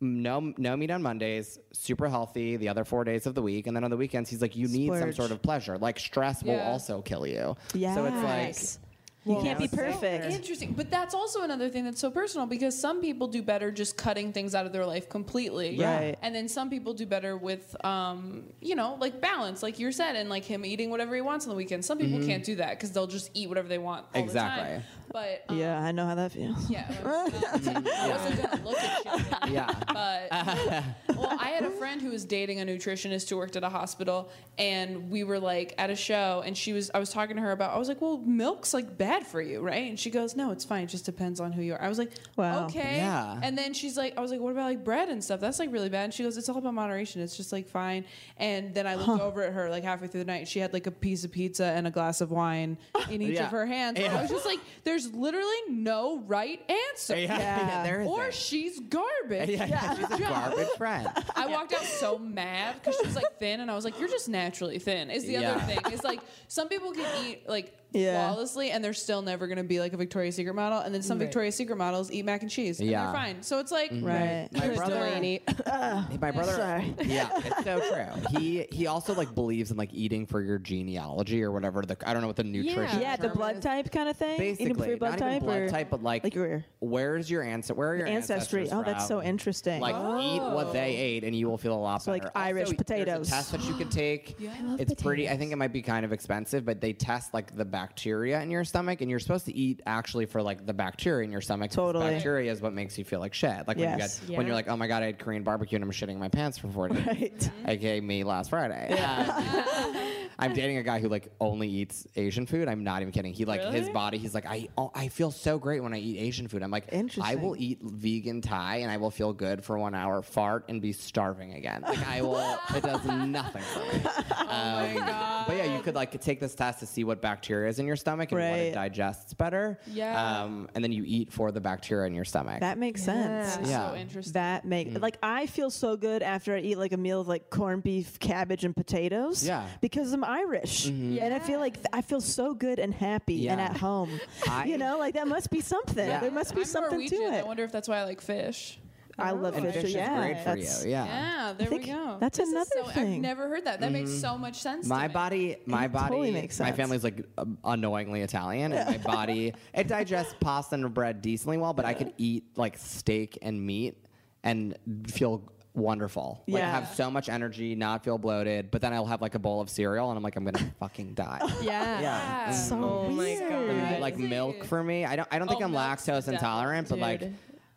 no 0.00 0.52
no 0.58 0.76
meat 0.76 0.90
on 0.90 1.02
Mondays, 1.02 1.58
super 1.72 2.08
healthy 2.08 2.56
the 2.56 2.68
other 2.68 2.84
four 2.84 3.04
days 3.04 3.26
of 3.26 3.34
the 3.34 3.42
week, 3.42 3.66
and 3.66 3.76
then 3.76 3.84
on 3.84 3.90
the 3.90 3.96
weekends 3.96 4.28
he's 4.30 4.42
like 4.42 4.54
you 4.56 4.68
need 4.68 4.92
some 4.98 5.12
sort 5.12 5.30
of 5.30 5.42
pleasure. 5.42 5.78
Like 5.78 5.98
stress 5.98 6.42
will 6.42 6.60
also 6.60 7.02
kill 7.02 7.26
you. 7.26 7.56
Yes. 7.74 7.94
So 7.94 8.04
it's 8.04 8.16
like. 8.16 8.80
You 9.26 9.40
can't 9.42 9.58
be 9.58 9.64
it's 9.64 9.74
so 9.74 9.82
perfect. 9.82 10.24
Interesting, 10.32 10.72
but 10.72 10.90
that's 10.90 11.14
also 11.14 11.42
another 11.42 11.68
thing 11.68 11.84
that's 11.84 12.00
so 12.00 12.10
personal 12.10 12.46
because 12.46 12.78
some 12.80 13.00
people 13.00 13.26
do 13.28 13.42
better 13.42 13.70
just 13.70 13.96
cutting 13.96 14.32
things 14.32 14.54
out 14.54 14.66
of 14.66 14.72
their 14.72 14.86
life 14.86 15.08
completely, 15.08 15.78
Right. 15.80 16.16
And 16.22 16.34
then 16.34 16.48
some 16.48 16.70
people 16.70 16.94
do 16.94 17.06
better 17.06 17.36
with, 17.36 17.76
um, 17.84 18.44
you 18.60 18.74
know, 18.74 18.96
like 19.00 19.20
balance, 19.20 19.62
like 19.62 19.78
you 19.78 19.90
said, 19.92 20.16
and 20.16 20.28
like 20.30 20.44
him 20.44 20.64
eating 20.64 20.90
whatever 20.90 21.14
he 21.14 21.20
wants 21.20 21.46
on 21.46 21.50
the 21.50 21.56
weekend. 21.56 21.84
Some 21.84 21.98
people 21.98 22.24
can't 22.26 22.44
do 22.44 22.56
that 22.56 22.70
because 22.70 22.92
they'll 22.92 23.06
just 23.06 23.30
eat 23.34 23.48
whatever 23.48 23.68
they 23.68 23.78
want 23.78 24.06
all 24.06 24.12
the 24.12 24.18
Mm-hmm. 24.18 24.26
Exactly. 24.28 24.64
time. 24.74 24.82
But 25.12 25.44
um, 25.48 25.56
yeah, 25.56 25.80
I 25.80 25.92
know 25.92 26.04
how 26.04 26.14
that 26.16 26.32
feels. 26.32 26.68
yeah, 26.68 26.92
well, 27.04 27.28
I 27.52 28.08
wasn't 28.10 28.42
gonna 28.42 28.64
look 28.64 28.78
at 28.78 29.04
you. 29.04 29.24
Yeah. 29.54 29.72
But 29.88 30.28
well, 31.16 31.36
I 31.40 31.48
had 31.50 31.62
a 31.64 31.70
friend 31.70 32.02
who 32.02 32.10
was 32.10 32.24
dating 32.24 32.60
a 32.60 32.64
nutritionist 32.66 33.30
who 33.30 33.36
worked 33.36 33.56
at 33.56 33.62
a 33.62 33.68
hospital, 33.68 34.28
and 34.58 35.08
we 35.10 35.22
were 35.24 35.38
like 35.38 35.74
at 35.78 35.90
a 35.90 35.96
show, 35.96 36.42
and 36.44 36.56
she 36.58 36.72
was 36.72 36.90
I 36.92 36.98
was 36.98 37.10
talking 37.10 37.36
to 37.36 37.42
her 37.42 37.52
about 37.52 37.72
I 37.72 37.78
was 37.78 37.88
like, 37.88 38.00
well, 38.00 38.18
milk's 38.18 38.74
like 38.74 38.98
bad 38.98 39.15
for 39.24 39.40
you, 39.40 39.60
right? 39.60 39.88
And 39.88 39.98
she 40.00 40.10
goes, 40.10 40.34
no, 40.34 40.50
it's 40.50 40.64
fine. 40.64 40.82
It 40.84 40.88
just 40.88 41.04
depends 41.04 41.38
on 41.38 41.52
who 41.52 41.62
you 41.62 41.74
are. 41.74 41.80
I 41.82 41.88
was 41.88 41.98
like, 41.98 42.10
Wow. 42.36 42.64
okay. 42.66 42.96
Yeah. 42.96 43.38
And 43.42 43.56
then 43.56 43.72
she's 43.72 43.96
like, 43.96 44.18
I 44.18 44.20
was 44.20 44.32
like, 44.32 44.40
what 44.40 44.50
about 44.50 44.64
like 44.64 44.82
bread 44.82 45.08
and 45.08 45.22
stuff? 45.22 45.38
That's 45.38 45.58
like 45.58 45.72
really 45.72 45.88
bad. 45.88 46.04
And 46.04 46.14
she 46.14 46.22
goes, 46.24 46.36
it's 46.36 46.48
all 46.48 46.58
about 46.58 46.74
moderation. 46.74 47.22
It's 47.22 47.36
just 47.36 47.52
like 47.52 47.68
fine. 47.68 48.04
And 48.36 48.74
then 48.74 48.86
I 48.86 48.96
looked 48.96 49.22
over 49.22 49.42
at 49.42 49.52
her 49.52 49.70
like 49.70 49.84
halfway 49.84 50.08
through 50.08 50.20
the 50.24 50.32
night. 50.32 50.48
She 50.48 50.58
had 50.58 50.72
like 50.72 50.86
a 50.86 50.90
piece 50.90 51.24
of 51.24 51.30
pizza 51.32 51.64
and 51.66 51.86
a 51.86 51.90
glass 51.90 52.20
of 52.20 52.30
wine 52.30 52.78
in 53.08 53.22
each 53.22 53.34
Yeah. 53.36 53.44
of 53.46 53.50
her 53.52 53.66
hands. 53.66 53.98
And 54.00 54.12
I 54.12 54.22
was 54.22 54.30
just 54.30 54.46
like, 54.46 54.60
there's 54.84 55.12
literally 55.12 55.46
no 55.68 56.18
right 56.20 56.60
answer. 56.90 57.16
Yeah, 57.18 57.38
yeah, 57.86 58.04
Or 58.06 58.32
she's 58.32 58.80
garbage. 58.80 59.50
Yeah, 59.50 59.94
she's 59.94 60.10
a 60.10 60.18
garbage 60.18 60.68
friend. 60.76 61.08
I 61.34 61.46
walked 61.46 61.72
out 61.72 61.82
so 61.82 62.18
mad 62.18 62.76
because 62.80 62.96
she 63.00 63.06
was 63.06 63.14
like 63.16 63.38
thin, 63.38 63.60
and 63.60 63.70
I 63.70 63.74
was 63.74 63.84
like, 63.84 63.98
"You're 64.00 64.08
just 64.08 64.28
naturally 64.28 64.78
thin." 64.78 65.10
Is 65.10 65.24
the 65.26 65.36
other 65.38 65.60
thing? 65.60 65.78
It's 65.86 66.04
like 66.04 66.20
some 66.48 66.68
people 66.68 66.92
can 66.92 67.26
eat 67.26 67.48
like 67.48 67.74
Yeah. 67.96 68.28
flawlessly, 68.32 68.70
and 68.70 68.82
they're 68.84 68.92
still 68.92 69.22
never 69.22 69.46
going 69.46 69.58
to 69.58 69.64
be 69.64 69.80
like 69.80 69.92
a 69.92 69.96
Victoria's 69.96 70.36
Secret 70.36 70.54
model. 70.54 70.78
And 70.80 70.94
then 70.94 71.02
some 71.02 71.18
Victoria's 71.18 71.54
Secret 71.54 71.76
models 71.76 72.10
eat 72.10 72.24
mac 72.24 72.42
and 72.42 72.50
cheese, 72.50 72.80
and 72.80 72.88
Yeah. 72.88 73.04
they're 73.04 73.12
fine. 73.14 73.42
So 73.42 73.58
it's 73.58 73.72
like 73.72 73.90
mm-hmm. 73.90 74.06
Right. 74.06 74.48
My 74.52 74.68
brother, 74.74 74.96
Delanie. 74.96 76.20
my 76.20 76.30
brother, 76.30 76.52
Sorry. 76.52 76.94
yeah, 77.04 77.28
it's 77.44 77.64
so 77.64 77.80
true. 77.80 78.38
He 78.40 78.66
he 78.70 78.86
also 78.86 79.14
like 79.14 79.34
believes 79.34 79.70
in 79.70 79.76
like 79.76 79.92
eating 79.92 80.26
for 80.26 80.40
your 80.40 80.58
genealogy 80.58 81.42
or 81.42 81.50
whatever. 81.52 81.82
The 81.82 81.96
I 82.06 82.12
don't 82.12 82.22
know 82.22 82.28
what 82.28 82.36
the 82.36 82.44
nutrition. 82.44 83.00
Yeah, 83.00 83.16
the 83.16 83.28
term 83.28 83.36
blood 83.36 83.56
is. 83.56 83.64
type 83.64 83.90
kind 83.90 84.08
of 84.08 84.16
thing. 84.16 84.40
Eating 84.40 84.54
for 84.56 84.64
Basically, 84.64 84.88
your 84.88 84.96
blood 84.98 85.10
not 85.10 85.18
type 85.18 85.36
even 85.36 85.46
blood 85.46 85.58
or 85.60 85.68
type, 85.68 85.90
but 85.90 86.02
like, 86.02 86.24
like 86.24 86.34
your 86.34 86.64
where's 86.80 87.30
your 87.30 87.42
ancestry? 87.42 87.76
Where 87.76 87.90
are 87.90 87.96
your 87.96 88.06
ancestry. 88.06 88.62
ancestors 88.62 88.78
Oh, 88.78 88.82
that's 88.82 89.06
so 89.08 89.18
from? 89.20 89.28
interesting. 89.28 89.80
Like 89.80 89.94
eat 90.22 90.40
what 90.40 90.72
they 90.72 90.96
oh. 90.96 91.02
ate, 91.02 91.24
and 91.24 91.34
you 91.34 91.48
will 91.48 91.58
feel 91.58 91.74
a 91.74 91.76
lot 91.76 92.02
So, 92.02 92.10
like, 92.10 92.22
better. 92.22 92.32
Irish 92.36 92.66
Also, 92.66 92.76
potatoes. 92.76 93.14
There's 93.16 93.28
a 93.28 93.30
test 93.30 93.52
that 93.52 93.64
you 93.64 93.74
could 93.74 93.90
take. 93.90 94.36
it's 94.78 95.02
pretty. 95.02 95.28
I 95.28 95.36
think 95.36 95.52
it 95.52 95.56
might 95.56 95.72
be 95.72 95.82
kind 95.82 96.04
of 96.04 96.12
expensive, 96.12 96.64
but 96.64 96.80
they 96.80 96.92
test 96.92 97.34
like 97.34 97.56
the 97.56 97.64
bacteria 97.86 98.40
in 98.42 98.50
your 98.50 98.64
stomach, 98.64 99.00
and 99.00 99.08
you're 99.10 99.20
supposed 99.20 99.46
to 99.46 99.54
eat 99.56 99.80
actually 99.86 100.26
for 100.26 100.42
like 100.42 100.66
the 100.66 100.74
bacteria 100.74 101.24
in 101.24 101.30
your 101.32 101.40
stomach. 101.40 101.70
because 101.70 101.76
Totally. 101.86 102.10
Bacteria 102.14 102.50
is 102.50 102.60
what 102.60 102.72
makes 102.72 102.98
you 102.98 103.04
feel 103.04 103.20
like 103.20 103.32
shit. 103.34 103.66
Like 103.68 103.76
when 103.78 103.90
you 103.92 103.96
Yes. 103.98 104.20
get 104.20 104.36
when 104.36 104.46
you're 104.46 104.54
like, 104.56 104.68
oh 104.68 104.76
my 104.76 104.86
god, 104.88 105.02
I 105.02 105.06
had 105.06 105.18
Korean 105.18 105.42
barbecue 105.44 105.76
and 105.76 105.84
I'm 105.84 105.90
shitting 105.92 106.16
my 106.18 106.28
pants 106.28 106.58
for 106.58 106.68
four 106.68 106.88
days. 106.88 107.06
Right. 107.06 107.50
aka 107.66 108.00
me 108.00 108.24
last 108.24 108.50
Friday. 108.50 108.98
Um, 108.98 109.26
I'm 110.38 110.52
dating 110.52 110.76
a 110.78 110.82
guy 110.82 111.00
who 111.00 111.08
like 111.08 111.28
only 111.40 111.68
eats 111.68 112.06
Asian 112.16 112.46
food. 112.46 112.68
I'm 112.68 112.84
not 112.84 113.00
even 113.02 113.12
kidding. 113.12 113.32
He 113.32 113.44
like 113.44 113.62
his 113.72 113.88
body. 113.90 114.18
He's 114.18 114.34
like 114.34 114.46
I 114.46 114.68
oh, 114.76 114.90
I 114.94 115.08
feel 115.08 115.30
so 115.30 115.58
great 115.58 115.82
when 115.82 115.94
I 115.94 115.98
eat 115.98 116.18
Asian 116.18 116.46
food. 116.48 116.62
I'm 116.62 116.70
like 116.70 116.92
I 116.92 116.96
Interesting. 116.96 117.40
will 117.42 117.56
eat 117.58 117.80
vegan 117.82 118.40
Thai 118.40 118.76
and 118.78 118.90
I 118.90 118.96
will 118.98 119.10
feel 119.10 119.32
good 119.32 119.64
for 119.64 119.78
one 119.78 119.94
hour, 119.94 120.22
fart 120.22 120.64
and 120.68 120.80
be 120.82 120.92
starving 120.92 121.54
again. 121.54 121.82
Like 121.82 122.06
I 122.06 122.20
will. 122.22 122.58
it 122.74 122.82
does 122.82 123.04
nothing 123.06 123.62
for 123.62 123.80
me. 123.80 124.04
Um, 124.48 125.44
But 125.46 125.56
yeah, 125.56 125.74
you 125.76 125.80
could 125.82 125.94
like 125.94 126.18
take 126.20 126.40
this 126.40 126.54
test 126.54 126.80
to 126.80 126.86
see 126.86 127.04
what 127.04 127.22
bacteria 127.22 127.68
is 127.68 127.78
in 127.78 127.86
your 127.86 127.96
stomach 127.96 128.32
and 128.32 128.40
what 128.40 128.46
Right. 128.46 128.56
it 128.58 128.74
digests 128.74 129.32
better. 129.34 129.78
Yeah. 129.86 130.42
Um, 130.42 130.68
and 130.74 130.82
then 130.84 130.92
you 130.92 131.04
eat 131.06 131.32
for 131.32 131.50
the 131.52 131.60
bacteria 131.60 132.06
in 132.06 132.14
your 132.14 132.24
stomach. 132.24 132.60
that 132.60 132.78
makes 132.78 133.02
sense. 133.02 133.56
That's 133.56 133.70
Yeah. 133.70 133.90
so 133.90 133.96
interesting. 133.96 134.32
That 134.34 134.64
make 134.64 134.86
Mm. 134.92 135.00
like 135.00 135.18
I 135.22 135.46
feel 135.46 135.70
so 135.70 135.96
good 135.96 136.22
after 136.22 136.54
I 136.54 136.60
eat 136.60 136.78
like 136.78 136.92
a 136.92 136.96
meal 136.96 137.20
of 137.20 137.28
like 137.28 137.50
corned 137.50 137.82
beef, 137.82 138.18
cabbage, 138.18 138.64
and 138.64 138.74
potatoes. 138.76 139.46
Yeah. 139.46 139.66
Because 139.80 140.12
I'm 140.12 140.24
Irish, 140.26 140.86
and 140.86 141.32
I 141.34 141.38
feel 141.38 141.60
like 141.60 141.74
th- 141.74 141.86
I 141.92 142.02
feel 142.02 142.20
so 142.20 142.54
good 142.54 142.78
and 142.78 142.92
happy 142.92 143.48
and 143.48 143.60
at 143.60 143.76
home. 143.76 144.20
I- 144.48 144.64
you 144.66 144.78
know, 144.78 144.98
like 144.98 145.14
that 145.14 145.28
must 145.28 145.50
be 145.50 145.60
something. 145.60 146.06
Yeah. 146.08 146.20
There 146.20 146.30
must 146.30 146.54
be 146.54 146.62
I'm 146.62 146.66
something 146.66 146.92
Norwegian. 146.92 147.18
to 147.20 147.36
it. 147.36 147.40
I 147.40 147.42
wonder 147.44 147.64
if 147.64 147.72
that's 147.72 147.88
why 147.88 147.98
I 147.98 148.04
like 148.04 148.20
fish. 148.20 148.78
I 149.18 149.30
love 149.30 149.56
and 149.56 149.64
fish. 149.64 149.74
fish 149.76 149.84
is 149.84 149.94
yeah, 149.94 150.18
great 150.20 150.38
for 150.40 150.44
that's- 150.44 150.84
you. 150.84 150.90
Yeah. 150.90 151.04
Yeah, 151.06 151.52
there 151.56 151.70
we 151.70 151.78
think 151.78 151.86
go. 151.86 152.18
that's 152.20 152.36
This 152.36 152.50
another 152.50 152.68
so- 152.74 152.84
I've 152.86 152.92
thing. 152.92 153.22
never 153.22 153.48
heard 153.48 153.64
that. 153.64 153.80
That 153.80 153.90
makes 153.90 154.10
so 154.12 154.36
much 154.36 154.56
sense. 154.60 154.84
to 154.86 154.90
My 154.90 155.08
me. 155.08 155.14
body, 155.14 155.56
my 155.64 155.84
It 155.86 155.92
body, 155.92 156.08
totally 156.10 156.32
makes 156.32 156.60
my 156.60 156.66
sense. 156.66 156.76
family's 156.76 157.02
like 157.02 157.24
uh, 157.38 157.46
annoyingly 157.64 158.20
Italian, 158.20 158.72
and 158.74 158.90
my 158.90 158.98
body 159.14 159.54
it 159.72 159.88
digests 159.88 160.34
pasta 160.40 160.74
and 160.74 160.92
bread 160.92 161.22
decently 161.22 161.56
well, 161.56 161.72
but 161.72 161.86
I 161.86 161.94
could 161.94 162.12
eat 162.18 162.44
like 162.56 162.76
steak 162.76 163.38
and 163.40 163.64
meat 163.64 163.96
and 164.44 164.76
feel 165.08 165.50
wonderful. 165.76 166.42
Like 166.48 166.60
Yeah. 166.60 166.70
have 166.70 166.88
so 166.94 167.10
much 167.10 167.28
energy, 167.28 167.74
not 167.74 168.02
feel 168.04 168.18
bloated, 168.18 168.70
but 168.70 168.80
then 168.80 168.92
I'll 168.92 169.06
have 169.06 169.20
like 169.22 169.34
a 169.34 169.38
bowl 169.38 169.60
of 169.60 169.68
cereal 169.70 170.10
and 170.10 170.16
I'm 170.16 170.22
like 170.22 170.36
I'm 170.36 170.44
gonna 170.44 170.58
fucking 170.80 171.14
die. 171.14 171.40
Yeah. 171.62 172.00
Yeah. 172.00 172.48
Mm. 172.50 172.54
So 172.54 172.76
Oh 172.76 173.08
my 173.10 173.16
weird. 173.24 173.90
God. 173.90 174.00
Like 174.00 174.18
milk 174.18 174.64
for 174.64 174.82
me. 174.82 175.04
I 175.04 175.16
don't 175.16 175.28
I 175.30 175.38
don't 175.38 175.48
oh, 175.48 175.52
think 175.52 175.62
Oh, 175.62 175.66
I'm 175.66 175.72
lactose 175.72 176.06
devil, 176.24 176.34
intolerant, 176.34 176.88
but 176.88 176.98
like 176.98 177.20
dude. 177.20 177.34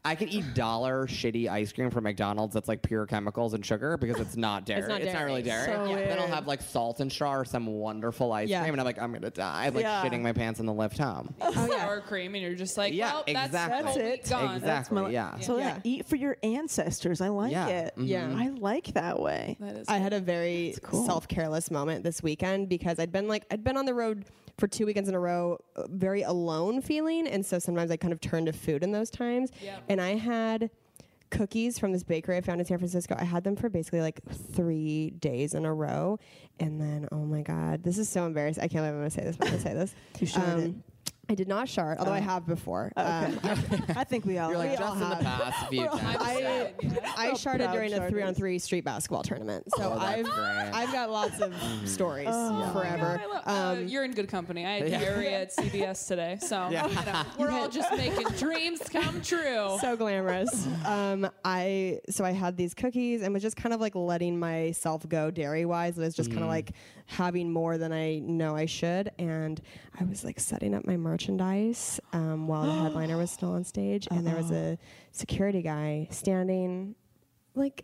I 0.10 0.16
could 0.16 0.30
eat 0.30 0.56
dollar 0.56 1.06
shitty 1.06 1.48
ice 1.48 1.72
cream 1.72 1.92
from 1.92 2.06
McDonald's 2.06 2.56
that's 2.56 2.68
like 2.68 2.82
pure 2.82 3.06
chemicals 3.06 3.54
and 3.54 3.64
sugar 3.64 3.96
because 3.96 4.20
it's 4.20 4.36
not 4.36 4.66
dairy. 4.66 4.82
not 4.82 4.88
not 4.88 5.02
dairy. 5.02 5.26
really 5.26 5.44
dairy. 5.44 5.66
So 5.68 5.86
Then 5.86 6.18
I'll 6.18 6.28
have 6.28 6.48
like 6.48 6.64
salt 6.64 7.00
and 7.00 7.12
straw 7.12 7.36
or 7.36 7.46
some 7.46 7.68
wonderful 7.68 8.32
ice 8.34 8.50
Yeah. 8.50 8.62
cream, 8.62 8.74
and 8.74 8.82
I'm 8.82 8.86
like, 8.86 9.00
I'm 9.00 9.14
gonna 9.14 9.30
die. 9.30 9.68
I'm 9.68 9.76
like 9.76 9.84
Yeah. 9.84 10.04
shitting 10.04 10.22
my 10.22 10.34
pants 10.34 10.60
in 10.60 10.66
the 10.66 10.74
lift 10.74 10.98
home. 10.98 11.36
sour 11.54 12.02
cream, 12.02 12.34
and 12.34 12.44
you're 12.44 12.56
just 12.56 12.76
like, 12.76 12.92
Yeah, 12.94 13.14
well, 13.14 13.24
exactly. 13.28 13.84
whole 13.86 13.96
That's 13.96 14.28
it. 14.28 14.30
gone. 14.32 14.56
Exactly. 14.56 15.02
my- 15.04 15.10
yeah. 15.12 15.40
So 15.42 15.58
Yeah. 15.60 15.64
yeah, 15.76 15.80
eat 15.84 16.06
for 16.08 16.16
your 16.16 16.38
ancestors. 16.42 17.22
I 17.22 17.28
like 17.28 17.52
Yeah. 17.52 17.68
it. 17.68 17.94
Mhm. 17.96 18.08
Yeah. 18.08 18.34
I 18.36 18.48
like 18.50 18.88
that 18.96 19.20
way. 19.20 19.58
That 19.60 19.76
is 19.76 19.88
I 19.88 19.98
had 20.00 20.14
a 20.14 20.20
very 20.20 20.74
cool. 20.82 21.06
self 21.06 21.28
careless 21.28 21.70
moment 21.70 22.04
this 22.04 22.24
weekend 22.24 22.68
because 22.68 22.98
I'd 22.98 23.12
been 23.12 23.28
like 23.28 23.44
I'd 23.52 23.64
been 23.64 23.78
on 23.78 23.86
the 23.86 23.94
road 23.94 24.26
for 24.60 24.68
two 24.68 24.86
weekends 24.86 25.10
in 25.10 25.16
a 25.16 25.20
row, 25.20 25.58
uh, 25.76 25.84
very 25.90 26.22
alone 26.22 26.82
feeling, 26.82 27.28
and 27.28 27.46
so 27.46 27.60
sometimes 27.60 27.92
I 27.92 27.98
kind 27.98 28.14
of 28.14 28.22
turn 28.22 28.46
to 28.46 28.54
food 28.54 28.84
in 28.84 28.92
those 28.92 29.10
times. 29.10 29.52
Yep. 29.62 29.84
And 29.90 30.02
I 30.02 30.16
had 30.16 30.70
cookies 31.30 31.78
from 31.78 31.92
this 31.92 32.04
bakery 32.04 32.38
I 32.38 32.42
found 32.42 32.60
in 32.60 32.66
San 32.66 32.78
Francisco. 32.78 33.16
I 33.18 33.24
had 33.24 33.44
them 33.44 33.56
for 33.56 33.70
basically 33.70 34.02
like 34.02 34.20
three 34.54 35.12
days 35.12 35.54
in 35.54 35.66
a 35.66 35.74
row, 35.74 36.20
and 36.60 36.80
then 36.80 37.08
oh 37.12 37.26
my 37.26 37.42
god, 37.42 37.84
this 37.84 37.98
is 37.98 38.10
so 38.10 38.26
embarrassing. 38.26 38.64
I 38.64 38.68
can't 38.68 38.84
believe 38.84 38.94
I'm 38.94 39.00
gonna 39.00 39.10
say 39.10 39.24
this, 39.24 39.38
but 39.38 39.48
I'm 39.48 39.54
gonna 39.54 39.64
say 39.64 39.74
this. 39.74 39.96
You 40.20 40.28
sharted. 40.28 40.66
Um, 40.66 40.84
I 41.32 41.36
did 41.36 41.48
not 41.48 41.70
shart, 41.70 42.00
although 42.00 42.12
I 42.12 42.20
have 42.22 42.48
before. 42.48 42.92
Um, 42.98 43.40
I 43.44 44.04
think 44.04 44.26
we 44.26 44.40
all. 44.40 44.50
You're 44.50 44.58
like 44.58 44.72
we 44.72 44.78
just 44.78 44.88
all 44.90 44.94
in 44.96 45.00
the 45.10 45.16
have. 45.16 45.24
past 45.44 45.70
few 45.70 45.86
times. 45.88 46.18
I, 46.20 46.74
I 47.16 47.26
Real 47.28 47.36
sharted 47.38 47.66
proud 47.68 47.74
during 47.74 47.94
a 47.94 47.98
sharters. 47.98 48.12
three 48.12 48.24
on 48.24 48.34
three 48.34 48.58
street 48.58 48.84
basketball 48.84 49.22
tournament. 49.22 49.66
So 49.78 49.92
Oh, 49.94 50.00
that's 50.00 50.04
I've 50.04 50.26
great. 50.26 50.72
I've 50.74 50.92
got 50.92 51.12
lots 51.12 51.40
of 51.40 51.54
stories 51.86 52.26
forever. 52.28 53.22
I 53.24 53.26
lo- 53.28 53.42
uh, 53.46 53.80
you're 53.86 54.04
in 54.06 54.14
good 54.14 54.28
company. 54.28 54.66
I 54.66 54.80
had 54.82 54.92
diarrhea 54.92 55.42
at 55.42 55.56
CBS 55.56 56.08
today, 56.08 56.38
so 56.42 56.68
you 56.70 56.78
know, 56.78 57.24
we're 57.38 57.52
all 57.52 57.70
just 57.70 57.92
making 57.96 58.28
dreams 58.38 58.80
come 58.92 59.22
true. 59.22 59.78
so 59.82 59.96
glamorous. 59.96 60.68
Um, 60.86 61.30
I 61.46 62.00
so 62.10 62.26
I 62.26 62.32
had 62.32 62.58
these 62.58 62.74
cookies 62.74 63.22
and 63.22 63.34
was 63.36 63.44
just 63.44 63.56
kind 63.56 63.74
of 63.74 63.80
like 63.80 63.94
letting 63.94 64.40
myself 64.40 65.08
go 65.08 65.30
dairy 65.30 65.66
wise. 65.66 66.00
I 66.00 66.02
was 66.02 66.16
just 66.16 66.32
kind 66.32 66.42
of 66.42 66.50
like 66.50 66.72
having 67.10 67.52
more 67.52 67.80
than 67.80 67.92
I 67.92 68.20
know 68.20 68.56
I 68.56 68.68
should, 68.68 69.12
and 69.18 69.60
I 70.00 70.04
was 70.04 70.24
like 70.24 70.40
setting 70.40 70.76
up 70.76 70.86
my 70.86 70.96
merchandise 70.96 72.00
um, 72.14 72.48
while 72.48 72.66
the 72.68 72.72
headliner 72.72 73.18
was 73.18 73.32
still 73.32 73.54
on 73.54 73.64
stage, 73.64 74.08
and 74.12 74.26
there 74.26 74.36
was 74.36 74.52
a 74.52 74.78
security 75.12 75.64
guy 75.64 76.08
standing 76.12 76.94
like 77.56 77.84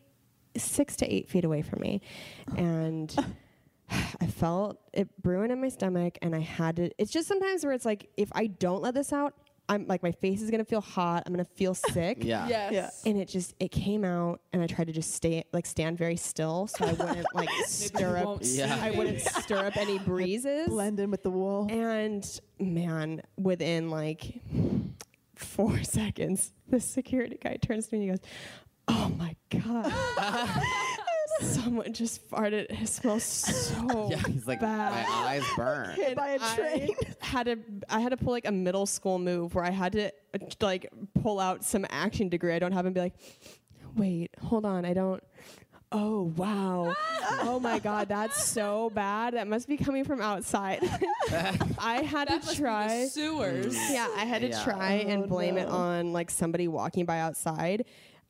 six 0.56 0.96
to 0.98 1.12
eight 1.12 1.28
feet 1.28 1.44
away 1.44 1.62
from 1.62 1.82
me, 1.82 2.02
and. 2.58 3.14
I 4.20 4.26
felt 4.26 4.80
it 4.94 5.08
brewing 5.22 5.52
in 5.52 5.62
my 5.62 5.70
stomach, 5.70 6.18
and 6.24 6.36
I 6.36 6.40
had 6.40 6.78
to. 6.78 6.90
It's 6.98 7.12
just 7.12 7.28
sometimes 7.28 7.64
where 7.64 7.72
it's 7.72 7.86
like, 7.86 8.10
if 8.18 8.30
I 8.34 8.48
don't 8.48 8.82
let 8.82 8.96
this 8.96 9.14
out, 9.14 9.36
I'm 9.68 9.88
like, 9.88 10.04
my 10.04 10.12
face 10.12 10.42
is 10.42 10.52
gonna 10.52 10.66
feel 10.66 10.82
hot. 10.82 11.24
I'm 11.26 11.34
gonna 11.34 11.44
feel 11.46 11.74
sick. 11.94 12.24
yeah. 12.24 12.48
yes. 12.48 12.72
Yeah. 13.04 13.10
And 13.12 13.20
it 13.20 13.28
just 13.28 13.56
it 13.60 13.72
came 13.72 14.04
out, 14.06 14.42
and 14.54 14.62
I 14.62 14.68
tried 14.68 14.86
to 14.88 14.94
just 14.94 15.14
stay 15.14 15.44
like 15.54 15.66
stand 15.66 15.98
very 15.98 16.16
still, 16.18 16.68
so 16.68 16.86
I 16.86 16.94
wouldn't 16.94 17.26
like 17.34 17.50
stir 17.66 18.18
up. 18.18 18.40
Yeah. 18.42 18.78
I 18.82 18.92
wouldn't 18.92 19.22
stir 19.44 19.66
up 19.66 19.78
any 19.78 19.98
breezes. 20.00 20.68
blend 20.68 21.00
in 21.00 21.10
with 21.12 21.24
the 21.24 21.32
wool. 21.32 21.68
And 21.70 22.24
man, 22.60 23.22
within 23.38 23.90
like 23.90 24.42
four 25.36 25.82
seconds, 25.84 26.54
the 26.70 26.80
security 26.80 27.38
guy 27.42 27.58
turns 27.58 27.88
to 27.88 27.96
me 27.96 28.02
and 28.08 28.12
he 28.12 28.18
goes, 28.18 28.30
"Oh 28.88 29.12
my 29.18 29.36
god." 29.50 29.92
Someone 31.42 31.92
just 31.94 32.30
farted. 32.30 32.68
It 32.82 32.88
smells 32.88 33.24
so 33.24 34.08
Yeah, 34.10 34.22
he's 34.28 34.48
like, 34.48 34.60
bad. 34.62 34.92
my 35.08 35.14
eyes 35.14 35.44
burn. 35.56 35.96
Hit 35.96 36.16
by 36.16 36.30
a 36.30 36.38
I 36.42 36.56
train. 36.56 36.90
had 37.20 37.46
to 37.48 37.60
I 37.90 38.00
had 38.00 38.10
to 38.10 38.18
pull 38.18 38.32
like 38.34 38.48
a 38.48 38.52
middle 38.52 38.86
school 38.86 39.20
move 39.20 39.54
where 39.56 39.64
I 39.66 39.72
had 39.72 39.92
to 39.94 40.08
uh, 40.34 40.40
like 40.62 40.90
pull 41.22 41.40
out 41.40 41.64
some 41.64 41.86
action 41.90 42.30
degree 42.30 42.54
I 42.54 42.60
don't 42.60 42.72
have 42.72 42.86
and 42.86 42.96
be 42.96 43.02
like, 43.02 43.14
wait, 43.96 44.32
hold 44.42 44.66
on, 44.66 44.86
I 44.86 44.94
don't. 44.94 45.24
Oh 45.92 46.34
wow! 46.36 46.94
oh 47.44 47.60
my 47.60 47.80
God, 47.80 48.10
that's 48.10 48.44
so 48.44 48.90
bad. 48.90 49.36
That 49.36 49.48
must 49.48 49.68
be 49.68 49.78
coming 49.78 50.04
from 50.04 50.20
outside. 50.20 50.80
I 51.80 52.02
had 52.02 52.28
That 52.28 52.42
to 52.42 52.46
must 52.48 52.58
try. 52.58 52.88
be 52.88 53.04
the 53.06 53.10
sewers. 53.10 53.76
Yeah, 53.92 54.08
I 54.18 54.26
had 54.26 54.42
to 54.42 54.50
Yeah. 54.50 54.64
try 54.64 54.94
and 54.94 55.30
blame 55.30 55.58
it 55.58 55.70
on 55.70 56.12
like 56.12 56.32
somebody 56.32 56.68
walking 56.68 57.06
by 57.06 57.20
outside. 57.20 57.86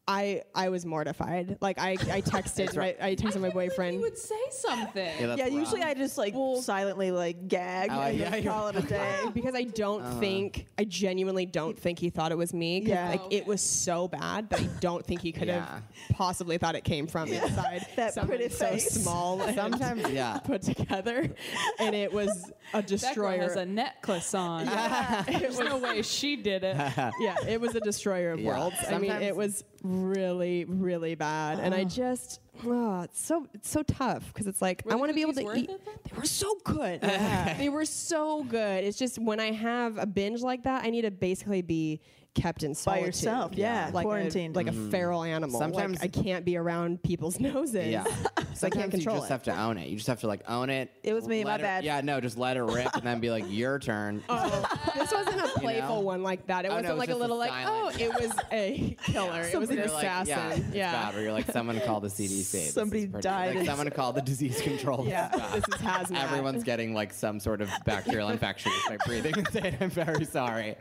I 0.07 0.43
I 0.53 0.69
was 0.69 0.85
mortified. 0.85 1.57
Like 1.61 1.79
I 1.79 1.91
I 1.93 2.21
texted 2.21 2.75
my 2.75 2.95
I 3.01 3.15
texted 3.15 3.41
my 3.41 3.47
You 3.47 3.53
boyfriend. 3.53 4.01
would 4.01 4.17
say 4.17 4.35
something. 4.51 5.11
Yeah, 5.19 5.35
Yeah, 5.35 5.47
usually. 5.47 5.81
I 5.81 5.95
just 5.95 6.15
like 6.17 6.35
silently 6.61 7.09
like 7.11 7.47
gag 7.47 7.89
Oh, 7.91 8.01
and 8.01 8.17
yeah, 8.19 8.29
then 8.29 8.43
call 8.43 8.67
it 8.67 8.75
a 8.75 8.81
day. 8.83 9.19
because 9.33 9.55
I 9.55 9.63
don't 9.63 10.01
uh-huh. 10.03 10.19
think 10.19 10.67
I 10.77 10.83
genuinely 10.83 11.47
don't 11.47 11.77
think 11.79 11.97
he 11.97 12.11
thought 12.11 12.31
it 12.31 12.37
was 12.37 12.53
me. 12.53 12.81
'cause, 12.81 12.89
Yeah. 12.89 13.09
like 13.09 13.21
Okay. 13.21 13.37
it 13.37 13.47
was 13.47 13.61
so 13.61 14.07
bad 14.07 14.49
that 14.51 14.59
I 14.59 14.63
don't 14.79 15.03
think 15.03 15.21
he 15.21 15.31
could 15.31 15.47
have 15.49 15.81
possibly 16.11 16.57
thought 16.59 16.75
it 16.75 16.83
came 16.83 17.07
from 17.07 17.29
inside. 17.31 17.87
That 17.95 18.13
Someone 18.13 18.37
pretty 18.37 18.53
so 18.53 18.67
face. 18.67 18.89
small, 18.91 19.39
Sometimes, 19.53 20.07
yeah. 20.11 20.37
put 20.39 20.61
together, 20.61 21.29
and 21.79 21.95
it 21.95 22.11
was 22.13 22.27
a 22.73 22.81
That 22.81 22.87
girl 22.87 22.97
destroyer. 22.97 23.41
has 23.41 23.55
a 23.55 23.65
necklace 23.65 24.33
on. 24.35 24.65
There's 25.27 25.57
no 25.59 25.77
way 25.77 26.01
she 26.01 26.35
did 26.35 26.63
it. 26.63 26.75
yeah, 27.19 27.35
it 27.47 27.59
was 27.59 27.73
a 27.75 27.79
destroyer 27.79 28.31
of 28.31 28.39
Yeah. 28.39 28.49
worlds. 28.49 28.75
I 28.87 28.97
mean, 28.99 29.11
it 29.11 29.35
was 29.35 29.63
really, 29.85 30.65
really 30.65 31.15
bad, 31.15 31.59
and 31.59 31.73
I 31.73 31.83
ah. 31.83 31.85
just, 31.85 32.39
oh, 32.65 33.01
it's 33.01 33.23
so 33.23 33.47
it's 33.53 33.69
so 33.69 33.83
tough 33.83 34.25
because 34.33 34.47
it's 34.47 34.61
like 34.61 34.83
Were 34.85 34.91
I 34.91 34.95
the 34.95 34.99
want 34.99 35.09
to 35.09 35.13
be 35.13 35.21
able 35.21 35.33
cookies 35.33 35.45
to 35.45 35.53
worth 35.53 35.57
eat. 35.57 35.69
it, 35.69 35.85
though? 35.85 36.09
They 36.09 36.17
were 36.17 36.25
so 36.25 36.55
good. 36.63 37.01
they 37.57 37.69
were 37.69 37.85
so 37.85 38.43
good. 38.43 38.83
It's 38.83 38.97
just 38.97 39.19
when 39.19 39.39
I 39.39 39.51
have 39.51 39.97
a 39.97 40.05
binge 40.05 40.41
like 40.41 40.63
that, 40.63 40.83
I 40.83 40.89
need 40.89 41.03
to 41.03 41.11
basically 41.11 41.61
be 41.61 42.01
kept 42.35 42.63
in 42.63 42.75
By 42.85 42.99
yourself, 42.99 43.53
yeah, 43.55 43.89
like 43.93 44.05
quarantined. 44.05 44.55
a, 44.55 44.59
like 44.59 44.67
a 44.67 44.71
mm-hmm. 44.71 44.91
feral 44.91 45.23
animal. 45.23 45.59
Like, 45.59 45.71
Sometimes- 45.71 46.01
I 46.01 46.07
can't 46.07 46.45
be 46.45 46.57
around 46.57 47.01
people's 47.01 47.39
noses. 47.39 47.87
Yeah. 47.87 48.03
so 48.53 48.67
I 48.67 48.69
can't 48.69 48.91
Sometimes 48.91 49.05
you 49.05 49.11
just 49.11 49.25
it. 49.25 49.29
have 49.29 49.43
to 49.43 49.57
own 49.59 49.77
it. 49.77 49.87
You 49.87 49.95
just 49.95 50.07
have 50.07 50.19
to 50.21 50.27
like 50.27 50.41
own 50.47 50.69
it. 50.69 50.91
It 51.03 51.13
was 51.13 51.27
me, 51.27 51.43
my 51.43 51.51
let 51.51 51.59
it- 51.61 51.63
bad. 51.63 51.83
Yeah, 51.83 52.01
no, 52.01 52.19
just 52.21 52.37
let 52.37 52.57
it 52.57 52.63
rip 52.63 52.93
and 52.93 53.03
then 53.03 53.19
be 53.19 53.31
like, 53.31 53.45
your 53.49 53.79
turn. 53.79 54.21
Oh, 54.37 54.91
this 54.95 55.11
wasn't 55.11 55.39
a 55.41 55.47
playful 55.59 55.95
know? 55.95 56.01
one 56.01 56.21
like 56.23 56.45
that. 56.47 56.65
It 56.65 56.69
Oh, 56.69 56.75
wasn't 56.75 56.89
it 56.89 56.91
was 56.93 56.99
like 56.99 57.09
a 57.09 57.11
just 57.11 57.19
a 57.19 57.21
little 57.21 57.37
like, 57.37 57.51
oh, 57.51 57.89
silent- 57.91 58.01
it 58.01 58.13
was 58.13 58.31
a 58.51 58.97
killer. 59.05 59.41
it 59.41 59.57
was 59.59 59.69
an 59.69 59.77
You're 59.77 59.87
like, 59.87 60.03
assassin. 60.03 60.27
yeah, 60.27 60.49
it's 60.53 60.75
yeah. 60.75 60.91
bad. 60.91 61.13
Where 61.13 61.23
you're 61.23 61.31
like, 61.31 61.49
someone 61.51 61.79
called 61.81 62.03
the 62.03 62.09
CDC. 62.09 62.69
Somebody 62.71 63.05
died 63.07 63.55
Like, 63.55 63.65
someone 63.65 63.89
called 63.91 64.15
the 64.15 64.21
disease 64.21 64.61
control. 64.61 65.05
Yeah, 65.07 65.29
this 65.53 65.63
is 65.67 65.81
hazmat. 65.81 66.21
Everyone's 66.23 66.63
getting 66.63 66.93
like 66.93 67.13
some 67.13 67.39
sort 67.39 67.61
of 67.61 67.69
bacterial 67.85 68.29
infection 68.29 68.71
just 68.73 68.89
by 68.89 68.97
breathing 69.05 69.37
and 69.37 69.47
saying, 69.49 69.77
"I'm 69.79 69.89
very 69.89 70.25
sorry." 70.25 70.75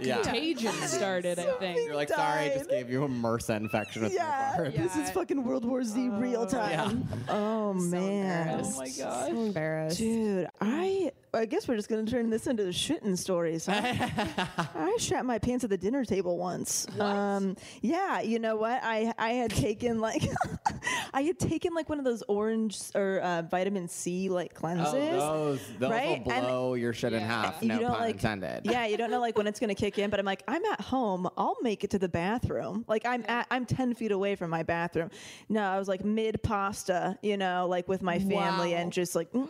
yeah. 0.00 0.22
Contagion 0.22 0.72
started, 0.86 1.38
I 1.38 1.52
think. 1.58 1.78
You're 1.78 1.94
like, 1.94 2.08
sorry, 2.08 2.50
I 2.50 2.54
just 2.54 2.70
gave 2.70 2.90
you 2.90 3.04
a 3.04 3.08
MRSA 3.08 3.56
infection 3.56 4.02
with 4.02 4.12
Yeah, 4.12 4.52
my 4.52 4.56
fart. 4.56 4.76
this 4.76 4.96
is 4.96 5.10
fucking 5.10 5.42
World 5.44 5.64
War 5.64 5.82
Z 5.82 6.08
real 6.10 6.42
oh. 6.42 6.48
time. 6.48 7.08
Oh 7.28 7.72
man. 7.74 8.60
Oh 8.62 8.76
my 8.76 8.88
god. 8.98 9.28
so 9.28 9.42
embarrassed. 9.42 9.98
Dude, 9.98 10.48
I 10.60 11.12
I 11.32 11.44
guess 11.46 11.68
we're 11.68 11.76
just 11.76 11.88
gonna 11.88 12.04
turn 12.06 12.28
this 12.28 12.46
into 12.48 12.64
the 12.64 12.70
shitting 12.70 13.16
stories. 13.16 13.66
Huh? 13.70 14.66
I 14.74 14.96
shat 14.98 15.24
my 15.24 15.38
pants 15.38 15.62
at 15.64 15.70
the 15.70 15.78
dinner 15.78 16.04
table 16.04 16.36
once. 16.38 16.86
Um, 16.98 17.56
yeah, 17.82 18.20
you 18.20 18.38
know 18.40 18.56
what? 18.56 18.80
I 18.82 19.12
I 19.18 19.30
had 19.30 19.50
taken 19.50 20.00
like 20.00 20.22
I 21.14 21.22
had 21.22 21.38
taken 21.38 21.72
like 21.74 21.88
one 21.88 21.98
of 21.98 22.04
those 22.04 22.22
orange 22.28 22.78
or 22.94 23.20
uh, 23.20 23.42
vitamin 23.42 23.86
C 23.88 24.28
like 24.28 24.54
cleanses. 24.54 24.94
Oh, 24.94 25.50
those, 25.52 25.60
those 25.78 25.90
right? 25.90 26.24
will 26.26 26.32
And- 26.32 26.46
blow 26.46 26.74
your 26.74 26.92
shit 26.92 27.12
in 27.12 27.20
Yeah. 27.20 27.26
half. 27.42 27.62
You 27.62 27.68
No 27.68 27.78
don't, 27.78 27.90
pun 27.92 28.00
like- 28.00 28.14
intended. 28.16 28.60
Yeah, 28.64 28.86
you 28.86 28.96
don't 28.96 29.10
know 29.10 29.20
like 29.20 29.36
when 29.38 29.46
it's 29.46 29.60
gonna 29.60 29.74
kick 29.74 29.98
in, 29.98 30.10
but 30.10 30.18
I'm 30.18 30.26
like, 30.26 30.42
I'm 30.48 30.64
at 30.64 30.80
home. 30.80 31.28
I'll 31.36 31.56
make 31.62 31.84
it 31.84 31.90
to 31.90 31.98
the 31.98 32.08
bathroom. 32.08 32.84
Like 32.88 33.06
I'm 33.06 33.24
at, 33.28 33.46
I'm 33.50 33.66
ten 33.66 33.94
feet 33.94 34.10
away 34.12 34.34
from 34.34 34.50
my 34.50 34.62
bathroom. 34.64 35.10
No, 35.48 35.62
I 35.62 35.78
was 35.78 35.86
like 35.88 36.04
mid 36.04 36.42
pasta, 36.42 37.16
you 37.22 37.36
know, 37.36 37.66
like 37.68 37.86
with 37.88 38.02
my 38.02 38.18
family, 38.18 38.72
Wow. 38.72 38.78
and 38.80 38.92
just 38.92 39.14
like, 39.14 39.30
mm, 39.32 39.48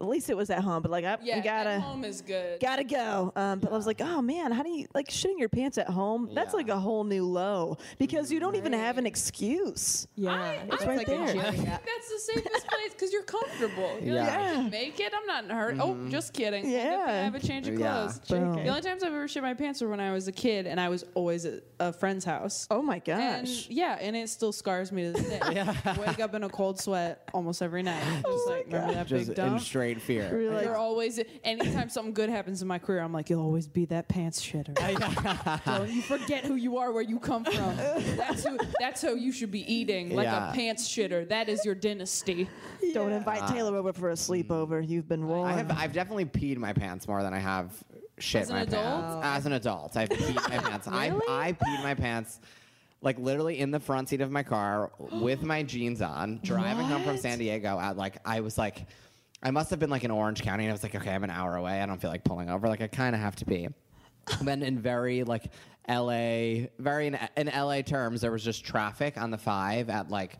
at 0.00 0.08
least 0.08 0.30
it 0.30 0.36
was 0.36 0.50
at 0.50 0.60
home. 0.62 0.82
But 0.82 0.90
like, 0.90 1.04
I, 1.04 1.18
Yeah, 1.22 1.36
I 1.36 1.40
gotta. 1.40 1.70
at 1.70 1.80
home 1.80 2.04
is 2.04 2.22
good. 2.22 2.60
Gotta 2.60 2.84
go. 2.84 3.32
Um, 3.36 3.58
but 3.60 3.70
I 3.72 3.76
was 3.76 3.86
like, 3.86 4.00
oh 4.00 4.22
man, 4.22 4.50
how 4.52 4.62
do 4.62 4.70
you 4.70 4.86
like 4.94 5.08
shitting 5.08 5.38
your 5.38 5.48
pants 5.48 5.78
at 5.78 5.88
home? 5.88 6.30
That's 6.34 6.52
Yeah. 6.52 6.56
like 6.56 6.68
a 6.68 6.78
whole 6.78 7.04
new 7.04 7.24
low 7.26 7.76
because 7.98 8.32
you 8.32 8.40
don't 8.40 8.56
even 8.56 8.72
have 8.72 8.98
an 8.98 9.06
excuse. 9.06 10.06
Yeah, 10.16 10.50
It's 10.52 10.74
it's 10.74 10.86
right 10.86 10.98
like 10.98 11.06
there. 11.06 11.20
a 11.20 11.24
I 11.24 11.32
gym. 11.32 11.42
think 11.54 11.64
that's 11.68 12.08
the 12.08 12.32
safest 12.32 12.66
place 12.66 12.92
because 12.92 13.12
you're 13.12 13.22
comfortable. 13.22 13.98
You're 14.02 14.16
like, 14.16 14.26
Yeah. 14.28 14.40
I 14.50 14.54
can 14.54 14.70
make 14.70 15.00
it. 15.00 15.12
I'm 15.14 15.26
not 15.26 15.44
in 15.44 15.50
a 15.50 15.54
hurry. 15.54 15.76
Oh, 15.80 15.96
just 16.08 16.32
kidding. 16.32 16.68
Yeah. 16.70 17.04
I 17.06 17.12
have 17.12 17.34
a 17.34 17.40
change 17.40 17.68
of 17.68 17.76
clothes. 17.76 18.18
Boom. 18.20 18.54
The 18.56 18.68
only 18.68 18.80
times 18.82 19.02
I've 19.02 19.12
ever 19.12 19.28
shit 19.28 19.42
my 19.42 19.54
pants 19.54 19.80
were 19.80 19.88
when 19.88 20.00
I 20.00 20.12
was 20.12 20.28
a 20.28 20.32
kid 20.32 20.66
and 20.66 20.80
I 20.80 20.88
was 20.88 21.04
always 21.14 21.44
at 21.44 21.62
a 21.78 21.92
friend's 21.92 22.24
house. 22.24 22.66
Oh 22.70 22.82
my 22.82 22.98
gosh. 22.98 23.20
And 23.20 23.46
gosh. 23.46 23.66
yeah, 23.70 23.98
and 24.00 24.16
it 24.16 24.28
still 24.28 24.52
scars 24.52 24.92
me 24.92 25.04
to 25.04 25.12
this 25.12 25.28
day. 25.28 25.40
Wake 26.06 26.20
up 26.20 26.34
in 26.34 26.44
a 26.44 26.48
cold 26.48 26.78
sweat 26.80 27.28
almost 27.32 27.62
every 27.62 27.82
night. 27.82 28.02
Just 28.24 28.48
like 28.48 28.66
remember 28.66 28.94
that 28.94 29.06
Just 29.06 29.28
big 29.28 29.36
dump. 29.36 29.60
straight 29.60 29.89
fear. 29.98 30.30
Really? 30.32 30.54
Like- 30.54 30.64
You're 30.66 30.76
always 30.76 31.18
anytime 31.42 31.88
something 31.88 32.12
good 32.14 32.28
happens 32.28 32.62
in 32.62 32.68
my 32.68 32.78
career, 32.78 33.00
I'm 33.00 33.12
like, 33.12 33.30
you'll 33.30 33.42
always 33.42 33.66
be 33.66 33.86
that 33.86 34.08
pants 34.08 34.40
shitter. 34.44 34.74
Don't 35.64 35.90
you 35.90 36.02
forget 36.02 36.44
who 36.44 36.54
you 36.56 36.76
are, 36.78 36.92
where 36.92 37.02
you 37.02 37.18
come 37.18 37.44
from. 37.44 37.76
That's 38.16 38.44
who. 38.44 38.58
That's 38.78 39.02
how 39.02 39.14
you 39.14 39.32
should 39.32 39.50
be 39.50 39.70
eating, 39.72 40.14
like 40.14 40.24
Yeah. 40.26 40.50
a 40.50 40.54
pants 40.54 40.88
shitter. 40.88 41.28
That 41.28 41.48
is 41.48 41.64
your 41.64 41.74
dynasty. 41.74 42.48
Don't 42.92 43.12
invite 43.12 43.46
Taylor 43.48 43.76
over 43.76 43.92
for 43.92 44.10
a 44.10 44.14
sleepover. 44.14 44.82
Mm. 44.84 44.88
You've 44.88 45.08
been 45.08 45.24
rolling. 45.24 45.52
I 45.52 45.56
have 45.56 45.70
I've 45.72 45.92
definitely 45.92 46.26
peed 46.26 46.56
my 46.56 46.72
pants 46.72 47.06
more 47.08 47.22
than 47.22 47.32
I 47.32 47.38
have 47.38 47.72
shit 48.18 48.42
As 48.42 48.50
an 48.50 48.56
my 48.56 48.62
adult? 48.62 48.84
pants. 48.84 49.14
Oh. 49.16 49.20
As 49.22 49.46
an 49.46 49.52
adult, 49.52 49.96
I've 49.96 50.08
peed 50.08 50.34
my 50.34 50.58
pants. 50.68 50.88
I 50.88 51.08
I 51.28 51.52
peed 51.52 51.82
my 51.82 51.94
pants 51.94 52.40
like 53.02 53.18
literally 53.18 53.58
in 53.58 53.70
the 53.70 53.80
front 53.80 54.10
seat 54.10 54.20
of 54.20 54.30
my 54.30 54.42
car 54.42 54.90
with 54.98 55.42
my 55.42 55.62
jeans 55.62 56.02
on, 56.02 56.38
driving 56.42 56.84
home 56.86 57.02
from 57.02 57.16
San 57.16 57.38
Diego 57.38 57.78
at 57.78 57.96
like 57.96 58.16
I 58.26 58.40
was 58.40 58.58
like 58.58 58.86
I 59.42 59.50
must 59.50 59.70
have 59.70 59.78
been 59.78 59.90
like 59.90 60.04
in 60.04 60.10
Orange 60.10 60.42
County 60.42 60.64
and 60.64 60.70
I 60.70 60.74
was 60.74 60.82
like, 60.82 60.94
okay, 60.94 61.12
I'm 61.12 61.24
an 61.24 61.30
hour 61.30 61.56
away. 61.56 61.80
I 61.80 61.86
don't 61.86 62.00
feel 62.00 62.10
like 62.10 62.24
pulling 62.24 62.50
over. 62.50 62.68
Like 62.68 62.82
I 62.82 62.88
kind 62.88 63.14
of 63.14 63.20
have 63.20 63.36
to 63.36 63.44
be. 63.44 63.68
And 64.38 64.46
then 64.46 64.62
in 64.62 64.78
very 64.78 65.24
like 65.24 65.50
LA, 65.88 66.68
very 66.78 67.08
in, 67.08 67.18
in 67.36 67.48
LA 67.48 67.80
terms, 67.80 68.20
there 68.20 68.30
was 68.30 68.44
just 68.44 68.64
traffic 68.64 69.16
on 69.20 69.30
the 69.30 69.38
five 69.38 69.88
at 69.88 70.08
like 70.08 70.38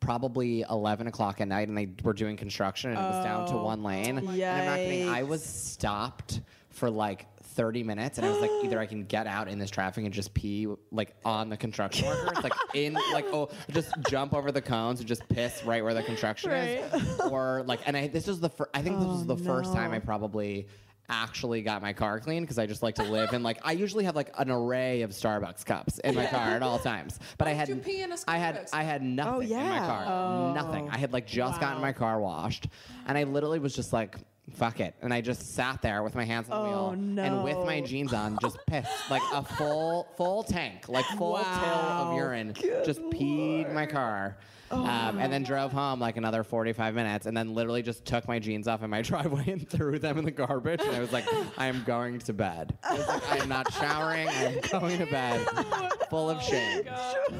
probably 0.00 0.64
11 0.70 1.08
o'clock 1.08 1.40
at 1.40 1.48
night 1.48 1.68
and 1.68 1.76
they 1.76 1.88
were 2.02 2.14
doing 2.14 2.36
construction 2.36 2.90
and 2.92 2.98
it 2.98 3.02
was 3.02 3.24
down 3.24 3.46
to 3.48 3.54
oh. 3.54 3.64
one 3.64 3.82
lane. 3.82 4.16
And 4.16 4.28
I'm 4.28 4.64
not 4.64 4.76
kidding. 4.76 5.08
I 5.08 5.24
was 5.24 5.44
stopped 5.44 6.40
for 6.70 6.88
like 6.88 7.26
30 7.56 7.82
minutes 7.82 8.18
and 8.18 8.26
I 8.26 8.30
was 8.30 8.40
like, 8.40 8.50
either 8.62 8.78
I 8.78 8.86
can 8.86 9.04
get 9.16 9.26
out 9.26 9.48
in 9.48 9.58
this 9.58 9.70
traffic 9.70 10.04
and 10.04 10.12
just 10.12 10.34
pee 10.34 10.68
like 10.92 11.16
on 11.24 11.48
the 11.48 11.56
construction 11.56 12.06
workers, 12.08 12.44
like 12.44 12.52
in 12.74 12.92
like 13.12 13.26
oh 13.32 13.48
just 13.70 13.90
jump 14.08 14.34
over 14.34 14.52
the 14.52 14.62
cones 14.62 15.00
and 15.00 15.08
just 15.08 15.26
piss 15.28 15.64
right 15.64 15.82
where 15.82 15.94
the 15.94 16.02
construction 16.02 16.52
is, 16.52 17.20
or 17.30 17.64
like 17.66 17.80
and 17.86 17.96
I 17.96 18.08
this 18.08 18.26
was 18.26 18.40
the 18.40 18.50
fir- 18.50 18.70
I 18.74 18.82
think 18.82 18.98
this 18.98 19.08
was 19.08 19.22
oh, 19.22 19.34
the 19.34 19.42
first 19.42 19.72
time 19.72 19.92
I 19.92 19.98
probably 19.98 20.68
actually 21.08 21.62
got 21.62 21.82
my 21.82 21.92
car 21.92 22.18
clean 22.20 22.42
because 22.42 22.58
I 22.58 22.66
just 22.66 22.82
like 22.82 22.96
to 22.96 23.04
live 23.04 23.32
in 23.32 23.42
like 23.42 23.58
I 23.62 23.72
usually 23.72 24.04
have 24.04 24.16
like 24.16 24.32
an 24.38 24.50
array 24.50 25.02
of 25.02 25.10
Starbucks 25.10 25.64
cups 25.64 25.98
in 26.00 26.14
my 26.14 26.26
car 26.26 26.48
at 26.48 26.62
all 26.62 26.78
times. 26.78 27.18
But 27.38 27.48
I 27.48 27.52
had 27.52 27.68
you 27.68 27.76
pee 27.76 28.02
in 28.02 28.12
a 28.12 28.16
I 28.26 28.38
had 28.38 28.56
Starbucks 28.56 28.70
I 28.72 28.82
had 28.82 29.02
nothing 29.02 29.50
in 29.50 29.56
my 29.56 29.70
oh, 29.70 29.72
yeah. 29.72 29.86
car. 29.86 30.54
Nothing. 30.54 30.90
I 30.90 30.98
had 30.98 31.12
like 31.12 31.26
just 31.26 31.60
gotten 31.60 31.78
oh, 31.78 31.82
my 31.82 31.92
car 31.92 32.20
washed 32.20 32.68
and 33.06 33.16
I 33.16 33.24
literally 33.24 33.58
was 33.58 33.74
just 33.74 33.92
like 33.92 34.16
fuck 34.54 34.80
it. 34.80 34.94
And 35.02 35.12
I 35.12 35.20
just 35.20 35.54
sat 35.54 35.82
there 35.82 36.02
with 36.02 36.14
my 36.14 36.24
hands 36.24 36.48
on 36.48 36.62
the 36.62 36.68
Oh, 36.68 36.90
wheel 36.90 37.24
and 37.24 37.44
with 37.44 37.58
my 37.66 37.80
jeans 37.80 38.12
on 38.12 38.38
just 38.40 38.58
pissed. 38.66 39.10
Like 39.10 39.22
a 39.32 39.42
full 39.42 40.08
full 40.16 40.42
tank 40.44 40.88
like 40.88 41.04
full 41.16 41.36
till 41.36 41.44
of 41.44 42.16
urine 42.16 42.54
just 42.84 43.00
peed 43.10 43.72
my 43.72 43.86
car 43.86 44.36
um, 44.70 45.18
and 45.18 45.32
then 45.32 45.42
drove 45.42 45.72
home 45.72 46.00
like 46.00 46.16
another 46.16 46.42
45 46.44 46.94
minutes 46.94 47.26
and 47.26 47.36
then 47.36 47.54
literally 47.54 47.82
just 47.82 48.04
took 48.04 48.26
my 48.28 48.38
jeans 48.38 48.66
off 48.68 48.82
in 48.82 48.90
my 48.90 49.02
driveway 49.10 49.44
and 49.50 49.68
threw 49.68 49.98
them 49.98 50.18
in 50.18 50.24
the 50.24 50.30
garbage 50.30 50.80
and 50.82 50.94
I 50.96 51.00
was 51.00 51.12
like 51.12 51.24
I 51.58 51.66
am 51.66 51.82
going 51.84 52.18
to 52.20 52.32
bed 52.32 52.76
I 52.82 52.94
was 52.94 53.06
like 53.08 53.30
I 53.32 53.36
am 53.38 53.48
not 53.48 53.72
showering 53.72 54.28
I 54.28 54.32
am 54.44 54.80
going 54.80 54.98
to 54.98 55.06
bed 55.06 55.46
full 56.10 56.30
of 56.30 56.42
shame 56.42 56.82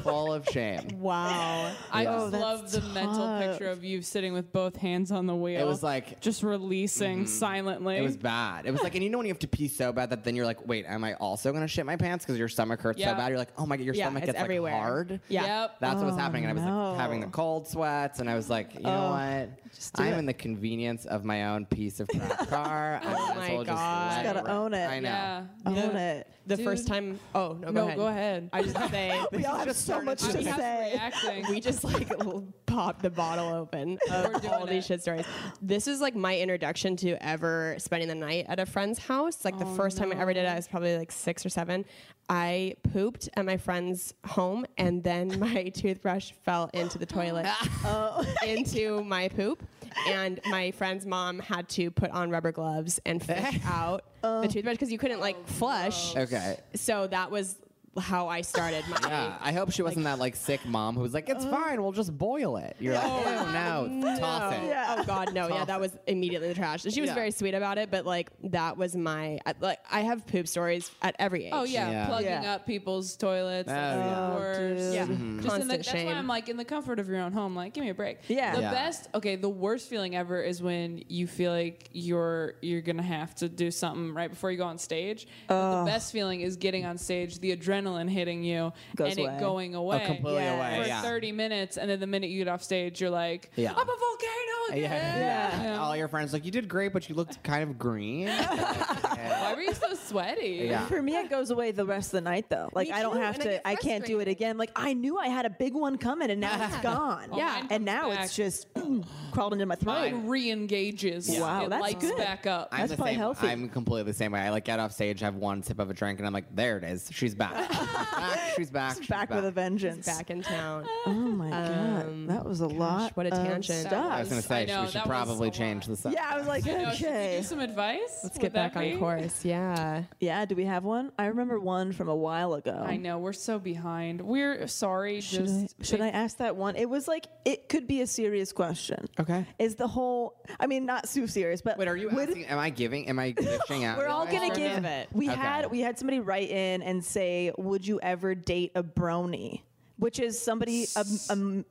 full 0.02 0.32
of 0.32 0.46
shame 0.48 0.88
Wow. 0.94 1.72
I 1.92 2.02
Yeah. 2.02 2.12
just 2.16 2.34
Oh, 2.34 2.38
love 2.38 2.70
the 2.72 2.80
mental 2.92 3.38
picture 3.40 3.68
of 3.70 3.84
you 3.84 4.02
sitting 4.02 4.32
with 4.32 4.52
both 4.52 4.76
hands 4.76 5.10
on 5.12 5.26
the 5.26 5.34
wheel. 5.34 5.60
It 5.60 5.66
was 5.66 5.82
like- 5.82 6.20
just 6.20 6.42
releasing 6.42 7.26
silently. 7.26 7.96
It 7.96 8.02
was 8.02 8.16
bad. 8.16 8.66
It 8.66 8.70
was 8.72 8.82
like, 8.82 8.94
and 8.94 9.04
you 9.04 9.10
know 9.10 9.18
when 9.18 9.26
you 9.26 9.32
have 9.32 9.38
to 9.40 9.48
pee 9.48 9.68
so 9.68 9.92
bad 9.92 10.10
that 10.10 10.24
then 10.24 10.34
you're 10.36 10.46
like, 10.46 10.66
wait, 10.66 10.84
am 10.86 11.04
I 11.04 11.14
also 11.14 11.52
gonna 11.52 11.68
shit 11.68 11.86
my 11.86 11.96
pants 11.96 12.24
because 12.24 12.38
your 12.38 12.48
stomach 12.48 12.80
hurts 12.80 12.98
Yeah. 12.98 13.10
so 13.12 13.16
bad? 13.16 13.28
You're 13.28 13.38
like, 13.38 13.52
oh 13.58 13.66
my 13.66 13.76
god, 13.76 13.84
your 13.84 13.94
Yeah, 13.94 14.06
stomach 14.06 14.22
it's 14.24 14.32
gets 14.32 14.42
everywhere. 14.42 14.72
like 14.72 14.82
hard. 14.82 15.20
Yeah. 15.28 15.62
Yep. 15.62 15.76
That's 15.80 15.96
what 15.96 16.06
was 16.06 16.16
happening, 16.16 16.44
and 16.44 16.50
I 16.50 16.54
was 16.54 16.64
no. 16.64 16.90
like 16.92 17.00
having 17.00 17.15
the 17.20 17.26
oh. 17.26 17.30
cold 17.30 17.68
sweats, 17.68 18.20
and 18.20 18.28
I 18.28 18.34
was 18.34 18.48
like, 18.50 18.74
you 18.74 18.80
know 18.80 19.06
oh. 19.06 19.10
what? 19.10 19.50
I'm 19.96 20.14
it. 20.14 20.18
in 20.18 20.26
the 20.26 20.32
convenience 20.32 21.04
of 21.06 21.24
my 21.24 21.48
own 21.48 21.66
piece 21.66 22.00
of 22.00 22.08
crap 22.08 22.48
car. 22.48 23.00
I 23.02 23.04
might 23.04 23.14
oh 23.14 23.34
my 23.34 23.48
well 23.54 23.64
just 23.64 23.76
God. 23.76 24.08
let 24.08 24.22
Just 24.24 24.34
gotta 24.34 24.46
rip. 24.46 24.48
own 24.48 24.74
it. 24.74 24.86
I 24.86 25.00
know. 25.00 25.08
yeah. 25.08 25.44
Own 25.66 25.96
it. 25.96 26.32
The 26.46 26.56
Dude. 26.56 26.64
first 26.64 26.86
time. 26.86 27.18
Oh 27.34 27.58
no, 27.60 27.66
go 27.66 27.72
No, 27.72 27.82
ahead. 27.86 27.96
go 27.98 28.06
ahead. 28.06 28.50
I 28.52 28.62
just 28.62 28.90
say 28.90 29.24
We 29.32 29.44
all 29.44 29.58
have 29.58 29.74
so 29.76 30.00
much 30.00 30.20
to 30.22 30.42
say. 30.42 30.92
reacting. 30.92 31.44
we 31.50 31.60
just 31.60 31.84
like 31.84 32.10
l- 32.12 32.46
pop 32.66 33.02
the 33.02 33.10
bottle 33.10 33.52
open 33.52 33.98
of 34.10 34.32
We're 34.32 34.40
doing 34.40 34.54
all 34.54 34.66
these 34.66 34.86
shit 34.86 35.02
stories. 35.02 35.26
This 35.60 35.86
is 35.88 36.00
like 36.00 36.14
my 36.14 36.38
introduction 36.38 36.96
to 36.98 37.22
ever 37.24 37.74
spending 37.78 38.08
the 38.08 38.14
night 38.14 38.46
at 38.48 38.60
a 38.60 38.66
friend's 38.66 38.98
house. 38.98 39.44
Like 39.44 39.58
the 39.58 39.66
first 39.66 39.98
time 39.98 40.12
I 40.12 40.16
ever 40.20 40.32
did 40.32 40.44
it, 40.44 40.48
I 40.48 40.54
was 40.54 40.68
probably 40.68 40.96
like 40.96 41.10
six 41.12 41.44
or 41.44 41.48
seven. 41.48 41.84
I 42.28 42.74
pooped 42.92 43.28
at 43.36 43.44
my 43.44 43.56
friend's 43.56 44.12
home, 44.24 44.66
and 44.78 45.02
then 45.04 45.38
my 45.38 45.68
toothbrush 45.74 46.32
fell 46.44 46.70
into 46.74 46.98
the 46.98 47.05
toilet, 47.06 47.46
oh. 47.84 48.24
into 48.46 49.02
my 49.04 49.28
poop. 49.28 49.62
And 50.08 50.40
my 50.46 50.72
friend's 50.72 51.06
mom 51.06 51.38
had 51.38 51.70
to 51.70 51.90
put 51.90 52.10
on 52.10 52.30
rubber 52.30 52.52
gloves 52.52 53.00
and 53.06 53.22
fish 53.22 53.60
out 53.64 54.04
the 54.22 54.46
toothbrush 54.50 54.74
because 54.74 54.92
you 54.92 54.98
couldn't 54.98 55.20
like 55.20 55.36
oh, 55.38 55.52
flush. 55.52 56.14
Okay. 56.14 56.58
So 56.74 57.06
that 57.06 57.30
was 57.30 57.56
how 57.98 58.28
I 58.28 58.40
started 58.42 58.84
my. 58.88 58.98
Yeah, 59.08 59.36
I 59.40 59.52
hope 59.52 59.70
she 59.72 59.82
wasn't 59.82 60.04
that 60.04 60.18
like 60.18 60.36
sick 60.36 60.64
mom 60.66 60.94
who 60.94 61.02
was 61.02 61.14
like, 61.14 61.28
"It's 61.28 61.44
uh, 61.44 61.50
fine, 61.50 61.82
we'll 61.82 61.92
just 61.92 62.16
boil 62.16 62.56
it." 62.56 62.76
You're 62.78 62.94
like, 62.94 63.04
"Oh 63.04 63.50
no, 63.52 64.16
toss 64.18 64.52
it." 64.54 64.76
Oh 64.88 65.04
God, 65.04 65.32
no! 65.34 65.48
Yeah, 65.48 65.64
that 65.64 65.80
was 65.80 65.92
immediately 66.06 66.48
the 66.48 66.54
trash. 66.54 66.82
She 66.82 67.00
was 67.00 67.08
Yeah. 67.08 67.14
very 67.14 67.30
sweet 67.30 67.54
about 67.54 67.78
it, 67.78 67.90
but 67.90 68.04
like 68.06 68.30
that 68.44 68.76
was 68.76 68.94
my 68.96 69.38
I- 69.46 69.54
like 69.60 69.78
I 69.90 70.00
have 70.02 70.26
poop 70.26 70.46
stories 70.48 70.90
at 71.02 71.16
every 71.18 71.46
age. 71.46 71.52
Oh 71.54 71.64
yeah, 71.64 71.90
Yeah. 71.90 72.06
plugging 72.06 72.28
Yeah. 72.30 72.54
up 72.54 72.66
people's 72.66 73.16
toilets. 73.16 73.70
Oh, 73.70 73.74
that's 73.74 73.98
yeah. 73.98 74.28
the 74.30 74.34
worst. 74.36 74.94
yeah, 74.94 75.06
Just 75.06 75.10
in 75.10 75.18
the, 75.18 75.24
mm-hmm. 75.42 75.48
constant 75.48 75.70
that's 75.70 75.88
shame. 75.90 76.06
why 76.06 76.12
I'm 76.14 76.26
like 76.26 76.48
in 76.48 76.56
the 76.56 76.64
comfort 76.64 76.98
of 76.98 77.08
your 77.08 77.18
own 77.18 77.32
home. 77.32 77.54
Like, 77.54 77.72
give 77.74 77.84
me 77.84 77.90
a 77.90 77.94
break. 77.94 78.18
Yeah. 78.28 78.54
The 78.56 78.60
Yeah. 78.62 78.70
best. 78.72 79.08
Okay, 79.14 79.36
the 79.36 79.48
worst 79.48 79.88
feeling 79.88 80.16
ever 80.16 80.42
is 80.42 80.62
when 80.62 81.02
you 81.08 81.26
feel 81.26 81.52
like 81.52 81.88
you're 81.92 82.54
you're 82.62 82.80
gonna 82.82 83.02
have 83.02 83.34
to 83.36 83.48
do 83.48 83.70
something 83.70 84.12
right 84.14 84.30
before 84.30 84.50
you 84.50 84.58
go 84.58 84.64
on 84.66 84.78
stage. 84.78 85.26
But 85.48 85.80
the 85.80 85.86
best 85.90 86.12
feeling 86.12 86.40
is 86.40 86.56
getting 86.56 86.84
on 86.84 86.98
stage, 86.98 87.38
the 87.38 87.56
adrenaline 87.56 87.85
hitting 87.94 88.42
you, 88.42 88.72
Goes 88.96 89.12
and 89.16 89.20
away. 89.26 89.36
it 89.36 89.40
going 89.40 89.74
away. 89.74 90.04
completely 90.04 90.42
Yeah. 90.42 90.56
away. 90.76 90.82
for 90.82 90.88
yeah. 90.88 91.02
30 91.02 91.32
minutes, 91.32 91.76
and 91.76 91.88
then 91.90 92.00
the 92.00 92.06
minute 92.06 92.30
you 92.30 92.38
get 92.44 92.48
off 92.52 92.62
stage, 92.62 93.00
you're 93.00 93.10
like, 93.10 93.50
Yeah. 93.56 93.70
I'm 93.72 93.78
a 93.78 93.84
volcano 93.84 94.80
Yeah. 94.82 95.62
yeah. 95.62 95.78
All 95.80 95.96
your 95.96 96.08
friends 96.08 96.32
like 96.32 96.44
you 96.44 96.50
did 96.50 96.68
great, 96.68 96.92
but 96.92 97.08
you 97.08 97.14
looked 97.14 97.42
kind 97.42 97.62
of 97.62 97.78
green. 97.78 98.26
Why 98.28 99.52
were 99.54 99.60
you 99.62 99.72
so 99.74 99.94
sweaty? 99.94 100.66
Yeah. 100.68 100.86
For 100.86 101.00
me, 101.00 101.16
it 101.16 101.30
goes 101.30 101.50
away 101.50 101.70
the 101.70 101.84
rest 101.84 102.08
of 102.08 102.12
the 102.12 102.20
night, 102.22 102.48
though. 102.50 102.68
Like 102.74 102.88
Me 102.88 102.94
I 102.94 103.02
don't 103.02 103.14
too, 103.16 103.20
have 103.22 103.34
and 103.36 103.42
to. 103.44 103.48
get 103.50 103.62
I, 103.64 103.74
can't 103.76 104.04
do 104.04 104.18
it 104.20 104.28
again. 104.28 104.56
Like 104.58 104.70
I 104.74 104.92
knew 104.94 105.18
I 105.18 105.28
had 105.28 105.46
a 105.46 105.50
big 105.50 105.74
one 105.74 105.96
coming, 105.98 106.30
and 106.30 106.40
now 106.40 106.64
it's 106.66 106.76
gone. 106.78 107.28
Oh, 107.32 107.36
mine 107.38 107.66
and 107.70 107.84
now 107.84 108.10
back. 108.10 108.24
it's 108.24 108.34
just 108.34 108.66
crawled 109.32 109.52
into 109.52 109.66
my 109.66 109.74
throat. 109.76 109.86
Mine 110.12 110.26
re-engages. 110.26 111.28
Wow, 111.38 111.64
it 111.64 111.70
that's 111.70 111.80
lights 111.82 112.04
good. 112.04 112.16
back 112.16 112.46
up. 112.46 112.68
I'm 112.72 112.80
That's 112.80 112.90
the 112.92 112.96
probably 112.96 113.12
same. 113.12 113.18
healthy. 113.20 113.48
I'm 113.48 113.68
completely 113.68 114.10
the 114.10 114.16
same 114.16 114.32
way. 114.32 114.40
I 114.40 114.50
like 114.50 114.64
get 114.64 114.80
off 114.80 114.92
stage, 114.92 115.20
have 115.20 115.36
one 115.36 115.62
sip 115.62 115.78
of 115.78 115.90
a 115.90 115.94
drink, 115.94 116.18
and 116.18 116.26
I'm 116.26 116.32
like, 116.32 116.54
there 116.54 116.78
it 116.78 116.84
is. 116.84 117.08
She's 117.12 117.34
back. 117.34 117.70
She's 117.80 117.86
back. 117.90 118.52
She's 118.56 118.70
back. 118.70 118.96
She's 118.98 119.06
back 119.08 119.30
with 119.30 119.44
a 119.44 119.50
vengeance. 119.50 120.06
Back 120.06 120.30
in 120.30 120.42
town. 120.42 120.86
Oh 121.06 121.10
my 121.12 121.50
Um, 121.50 122.26
god, 122.26 122.36
that 122.36 122.44
was 122.44 122.60
a 122.60 122.66
lot. 122.66 123.16
what 123.16 123.26
a 123.26 123.34
of 123.34 123.46
tangent. 123.46 123.86
Stuff. 123.88 124.12
I 124.12 124.20
was 124.20 124.28
going 124.28 124.40
to 124.42 124.46
say 124.48 124.62
I 124.62 124.64
know, 124.64 124.80
we 124.82 124.86
should 124.86 124.94
that 124.96 125.06
was 125.06 125.08
probably 125.26 125.48
a 125.48 125.50
change 125.50 125.84
lot. 125.84 125.90
the 125.90 125.96
subject. 125.96 126.22
Yeah, 126.24 126.34
I 126.34 126.38
was 126.38 126.46
like, 126.46 126.66
I 126.66 126.70
know, 126.82 126.92
should 126.92 127.06
we 127.06 127.12
okay. 127.12 127.36
do 127.38 127.42
some 127.46 127.60
advice? 127.60 128.20
Let's 128.22 128.34
Would 128.34 128.42
get 128.42 128.52
that 128.54 128.74
back 128.74 128.82
on 128.92 128.98
course. 128.98 129.44
Yeah. 129.44 130.04
Yeah, 130.20 130.44
do 130.46 130.54
we 130.54 130.64
have 130.64 130.84
one? 130.84 131.12
I 131.18 131.26
remember 131.26 131.60
one 131.60 131.92
from 131.92 132.08
a 132.08 132.14
while 132.16 132.54
ago. 132.54 132.82
I 132.86 132.96
know 132.96 133.18
we're 133.18 133.32
so 133.32 133.58
behind. 133.58 134.20
We're 134.20 134.66
sorry. 134.68 135.20
Should, 135.20 135.42
I, 135.42 135.44
just 135.44 135.84
should 135.84 136.00
I 136.00 136.08
ask 136.08 136.38
that 136.38 136.56
one? 136.56 136.76
It 136.76 136.88
was 136.88 137.06
like 137.08 137.26
it 137.44 137.68
could 137.68 137.86
be 137.86 138.00
a 138.00 138.06
serious 138.06 138.52
question. 138.52 139.06
Okay. 139.20 139.44
Is 139.58 139.74
the 139.76 139.86
whole? 139.88 140.40
I 140.58 140.66
mean, 140.66 140.86
not 140.86 141.08
too 141.08 141.26
serious, 141.26 141.60
but 141.62 141.78
Wait, 141.78 141.88
are 141.88 141.96
you 141.96 142.08
would- 142.10 142.28
asking? 142.30 142.46
Am 142.46 142.58
I 142.58 142.70
giving? 142.70 143.08
Am 143.08 143.18
I 143.18 143.30
dishing 143.32 143.84
out? 143.84 143.98
We're 143.98 144.08
all 144.08 144.22
advice 144.22 144.34
gonna 144.40 144.48
right 144.48 144.56
give 144.74 144.82
now? 144.82 144.88
it. 145.00 145.08
We 145.12 145.28
Okay. 145.30 145.36
had 145.38 145.70
we 145.70 145.80
had 145.80 145.98
somebody 145.98 146.20
write 146.20 146.48
in 146.50 146.82
and 146.82 147.04
say, 147.04 147.52
"Would 147.58 147.86
you 147.86 148.00
ever 148.00 148.34
date 148.34 148.72
a 148.74 148.82
brony?" 148.82 149.62
Which 149.98 150.18
is 150.20 150.38
somebody, 150.38 150.86
a 150.94 151.04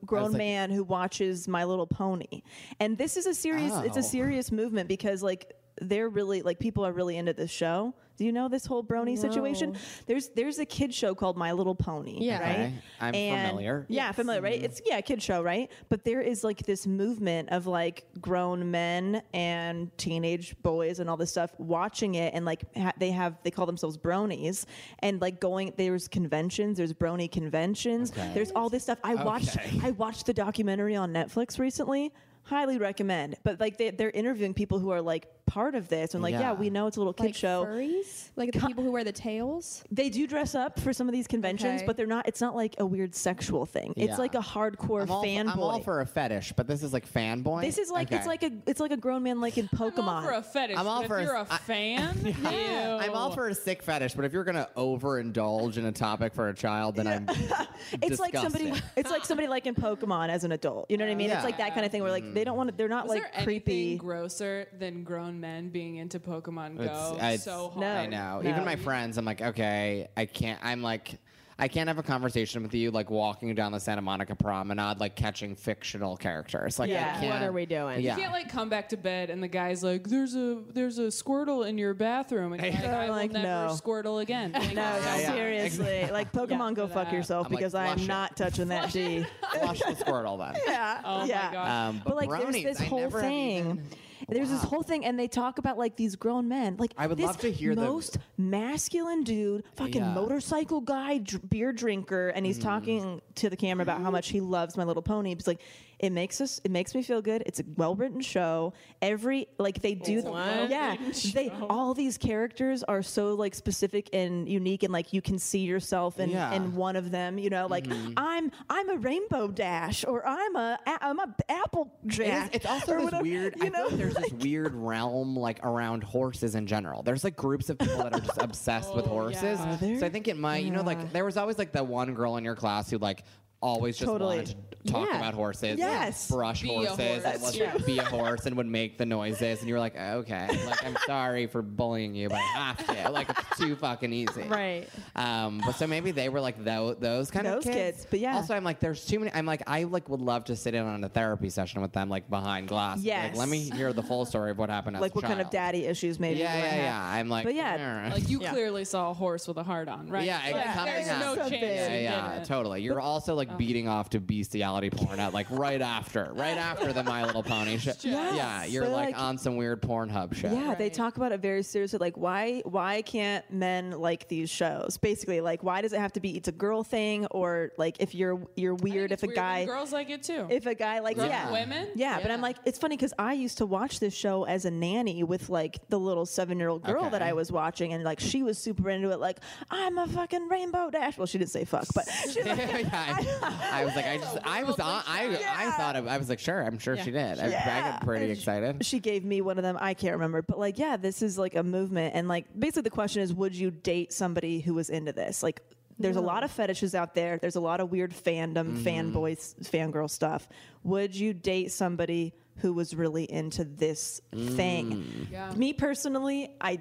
grown 0.03 0.31
like- 0.31 0.37
man 0.39 0.71
who 0.71 0.83
watches 0.83 1.47
My 1.47 1.63
Little 1.63 1.85
Pony, 1.85 2.41
and 2.79 2.97
this 2.97 3.17
is 3.17 3.27
a 3.27 3.35
serious. 3.35 3.71
It's 3.83 3.97
Oh. 3.97 3.99
a 3.99 4.03
serious 4.03 4.51
movement 4.51 4.89
because 4.89 5.21
like 5.21 5.53
they're 5.79 6.09
really 6.09 6.41
like 6.41 6.57
people 6.57 6.83
are 6.85 6.91
really 6.93 7.17
into 7.17 7.33
this 7.33 7.51
show. 7.51 7.93
Do 8.17 8.23
you 8.25 8.31
know 8.31 8.47
this 8.47 8.65
whole 8.65 8.83
brony 8.83 9.17
situation? 9.17 9.75
There's 10.05 10.29
there's 10.29 10.59
a 10.59 10.65
kid 10.65 10.93
show 10.93 11.13
called 11.13 11.35
My 11.37 11.51
Little 11.51 11.75
Pony. 11.75 12.17
Yeah. 12.21 12.39
right. 12.39 12.51
Okay. 12.51 12.73
I'm 13.01 13.15
And- 13.15 13.47
familiar. 13.49 13.85
Yeah, 13.89 14.11
familiar, 14.13 14.41
right? 14.41 14.63
It's 14.63 14.81
yeah, 14.85 14.97
a 14.97 15.01
kid 15.01 15.21
show, 15.21 15.41
right? 15.41 15.69
But 15.89 16.03
there 16.05 16.21
is 16.21 16.43
like 16.43 16.59
this 16.65 16.87
movement 16.87 17.49
of 17.49 17.67
like 17.67 18.05
grown 18.21 18.71
men 18.71 19.21
and 19.33 19.95
teenage 19.97 20.55
boys 20.61 20.99
and 20.99 21.09
all 21.09 21.17
this 21.17 21.31
stuff 21.31 21.51
watching 21.57 22.15
it, 22.15 22.33
and 22.33 22.45
like 22.45 22.63
ha- 22.77 22.93
they 22.97 23.11
have 23.11 23.35
they 23.43 23.51
call 23.51 23.65
themselves 23.65 23.97
bronies, 23.97 24.65
and 24.99 25.19
like 25.21 25.39
going 25.41 25.73
there's 25.77 26.07
conventions, 26.07 26.77
there's 26.77 26.93
brony 26.93 27.29
conventions, 27.31 28.11
there's 28.33 28.51
all 28.55 28.69
this 28.69 28.83
stuff. 28.83 28.99
I 29.03 29.15
watched 29.15 29.57
I 29.83 29.91
watched 29.91 30.25
the 30.25 30.33
documentary 30.33 30.95
on 30.95 31.11
Netflix 31.11 31.59
recently. 31.59 32.13
Highly 32.43 32.77
recommend. 32.77 33.37
But 33.43 33.59
like 33.59 33.77
they, 33.77 33.89
they're 33.89 34.11
interviewing 34.11 34.53
people 34.53 34.77
who 34.77 34.91
are 34.91 35.01
like 35.01 35.27
part 35.47 35.75
of 35.75 35.87
this, 35.87 36.13
and 36.13 36.23
like 36.23 36.33
yeah, 36.33 36.39
Yeah. 36.41 36.53
we 36.53 36.69
know 36.69 36.87
it's 36.87 36.97
a 36.97 36.99
little 36.99 37.13
kid 37.13 37.25
Like 37.27 37.35
show. 37.35 37.65
furries? 37.65 38.29
Like 38.35 38.51
the 38.51 38.59
people 38.59 38.83
who 38.83 38.91
wear 38.91 39.03
the 39.03 39.11
tails? 39.11 39.83
They 39.91 40.09
do 40.09 40.25
dress 40.27 40.55
up 40.55 40.79
for 40.79 40.91
some 40.93 41.07
of 41.07 41.13
these 41.13 41.27
conventions, 41.27 41.81
Okay. 41.81 41.85
but 41.85 41.97
they're 41.97 42.07
not. 42.07 42.27
It's 42.27 42.41
not 42.41 42.55
like 42.55 42.75
a 42.79 42.85
weird 42.85 43.13
sexual 43.15 43.65
thing. 43.65 43.93
It's 43.95 44.17
like 44.17 44.35
a 44.35 44.39
hardcore 44.39 45.03
I'm 45.03 45.11
all, 45.11 45.23
fanboy. 45.23 45.51
I'm 45.53 45.59
all 45.59 45.79
for 45.81 46.01
a 46.01 46.05
fetish, 46.05 46.53
but 46.55 46.67
this 46.67 46.83
is 46.83 46.93
like 46.93 47.07
fanboy. 47.11 47.61
This 47.61 47.77
is 47.77 47.89
like 47.91 48.11
it's 48.11 48.21
Okay. 48.21 48.27
like 48.27 48.43
a 48.43 48.51
it's 48.65 48.79
like 48.79 48.91
a 48.91 48.97
grown 48.97 49.23
man 49.23 49.39
like 49.39 49.57
in 49.57 49.67
Pokemon. 49.69 49.99
I'm 49.99 50.09
all 50.09 50.21
for 50.23 50.31
a 50.31 50.41
fetish. 50.43 50.77
I'm 50.77 50.87
all 50.87 51.01
but 51.01 51.07
for 51.07 51.17
a- 51.17 51.21
if 51.21 51.25
you're 51.27 51.35
a 51.35 51.47
I- 51.49 51.57
fan, 51.57 52.35
yeah. 52.43 52.97
I'm 53.01 53.13
all 53.13 53.31
for 53.31 53.47
a 53.47 53.55
sick 53.55 53.83
fetish, 53.83 54.13
but 54.13 54.25
if 54.25 54.33
you're 54.33 54.43
gonna 54.43 54.67
overindulge 54.75 55.77
in 55.77 55.85
a 55.85 55.91
topic 55.91 56.33
for 56.33 56.49
a 56.49 56.53
child, 56.53 56.95
then 56.95 57.07
I'm. 57.07 57.27
it's 58.01 58.19
like 58.19 58.35
somebody 58.35 58.65
disgusted. 58.65 58.89
it's 58.97 59.09
like 59.11 59.25
somebody 59.25 59.47
like 59.47 59.65
in 59.67 59.75
Pokemon 59.75 60.29
as 60.29 60.43
an 60.43 60.51
adult. 60.51 60.89
You 60.89 60.97
know 60.97 61.05
what 61.05 61.11
I 61.11 61.15
mean? 61.15 61.29
It's 61.29 61.43
like 61.43 61.57
that 61.57 61.73
kind 61.73 61.85
of 61.85 61.91
thing 61.91 62.01
where 62.01 62.11
like 62.11 62.33
they 62.33 62.43
don't 62.43 62.57
want 62.57 62.69
to 62.71 62.75
they're 62.75 62.87
not 62.89 63.05
Was 63.07 63.15
like 63.19 63.33
there 63.33 63.43
creepy. 63.43 63.81
anything 63.91 63.97
grosser 63.97 64.67
than 64.79 65.03
grown 65.03 65.34
men 65.39 65.69
being 65.69 65.97
into 65.97 66.19
Pokemon 66.19 66.77
Go? 66.77 66.83
It's- 66.83 67.11
it's- 67.17 67.43
so 67.43 67.69
hard. 67.69 67.81
No. 67.81 67.93
I 67.95 68.05
know. 68.07 68.41
No. 68.41 68.49
Even 68.49 68.65
my 68.65 68.75
friends, 68.75 69.17
I'm 69.17 69.25
like, 69.25 69.41
okay, 69.41 70.07
I 70.17 70.25
can't. 70.25 70.59
I'm 70.63 70.81
like, 70.81 71.19
I 71.57 71.69
can't 71.69 71.87
have 71.87 71.97
a 71.97 72.03
conversation 72.03 72.63
with 72.63 72.73
you 72.73 72.91
like 72.91 73.09
walking 73.09 73.55
down 73.55 73.71
the 73.71 73.79
Santa 73.79 74.01
Monica 74.01 74.35
Promenade, 74.35 74.99
like 74.99 75.15
catching 75.15 75.55
fictional 75.55 76.17
characters. 76.17 76.77
Like, 76.77 76.89
Yeah. 76.89 77.13
I 77.15 77.19
can't, 77.21 77.33
What 77.33 77.43
are 77.43 77.53
we 77.53 77.65
doing? 77.65 78.01
Yeah. 78.01 78.17
You 78.17 78.23
can't 78.23 78.33
like 78.33 78.49
come 78.49 78.67
back 78.67 78.89
to 78.89 78.97
bed 78.97 79.29
and 79.29 79.41
the 79.41 79.47
guy's 79.47 79.81
like, 79.81 80.03
"There's 80.03 80.35
a 80.35 80.61
there's 80.73 80.99
a 80.99 81.03
Squirtle 81.03 81.65
in 81.65 81.77
your 81.77 81.93
bathroom," 81.93 82.51
and 82.51 82.61
you're 82.61 82.73
like, 82.73 82.83
I'm 82.83 83.07
will 83.07 83.15
like, 83.15 83.31
never 83.31 83.47
no. 83.47 83.67
Squirtle 83.69 84.21
again." 84.21 84.51
Thank 84.51 84.73
no, 84.75 84.97
you. 84.97 85.01
yeah. 85.05 85.31
seriously. 85.33 86.07
Like 86.11 86.33
Pokemon, 86.33 86.73
go 86.75 86.87
fuck 86.87 87.05
that. 87.05 87.13
yourself 87.13 87.47
I'm 87.47 87.53
like, 87.53 87.59
because 87.61 87.73
I 87.73 87.85
am 87.87 87.99
flush 87.99 88.05
it. 88.05 88.07
not 88.09 88.35
touching 88.35 88.67
that 88.67 88.91
D. 88.91 89.25
Flush 89.57 89.79
the 89.79 89.93
Squirtle 89.93 90.37
then. 90.37 90.61
yeah. 90.67 90.99
Oh 91.05 91.19
my 91.19 91.25
yeah. 91.25 91.53
God. 91.53 91.69
Um, 91.89 92.01
But 92.05 92.15
like, 92.17 92.27
bronies, 92.27 92.63
there's 92.63 92.63
this 92.79 92.81
I 92.81 92.83
whole 92.83 92.99
never 92.99 93.21
have 93.21 93.29
thing. 93.31 93.59
even- 93.59 93.83
There's 94.27 94.49
this 94.49 94.63
whole 94.63 94.83
thing, 94.83 95.05
and 95.05 95.19
they 95.19 95.27
talk 95.27 95.57
about 95.57 95.77
like 95.77 95.95
these 95.95 96.15
grown 96.15 96.47
men. 96.47 96.75
Like, 96.77 96.93
I 96.97 97.07
would 97.07 97.17
this 97.17 97.25
love 97.27 97.37
to 97.39 97.51
hear 97.51 97.75
the- 97.75 97.81
most 97.81 98.17
masculine 98.37 99.23
dude, 99.23 99.63
fucking 99.75 100.01
Yeah. 100.01 100.13
motorcycle 100.13 100.81
guy, 100.81 101.17
dr- 101.19 101.49
beer 101.49 101.71
drinker, 101.73 102.29
and 102.29 102.43
Mm. 102.43 102.47
he's 102.47 102.59
talking 102.59 103.21
to 103.35 103.49
the 103.49 103.57
camera 103.57 103.83
about 103.83 104.01
how 104.01 104.11
much 104.11 104.29
he 104.29 104.39
loves 104.41 104.77
My 104.77 104.83
Little 104.83 105.03
Pony. 105.03 105.33
He's 105.33 105.47
like, 105.47 105.61
it 105.99 106.11
makes 106.11 106.41
us, 106.41 106.59
it 106.63 106.71
makes 106.71 106.93
me 106.93 107.01
feel 107.01 107.21
good. 107.21 107.43
It's 107.45 107.59
a 107.59 107.63
well 107.77 107.95
written 107.95 108.21
show. 108.21 108.73
Every 109.01 109.47
like 109.57 109.81
they 109.81 109.95
do, 109.95 110.21
yeah. 110.25 110.95
They 111.33 111.49
all 111.69 111.93
these 111.93 112.17
characters 112.17 112.83
are 112.83 113.01
so 113.01 113.33
like 113.35 113.55
specific 113.55 114.09
and 114.13 114.47
unique, 114.49 114.83
and 114.83 114.91
like 114.91 115.13
you 115.13 115.21
can 115.21 115.39
see 115.39 115.59
yourself 115.59 116.19
in 116.19 116.29
Yeah. 116.29 116.53
in 116.53 116.75
one 116.75 116.95
of 116.95 117.11
them. 117.11 117.37
You 117.37 117.49
know, 117.49 117.67
like 117.67 117.85
mm-hmm. 117.85 118.13
I'm 118.17 118.51
I'm 118.69 118.89
a 118.89 118.97
Rainbow 118.97 119.47
Dash, 119.49 120.03
or 120.05 120.25
I'm 120.27 120.55
a 120.55 120.77
I'm 120.85 121.19
a 121.19 121.35
Apple 121.49 121.91
It 122.05 122.11
is, 122.11 122.17
Jack. 122.17 122.55
it's 122.55 122.65
also 122.65 122.95
this 122.95 123.05
whatever, 123.05 123.23
weird. 123.23 123.55
You 123.57 123.65
I 123.65 123.69
know, 123.69 123.85
like 123.87 123.97
there's 123.97 124.15
this 124.15 124.31
weird 124.33 124.73
realm 124.75 125.35
like 125.37 125.63
around 125.65 126.03
horses 126.03 126.55
in 126.55 126.67
general. 126.67 127.03
There's 127.03 127.23
like 127.23 127.35
groups 127.35 127.69
of 127.69 127.77
people 127.77 127.97
that 127.97 128.13
are 128.13 128.19
just 128.19 128.37
obsessed 128.41 128.95
with 128.95 129.05
horses. 129.05 129.59
yeah. 129.59 129.99
So 129.99 130.05
I 130.05 130.09
think 130.09 130.27
it 130.27 130.37
might. 130.37 130.63
You 130.65 130.71
know, 130.71 130.81
like 130.83 131.11
there 131.13 131.25
was 131.25 131.37
always 131.37 131.57
like 131.57 131.71
the 131.71 131.83
one 131.83 132.13
girl 132.13 132.37
in 132.37 132.43
your 132.43 132.55
class 132.55 132.89
who 132.89 132.97
like 132.97 133.23
always 133.65 133.97
just 133.97 134.09
Totally. 134.09 134.37
wanted 134.37 134.55
to 134.85 134.91
talk 134.91 135.07
Yeah. 135.09 135.17
about 135.17 135.33
horses. 135.33 135.79
Yes. 135.79 136.29
Brush 136.29 136.61
Be 136.61 136.69
a 136.69 136.73
horses. 136.73 136.89
horse. 136.97 136.99
And 137.09 137.23
That's 137.23 137.41
was, 137.41 137.57
true. 137.57 137.85
Be 137.85 137.97
a 137.97 138.03
horse 138.03 138.45
and 138.45 138.55
would 138.57 138.67
make 138.67 138.97
the 138.99 139.05
noises, 139.05 139.59
and 139.59 139.67
you 139.67 139.73
were 139.73 139.79
like, 139.79 139.97
okay, 139.97 140.47
like 140.67 140.85
I'm 140.85 140.95
sorry 141.07 141.47
for 141.47 141.61
bullying 141.63 142.13
you, 142.13 142.29
but 142.29 142.37
I 142.37 142.41
have 142.41 142.85
to. 143.05 143.09
Like 143.09 143.29
it's 143.29 143.57
too 143.59 143.75
fucking 143.75 144.13
easy. 144.13 144.43
Right. 144.43 144.87
Um, 145.15 145.61
but 145.65 145.73
so 145.75 145.87
maybe 145.87 146.11
they 146.11 146.29
were 146.29 146.39
like 146.39 146.63
those, 146.63 146.97
those 146.97 147.31
kind 147.31 147.45
Those 147.47 147.65
of 147.65 147.71
kids. 147.73 147.97
kids, 147.97 148.07
but 148.09 148.19
yeah. 148.19 148.35
Also, 148.35 148.53
I'm 148.55 148.63
like, 148.63 148.79
there's 148.79 149.03
too 149.05 149.19
many. 149.19 149.31
I'm 149.33 149.45
like, 149.45 149.63
I 149.67 149.83
like 149.83 150.07
would 150.09 150.21
love 150.21 150.45
to 150.45 150.55
sit 150.55 150.75
in 150.75 150.85
on 150.85 151.03
a 151.03 151.09
therapy 151.09 151.49
session 151.49 151.81
with 151.81 151.93
them, 151.93 152.09
like 152.09 152.29
behind 152.29 152.67
glass. 152.67 153.03
Like, 153.03 153.35
let 153.35 153.49
me 153.49 153.69
hear 153.71 153.91
the 153.93 154.03
full 154.03 154.25
story 154.25 154.51
of 154.51 154.57
what 154.59 154.69
happened. 154.69 154.95
As 154.97 155.01
like 155.01 155.11
a 155.13 155.15
what 155.15 155.25
kind 155.25 155.41
of 155.41 155.49
daddy 155.49 155.85
issues 155.85 156.19
maybe. 156.19 156.39
Yeah, 156.41 156.55
you 156.55 156.61
yeah, 156.63 156.69
have. 156.69 156.83
yeah. 156.83 157.19
I'm 157.19 157.29
like, 157.29 157.45
But 157.45 157.55
yeah, 157.55 157.77
"Alright." 158.03 158.13
Like 158.13 158.29
you 158.29 158.39
Yeah. 158.45 158.51
clearly 158.51 158.85
saw 158.85 159.09
a 159.09 159.13
horse 159.13 159.47
with 159.47 159.57
a 159.57 159.63
heart 159.63 159.87
on, 159.87 160.09
right? 160.09 160.25
Yeah, 160.25 160.39
Like, 160.51 160.73
coming 160.73 160.93
there's 160.93 161.07
out. 161.07 161.35
no 161.37 161.49
chance. 161.49 161.53
Yeah, 161.53 161.93
yeah, 162.35 162.43
totally. 162.43 162.81
You're 162.83 162.99
also 163.01 163.33
like 163.35 163.54
Oh. 163.55 163.57
beating 163.57 163.87
off 163.87 164.09
to 164.11 164.19
bestiality 164.19 164.89
porn 164.89 165.19
at 165.19 165.33
like 165.33 165.47
right 165.49 165.81
after, 165.81 166.29
right 166.33 166.57
after 166.57 166.93
the 166.93 167.03
My 167.03 167.25
Little 167.25 167.43
Pony 167.43 167.77
show. 167.79 167.93
Yeah, 168.01 168.65
you're 168.65 168.87
like, 168.87 169.13
like- 169.15 169.19
on 169.19 169.37
some 169.37 169.55
weird 169.55 169.81
Pornhub 169.81 170.35
show. 170.35 170.51
Yeah, 170.51 170.75
they 170.75 170.89
talk 170.89 171.17
about 171.17 171.31
it 171.31 171.39
very 171.39 171.63
seriously. 171.63 171.99
Like, 171.99 172.17
why 172.17 172.61
why 172.65 173.01
can't 173.01 173.49
men 173.51 173.91
like 173.91 174.27
these 174.27 174.49
shows? 174.49 174.97
Basically, 174.97 175.41
like, 175.41 175.63
why 175.63 175.81
does 175.81 175.93
it 175.93 175.99
have 175.99 176.13
to 176.13 176.19
be 176.19 176.35
it's 176.37 176.47
a 176.47 176.51
girl 176.51 176.83
thing, 176.83 177.25
or 177.31 177.71
like 177.77 177.97
if 177.99 178.13
you're 178.15 178.39
you're 178.55 178.75
weird 178.75 179.11
if 179.11 179.23
a 179.23 179.27
weird 179.27 179.35
guy 179.35 179.65
girls 179.65 179.91
like 179.91 180.09
it 180.09 180.23
too. 180.23 180.47
if 180.49 180.65
a 180.65 180.75
guy 180.75 180.99
like 180.99 181.15
Girls 181.17 181.29
yeah 181.29 181.51
women? 181.51 181.87
yeah, 181.95 182.19
but 182.21 182.31
I'm 182.31 182.41
like 182.41 182.57
it's 182.65 182.77
funny 182.79 182.95
because 182.97 183.13
I 183.17 183.33
used 183.33 183.57
to 183.59 183.65
watch 183.65 183.99
this 183.99 184.13
show 184.13 184.43
as 184.45 184.65
a 184.65 184.71
nanny 184.71 185.23
with 185.23 185.49
like 185.49 185.79
the 185.89 185.99
little 185.99 186.25
seven 186.25 186.59
year 186.59 186.69
old 186.69 186.83
girl 186.83 187.09
that 187.09 187.21
I 187.21 187.33
was 187.33 187.51
watching, 187.51 187.93
and 187.93 188.03
like 188.03 188.19
she 188.19 188.43
was 188.43 188.57
super 188.57 188.89
into 188.89 189.11
it. 189.11 189.19
Like 189.19 189.39
I'm 189.71 189.97
a 189.97 190.07
fucking 190.07 190.47
rainbow 190.49 190.89
dash. 190.89 191.17
Well, 191.17 191.27
she 191.27 191.37
didn't 191.37 191.51
say 191.51 191.65
fuck, 191.65 191.85
but 191.93 192.05
she 192.31 192.39
was 192.41 192.47
like, 192.47 192.57
yeah, 192.83 193.15
I, 193.17 193.34
I 193.41 193.83
was 193.85 193.95
like, 193.95 194.05
I 194.05 194.17
just, 194.17 194.37
I 194.43 194.63
was 194.63 194.79
on, 194.79 195.03
I, 195.07 195.37
I 195.57 195.71
thought, 195.71 195.95
of, 195.95 196.07
I 196.07 196.17
was 196.17 196.29
like, 196.29 196.39
sure, 196.39 196.61
I'm 196.61 196.77
sure 196.77 196.97
she 196.97 197.11
did. 197.11 197.39
I, 197.39 197.47
I 197.47 197.81
got 197.91 198.01
pretty 198.01 198.25
And 198.25 198.35
sh- 198.35 198.39
excited. 198.39 198.85
She 198.85 198.99
gave 198.99 199.23
me 199.25 199.41
one 199.41 199.57
of 199.57 199.63
them. 199.63 199.77
I 199.79 199.93
can't 199.93 200.13
remember, 200.13 200.41
but 200.41 200.59
like, 200.59 200.77
yeah, 200.77 200.97
this 200.97 201.21
is 201.21 201.37
like 201.37 201.55
a 201.55 201.63
movement, 201.63 202.15
and 202.15 202.27
like, 202.27 202.45
basically, 202.57 202.83
the 202.83 202.89
question 202.91 203.21
is, 203.21 203.33
would 203.33 203.55
you 203.55 203.71
date 203.71 204.13
somebody 204.13 204.59
who 204.59 204.73
was 204.73 204.89
into 204.89 205.13
this? 205.13 205.43
Like, 205.43 205.61
there's 205.97 206.17
a 206.17 206.21
lot 206.21 206.43
of 206.43 206.51
fetishes 206.51 206.93
out 206.93 207.15
there. 207.15 207.37
There's 207.37 207.55
a 207.55 207.61
lot 207.61 207.79
of 207.79 207.89
weird 207.89 208.11
fandom, 208.11 208.77
mm-hmm. 208.77 208.83
fanboys, 208.83 209.55
fangirl 209.69 210.09
stuff. 210.09 210.49
Would 210.83 211.15
you 211.15 211.33
date 211.33 211.71
somebody 211.71 212.33
who 212.57 212.73
was 212.73 212.93
really 212.93 213.23
into 213.31 213.63
this 213.63 214.19
thing? 214.33 214.91
Mm. 214.91 215.31
Yeah. 215.31 215.51
Me 215.53 215.71
personally, 215.71 216.53
I 216.59 216.79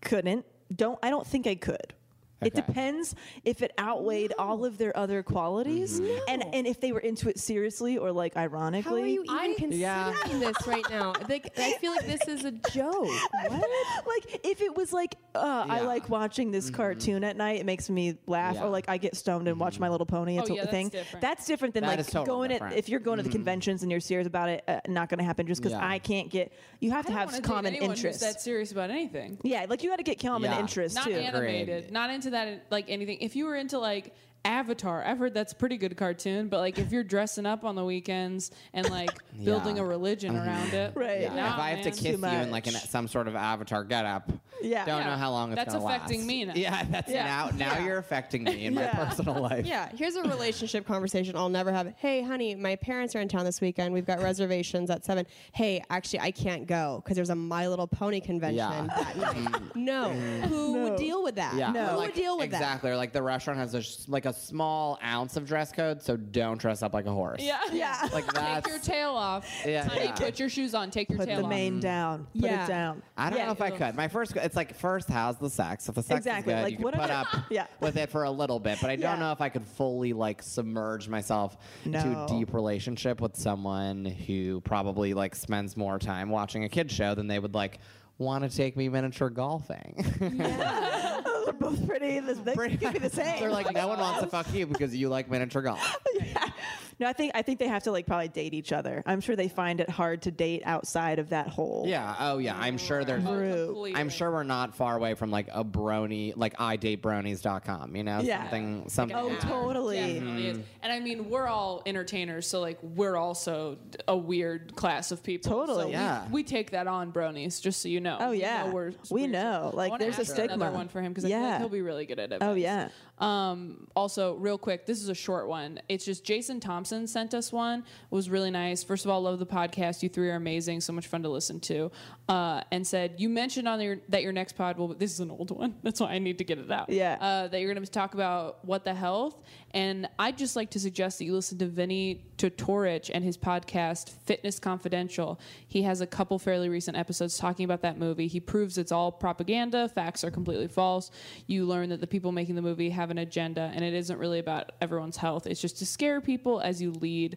couldn't. 0.00 0.44
Don't. 0.74 0.98
I 1.00 1.10
don't 1.10 1.26
think 1.26 1.46
I 1.46 1.54
could. 1.54 1.94
It 2.40 2.52
Okay. 2.54 2.62
depends 2.66 3.14
if 3.44 3.62
it 3.62 3.72
outweighed 3.78 4.32
all 4.38 4.64
of 4.64 4.78
their 4.78 4.96
other 4.96 5.22
qualities, 5.22 6.00
Mm-hmm. 6.00 6.18
and 6.28 6.44
and 6.54 6.66
if 6.66 6.80
they 6.80 6.92
were 6.92 7.00
into 7.00 7.28
it 7.28 7.38
seriously 7.38 7.98
or 7.98 8.12
like 8.12 8.36
ironically. 8.36 8.90
How 8.90 8.96
are 8.96 9.06
you 9.06 9.22
even 9.24 9.36
I- 9.36 9.54
considering 9.54 9.80
Yeah. 9.80 10.14
this 10.38 10.66
right 10.66 10.84
now? 10.90 11.12
Like, 11.28 11.52
I 11.58 11.72
feel 11.74 11.92
like 11.92 12.06
this 12.06 12.26
is 12.28 12.44
a 12.44 12.50
joke. 12.52 13.06
What? 13.48 13.68
like 14.06 14.40
if 14.44 14.60
it 14.60 14.76
was 14.76 14.92
like 14.92 15.16
uh, 15.34 15.64
I 15.68 15.80
like 15.82 16.08
watching 16.08 16.50
this 16.50 16.70
cartoon 16.70 17.22
at 17.24 17.36
night, 17.36 17.60
it 17.60 17.66
makes 17.66 17.88
me 17.88 18.16
laugh, 18.26 18.54
Yeah. 18.56 18.64
or 18.64 18.68
like 18.68 18.88
I 18.88 18.96
get 18.98 19.14
stoned 19.16 19.46
and 19.48 19.58
watch 19.60 19.78
My 19.78 19.88
Little 19.88 20.06
Pony. 20.06 20.38
It's 20.38 20.50
Oh, 20.50 20.52
a 20.52 20.56
yeah, 20.56 20.62
that's 20.62 20.70
thing. 20.72 20.88
different. 20.88 21.20
That's 21.22 21.46
different 21.46 21.74
than 21.74 21.82
That 21.84 21.98
like 21.98 22.06
totally 22.06 22.26
going 22.26 22.48
different. 22.50 22.74
It, 22.74 22.78
if 22.78 22.88
you're 22.88 23.00
going 23.00 23.18
to 23.18 23.22
the 23.22 23.28
conventions 23.30 23.82
and 23.82 23.90
you're 23.90 24.00
serious 24.00 24.26
about 24.26 24.48
it. 24.48 24.64
Uh, 24.66 24.80
not 24.88 25.08
going 25.08 25.18
to 25.18 25.24
happen 25.24 25.46
just 25.46 25.60
because 25.62 25.72
Yeah. 25.72 25.86
I 25.86 25.98
can't 25.98 26.30
get. 26.30 26.52
You 26.80 26.90
have 26.90 27.06
I 27.06 27.10
to 27.10 27.14
have 27.14 27.42
common 27.42 27.74
anyone 27.74 27.90
interests. 27.94 28.22
that 28.22 28.40
serious 28.40 28.72
about 28.72 28.90
anything. 28.90 29.38
yeah, 29.44 29.66
like 29.68 29.82
you 29.82 29.90
got 29.90 29.96
to 29.96 30.02
get 30.02 30.18
common 30.20 30.50
Yeah. 30.50 30.58
interests 30.60 30.96
Not 30.96 31.04
too. 31.04 31.12
animated. 31.14 31.92
Not 31.92 32.10
into 32.10 32.29
that 32.30 32.66
like 32.70 32.86
anything. 32.88 33.18
If 33.20 33.36
you 33.36 33.46
were 33.46 33.56
into 33.56 33.78
like 33.78 34.14
Avatar, 34.44 35.04
I've 35.04 35.18
heard 35.18 35.34
that's 35.34 35.52
a 35.52 35.56
pretty 35.56 35.76
good 35.76 35.96
cartoon, 35.96 36.48
but 36.48 36.58
like 36.60 36.78
if 36.78 36.92
you're 36.92 37.04
dressing 37.04 37.44
up 37.44 37.62
on 37.64 37.74
the 37.74 37.84
weekends 37.84 38.50
and 38.72 38.88
like 38.90 39.10
building 39.44 39.76
Yeah. 39.76 39.82
a 39.82 39.86
religion 39.86 40.34
mm-hmm. 40.34 40.48
around 40.48 40.72
it, 40.72 40.92
Right. 40.94 41.20
Yeah, 41.22 41.34
nah, 41.34 41.54
if 41.54 41.60
I 41.60 41.70
have 41.70 41.78
to 41.80 41.84
man. 41.90 41.92
kiss 41.92 42.02
you 42.02 42.26
in 42.42 42.50
like 42.50 42.66
an, 42.66 42.72
much. 42.72 42.86
some 42.88 43.06
sort 43.06 43.28
of 43.28 43.36
avatar 43.36 43.84
getup, 43.84 44.30
Yeah. 44.62 44.84
don't 44.86 45.00
Yeah. 45.00 45.10
know 45.10 45.16
how 45.16 45.30
long 45.30 45.52
it's 45.52 45.56
That's 45.56 45.74
gonna 45.74 45.84
affecting 45.84 46.20
last. 46.20 46.26
me 46.26 46.44
now. 46.46 46.52
Yeah, 46.54 46.84
that's 46.90 47.10
Yeah. 47.10 47.24
now 47.24 47.50
now 47.54 47.74
Yeah. 47.78 47.84
you're 47.84 47.98
affecting 47.98 48.44
me 48.44 48.64
in 48.64 48.74
my 48.74 48.86
personal 48.86 49.34
life. 49.42 49.66
Yeah, 49.66 49.90
here's 49.94 50.16
a 50.16 50.22
relationship 50.22 50.86
conversation 50.86 51.36
I'll 51.36 51.48
never 51.50 51.70
have. 51.70 51.92
Hey, 51.98 52.22
honey, 52.22 52.54
my 52.54 52.76
parents 52.76 53.14
are 53.14 53.20
in 53.20 53.28
town 53.28 53.44
this 53.44 53.60
weekend. 53.60 53.92
We've 53.92 54.06
got 54.06 54.20
reservations 54.22 54.88
at 54.88 55.04
seven. 55.04 55.26
Hey, 55.52 55.82
actually, 55.90 56.20
I 56.20 56.30
can't 56.30 56.66
go 56.66 57.02
because 57.04 57.14
there's 57.16 57.30
a 57.30 57.34
My 57.34 57.68
Little 57.68 57.86
Pony 57.86 58.20
convention 58.20 58.56
Yeah. 58.56 58.86
that 58.96 59.16
night. 59.18 59.76
No, 59.76 60.08
mm. 60.10 60.40
who 60.46 60.82
would 60.82 60.96
deal 60.96 61.22
with 61.22 61.34
that? 61.34 61.54
Yeah, 61.56 61.72
who 61.72 61.78
or, 61.78 61.96
would 61.96 61.96
like, 61.98 62.14
deal 62.14 62.38
with 62.38 62.50
that? 62.52 62.56
exactly. 62.56 62.90
Or 62.90 62.96
like 62.96 63.12
the 63.12 63.22
restaurant 63.22 63.58
has 63.58 63.74
a, 63.74 63.82
sh- 63.82 64.08
like 64.08 64.24
a 64.26 64.29
small 64.32 64.98
ounce 65.04 65.36
of 65.36 65.46
dress 65.46 65.72
code, 65.72 66.02
so 66.02 66.16
don't 66.16 66.58
dress 66.60 66.82
up 66.82 66.94
like 66.94 67.06
a 67.06 67.12
horse. 67.12 67.40
Yeah. 67.42 67.58
Yeah. 67.72 68.08
like 68.12 68.32
that's. 68.32 68.64
Take 68.66 68.72
your 68.74 68.82
tail 68.82 69.10
off. 69.10 69.48
Yeah, 69.66 69.84
Honey, 69.88 70.04
yeah. 70.06 70.12
put 70.12 70.38
your 70.38 70.48
shoes 70.48 70.74
on. 70.74 70.90
Take 70.90 71.08
your 71.10 71.18
tail 71.18 71.22
off. 71.22 71.26
Put 71.28 71.32
tail 71.32 71.38
the 71.40 71.44
off. 71.44 71.50
mane 71.50 71.78
mm. 71.78 71.80
down. 71.80 72.26
Put 72.34 72.50
Yeah. 72.50 72.64
it 72.64 72.68
down. 72.68 73.02
I 73.16 73.30
don't 73.30 73.38
Yeah. 73.38 73.46
know 73.46 73.52
if 73.52 73.60
I 73.62 73.70
could. 73.70 73.94
My 73.94 74.08
first, 74.08 74.36
it's 74.36 74.56
like 74.56 74.74
first, 74.74 75.08
how's 75.08 75.36
the 75.38 75.50
sex? 75.50 75.88
If 75.88 75.94
the 75.94 76.02
sex 76.02 76.18
Exactly, 76.18 76.52
is 76.52 76.56
good, 76.58 76.62
like, 76.64 76.72
you 76.72 76.78
can 76.78 76.92
put 77.00 77.04
if- 77.04 77.10
up 77.10 77.26
Yeah. 77.50 77.66
with 77.80 77.96
it 77.96 78.10
for 78.10 78.24
a 78.24 78.30
little 78.30 78.58
bit. 78.58 78.78
But 78.80 78.90
I 78.90 78.96
don't 78.96 79.14
Yeah. 79.16 79.26
know 79.26 79.32
if 79.32 79.40
I 79.40 79.48
could 79.48 79.64
fully 79.64 80.12
like 80.12 80.42
submerge 80.42 81.08
myself 81.08 81.56
into 81.84 82.04
No. 82.08 82.24
a 82.24 82.28
deep 82.28 82.52
relationship 82.54 83.20
with 83.20 83.36
someone 83.36 84.04
who 84.04 84.60
probably 84.62 85.14
like 85.14 85.34
spends 85.34 85.76
more 85.76 85.98
time 85.98 86.28
watching 86.30 86.64
a 86.64 86.68
kid 86.68 86.90
show 86.90 87.14
than 87.14 87.26
they 87.26 87.38
would 87.38 87.54
like 87.54 87.78
want 88.20 88.48
to 88.48 88.54
take 88.56 88.76
me 88.76 88.88
miniature 88.88 89.30
golfing. 89.30 90.04
Those 90.20 91.48
are 91.48 91.52
both 91.54 91.86
pretty. 91.88 92.20
They 92.20 92.54
Pretty- 92.54 92.76
could 92.76 92.92
be 92.92 92.98
the 93.00 93.10
same. 93.10 93.40
They're 93.40 93.50
like, 93.50 93.72
no 93.74 93.88
one 93.88 93.98
wants 93.98 94.20
to 94.20 94.26
fuck 94.28 94.52
you 94.54 94.66
because 94.66 94.94
you 94.94 95.08
like 95.08 95.30
miniature 95.30 95.62
golf. 95.62 95.96
no, 97.00 97.06
I 97.08 97.12
think 97.12 97.32
I 97.34 97.42
think 97.42 97.58
they 97.58 97.66
have 97.68 97.82
to 97.84 97.92
like 97.92 98.06
probably 98.06 98.28
date 98.28 98.54
each 98.54 98.72
other. 98.72 99.02
I'm 99.06 99.20
sure 99.20 99.34
they 99.34 99.48
find 99.48 99.80
it 99.80 99.88
hard 99.90 100.22
to 100.22 100.30
date 100.30 100.62
outside 100.64 101.18
of 101.18 101.30
that 101.30 101.48
whole. 101.48 101.84
Yeah. 101.88 102.14
Oh, 102.20 102.38
yeah. 102.38 102.56
I'm 102.58 102.76
sure 102.78 103.04
there's. 103.04 103.24
Group. 103.24 103.92
I'm 103.96 104.08
sure 104.10 104.30
we're 104.30 104.42
not 104.42 104.74
far 104.76 104.96
away 104.96 105.14
from 105.14 105.30
like 105.30 105.48
a 105.52 105.64
brony, 105.64 106.34
like 106.36 106.56
idatebronies.com, 106.58 107.96
you 107.96 108.02
know? 108.04 108.20
Yeah. 108.20 108.42
Something, 108.42 108.88
something. 108.88 109.16
Oh, 109.16 109.26
like 109.28 109.40
that. 109.40 109.48
totally. 109.48 109.96
Definitely 109.96 110.46
is. 110.46 110.56
Mm-hmm. 110.58 110.66
And 110.82 110.92
I 110.92 111.00
mean, 111.00 111.28
we're 111.30 111.46
all 111.46 111.82
entertainers, 111.86 112.46
so 112.46 112.60
like 112.60 112.78
we're 112.82 113.16
also 113.16 113.78
a 114.08 114.16
weird 114.16 114.74
class 114.76 115.10
of 115.12 115.22
people. 115.22 115.50
Totally. 115.50 115.82
So 115.82 115.86
we- 115.88 115.92
Yeah. 115.92 116.26
We, 116.30 116.42
take 116.42 116.70
that 116.72 116.86
on, 116.86 117.12
bronies, 117.12 117.60
just 117.60 117.80
so 117.82 117.88
you 117.88 118.00
know. 118.00 118.16
Oh, 118.20 118.30
We 118.30 118.40
yeah. 118.40 118.64
know 118.66 118.72
we're 118.72 118.92
We 119.10 119.26
know. 119.26 119.70
I 119.72 119.76
Like, 119.76 119.90
wanna 119.90 120.04
there's 120.04 120.18
a 120.18 120.22
ask 120.22 120.34
Another 120.34 120.48
stigma. 120.48 120.70
one 120.72 120.88
for 120.88 121.00
him 121.00 121.12
because 121.12 121.24
I 121.24 121.28
feel 121.28 121.38
Yeah. 121.40 121.48
like 121.50 121.58
he'll 121.60 121.68
be 121.68 121.82
really 121.82 122.06
good 122.06 122.18
at 122.18 122.32
it. 122.32 122.38
Oh 122.42 122.54
yeah. 122.54 122.88
Um, 123.20 123.86
also, 123.94 124.34
real 124.34 124.58
quick, 124.58 124.86
this 124.86 125.02
is 125.02 125.08
a 125.08 125.14
short 125.14 125.46
one. 125.46 125.80
It's 125.88 126.04
just 126.04 126.24
Jason 126.24 126.58
Thompson 126.58 127.06
sent 127.06 127.34
us 127.34 127.52
one. 127.52 127.80
It 127.80 128.14
was 128.14 128.30
really 128.30 128.50
nice. 128.50 128.82
First 128.82 129.04
of 129.04 129.10
all, 129.10 129.22
love 129.22 129.38
the 129.38 129.46
podcast. 129.46 130.02
You 130.02 130.08
three 130.08 130.30
are 130.30 130.36
amazing. 130.36 130.80
So 130.80 130.92
much 130.92 131.06
fun 131.06 131.22
to 131.22 131.28
listen 131.28 131.60
to. 131.60 131.92
Uh, 132.28 132.62
and 132.70 132.86
said 132.86 133.14
you 133.18 133.28
mentioned 133.28 133.68
on 133.68 133.80
your 133.80 133.98
that 134.08 134.22
your 134.22 134.32
next 134.32 134.54
pod. 134.54 134.78
will. 134.78 134.88
this 134.88 135.12
is 135.12 135.20
an 135.20 135.30
old 135.30 135.50
one. 135.50 135.74
That's 135.82 136.00
why 136.00 136.12
I 136.12 136.18
need 136.18 136.38
to 136.38 136.44
get 136.44 136.58
it 136.58 136.70
out. 136.70 136.88
Yeah. 136.88 137.18
Uh, 137.20 137.48
that 137.48 137.60
you're 137.60 137.72
going 137.72 137.84
to 137.84 137.90
talk 137.90 138.14
about 138.14 138.64
what 138.64 138.84
the 138.84 138.94
health. 138.94 139.36
And 139.72 140.08
I'd 140.18 140.36
just 140.36 140.56
like 140.56 140.70
to 140.70 140.80
suggest 140.80 141.18
that 141.18 141.26
you 141.26 141.34
listen 141.34 141.58
to 141.58 141.66
Vinnie 141.66 142.24
Tortorich 142.38 143.10
and 143.12 143.22
his 143.22 143.36
podcast 143.36 144.10
Fitness 144.24 144.58
Confidential. 144.58 145.38
He 145.68 145.82
has 145.82 146.00
a 146.00 146.06
couple 146.06 146.38
fairly 146.38 146.68
recent 146.68 146.96
episodes 146.96 147.38
talking 147.38 147.64
about 147.64 147.82
that 147.82 147.98
movie. 147.98 148.26
He 148.26 148.40
proves 148.40 148.78
it's 148.78 148.90
all 148.90 149.12
propaganda. 149.12 149.88
Facts 149.88 150.24
are 150.24 150.30
completely 150.30 150.68
false. 150.68 151.10
You 151.46 151.66
learn 151.66 151.90
that 151.90 152.00
the 152.00 152.06
people 152.06 152.32
making 152.32 152.54
the 152.54 152.62
movie 152.62 152.90
have 152.90 153.09
an 153.10 153.18
agenda, 153.18 153.70
and 153.74 153.84
it 153.84 153.94
isn't 153.94 154.18
really 154.18 154.38
about 154.38 154.72
everyone's 154.80 155.16
health. 155.16 155.46
It's 155.46 155.60
just 155.60 155.78
to 155.78 155.86
scare 155.86 156.20
people 156.20 156.60
as 156.60 156.80
you 156.80 156.92
lead 156.92 157.36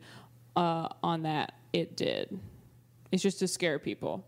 uh, 0.56 0.90
on 1.02 1.24
that. 1.24 1.54
It 1.72 1.98
did. 1.98 2.40
It's 3.12 3.24
just 3.24 3.40
to 3.40 3.48
scare 3.48 3.80
people. 3.80 4.26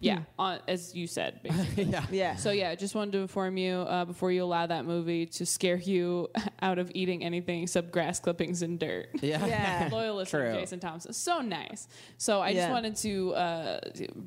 Yeah, 0.00 0.20
on, 0.38 0.60
as 0.68 0.94
you 0.94 1.06
said, 1.08 1.40
basically. 1.42 1.84
yeah. 1.84 2.06
Yeah. 2.10 2.36
So 2.36 2.50
yeah, 2.52 2.74
just 2.76 2.94
wanted 2.94 3.12
to 3.12 3.18
inform 3.18 3.56
you 3.56 3.78
uh, 3.78 4.04
before 4.04 4.30
you 4.30 4.44
allow 4.44 4.64
that 4.66 4.84
movie 4.84 5.26
to 5.26 5.44
scare 5.44 5.76
you 5.76 6.28
out 6.62 6.78
of 6.78 6.90
eating 6.94 7.24
anything 7.24 7.62
except 7.64 7.90
grass 7.90 8.20
clippings 8.20 8.62
and 8.62 8.78
dirt. 8.78 9.08
Yeah. 9.22 9.44
Yeah. 9.46 9.88
Loyal 9.90 10.16
listener 10.16 10.50
True. 10.52 10.60
Jason 10.60 10.78
Thompson, 10.80 11.12
so 11.12 11.40
nice. 11.40 11.88
So 12.16 12.40
I 12.40 12.54
just 12.54 12.70
wanted 12.70 12.96
to 12.96 13.34
uh, 13.34 13.80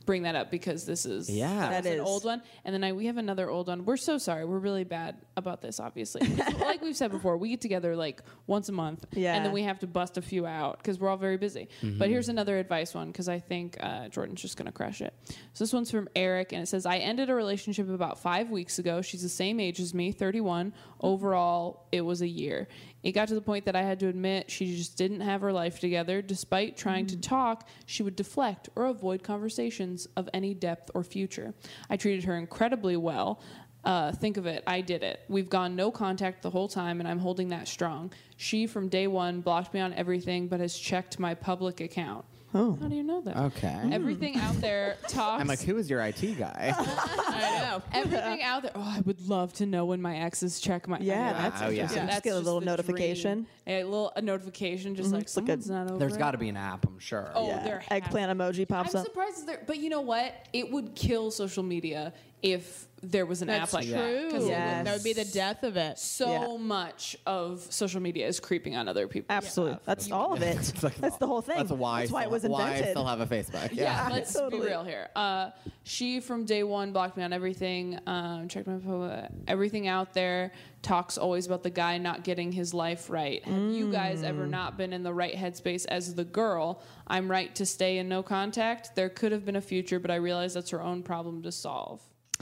bring 0.06 0.24
that 0.24 0.36
up 0.36 0.52
because 0.52 0.86
this 0.86 1.06
is 1.06 1.30
Yeah. 1.30 1.70
that 1.70 1.84
That 1.84 1.94
an 1.94 2.02
old 2.02 2.26
one, 2.26 2.42
and 2.66 2.74
then 2.74 2.84
I, 2.84 2.92
we 2.92 3.06
have 3.06 3.18
another 3.18 3.50
old 3.50 3.68
one. 3.68 3.86
We're 3.86 3.98
so 3.98 4.18
sorry. 4.18 4.44
We're 4.46 4.60
really 4.60 4.84
bad 4.84 5.16
about 5.38 5.62
this, 5.62 5.80
obviously. 5.80 6.28
like 6.60 6.82
we've 6.82 6.96
said 6.98 7.12
before, 7.12 7.38
we 7.38 7.50
get 7.50 7.62
together 7.62 7.96
like 7.96 8.22
once 8.48 8.68
a 8.70 8.74
month, 8.74 9.06
Yeah. 9.14 9.36
and 9.36 9.46
then 9.46 9.54
we 9.54 9.64
have 9.64 9.80
to 9.80 9.88
bust 9.88 10.18
a 10.18 10.22
few 10.22 10.46
out 10.46 10.78
because 10.80 11.00
we're 11.00 11.10
all 11.10 11.18
very 11.18 11.38
busy. 11.38 11.70
But 11.82 12.10
here's 12.10 12.28
another 12.30 12.58
advice 12.60 12.94
one 12.94 13.08
because 13.08 13.30
I 13.30 13.40
think 13.40 13.78
uh, 13.80 14.10
Jordan's 14.10 14.42
just 14.42 14.58
gonna 14.58 14.72
crush 14.74 15.02
it. 15.02 15.14
So 15.54 15.61
this 15.62 15.74
one's 15.74 15.91
from 15.91 16.09
Eric, 16.16 16.53
and 16.53 16.64
it 16.64 16.66
says, 16.66 16.88
"I 16.88 16.97
ended 16.97 17.30
a 17.30 17.36
relationship 17.36 17.88
about 17.88 18.18
five 18.18 18.49
weeks 18.49 18.80
ago. 18.80 19.03
She's 19.03 19.22
the 19.22 19.30
same 19.30 19.59
age 19.59 19.80
as 19.80 19.93
me, 19.93 20.12
31. 20.12 20.74
Overall, 20.99 21.86
it 21.91 22.01
was 22.01 22.24
a 22.24 22.28
year. 22.28 22.68
It 23.03 23.12
got 23.12 23.28
to 23.28 23.36
the 23.36 23.41
point 23.41 23.66
that 23.66 23.76
I 23.76 23.84
had 23.84 23.99
to 23.99 24.07
admit 24.07 24.49
she 24.49 24.76
just 24.76 24.97
didn't 24.97 25.22
have 25.22 25.41
her 25.41 25.53
life 25.53 25.80
together. 25.80 26.24
Despite 26.24 26.78
trying 26.78 27.05
to 27.07 27.16
talk, 27.16 27.70
she 27.86 28.01
would 28.01 28.16
deflect 28.16 28.70
or 28.76 28.86
avoid 28.86 29.22
conversations 29.22 30.07
of 30.16 30.28
any 30.34 30.55
depth 30.55 30.89
or 30.95 31.03
future. 31.03 31.53
I 31.91 31.95
treated 31.95 32.24
her 32.24 32.36
incredibly 32.36 32.97
well." 32.97 33.39
Uh, 33.84 34.12
think 34.12 34.38
of 34.38 34.47
it. 34.47 34.64
I 34.66 34.82
did 34.82 35.03
it. 35.03 35.22
We've 35.28 35.49
gone 35.49 35.76
no 35.76 35.91
contact 35.91 36.41
the 36.41 36.49
whole 36.49 36.68
time, 36.68 36.99
and 36.99 37.07
I'm 37.07 37.20
holding 37.20 37.49
that 37.49 37.68
strong. 37.68 38.12
She, 38.38 38.66
from 38.66 38.89
day 38.89 39.05
one, 39.05 39.41
blocked 39.41 39.74
me 39.76 39.80
on 39.80 39.93
everything, 39.93 40.47
but 40.47 40.59
has 40.59 40.76
checked 40.78 41.20
my 41.20 41.34
public 41.36 41.82
account. 41.82 42.26
Oh. 42.54 42.78
How 42.82 42.88
do 42.88 42.95
you 42.95 43.04
know 43.04 43.22
that? 43.22 43.38
Okay. 43.38 43.89
Everything 43.91 44.36
out 44.38 44.56
there 44.60 44.97
talks. 45.08 45.41
I'm 45.41 45.47
like, 45.47 45.62
who 45.62 45.78
is 45.78 45.89
your 45.89 46.02
IT 46.02 46.38
guy? 46.38 46.74
I 46.78 47.60
know. 47.70 47.82
Everything 47.93 48.43
out 48.43 48.64
there. 48.64 48.72
Oh, 48.76 48.82
I 48.82 49.02
would 49.06 49.28
love 49.28 49.54
to 49.54 49.66
know 49.66 49.86
when 49.86 50.02
my 50.02 50.18
exes 50.18 50.60
check 50.60 50.88
my. 50.88 50.97
Yeah, 50.99 51.14
I 51.14 51.32
know. 51.32 51.38
that's 51.38 51.62
Oh, 51.62 51.66
yeah. 51.70 51.82
interesting. 51.84 52.06
That's 52.08 52.16
Just 52.18 52.24
get 52.26 52.34
a 52.36 52.39
little 52.39 52.62
notification. 52.62 53.47
A 53.68 53.84
little 53.84 54.12
a 54.16 54.22
notification, 54.22 54.95
just 54.95 55.08
mm-hmm. 55.08 55.16
like 55.16 55.24
It's 55.24 55.38
like 55.38 55.45
a- 55.49 55.62
someone's 55.62 55.70
not 55.70 55.88
over. 55.91 55.99
There's 55.99 56.16
it. 56.16 56.20
got 56.20 56.32
to 56.32 56.38
be 56.38 56.49
an 56.49 56.58
app, 56.58 56.86
I'm 56.88 56.99
sure. 56.99 57.32
Oh, 57.34 57.47
Yeah. 57.47 57.64
there 57.64 57.84
Eggplant 57.89 58.38
emoji 58.38 58.68
pops 58.68 58.95
up. 58.95 58.99
I'm 58.99 59.06
surprised 59.06 59.47
there, 59.47 59.62
but 59.66 59.78
you 59.78 59.89
know 59.89 60.02
what? 60.02 60.34
It 60.52 60.70
would 60.72 60.95
kill 60.95 61.32
social 61.32 61.64
media 61.64 62.14
if 62.42 62.88
there 63.04 63.26
was 63.26 63.42
an 63.42 63.48
That's 63.48 63.74
app 63.74 63.82
like 63.82 63.89
that. 63.89 64.30
'Cause 64.32 64.48
Yes. 64.48 64.86
That 64.86 64.94
would 64.94 65.04
be 65.04 65.14
the 65.14 65.26
death 65.26 65.64
of 65.64 65.76
it. 65.76 65.98
So 65.98 66.30
Yeah. 66.32 66.58
much 66.64 67.18
of 67.26 67.62
social 67.72 68.00
media 68.00 68.28
is 68.28 68.39
creeping 68.39 68.76
on 68.76 68.88
other 68.88 69.08
people. 69.08 69.36
Absolutely. 69.36 69.80
That's 69.86 70.12
all 70.12 70.34
of 70.34 70.44
it. 70.44 70.56
that's 71.00 71.18
the 71.18 71.26
whole 71.26 71.42
thing. 71.42 71.58
That's 71.58 71.72
why, 71.72 72.02
That's 72.02 72.12
why 72.12 72.22
I 72.22 72.24
it 72.26 72.30
was 72.32 72.42
still- 72.44 72.52
why 72.52 72.62
I 72.62 72.68
invented. 72.68 72.89
still 72.92 73.06
have 73.06 73.20
a 73.22 73.26
Facebook. 73.26 73.70
Yeah, 73.74 74.08
let's 74.12 74.32
totally. 74.39 74.62
be 74.62 74.68
real 74.68 74.84
here. 74.84 75.10
Uh, 75.16 75.50
she 75.82 76.20
from 76.20 76.46
day 76.46 76.62
one 76.62 76.92
blocked 76.94 77.18
me 77.18 77.24
on 77.24 77.34
everything. 77.34 77.98
Um, 78.06 78.48
checked 78.48 78.68
my 78.68 78.78
po- 78.78 79.28
everything 79.48 79.88
out 79.88 80.14
there. 80.14 80.52
Talks 80.84 81.18
always 81.18 81.48
about 81.48 81.64
the 81.64 81.72
guy 81.72 81.98
not 81.98 82.24
getting 82.24 82.52
his 82.52 82.72
life 82.72 83.10
right. 83.10 83.44
Have 83.46 83.72
you 83.72 83.92
guys 83.92 84.22
ever 84.22 84.46
Mm. 84.46 84.50
not 84.52 84.78
been 84.78 84.94
in 84.94 85.02
the 85.02 85.14
right 85.14 85.34
headspace 85.34 85.88
as 85.88 86.14
the 86.14 86.24
girl? 86.26 86.84
I'm 87.08 87.32
right 87.32 87.54
to 87.56 87.66
stay 87.66 87.98
in 87.98 88.08
no 88.08 88.22
contact. 88.22 88.96
There 88.96 89.10
could 89.10 89.32
have 89.32 89.44
been 89.44 89.56
a 89.56 89.62
future, 89.62 90.00
but 90.00 90.12
I 90.12 90.16
realize 90.16 90.54
that's 90.54 90.70
her 90.70 90.84
own 90.84 91.02
problem 91.02 91.42
to 91.42 91.52
solve. 91.52 92.00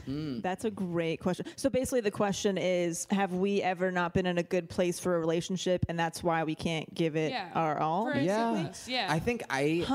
Mm. 0.08 0.42
That's 0.42 0.66
a 0.66 0.72
great 0.72 1.20
question. 1.20 1.46
So 1.56 1.70
basically, 1.70 2.02
the 2.02 2.12
question 2.12 2.58
is 2.58 3.08
Have 3.12 3.34
we 3.34 3.62
ever 3.62 3.92
not 3.92 4.14
been 4.14 4.26
in 4.26 4.38
a 4.38 4.44
good 4.44 4.70
place 4.70 5.00
for 5.00 5.16
a 5.16 5.20
relationship, 5.20 5.86
and 5.90 5.98
that's 6.00 6.24
why 6.24 6.44
we 6.44 6.56
can't 6.56 6.94
give 6.94 7.16
it 7.16 7.32
Yeah. 7.32 7.50
our 7.56 7.78
all? 7.80 8.12
For 8.12 8.20
Yeah. 8.20 8.72
yeah. 8.88 9.08
I 9.10 9.20
think 9.20 9.44
I 9.50 9.86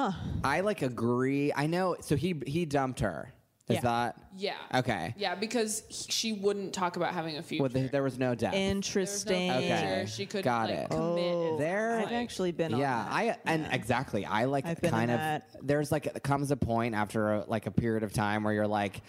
I 0.43 0.61
like 0.61 0.83
agree. 0.83 1.53
I 1.55 1.67
know 1.67 1.97
so 2.01 2.17
he 2.17 2.41
he 2.47 2.65
dumped 2.67 3.01
her. 3.01 3.33
Is 3.67 3.77
Yeah. 3.77 3.81
that 3.81 4.17
Yeah. 4.37 4.53
Okay. 4.75 5.15
Yeah, 5.17 5.35
because 5.37 5.85
he, 5.89 6.13
she 6.13 6.33
wouldn't 6.35 6.75
talk 6.75 6.97
about 6.99 7.15
having 7.15 7.39
a 7.39 7.43
future. 7.43 7.63
Well, 7.63 7.71
there, 7.73 7.89
there 7.89 8.03
was 8.03 8.19
no 8.19 8.35
depth. 8.35 8.53
There 8.53 8.61
was 8.61 8.67
no 8.67 8.71
Interesting. 8.77 9.51
Okay. 9.53 10.05
She 10.07 10.27
could 10.27 10.45
Got 10.45 10.69
like 10.69 10.79
it. 10.81 10.91
commit. 10.91 11.35
Oh, 11.35 11.57
There- 11.57 11.97
I've 11.99 12.05
like- 12.05 12.13
actually 12.13 12.53
been 12.53 12.75
on 12.75 12.81
yeah, 12.81 13.05
that. 13.05 13.11
I 13.11 13.37
and 13.47 13.67
exactly. 13.73 14.27
I 14.27 14.45
like 14.45 14.67
I've 14.67 14.83
kind 14.83 15.11
of 15.11 15.17
that. 15.19 15.49
there's 15.63 15.91
like 15.91 16.23
comes 16.23 16.51
a 16.51 16.59
point 16.59 16.95
after 16.95 17.33
a, 17.37 17.45
like 17.49 17.65
a 17.67 17.71
period 17.71 18.03
of 18.03 18.13
time 18.13 18.45
where 18.45 18.53
you're 18.53 18.67
like 18.67 19.01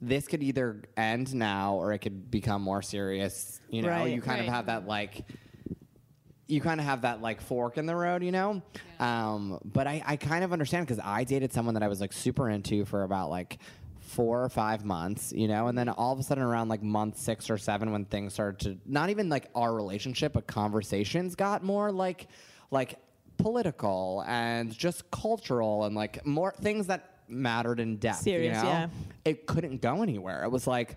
this 0.00 0.26
could 0.26 0.42
either 0.42 0.82
end 0.96 1.34
now 1.34 1.74
or 1.74 1.92
it 1.92 1.98
could 1.98 2.30
become 2.30 2.62
more 2.62 2.82
serious. 2.82 3.60
You 3.68 3.82
know, 3.82 3.88
Right. 3.88 4.12
you 4.14 4.20
kind 4.22 4.40
Right. 4.40 4.48
of 4.48 4.54
have 4.54 4.66
that 4.66 4.86
like 4.86 5.24
you 6.46 6.60
kind 6.60 6.80
of 6.80 6.86
have 6.86 7.02
that 7.02 7.22
like 7.22 7.40
fork 7.40 7.78
in 7.78 7.86
the 7.86 7.94
road, 7.94 8.24
you 8.24 8.32
know? 8.32 8.60
Um, 8.98 9.60
but 9.64 9.86
I, 9.86 10.02
I 10.04 10.16
kind 10.16 10.42
of 10.42 10.52
understand 10.52 10.84
because 10.84 11.00
I 11.04 11.22
dated 11.22 11.52
someone 11.52 11.74
that 11.74 11.82
I 11.84 11.88
was 11.88 12.00
like 12.00 12.12
super 12.12 12.50
into 12.50 12.84
for 12.84 13.04
about 13.04 13.30
like 13.30 13.58
four 14.00 14.42
or 14.42 14.48
five 14.48 14.84
months, 14.84 15.32
you 15.32 15.46
know? 15.46 15.68
And 15.68 15.78
then 15.78 15.88
all 15.88 16.12
of 16.12 16.18
a 16.18 16.24
sudden 16.24 16.42
around 16.42 16.68
like 16.68 16.82
month 16.82 17.18
six 17.18 17.50
or 17.50 17.56
seven 17.56 17.92
when 17.92 18.04
things 18.04 18.32
started 18.32 18.58
to 18.64 18.78
not 18.90 19.10
even 19.10 19.28
like 19.28 19.48
our 19.54 19.72
relationship, 19.72 20.32
but 20.32 20.48
conversations 20.48 21.36
got 21.36 21.62
more 21.62 21.92
like 21.92 22.26
like 22.72 22.96
political 23.36 24.24
and 24.26 24.72
just 24.76 25.08
cultural 25.12 25.84
and 25.84 25.94
like 25.94 26.26
more 26.26 26.52
things 26.60 26.88
that 26.88 27.19
mattered 27.30 27.80
in 27.80 27.96
depth. 27.96 28.18
Serious, 28.20 28.56
you 28.58 28.62
know? 28.62 28.68
yeah. 28.68 28.88
It 29.24 29.46
couldn't 29.46 29.80
go 29.80 30.02
anywhere. 30.02 30.44
It 30.44 30.50
was 30.50 30.66
like 30.66 30.96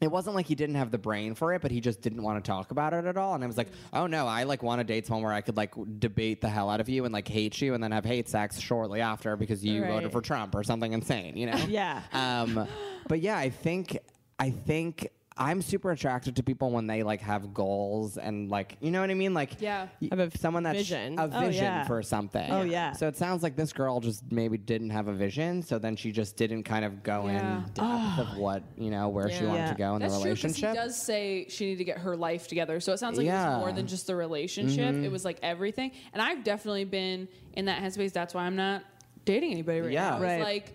it 0.00 0.10
wasn't 0.10 0.34
like 0.34 0.46
he 0.46 0.56
didn't 0.56 0.74
have 0.74 0.90
the 0.90 0.98
brain 0.98 1.32
for 1.36 1.54
it, 1.54 1.62
but 1.62 1.70
he 1.70 1.80
just 1.80 2.00
didn't 2.00 2.22
want 2.24 2.44
to 2.44 2.48
talk 2.50 2.72
about 2.72 2.92
it 2.92 3.04
at 3.04 3.16
all. 3.16 3.34
And 3.36 3.44
I 3.44 3.46
was 3.46 3.56
like, 3.56 3.68
oh 3.92 4.08
no, 4.08 4.26
I 4.26 4.42
like 4.42 4.60
want 4.62 4.80
to 4.80 4.84
date 4.84 5.06
someone 5.06 5.22
where 5.22 5.32
I 5.32 5.42
could 5.42 5.56
like 5.56 5.74
debate 6.00 6.40
the 6.40 6.48
hell 6.48 6.68
out 6.70 6.80
of 6.80 6.88
you 6.88 7.04
and 7.04 7.12
like 7.12 7.28
hate 7.28 7.60
you 7.60 7.74
and 7.74 7.82
then 7.84 7.92
have 7.92 8.04
hate 8.04 8.28
sex 8.28 8.58
shortly 8.58 9.00
after 9.00 9.36
because 9.36 9.64
you 9.64 9.82
Right. 9.82 9.92
voted 9.92 10.10
for 10.10 10.20
Trump 10.20 10.56
or 10.56 10.64
something 10.64 10.92
insane, 10.92 11.36
you 11.36 11.46
know? 11.46 11.56
Yeah. 11.68 12.02
Um, 12.12 12.66
but 13.06 13.20
yeah, 13.20 13.38
I 13.38 13.50
think 13.50 13.96
I 14.40 14.50
think 14.50 15.06
I'm 15.36 15.62
super 15.62 15.90
attracted 15.90 16.36
to 16.36 16.42
people 16.42 16.70
when 16.70 16.86
they 16.86 17.02
like 17.02 17.20
have 17.22 17.54
goals 17.54 18.18
and 18.18 18.50
like 18.50 18.76
you 18.80 18.90
know 18.90 19.00
what 19.00 19.10
I 19.10 19.14
mean, 19.14 19.32
like 19.34 19.60
Yeah. 19.60 19.88
y- 20.00 20.08
Have 20.10 20.20
a 20.20 20.36
someone 20.38 20.62
that's 20.62 20.78
vision. 20.78 21.18
a 21.18 21.24
Oh, 21.24 21.40
vision 21.40 21.64
yeah. 21.64 21.84
for 21.84 22.02
something. 22.02 22.50
Oh, 22.50 22.62
yeah. 22.62 22.92
So 22.92 23.08
it 23.08 23.16
sounds 23.16 23.42
like 23.42 23.56
this 23.56 23.72
girl 23.72 24.00
just 24.00 24.30
maybe 24.30 24.58
didn't 24.58 24.90
have 24.90 25.08
a 25.08 25.12
vision, 25.12 25.62
so 25.62 25.78
then 25.78 25.96
she 25.96 26.12
just 26.12 26.36
didn't 26.36 26.64
kind 26.64 26.84
of 26.84 27.02
go 27.02 27.26
Yeah. 27.26 27.56
in 27.58 27.62
depth 27.62 27.78
of 27.78 28.26
ah. 28.28 28.34
what 28.36 28.62
you 28.76 28.90
know 28.90 29.08
where 29.08 29.30
she 29.30 29.44
wanted 29.44 29.58
Yeah. 29.60 29.72
to 29.72 29.78
go 29.78 29.94
in 29.96 30.02
That's 30.02 30.14
the 30.14 30.20
true 30.22 30.34
because 30.34 30.56
he 30.56 30.62
relationship. 30.66 30.74
does 30.84 30.96
say 31.02 31.46
she 31.48 31.64
needed 31.66 31.78
to 31.78 31.84
get 31.84 31.98
her 31.98 32.16
life 32.16 32.48
together. 32.48 32.80
So 32.80 32.92
it 32.92 32.98
sounds 32.98 33.16
like 33.18 33.26
it 33.26 33.30
was 33.32 33.58
more 33.58 33.72
than 33.72 33.86
just 33.86 34.06
the 34.06 34.16
relationship. 34.16 34.80
It 34.94 35.02
mm-hmm. 35.02 35.12
was 35.12 35.24
like 35.24 35.38
everything. 35.42 35.92
And 36.12 36.20
I've 36.20 36.44
definitely 36.44 36.84
been 36.84 37.28
in 37.54 37.64
that 37.66 37.82
headspace. 37.82 38.12
That's 38.12 38.34
why 38.34 38.42
I'm 38.44 38.56
not 38.56 38.82
dating 39.24 39.52
anybody 39.52 39.80
right 39.80 39.92
Yeah. 39.92 40.10
now. 40.10 40.14
It's 40.16 40.22
Right. 40.24 40.42
like 40.42 40.74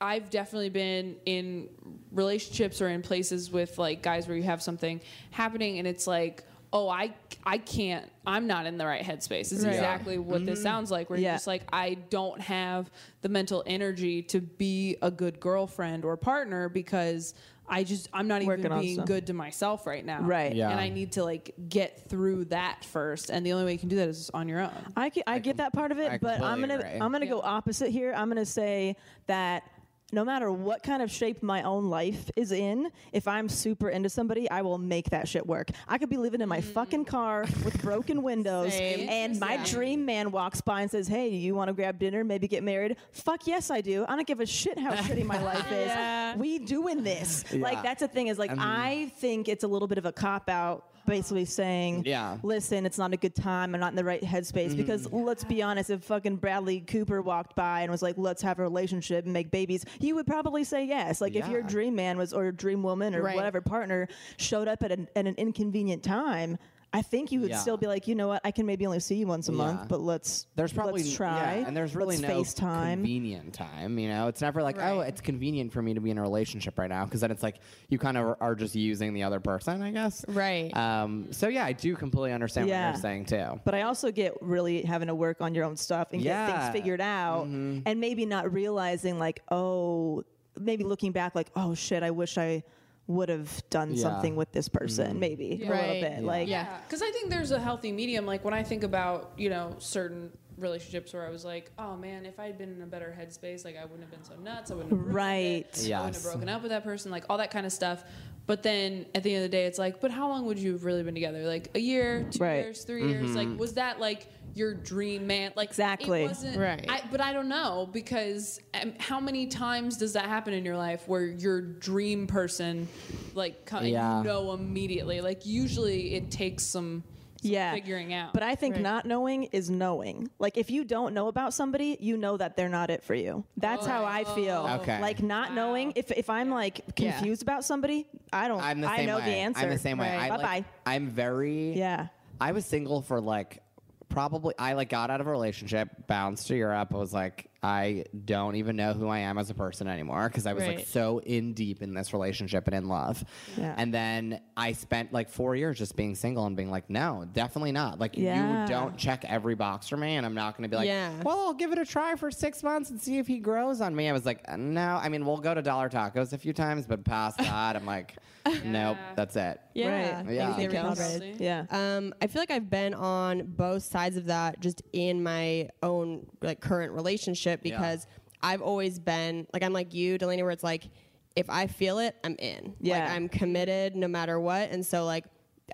I've 0.00 0.28
definitely 0.30 0.68
been 0.68 1.16
in 1.24 1.68
relationships 2.12 2.82
or 2.82 2.88
in 2.88 3.02
places 3.02 3.50
with 3.50 3.78
like 3.78 4.02
guys 4.02 4.28
where 4.28 4.36
you 4.36 4.42
have 4.42 4.62
something 4.62 5.00
happening 5.30 5.78
and 5.78 5.88
it's 5.88 6.06
like, 6.06 6.44
oh, 6.72 6.88
I 6.88 7.14
I 7.44 7.58
can't. 7.58 8.10
I'm 8.26 8.46
not 8.46 8.66
in 8.66 8.76
the 8.76 8.84
right 8.84 9.02
headspace. 9.04 9.52
It's 9.52 9.64
Right. 9.64 9.72
exactly 9.72 10.18
what 10.18 10.44
this 10.44 10.58
mm-hmm. 10.58 10.64
sounds 10.64 10.90
like. 10.90 11.08
Where 11.08 11.18
Yeah. 11.18 11.30
you're 11.30 11.34
just 11.36 11.46
like, 11.46 11.62
I 11.72 11.94
don't 12.10 12.40
have 12.40 12.90
the 13.22 13.28
mental 13.28 13.62
energy 13.66 14.22
to 14.24 14.40
be 14.40 14.96
a 15.00 15.10
good 15.10 15.40
girlfriend 15.40 16.04
or 16.04 16.16
partner 16.16 16.68
because 16.68 17.34
I 17.68 17.84
just 17.84 18.08
I'm 18.12 18.28
not 18.28 18.42
Working 18.44 18.66
even 18.66 18.80
being 18.80 19.04
good 19.04 19.26
to 19.28 19.32
myself 19.32 19.86
right 19.86 20.04
now. 20.04 20.20
Right. 20.22 20.54
Yeah. 20.54 20.70
And 20.70 20.78
I 20.78 20.88
need 20.88 21.12
to 21.12 21.24
like 21.24 21.54
get 21.68 22.08
through 22.08 22.46
that 22.46 22.84
first. 22.84 23.30
And 23.30 23.44
the 23.44 23.52
only 23.52 23.64
way 23.64 23.72
you 23.72 23.78
can 23.78 23.88
do 23.88 23.96
that 23.96 24.08
is 24.08 24.30
on 24.34 24.48
your 24.48 24.60
own. 24.60 24.70
I, 24.96 25.10
ge- 25.10 25.22
I, 25.26 25.38
get 25.38 25.56
that 25.56 25.72
part 25.72 25.90
of 25.92 25.98
it, 25.98 26.12
I 26.12 26.18
but 26.18 26.40
I'm 26.40 26.60
gonna 26.60 26.78
agree. 26.78 27.00
I'm 27.00 27.12
gonna 27.12 27.26
go 27.26 27.40
opposite 27.40 27.90
here. 27.90 28.12
I'm 28.16 28.28
gonna 28.28 28.44
say 28.44 28.96
that 29.26 29.64
no 30.12 30.24
matter 30.24 30.52
what 30.52 30.82
kind 30.82 31.02
of 31.02 31.10
shape 31.10 31.42
my 31.42 31.62
own 31.62 31.90
life 31.90 32.30
is 32.36 32.52
in, 32.52 32.90
if 33.12 33.26
I'm 33.26 33.48
super 33.48 33.88
into 33.88 34.08
somebody, 34.08 34.48
I 34.48 34.62
will 34.62 34.78
make 34.78 35.10
that 35.10 35.26
shit 35.26 35.44
work. 35.44 35.70
I 35.88 35.98
could 35.98 36.08
be 36.08 36.16
living 36.16 36.40
in 36.40 36.48
my 36.48 36.60
fucking 36.60 37.04
mm. 37.04 37.08
car 37.08 37.42
with 37.64 37.82
broken 37.82 38.22
windows, 38.22 38.72
Same. 38.72 39.08
and 39.08 39.40
my 39.40 39.52
Interesting. 39.52 39.78
dream 39.78 40.04
man 40.06 40.30
walks 40.30 40.60
by 40.60 40.82
and 40.82 40.90
says, 40.90 41.08
"Hey, 41.08 41.28
you 41.30 41.54
want 41.54 41.68
to 41.68 41.74
grab 41.74 41.98
dinner? 41.98 42.22
Maybe 42.22 42.46
get 42.46 42.62
married?" 42.62 42.96
Fuck 43.10 43.46
yes, 43.46 43.70
I 43.70 43.80
do. 43.80 44.04
I 44.08 44.14
don't 44.14 44.26
give 44.26 44.40
a 44.40 44.46
shit 44.46 44.78
how 44.78 44.92
shitty 44.94 45.24
my 45.24 45.42
life 45.42 45.70
is. 45.72 45.88
Yeah. 45.88 46.36
We 46.36 46.60
doing 46.60 47.02
this. 47.02 47.44
Yeah. 47.50 47.62
Like 47.62 47.82
that's 47.82 48.00
the 48.00 48.08
thing 48.08 48.28
is 48.28 48.38
like 48.38 48.52
I 48.56 49.12
think 49.16 49.48
it's 49.48 49.64
a 49.64 49.68
little 49.68 49.88
bit 49.88 49.98
of 49.98 50.06
a 50.06 50.12
cop 50.12 50.48
out. 50.48 50.84
Basically 51.06 51.44
saying, 51.44 52.02
Yeah. 52.04 52.38
listen, 52.42 52.84
it's 52.84 52.98
not 52.98 53.12
a 53.12 53.16
good 53.16 53.34
time. 53.34 53.74
I'm 53.74 53.80
not 53.80 53.92
in 53.92 53.96
the 53.96 54.04
right 54.04 54.22
headspace. 54.22 54.68
Mm-hmm. 54.68 54.76
Because 54.76 55.10
let's 55.12 55.44
be 55.44 55.62
honest, 55.62 55.90
if 55.90 56.02
fucking 56.04 56.36
Bradley 56.36 56.80
Cooper 56.80 57.22
walked 57.22 57.54
by 57.54 57.82
and 57.82 57.90
was 57.90 58.02
like, 58.02 58.16
let's 58.18 58.42
have 58.42 58.58
a 58.58 58.62
relationship 58.62 59.24
and 59.24 59.32
make 59.32 59.50
babies, 59.50 59.84
you 60.00 60.14
would 60.16 60.26
probably 60.26 60.64
say 60.64 60.84
yes. 60.84 61.20
Like 61.20 61.34
if 61.34 61.48
your 61.48 61.62
dream 61.62 61.94
man 61.94 62.18
was 62.18 62.32
or 62.32 62.50
dream 62.52 62.82
woman 62.82 63.14
or 63.14 63.22
Right. 63.22 63.36
whatever 63.36 63.60
partner 63.60 64.08
showed 64.36 64.68
up 64.68 64.82
at 64.82 64.92
an, 64.92 65.08
at 65.16 65.26
an 65.26 65.34
inconvenient 65.36 66.02
time, 66.02 66.58
I 66.92 67.02
think 67.02 67.30
you 67.30 67.40
would 67.40 67.50
Yeah. 67.50 67.58
still 67.58 67.76
be 67.76 67.86
like, 67.86 68.08
you 68.08 68.14
know 68.14 68.28
what, 68.28 68.40
I 68.42 68.50
can 68.52 68.64
maybe 68.64 68.86
only 68.86 69.00
see 69.00 69.16
you 69.16 69.26
once 69.26 69.48
a 69.48 69.52
Yeah. 69.52 69.58
month, 69.58 69.88
but 69.88 70.00
let's 70.00 70.46
there's 70.54 70.72
probably 70.72 71.02
let's 71.02 71.14
try. 71.14 71.56
yeah, 71.58 71.66
and 71.66 71.76
there's 71.76 71.94
really 71.94 72.16
no 72.16 72.28
FaceTime. 72.28 72.92
convenient 72.94 73.52
time. 73.52 73.98
You 73.98 74.08
know, 74.08 74.28
it's 74.28 74.40
never 74.40 74.62
like 74.62 74.78
oh, 74.80 75.00
it's 75.00 75.20
convenient 75.20 75.72
for 75.72 75.82
me 75.82 75.92
to 75.94 76.00
be 76.00 76.10
in 76.10 76.16
a 76.16 76.22
relationship 76.22 76.78
right 76.78 76.88
now 76.88 77.04
because 77.04 77.20
then 77.20 77.30
it's 77.30 77.42
like 77.42 77.56
you 77.90 77.98
kind 77.98 78.16
of 78.16 78.36
are 78.40 78.54
just 78.54 78.74
using 78.74 79.12
the 79.12 79.24
other 79.24 79.40
person, 79.40 79.82
I 79.82 79.90
guess. 79.90 80.24
Right. 80.28 80.74
Um. 80.74 81.32
So 81.32 81.48
yeah, 81.48 81.66
I 81.66 81.72
do 81.72 81.96
completely 81.96 82.32
understand 82.32 82.68
what 82.68 82.74
you're 82.74 82.94
saying 83.02 83.26
too. 83.26 83.60
But 83.64 83.74
I 83.74 83.82
also 83.82 84.10
get 84.10 84.40
really 84.40 84.82
having 84.82 85.08
to 85.08 85.14
work 85.14 85.40
on 85.42 85.54
your 85.54 85.64
own 85.64 85.76
stuff 85.76 86.12
and 86.12 86.22
get. 86.22 86.34
Mm-hmm. 86.36 86.60
things 86.60 86.72
figured 86.72 87.00
out 87.00 87.46
and 87.46 88.00
maybe 88.00 88.24
not 88.26 88.52
realizing 88.52 89.18
like, 89.18 89.42
oh, 89.50 90.22
maybe 90.58 90.84
looking 90.84 91.12
back 91.12 91.34
like, 91.34 91.50
oh 91.56 91.74
shit, 91.74 92.02
I 92.02 92.10
wish 92.10 92.38
I 92.38 92.62
would 93.08 93.28
have 93.28 93.62
done 93.70 93.90
Yeah. 93.90 93.94
Mm-hmm. 93.94 94.02
something 94.02 94.36
with 94.36 94.50
this 94.52 94.68
person, 94.68 95.18
maybe 95.20 95.52
a 95.52 95.56
little 95.58 95.72
Right. 95.74 96.00
bit. 96.00 96.22
Like 96.24 96.48
Yeah. 96.48 96.66
Because 96.86 97.02
I 97.02 97.10
think 97.10 97.30
there's 97.30 97.52
a 97.52 97.58
healthy 97.60 97.92
medium. 97.92 98.26
Like 98.26 98.44
when 98.44 98.54
I 98.54 98.62
think 98.62 98.82
about, 98.82 99.32
you 99.36 99.48
know, 99.48 99.74
certain 99.78 100.32
relationships 100.58 101.12
where 101.12 101.24
I 101.26 101.30
was 101.30 101.44
like, 101.44 101.70
oh 101.78 101.96
man, 101.96 102.24
if 102.26 102.40
I 102.40 102.46
had 102.46 102.56
been 102.58 102.72
in 102.74 102.82
a 102.82 102.86
better 102.86 103.14
headspace, 103.18 103.64
like 103.64 103.76
I 103.76 103.84
wouldn't 103.84 104.00
have 104.00 104.10
been 104.10 104.24
so 104.24 104.34
nuts. 104.42 104.70
I 104.70 104.74
wouldn't 104.74 104.90
have 105.06 105.14
Right. 105.14 105.66
it. 105.66 105.92
I 105.92 105.98
wouldn't 106.00 106.14
have 106.16 106.22
broken 106.24 106.48
up 106.48 106.62
with 106.62 106.70
that 106.70 106.82
person, 106.82 107.10
like 107.12 107.24
all 107.30 107.38
that 107.38 107.50
kind 107.50 107.66
of 107.66 107.72
stuff. 107.72 108.02
But 108.46 108.62
then 108.62 109.06
at 109.14 109.22
the 109.22 109.34
end 109.34 109.44
of 109.44 109.50
the 109.50 109.56
day, 109.56 109.66
it's 109.66 109.78
like, 109.78 110.00
but 110.00 110.10
how 110.10 110.28
long 110.28 110.46
would 110.46 110.58
you 110.58 110.72
have 110.72 110.84
really 110.84 111.02
been 111.02 111.14
together? 111.14 111.44
Like 111.46 111.70
a 111.74 111.80
year, 111.80 112.26
two 112.30 112.42
Right. 112.42 112.64
years, 112.64 112.82
3 112.84 113.08
years? 113.08 113.26
Mm-hmm. 113.30 113.36
Like 113.52 113.58
was 113.58 113.74
that 113.74 114.00
like 114.00 114.28
your 114.56 114.74
dream 114.74 115.26
man? 115.26 115.52
Like 115.56 115.68
Exactly. 115.68 116.24
It 116.24 116.28
wasn't, 116.28 116.56
Right. 116.56 116.84
I, 116.88 117.02
but 117.10 117.20
I 117.20 117.32
don't 117.32 117.48
know 117.48 117.88
because 117.92 118.60
um, 118.80 118.94
how 118.98 119.20
many 119.20 119.46
times 119.46 119.96
does 119.96 120.14
that 120.14 120.26
happen 120.26 120.54
in 120.54 120.64
your 120.64 120.76
life 120.76 121.06
where 121.06 121.24
your 121.26 121.60
dream 121.60 122.26
person, 122.26 122.88
like, 123.34 123.66
co- 123.66 123.80
Yeah. 123.80 124.18
you 124.18 124.24
know 124.24 124.52
immediately? 124.52 125.20
Like 125.20 125.44
usually 125.46 126.14
it 126.14 126.30
takes 126.30 126.62
some. 126.64 127.02
some 127.36 127.50
yeah 127.50 127.74
figuring 127.74 128.14
out. 128.14 128.32
but 128.32 128.42
i 128.42 128.54
think 128.54 128.74
Right. 128.76 128.82
not 128.82 129.04
knowing 129.04 129.44
is 129.52 129.68
knowing 129.68 130.30
like 130.38 130.56
if 130.56 130.70
you 130.70 130.84
don't 130.84 131.12
know 131.12 131.28
about 131.28 131.52
somebody 131.52 131.96
you 132.00 132.16
know 132.16 132.36
that 132.38 132.56
they're 132.56 132.70
not 132.70 132.88
it 132.90 133.04
for 133.04 133.14
you 133.14 133.44
that's 133.58 133.84
how 133.86 134.04
i 134.06 134.24
feel 134.24 134.66
Okay. 134.80 134.98
like 135.02 135.22
not 135.22 135.52
knowing 135.52 135.92
if, 135.96 136.10
if 136.10 136.30
i'm 136.30 136.50
like 136.50 136.80
Yeah. 136.96 137.12
confused 137.12 137.42
about 137.42 137.62
somebody 137.62 138.06
i 138.32 138.48
don't 138.48 138.60
I'm 138.62 138.80
the 138.80 138.88
i 138.90 138.96
same 138.96 139.06
know 139.06 139.18
way. 139.18 139.24
the 139.26 139.30
answer 139.32 139.60
I'm 139.66 139.70
the 139.70 139.78
same 139.78 139.98
way. 139.98 140.08
Right. 140.16 140.24
I, 140.32 140.36
bye-bye 140.36 140.42
like, 140.56 140.64
I'm 140.86 141.08
very 141.10 141.74
yeah 141.74 142.08
I 142.40 142.52
was 142.52 142.64
single 142.64 143.02
for 143.02 143.20
like 143.20 143.62
probably 144.08 144.54
I 144.58 144.74
like 144.74 144.88
got 144.88 145.10
out 145.10 145.20
of 145.20 145.26
a 145.26 145.30
relationship, 145.30 145.88
bounced 146.06 146.46
to 146.48 146.56
Europe. 146.56 146.94
I 146.94 146.96
was 146.96 147.12
like, 147.12 147.48
I 147.62 148.04
don't 148.24 148.56
even 148.56 148.76
know 148.76 148.92
who 148.92 149.08
I 149.08 149.18
am 149.20 149.38
as 149.38 149.50
a 149.50 149.54
person 149.54 149.88
anymore 149.88 150.28
because 150.28 150.46
I 150.46 150.52
was 150.52 150.64
like 150.64 150.86
so 150.86 151.18
in 151.20 151.52
deep 151.54 151.82
in 151.82 151.94
this 151.94 152.12
relationship 152.12 152.66
and 152.66 152.76
in 152.76 152.88
love. 152.88 153.24
Yeah. 153.56 153.74
And 153.76 153.92
then 153.92 154.40
I 154.56 154.72
spent 154.72 155.12
like 155.12 155.28
four 155.30 155.56
years 155.56 155.78
just 155.78 155.96
being 155.96 156.14
single 156.14 156.46
and 156.46 156.56
being 156.56 156.70
like, 156.70 156.88
no, 156.90 157.26
definitely 157.32 157.72
not. 157.72 157.98
Like 157.98 158.16
Yeah. 158.16 158.62
you 158.62 158.68
don't 158.68 158.96
check 158.96 159.24
every 159.24 159.54
box 159.54 159.88
for 159.88 159.96
me, 159.96 160.16
and 160.16 160.24
I'm 160.26 160.34
not 160.34 160.56
going 160.56 160.68
to 160.68 160.72
be 160.72 160.76
like, 160.76 160.86
Yeah. 160.86 161.10
well, 161.22 161.38
I'll 161.40 161.54
give 161.54 161.72
it 161.72 161.78
a 161.78 161.84
try 161.84 162.14
for 162.14 162.30
six 162.30 162.62
months 162.62 162.90
and 162.90 163.00
see 163.00 163.18
if 163.18 163.26
he 163.26 163.38
grows 163.38 163.80
on 163.80 163.96
me. 163.96 164.08
I 164.08 164.12
was 164.12 164.26
like, 164.26 164.46
no. 164.56 165.00
I 165.02 165.08
mean, 165.08 165.24
we'll 165.26 165.38
go 165.38 165.54
to 165.54 165.62
Dollar 165.62 165.88
Tacos 165.88 166.32
a 166.32 166.38
few 166.38 166.52
times, 166.52 166.86
but 166.86 167.04
past 167.04 167.38
that, 167.38 167.74
I'm 167.76 167.86
like, 167.86 168.16
nope, 168.64 168.96
that's 169.16 169.34
it. 169.34 169.60
Yeah. 169.74 170.20
right 170.22 170.30
Yeah. 170.32 170.54
Anything 170.54 170.76
else? 170.76 170.98
Probably. 171.00 171.34
yeah 171.40 171.64
Um, 171.70 172.14
I 172.22 172.28
feel 172.28 172.40
like 172.42 172.50
I've 172.52 172.70
been 172.70 172.94
on 172.94 173.42
both 173.44 173.82
sides 173.82 174.16
of 174.16 174.26
that 174.26 174.60
just 174.60 174.82
in 174.92 175.22
my 175.22 175.68
own 175.82 176.26
like 176.42 176.60
current 176.60 176.92
relationship 176.92 177.45
because 177.62 178.06
I've 178.42 178.62
always 178.62 178.98
been 178.98 179.46
like 179.52 179.62
I'm 179.62 179.72
like 179.72 179.94
you, 179.94 180.18
Delanie, 180.18 180.42
where 180.42 180.50
it's 180.50 180.64
like 180.64 180.88
if 181.36 181.50
I 181.50 181.66
feel 181.66 181.98
it, 181.98 182.16
I'm 182.24 182.36
in. 182.38 182.74
Yeah. 182.80 182.98
Like 182.98 183.10
I'm 183.10 183.28
committed 183.28 183.94
no 183.94 184.08
matter 184.08 184.40
what. 184.40 184.70
And 184.70 184.84
so 184.84 185.04
like 185.04 185.24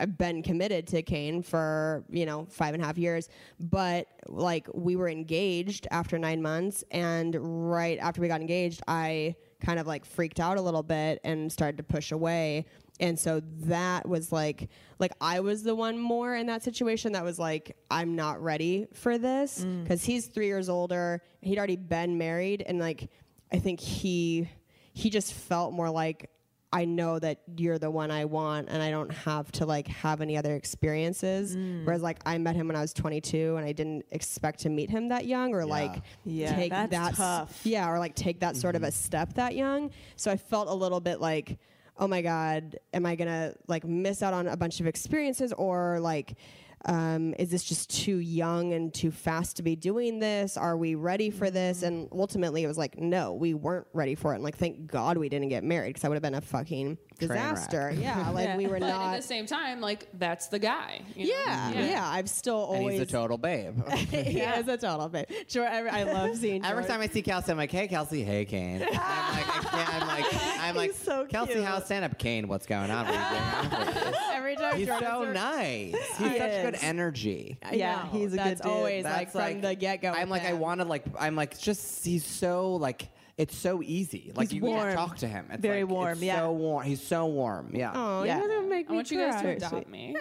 I've 0.00 0.16
been 0.16 0.42
committed 0.42 0.86
to 0.88 1.02
Kane 1.02 1.42
for, 1.42 2.04
you 2.10 2.26
know, 2.26 2.46
five 2.50 2.74
and 2.74 2.82
a 2.82 2.86
half 2.86 2.98
years. 2.98 3.28
But 3.60 4.08
like 4.26 4.68
we 4.74 4.96
were 4.96 5.08
engaged 5.08 5.86
after 5.90 6.18
nine 6.18 6.42
months 6.42 6.82
and 6.90 7.36
right 7.70 7.98
after 7.98 8.20
we 8.20 8.28
got 8.28 8.40
engaged, 8.40 8.82
I 8.88 9.36
kind 9.60 9.78
of 9.78 9.86
like 9.86 10.04
freaked 10.04 10.40
out 10.40 10.56
a 10.56 10.60
little 10.60 10.82
bit 10.82 11.20
and 11.24 11.50
started 11.52 11.76
to 11.76 11.84
push 11.84 12.10
away 12.10 12.66
and 13.00 13.18
so 13.18 13.40
that 13.60 14.08
was 14.08 14.30
like 14.30 14.68
like 14.98 15.12
i 15.20 15.40
was 15.40 15.62
the 15.62 15.74
one 15.74 15.98
more 15.98 16.34
in 16.36 16.46
that 16.46 16.62
situation 16.62 17.12
that 17.12 17.24
was 17.24 17.38
like 17.38 17.76
i'm 17.90 18.14
not 18.16 18.42
ready 18.42 18.86
for 18.92 19.18
this 19.18 19.64
because 19.82 20.04
he's 20.04 20.26
three 20.26 20.46
years 20.46 20.68
older 20.68 21.22
he'd 21.40 21.58
already 21.58 21.76
been 21.76 22.18
married 22.18 22.62
and 22.66 22.78
like 22.78 23.10
i 23.52 23.58
think 23.58 23.80
he 23.80 24.48
he 24.92 25.08
just 25.10 25.32
felt 25.32 25.72
more 25.72 25.90
like 25.90 26.30
I 26.74 26.86
know 26.86 27.18
that 27.18 27.42
you're 27.58 27.78
the 27.78 27.90
one 27.90 28.10
I 28.10 28.24
want 28.24 28.70
and 28.70 28.82
I 28.82 28.90
don't 28.90 29.12
have 29.12 29.52
to 29.52 29.66
like 29.66 29.86
have 29.88 30.22
any 30.22 30.38
other 30.38 30.56
experiences. 30.56 31.54
Mm. 31.54 31.84
Whereas 31.84 32.00
like 32.00 32.18
I 32.24 32.38
met 32.38 32.56
him 32.56 32.66
when 32.66 32.76
I 32.76 32.80
was 32.80 32.94
22 32.94 33.56
and 33.56 33.66
I 33.66 33.72
didn't 33.72 34.06
expect 34.10 34.60
to 34.60 34.70
meet 34.70 34.88
him 34.88 35.08
that 35.10 35.26
young 35.26 35.52
or 35.54 35.66
like 35.66 36.02
Yeah, 36.24 36.54
take 36.56 36.70
that's 36.70 36.90
that 36.90 37.14
tough. 37.14 37.60
yeah, 37.64 37.90
or 37.90 37.98
like 37.98 38.14
take 38.14 38.40
that 38.40 38.56
sort 38.56 38.74
of 38.74 38.84
a 38.84 38.90
step 38.90 39.34
that 39.34 39.54
young. 39.54 39.90
So 40.16 40.30
I 40.30 40.38
felt 40.38 40.68
a 40.68 40.74
little 40.74 41.00
bit 41.00 41.20
like, 41.20 41.58
oh 41.98 42.08
my 42.08 42.22
God, 42.22 42.78
am 42.92 43.06
I 43.06 43.16
gonna 43.16 43.54
like 43.68 43.84
miss 43.84 44.22
out 44.22 44.34
on 44.34 44.48
a 44.48 44.56
bunch 44.56 44.80
of 44.80 44.86
experiences 44.86 45.52
or 45.52 46.00
like 46.00 46.36
um, 46.84 47.34
is 47.38 47.50
this 47.50 47.62
just 47.64 47.90
too 47.90 48.16
young 48.18 48.72
and 48.72 48.92
too 48.92 49.10
fast 49.10 49.56
to 49.56 49.62
be 49.62 49.76
doing 49.76 50.18
this? 50.18 50.56
Are 50.56 50.76
we 50.76 50.94
ready 50.94 51.30
for 51.30 51.50
this? 51.50 51.82
And 51.82 52.08
ultimately, 52.12 52.64
it 52.64 52.66
was 52.66 52.78
like, 52.78 52.98
no, 52.98 53.34
we 53.34 53.54
weren't 53.54 53.86
ready 53.92 54.14
for 54.14 54.32
it. 54.32 54.36
And 54.36 54.44
like, 54.44 54.56
thank 54.56 54.86
God 54.86 55.16
we 55.18 55.28
didn't 55.28 55.48
get 55.48 55.62
married 55.64 55.90
because 55.90 56.04
I 56.04 56.08
would 56.08 56.16
have 56.16 56.22
been 56.22 56.34
a 56.34 56.40
fucking 56.40 56.98
disaster. 57.18 57.92
Yeah, 58.02 58.30
like 58.30 58.56
we 58.56 58.66
were 58.66 58.80
But 58.80 58.88
not. 58.88 59.14
at 59.14 59.20
the 59.22 59.26
same 59.26 59.46
time, 59.46 59.80
like 59.80 60.08
that's 60.18 60.48
the 60.48 60.58
guy. 60.58 61.02
you 61.14 61.28
know? 61.28 61.34
yeah, 61.46 61.70
yeah, 61.84 62.08
I've 62.08 62.28
still 62.28 62.68
and 62.72 62.78
always. 62.80 62.98
he's 63.00 63.08
a 63.08 63.12
total 63.12 63.38
babe. 63.38 63.76
he 63.92 64.40
is 64.40 64.66
a 64.66 64.76
total 64.76 65.08
babe. 65.08 65.26
Sure, 65.46 65.66
I, 65.66 66.00
I 66.00 66.02
love 66.04 66.36
seeing. 66.36 66.64
Every 66.64 66.84
time 66.84 67.00
I 67.00 67.06
see 67.06 67.22
Kelsey, 67.22 67.52
I'm 67.52 67.58
like, 67.58 67.70
"Hey, 67.70 67.86
Kelsey, 67.86 68.24
hey, 68.24 68.44
Kane." 68.44 68.82
I'm 68.82 68.88
like, 68.88 68.98
I 68.98 69.62
can't, 69.70 69.94
I'm 69.94 70.06
like, 70.08 70.26
I'm 70.60 70.76
like, 70.76 70.92
so 70.94 71.26
Kelsey, 71.26 71.52
cute. 71.54 71.64
how's 71.64 71.84
stand 71.84 72.04
up? 72.04 72.18
Kane, 72.18 72.48
what's 72.48 72.66
going 72.66 72.90
on? 72.90 73.06
What 73.06 73.14
are 73.14 73.22
you 73.22 73.70
doing 73.70 73.88
after 73.94 74.10
this?" 74.10 74.16
every 74.32 74.56
time 74.56 74.76
He's 74.76 74.86
Jordan's 74.88 75.10
so 75.12 75.22
around- 75.22 75.34
nice. 75.34 75.94
He's 75.94 76.16
He 76.18 76.38
such 76.38 76.50
is. 76.50 76.64
good 76.64 76.71
energy. 76.80 77.58
I 77.62 77.74
Yeah, 77.74 77.96
know, 78.12 78.18
he's 78.18 78.32
a 78.32 78.36
good 78.36 78.38
that's 78.38 78.60
dude. 78.60 78.70
always 78.70 79.04
like 79.04 79.14
That's 79.14 79.32
from 79.32 79.40
like- 79.40 79.62
the 79.62 79.74
get 79.74 80.02
go. 80.02 80.10
I'm 80.10 80.28
like, 80.30 80.44
I 80.44 80.52
want 80.54 80.80
to 80.80 80.86
like, 80.86 81.04
I'm 81.18 81.34
like, 81.36 81.58
just 81.58 82.04
he's 82.04 82.24
so 82.24 82.74
like, 82.76 83.08
it's 83.38 83.56
so 83.56 83.82
easy. 83.82 84.30
Like 84.36 84.48
He's 84.48 84.56
you 84.56 84.60
can 84.60 84.70
warm. 84.70 84.94
talk 84.94 85.16
to 85.18 85.26
him. 85.26 85.46
It's 85.50 85.62
Very 85.62 85.84
like, 85.84 85.92
warm, 85.92 86.12
It's 86.12 86.22
yeah. 86.22 86.40
so 86.40 86.52
warm. 86.52 86.84
He's 86.84 87.02
so 87.02 87.26
warm. 87.26 87.70
Yeah. 87.74 87.92
Oh, 87.94 88.24
Yeah. 88.24 88.38
you're 88.38 88.46
gonna 88.48 88.68
make 88.68 88.88
I 88.88 88.90
me 88.90 88.96
want 88.96 89.10
you 89.10 89.18
guys 89.18 89.36
to 89.36 89.40
cry. 89.42 89.50
adopt 89.52 89.88
me. 89.88 90.14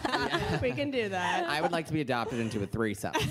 we 0.62 0.72
can 0.72 0.90
do 0.90 1.08
that. 1.08 1.44
I 1.48 1.60
would 1.60 1.70
like 1.70 1.86
to 1.86 1.92
be 1.92 2.00
adopted 2.00 2.40
into 2.40 2.62
a 2.62 2.66
threesome. 2.66 3.12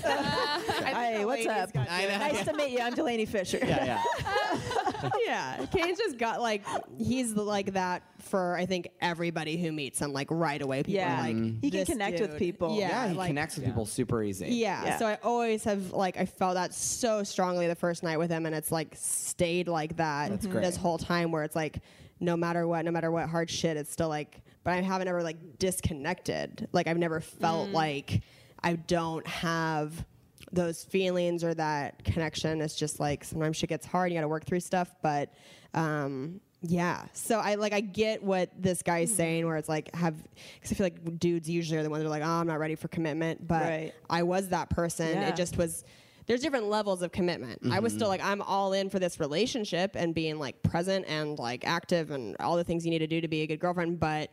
Hey, 0.88 1.24
what's 1.24 1.46
up? 1.46 1.70
I 1.76 2.06
know. 2.06 2.18
Nice 2.18 2.44
to 2.44 2.52
meet 2.54 2.70
you. 2.70 2.80
I'm 2.80 2.94
Delanie 2.94 3.28
Fischer. 3.28 3.58
yeah, 3.62 3.84
yeah. 3.84 4.87
yeah, 5.26 5.66
Kane's 5.72 5.98
just 5.98 6.18
got 6.18 6.40
like 6.40 6.64
he's 6.98 7.34
like 7.34 7.72
that 7.74 8.02
for 8.20 8.56
I 8.56 8.66
think 8.66 8.88
everybody 9.00 9.56
who 9.56 9.72
meets 9.72 10.00
him 10.00 10.12
like 10.12 10.28
right 10.30 10.60
away. 10.60 10.78
People 10.82 10.94
Yeah. 10.94 11.20
are 11.20 11.22
like. 11.22 11.36
He 11.36 11.70
can 11.70 11.80
"This 11.80 11.88
connect 11.88 12.20
with 12.20 12.38
people. 12.38 12.76
Yeah, 12.76 12.88
Yeah, 12.88 13.08
he 13.08 13.14
like- 13.14 13.28
connects 13.28 13.56
with 13.56 13.64
people 13.64 13.86
super 13.86 14.22
easy. 14.22 14.48
Yeah, 14.48 14.84
Yeah. 14.84 14.98
so 14.98 15.06
I 15.06 15.18
always 15.22 15.64
have 15.64 15.92
like 15.92 16.16
I 16.16 16.26
felt 16.26 16.54
that 16.54 16.74
so 16.74 17.22
strongly 17.22 17.66
the 17.66 17.74
first 17.74 18.02
night 18.02 18.18
with 18.18 18.30
him, 18.30 18.46
and 18.46 18.54
it's 18.54 18.72
like 18.72 18.94
stayed 18.96 19.68
like 19.68 19.96
that 19.96 20.30
That's 20.30 20.46
mm-hmm. 20.46 20.60
this 20.60 20.74
great. 20.76 20.82
whole 20.82 20.98
time. 20.98 21.32
Where 21.32 21.44
it's 21.44 21.56
like 21.56 21.80
no 22.20 22.36
matter 22.36 22.66
what, 22.66 22.84
no 22.84 22.90
matter 22.90 23.10
what 23.10 23.28
hard 23.28 23.50
shit, 23.50 23.76
it's 23.76 23.92
still 23.92 24.08
like. 24.08 24.42
But 24.64 24.74
I 24.74 24.80
haven't 24.82 25.08
ever 25.08 25.22
like 25.22 25.58
disconnected. 25.58 26.68
Like 26.72 26.86
I've 26.88 26.98
never 26.98 27.20
felt 27.20 27.68
mm. 27.68 27.72
like 27.72 28.22
I 28.62 28.74
don't 28.74 29.26
have 29.26 30.04
those 30.52 30.84
feelings 30.84 31.44
or 31.44 31.54
that 31.54 32.04
connection. 32.04 32.60
It's 32.60 32.76
just 32.76 33.00
like 33.00 33.24
sometimes 33.24 33.56
shit 33.56 33.68
gets 33.68 33.86
hard. 33.86 34.10
You 34.10 34.16
got 34.18 34.22
to 34.22 34.28
work 34.28 34.44
through 34.44 34.60
stuff, 34.60 34.94
but. 35.02 35.32
um 35.74 36.40
yeah, 36.60 37.04
so 37.12 37.38
I 37.38 37.54
like 37.54 37.72
I 37.72 37.78
get 37.80 38.20
what 38.20 38.50
this 38.60 38.82
guy's 38.82 39.14
saying, 39.14 39.46
where 39.46 39.56
it's 39.58 39.68
like 39.68 39.94
have 39.94 40.16
because 40.54 40.72
I 40.72 40.74
feel 40.74 40.86
like 40.86 41.20
dudes 41.20 41.48
usually 41.48 41.78
are 41.78 41.84
the 41.84 41.88
ones 41.90 42.02
that 42.02 42.06
are 42.08 42.10
like, 42.10 42.24
oh, 42.24 42.26
I'm 42.28 42.48
not 42.48 42.58
ready 42.58 42.74
for 42.74 42.88
commitment, 42.88 43.46
but 43.46 43.62
Right. 43.62 43.92
I 44.10 44.24
was 44.24 44.48
that 44.48 44.68
person. 44.68 45.08
Yeah. 45.08 45.28
It 45.28 45.36
just 45.36 45.56
was. 45.56 45.84
There's 46.26 46.40
different 46.40 46.66
levels 46.66 47.00
of 47.02 47.12
commitment. 47.12 47.60
I 47.70 47.78
was 47.78 47.92
still 47.92 48.08
like, 48.08 48.20
I'm 48.22 48.42
all 48.42 48.72
in 48.72 48.90
for 48.90 48.98
this 48.98 49.20
relationship 49.20 49.92
and 49.94 50.14
being 50.14 50.40
like 50.40 50.60
present 50.64 51.06
and 51.08 51.38
like 51.38 51.64
active 51.64 52.10
and 52.10 52.36
all 52.40 52.56
the 52.56 52.64
things 52.64 52.84
you 52.84 52.90
need 52.90 52.98
to 52.98 53.06
do 53.06 53.20
to 53.20 53.28
be 53.28 53.42
a 53.42 53.46
good 53.46 53.60
girlfriend. 53.60 54.00
But 54.00 54.30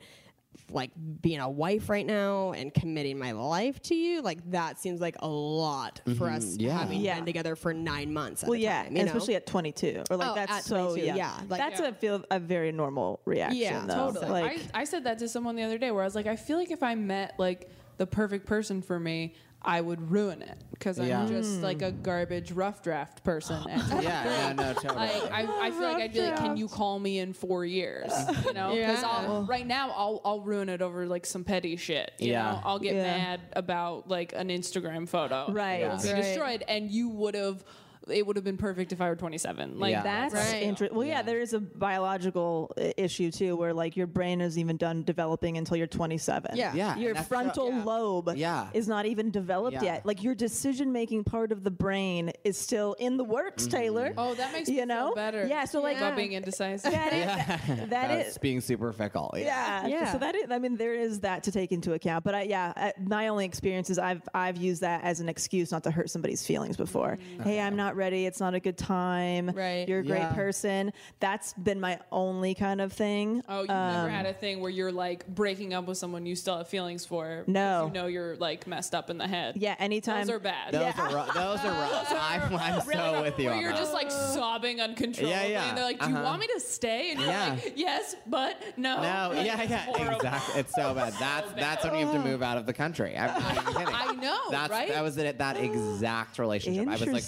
like 0.71 0.91
being 1.21 1.39
a 1.39 1.49
wife 1.49 1.89
right 1.89 2.05
now 2.05 2.51
and 2.53 2.73
committing 2.73 3.17
my 3.17 3.31
life 3.31 3.81
to 3.83 3.95
you, 3.95 4.21
like 4.21 4.39
that 4.51 4.79
seems 4.79 5.01
like 5.01 5.15
a 5.19 5.27
lot 5.27 6.01
for 6.05 6.11
mm-hmm. 6.11 6.35
us 6.35 6.57
Yeah. 6.57 6.77
having 6.77 7.01
Yeah. 7.01 7.15
been 7.15 7.25
together 7.25 7.55
for 7.55 7.73
nine 7.73 8.13
months. 8.13 8.43
At 8.43 8.49
Well, 8.49 8.57
a 8.57 8.61
yeah, 8.61 8.83
time, 8.83 8.95
you 8.95 9.03
know? 9.03 9.07
especially 9.07 9.35
at 9.35 9.45
22, 9.45 10.03
or 10.09 10.17
like 10.17 10.29
Oh, 10.29 10.35
that's 10.35 10.65
so 10.65 10.87
22, 10.87 11.07
young. 11.07 11.17
yeah, 11.17 11.39
like- 11.49 11.59
that's 11.59 11.79
Yeah. 11.79 11.87
a 11.87 11.93
feel 11.93 12.23
a 12.31 12.39
very 12.39 12.71
normal 12.71 13.19
reaction. 13.25 13.59
Yeah, 13.61 13.85
though. 13.85 14.11
totally. 14.11 14.29
Like, 14.29 14.59
I, 14.73 14.81
I 14.81 14.83
said 14.83 15.03
that 15.05 15.19
to 15.19 15.27
someone 15.29 15.55
the 15.55 15.63
other 15.63 15.77
day 15.77 15.91
where 15.91 16.01
I 16.01 16.05
was 16.05 16.15
like, 16.15 16.27
I 16.27 16.35
feel 16.35 16.57
like 16.57 16.71
if 16.71 16.83
I 16.83 16.95
met 16.95 17.35
like 17.37 17.69
the 17.97 18.07
perfect 18.07 18.45
person 18.45 18.81
for 18.81 18.99
me, 18.99 19.33
I 19.65 19.81
would 19.81 20.11
ruin 20.11 20.41
it 20.43 20.57
because 20.71 20.99
I'm 20.99 21.07
Yeah. 21.07 21.25
just 21.27 21.61
like 21.61 21.81
a 21.81 21.89
hmm. 21.91 22.01
garbage 22.03 22.51
rough 22.51 22.83
draft 22.83 23.23
person. 23.23 23.55
at 23.69 23.79
23. 23.89 24.03
Yeah, 24.03 24.53
no, 24.55 24.63
no, 24.63 24.73
totally. 24.73 24.95
Like, 24.95 25.31
I, 25.31 25.67
I 25.67 25.71
feel 25.71 25.81
like 25.81 25.97
I'd 25.97 26.13
be 26.13 26.21
like, 26.21 26.37
can 26.37 26.55
you 26.55 26.67
call 26.67 26.99
me 26.99 27.19
in 27.19 27.33
four 27.33 27.65
years? 27.65 28.11
You 28.45 28.53
know, 28.53 28.73
because 28.75 29.01
Yeah. 29.01 29.45
right 29.47 29.65
now 29.65 29.89
I'll 29.95 30.21
I'll 30.23 30.41
ruin 30.41 30.69
it 30.69 30.81
over 30.81 31.07
like 31.07 31.25
some 31.25 31.43
petty 31.43 31.77
shit. 31.77 32.11
You 32.19 32.31
Yeah. 32.33 32.51
know, 32.51 32.61
I'll 32.63 32.79
get 32.79 32.93
Yeah. 32.95 33.03
mad 33.17 33.41
about 33.53 34.07
like 34.07 34.33
an 34.35 34.49
Instagram 34.49 35.09
photo. 35.09 35.51
Right. 35.51 35.81
It'll 35.81 35.97
be 35.97 36.11
Right. 36.13 36.21
destroyed, 36.21 36.63
and 36.67 36.91
you 36.91 37.09
would 37.09 37.33
have. 37.35 37.63
It 38.09 38.25
would 38.25 38.35
have 38.35 38.45
been 38.45 38.57
perfect 38.57 38.91
if 38.91 39.01
I 39.01 39.09
were 39.09 39.15
27. 39.15 39.79
Like 39.79 39.91
Yeah. 39.91 40.03
That's 40.03 40.33
Right. 40.33 40.63
interesting. 40.63 40.97
Well, 40.97 41.07
yeah. 41.07 41.21
there 41.21 41.41
is 41.41 41.53
a 41.53 41.59
biological 41.59 42.71
uh, 42.79 42.91
issue 42.97 43.31
too, 43.31 43.55
where 43.55 43.73
like 43.73 43.95
your 43.97 44.07
brain 44.07 44.41
is 44.41 44.57
even 44.57 44.77
done 44.77 45.03
developing 45.03 45.57
until 45.57 45.77
you're 45.77 45.87
27. 45.87 46.55
Yeah. 46.55 46.73
Yeah, 46.75 46.97
your 46.97 47.09
and 47.09 47.17
that's 47.17 47.27
frontal 47.27 47.69
so- 47.71 47.85
lobe 47.85 48.33
Yeah. 48.35 48.67
is 48.73 48.87
not 48.87 49.05
even 49.05 49.31
developed 49.31 49.75
Yeah. 49.75 49.83
yet. 49.83 50.05
Like 50.05 50.23
your 50.23 50.35
decision 50.35 50.91
making 50.91 51.23
part 51.23 51.51
of 51.51 51.63
the 51.63 51.71
brain 51.71 52.31
is 52.43 52.57
still 52.57 52.93
in 52.99 53.17
the 53.17 53.23
works, 53.23 53.63
mm-hmm. 53.63 53.77
Taylor. 53.77 54.13
Oh, 54.17 54.33
that 54.35 54.51
makes 54.53 54.69
me 54.69 54.75
you 54.77 54.85
know 54.85 55.07
feel 55.07 55.15
better. 55.15 55.45
Yeah. 55.47 55.65
So 55.65 55.81
like 55.81 55.97
about 55.97 56.15
being 56.15 56.33
indecisive. 56.33 56.91
that 56.91 57.13
is 57.13 57.25
that, 57.77 57.89
that 57.89 58.07
That's 58.07 58.37
being 58.37 58.61
super 58.61 58.91
fickle. 58.93 59.33
Yeah. 59.37 59.87
Yeah. 59.87 60.11
So 60.11 60.17
that 60.19 60.35
is, 60.35 60.51
I 60.51 60.59
mean, 60.59 60.77
there 60.77 60.93
is 60.93 61.21
that 61.21 61.43
to 61.43 61.51
take 61.51 61.71
into 61.71 61.93
account. 61.93 62.23
But 62.23 62.35
I, 62.35 62.41
yeah, 62.43 62.73
uh, 62.75 62.91
my 63.01 63.27
only 63.29 63.45
experience 63.45 63.89
is 63.89 63.97
I've 63.99 64.21
I've 64.33 64.57
used 64.57 64.81
that 64.81 65.03
as 65.03 65.19
an 65.19 65.29
excuse 65.29 65.71
not 65.71 65.83
to 65.83 65.91
hurt 65.91 66.09
somebody's 66.09 66.45
feelings 66.45 66.77
before. 66.77 67.17
Mm. 67.37 67.43
Hey, 67.43 67.59
I'm 67.59 67.75
not 67.75 67.94
ready. 67.95 68.25
It's 68.25 68.39
not 68.39 68.53
a 68.53 68.59
good 68.59 68.77
time. 68.77 69.49
Right. 69.55 69.87
You're 69.87 69.99
a 69.99 70.03
great 70.05 70.19
Yeah. 70.19 70.33
person. 70.33 70.93
That's 71.19 71.53
been 71.53 71.79
my 71.79 71.99
only 72.11 72.53
kind 72.55 72.81
of 72.81 72.93
thing. 72.93 73.41
Oh, 73.49 73.61
you've 73.61 73.69
Um, 73.69 73.93
never 73.93 74.09
had 74.09 74.25
a 74.25 74.33
thing 74.33 74.59
where 74.61 74.69
you're 74.71 74.91
like 74.91 75.27
breaking 75.27 75.73
up 75.73 75.85
with 75.87 75.97
someone 75.97 76.25
you 76.25 76.35
still 76.35 76.57
have 76.57 76.67
feelings 76.67 77.05
for. 77.05 77.43
because 77.45 77.47
No. 77.53 77.87
You 77.87 77.93
know 77.93 78.07
you're 78.07 78.35
like 78.37 78.67
messed 78.67 78.93
up 78.93 79.09
in 79.09 79.17
the 79.17 79.27
head. 79.27 79.55
Yeah. 79.57 79.75
Anytime. 79.79 80.27
Those 80.27 80.35
are 80.35 80.39
bad. 80.39 80.73
Those 80.73 80.93
are 80.97 81.15
rough. 81.15 81.33
Those 81.33 81.59
are 81.65 81.71
rough. 81.71 82.11
I'm, 82.11 82.55
I'm 82.55 82.81
so 82.81 83.21
with 83.21 83.39
you 83.39 83.45
Where 83.45 83.55
on 83.55 83.61
you're 83.61 83.71
that. 83.71 83.77
just 83.79 83.93
like 83.93 84.11
sobbing 84.11 84.81
uncontrollably. 84.81 85.29
Yeah, 85.29 85.45
yeah. 85.45 85.69
And 85.69 85.77
they're 85.77 85.85
like, 85.85 85.99
Do 85.99 86.09
you 86.09 86.15
Uh-huh. 86.15 86.23
want 86.25 86.41
me 86.41 86.47
to 86.53 86.59
stay? 86.59 87.11
And 87.11 87.19
you're 87.19 87.29
Yeah. 87.29 87.49
like, 87.63 87.73
Yes, 87.75 88.15
but 88.27 88.61
no. 88.77 88.95
No, 89.01 89.31
Like, 89.35 89.45
yeah, 89.45 89.61
it's 89.61 89.69
yeah, 89.71 89.77
horrible. 89.85 90.15
exactly. 90.15 90.59
It's 90.61 90.73
so 90.75 90.93
bad. 90.93 91.13
That's 91.19 91.51
that's 91.53 91.83
when 91.83 91.95
you 91.95 92.05
have 92.07 92.15
to 92.15 92.21
move 92.21 92.41
out 92.43 92.57
of 92.57 92.65
the 92.65 92.73
country. 92.73 93.17
I'm 93.17 93.27
not 93.41 93.51
even 93.51 93.73
kidding. 93.73 93.93
I 93.95 94.13
know, 94.13 94.39
That's 94.51 94.69
right? 94.71 94.89
that 94.89 95.03
was 95.03 95.17
it. 95.17 95.37
That 95.37 95.57
exact 95.61 96.39
relationship. 96.39 96.87
I 96.87 96.91
was 96.91 97.01
like 97.07 97.23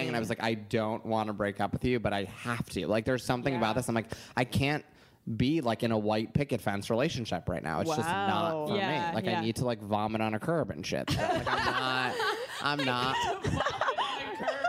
crying, 0.00 0.08
and 0.08 0.16
I 0.16 0.20
was 0.20 0.28
like, 0.28 0.42
I 0.42 0.54
don't 0.54 1.04
want 1.06 1.28
to 1.28 1.32
break 1.32 1.60
up 1.60 1.72
with 1.72 1.84
you, 1.84 2.00
but 2.00 2.12
I 2.12 2.24
have 2.42 2.68
to. 2.70 2.86
Like, 2.86 3.04
there's 3.04 3.24
something 3.24 3.54
about 3.54 3.76
this. 3.76 3.88
I'm 3.88 3.94
like, 3.94 4.12
I 4.36 4.44
can't 4.44 4.84
be 5.36 5.60
like 5.60 5.82
in 5.82 5.92
a 5.92 5.98
white 5.98 6.32
picket 6.34 6.60
fence 6.60 6.90
relationship 6.90 7.48
right 7.48 7.62
now. 7.62 7.80
It's 7.80 7.90
just 7.94 8.08
not 8.08 8.68
for 8.68 8.76
Yeah, 8.76 9.10
me. 9.10 9.14
Like, 9.14 9.24
yeah. 9.26 9.38
I 9.38 9.42
need 9.44 9.56
to 9.56 9.64
like 9.64 9.80
vomit 9.82 10.20
on 10.20 10.34
a 10.34 10.38
curb 10.40 10.70
and 10.70 10.84
shit. 10.84 11.08
Like, 11.16 11.46
I'm 11.46 11.64
not. 11.64 12.14
I'm 12.62 12.84
not. 12.84 13.16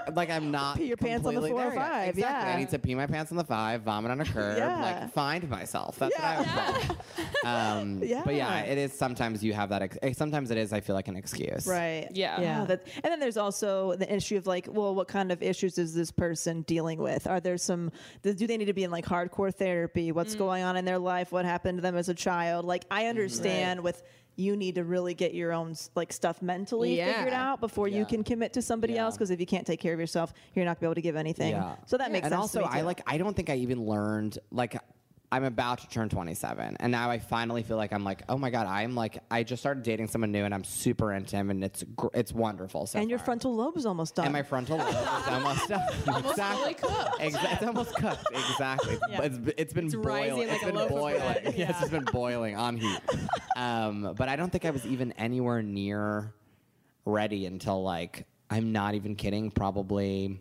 Like 0.13 0.29
I'm 0.29 0.51
not. 0.51 0.77
Pee 0.77 0.85
your 0.85 0.97
pants 0.97 1.25
on 1.25 1.33
the 1.35 1.41
completely 1.41 1.61
there 1.61 1.73
yet. 1.73 1.79
405, 1.81 2.09
Exactly. 2.09 2.21
yeah. 2.49 2.55
I 2.55 2.59
need 2.59 2.69
to 2.69 2.79
pee 2.79 2.95
my 2.95 3.07
pants 3.07 3.31
on 3.31 3.37
the 3.37 3.43
five, 3.43 3.81
vomit 3.83 4.11
on 4.11 4.19
a 4.21 4.25
curb, 4.25 4.57
Yeah. 4.57 4.81
like 4.81 5.13
find 5.13 5.49
myself. 5.49 5.97
That's 5.97 6.15
what 6.17 6.23
I 6.23 6.37
would 6.39 6.47
call 6.47 6.75
it. 6.81 7.45
Um, 7.45 7.99
But 7.99 8.07
yeah, 8.07 8.23
Yeah. 8.31 8.59
it 8.61 8.77
is. 8.77 8.93
Sometimes 8.93 9.43
you 9.43 9.53
have 9.53 9.69
that. 9.69 9.81
Ex- 9.81 9.97
eh, 10.01 10.13
sometimes 10.13 10.51
it 10.51 10.57
is. 10.57 10.73
I 10.73 10.79
feel 10.81 10.95
like 10.95 11.07
an 11.07 11.15
excuse. 11.15 11.65
Right. 11.67 12.07
Yeah. 12.11 12.39
Yeah. 12.41 12.65
That, 12.65 12.87
and 13.03 13.05
then 13.11 13.19
there's 13.19 13.37
also 13.37 13.95
the 13.95 14.13
issue 14.13 14.37
of 14.37 14.47
like, 14.47 14.67
well, 14.69 14.93
what 14.95 15.07
kind 15.07 15.31
of 15.31 15.41
issues 15.41 15.77
is 15.77 15.93
this 15.93 16.11
person 16.11 16.61
dealing 16.63 16.99
with? 16.99 17.27
Are 17.27 17.39
there 17.39 17.57
some? 17.57 17.91
Do 18.21 18.33
they 18.33 18.57
need 18.57 18.65
to 18.65 18.73
be 18.73 18.83
in 18.83 18.91
like 18.91 19.05
hardcore 19.05 19.53
therapy? 19.53 20.11
What's 20.11 20.35
going 20.35 20.63
on 20.63 20.77
in 20.77 20.85
their 20.85 20.99
life? 20.99 21.31
What 21.31 21.45
happened 21.45 21.77
to 21.77 21.81
them 21.81 21.95
as 21.95 22.09
a 22.09 22.13
child? 22.13 22.65
Like, 22.65 22.85
I 22.91 23.07
understand 23.07 23.81
with. 23.81 24.01
You 24.37 24.55
need 24.55 24.75
to 24.75 24.83
really 24.83 25.13
get 25.13 25.33
your 25.33 25.51
own 25.51 25.75
like 25.95 26.11
stuff 26.13 26.41
mentally 26.41 26.97
Yeah. 26.97 27.13
figured 27.17 27.33
out 27.33 27.59
before 27.59 27.87
you 27.87 28.05
can 28.05 28.23
commit 28.23 28.53
to 28.53 28.61
somebody 28.61 28.93
Yeah. 28.93 29.03
else. 29.03 29.15
Because 29.15 29.29
if 29.31 29.39
you 29.39 29.45
can't 29.45 29.67
take 29.67 29.79
care 29.79 29.93
of 29.93 29.99
yourself, 29.99 30.33
you're 30.55 30.65
not 30.65 30.77
gonna 30.79 30.81
be 30.81 30.85
able 30.87 30.95
to 30.95 31.01
give 31.01 31.15
anything. 31.15 31.51
Yeah. 31.51 31.75
So 31.85 31.97
that 31.97 32.11
makes 32.11 32.25
and 32.25 32.31
sense. 32.31 32.41
also, 32.41 32.61
to 32.61 32.65
me 32.67 32.79
I 32.79 32.81
like. 32.81 33.01
I 33.05 33.17
don't 33.17 33.35
think 33.35 33.49
I 33.49 33.55
even 33.55 33.85
learned 33.85 34.39
like. 34.51 34.75
I'm 35.33 35.45
about 35.45 35.79
to 35.79 35.87
turn 35.87 36.09
27, 36.09 36.75
and 36.79 36.91
now 36.91 37.09
I 37.09 37.19
finally 37.19 37.63
feel 37.63 37.77
like 37.77 37.93
I'm 37.93 38.03
like, 38.03 38.23
oh 38.27 38.37
my 38.37 38.49
god, 38.49 38.67
I'm 38.67 38.95
like, 38.95 39.19
I 39.31 39.43
just 39.43 39.61
started 39.61 39.81
dating 39.83 40.09
someone 40.09 40.31
new, 40.33 40.43
and 40.43 40.53
I'm 40.53 40.65
super 40.65 41.13
into 41.13 41.37
him, 41.37 41.49
and 41.49 41.63
it's 41.63 41.83
gr- 41.95 42.07
it's 42.13 42.33
wonderful. 42.33 42.85
So 42.85 42.99
and 42.99 43.09
your 43.09 43.17
far. 43.19 43.25
frontal 43.27 43.55
lobe 43.55 43.77
is 43.77 43.85
almost 43.85 44.15
done. 44.15 44.25
and 44.25 44.33
my 44.33 44.43
frontal 44.43 44.77
lobe 44.77 44.89
is 44.89 44.95
almost 45.27 45.69
done. 45.69 45.81
Almost 46.07 46.29
exactly. 46.31 46.73
cooked. 46.73 47.19
Exa- 47.21 47.53
it's 47.53 47.63
almost 47.63 47.95
cooked. 47.95 48.25
Exactly. 48.33 48.99
It's, 49.09 49.39
it's 49.57 49.73
been 49.73 49.89
rising 49.89 50.01
boiling. 50.01 50.47
like 50.49 50.55
it's 50.55 50.63
a 50.63 50.65
been 50.65 50.75
loaf 50.75 50.91
of 50.91 50.97
boiling. 50.97 51.19
bread. 51.43 51.53
Yeah, 51.55 51.69
it's 51.69 51.79
just 51.79 51.91
been 51.91 52.03
boiling 52.05 52.55
on 52.57 52.77
heat. 52.77 52.99
Um, 53.57 54.15
but 54.17 54.27
I 54.27 54.37
don't 54.37 54.49
think 54.49 54.65
I 54.65 54.71
was 54.71 54.85
even 54.87 55.11
anywhere 55.13 55.61
near 55.61 56.33
ready 57.05 57.45
until 57.45 57.83
like 57.83 58.25
I'm 58.49 58.71
not 58.71 58.95
even 58.95 59.15
kidding. 59.15 59.51
Probably 59.51 60.39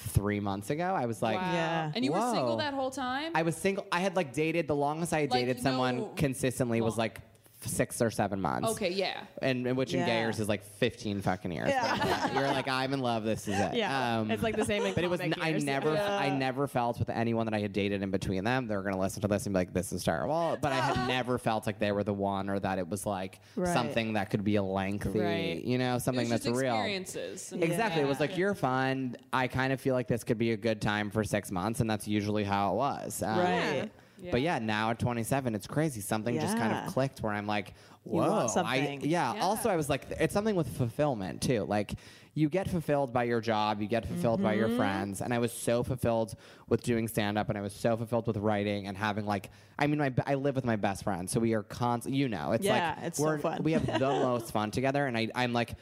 three 0.00 0.40
months 0.40 0.70
ago. 0.70 0.84
I 0.84 1.06
was 1.06 1.22
like, 1.22 1.40
wow. 1.40 1.52
Yeah. 1.52 1.92
And 1.94 2.04
you 2.04 2.12
were 2.12 2.20
single 2.32 2.56
that 2.56 2.74
whole 2.74 2.90
time? 2.90 3.32
I 3.34 3.42
was 3.42 3.56
single. 3.56 3.86
I 3.92 4.00
had 4.00 4.16
like 4.16 4.32
dated 4.32 4.66
the 4.66 4.76
longest 4.76 5.12
I 5.12 5.20
had 5.20 5.30
Like, 5.30 5.40
dated 5.40 5.62
someone 5.62 5.98
no 5.98 6.12
consistently 6.16 6.80
was 6.80 6.96
like 6.96 7.20
six 7.62 8.00
or 8.00 8.10
seven 8.10 8.40
months. 8.40 8.70
okay, 8.70 8.90
yeah. 8.90 9.20
And, 9.42 9.66
and 9.66 9.76
which 9.76 9.92
in 9.92 10.00
gay 10.00 10.06
Yeah. 10.06 10.20
years 10.22 10.40
is 10.40 10.48
like 10.48 10.62
15 10.64 11.20
fucking 11.20 11.52
years. 11.52 11.68
Yeah. 11.68 12.32
You're 12.32 12.48
like, 12.48 12.68
I'm 12.68 12.92
in 12.94 13.00
love. 13.00 13.24
This 13.24 13.46
is 13.48 13.58
it. 13.58 13.74
Yeah, 13.74 14.20
Um, 14.20 14.30
it's 14.30 14.42
like 14.42 14.56
the 14.56 14.64
same. 14.64 14.84
In 14.86 14.94
but 14.94 15.04
it 15.04 15.10
was 15.10 15.20
comic 15.20 15.36
n- 15.38 15.44
I 15.44 15.48
years. 15.50 15.64
never 15.64 15.96
I 15.96 16.30
never 16.30 16.66
felt 16.66 16.98
with 16.98 17.10
anyone 17.10 17.44
that 17.46 17.54
I 17.54 17.60
had 17.60 17.72
dated 17.72 18.02
in 18.02 18.10
between 18.10 18.44
them 18.44 18.66
they 18.66 18.74
were 18.76 18.82
gonna 18.82 18.98
listen 18.98 19.20
to 19.22 19.28
this 19.28 19.44
and 19.46 19.52
be 19.52 19.58
like 19.58 19.72
this 19.74 19.92
is 19.92 20.02
terrible 20.04 20.56
but 20.60 20.72
I 20.72 20.76
had 20.76 21.06
never 21.08 21.36
felt 21.38 21.66
like 21.66 21.78
they 21.78 21.92
were 21.92 22.02
the 22.04 22.14
one 22.14 22.48
or 22.48 22.58
that 22.60 22.78
it 22.78 22.88
was 22.88 23.04
like 23.06 23.40
Right. 23.56 23.72
something 23.72 24.14
that 24.14 24.30
could 24.30 24.42
be 24.44 24.56
a 24.56 24.62
lengthy 24.62 25.18
Right. 25.20 25.62
you 25.62 25.76
know 25.78 25.98
something 25.98 26.22
was 26.24 26.30
that's 26.30 26.44
just 26.46 26.60
real 26.60 26.74
experiences. 26.74 27.52
and- 27.52 27.62
exactly 27.62 28.00
it 28.02 28.08
was 28.08 28.20
like 28.20 28.36
you're 28.38 28.54
fun 28.54 29.16
I 29.32 29.48
kind 29.48 29.72
of 29.72 29.80
feel 29.80 29.94
like 29.94 30.08
this 30.08 30.24
could 30.24 30.38
be 30.38 30.52
a 30.52 30.56
good 30.56 30.80
time 30.80 31.10
for 31.10 31.24
six 31.24 31.50
months 31.50 31.80
and 31.80 31.90
that's 31.90 32.08
usually 32.08 32.44
how 32.44 32.72
it 32.72 32.76
was 32.76 33.22
Um, 33.22 33.38
Right. 33.38 33.90
But 34.30 34.40
yeah 34.42 34.58
now 34.58 34.90
at 34.90 34.98
27 34.98 35.54
it's 35.54 35.66
crazy 35.66 36.00
something 36.00 36.38
just 36.38 36.56
kind 36.56 36.72
Yeah. 36.72 36.86
of 36.86 36.92
clicked 36.92 37.22
where 37.22 37.32
I'm 37.32 37.46
like 37.46 37.74
You 38.04 38.12
want 38.12 38.30
whoa 38.30 38.44
I, 38.44 38.46
something. 38.48 39.00
yeah, 39.02 39.34
Yeah. 39.34 39.42
also 39.42 39.68
I 39.70 39.76
was 39.76 39.88
like 39.88 40.06
it's 40.18 40.34
something 40.34 40.54
with 40.56 40.68
fulfillment 40.76 41.42
too 41.42 41.64
like 41.64 41.94
you 42.34 42.48
get 42.48 42.68
fulfilled 42.70 43.12
by 43.12 43.24
your 43.24 43.40
job 43.40 43.80
you 43.80 43.88
get 43.88 44.06
fulfilled 44.06 44.42
by 44.42 44.54
your 44.54 44.68
Mm-hmm. 44.68 44.76
friends 44.76 45.20
and 45.20 45.34
I 45.34 45.38
was 45.38 45.52
so 45.52 45.82
fulfilled 45.82 46.34
with 46.68 46.82
doing 46.82 47.08
stand 47.08 47.38
up 47.38 47.48
and 47.48 47.58
I 47.58 47.60
was 47.60 47.72
so 47.72 47.96
fulfilled 47.96 48.26
with 48.26 48.36
writing 48.36 48.86
and 48.86 48.96
having 48.96 49.26
like 49.26 49.50
I 49.78 49.86
mean 49.86 49.98
my 49.98 50.12
I 50.26 50.34
live 50.34 50.54
with 50.54 50.64
my 50.64 50.76
best 50.76 51.02
friend 51.04 51.28
so 51.28 51.40
we 51.40 51.54
are 51.54 51.62
constant 51.62 52.14
you 52.14 52.28
know 52.28 52.52
it's 52.52 52.64
Yeah, 52.64 52.94
like 52.96 53.06
it's 53.06 53.18
so 53.18 53.24
we're 53.24 53.38
fun. 53.38 53.62
we 53.62 53.72
have 53.72 53.86
the 53.86 53.98
most 53.98 54.52
fun 54.52 54.70
together 54.70 55.06
and 55.06 55.16
I 55.18 55.28
I'm 55.34 55.52
like 55.52 55.74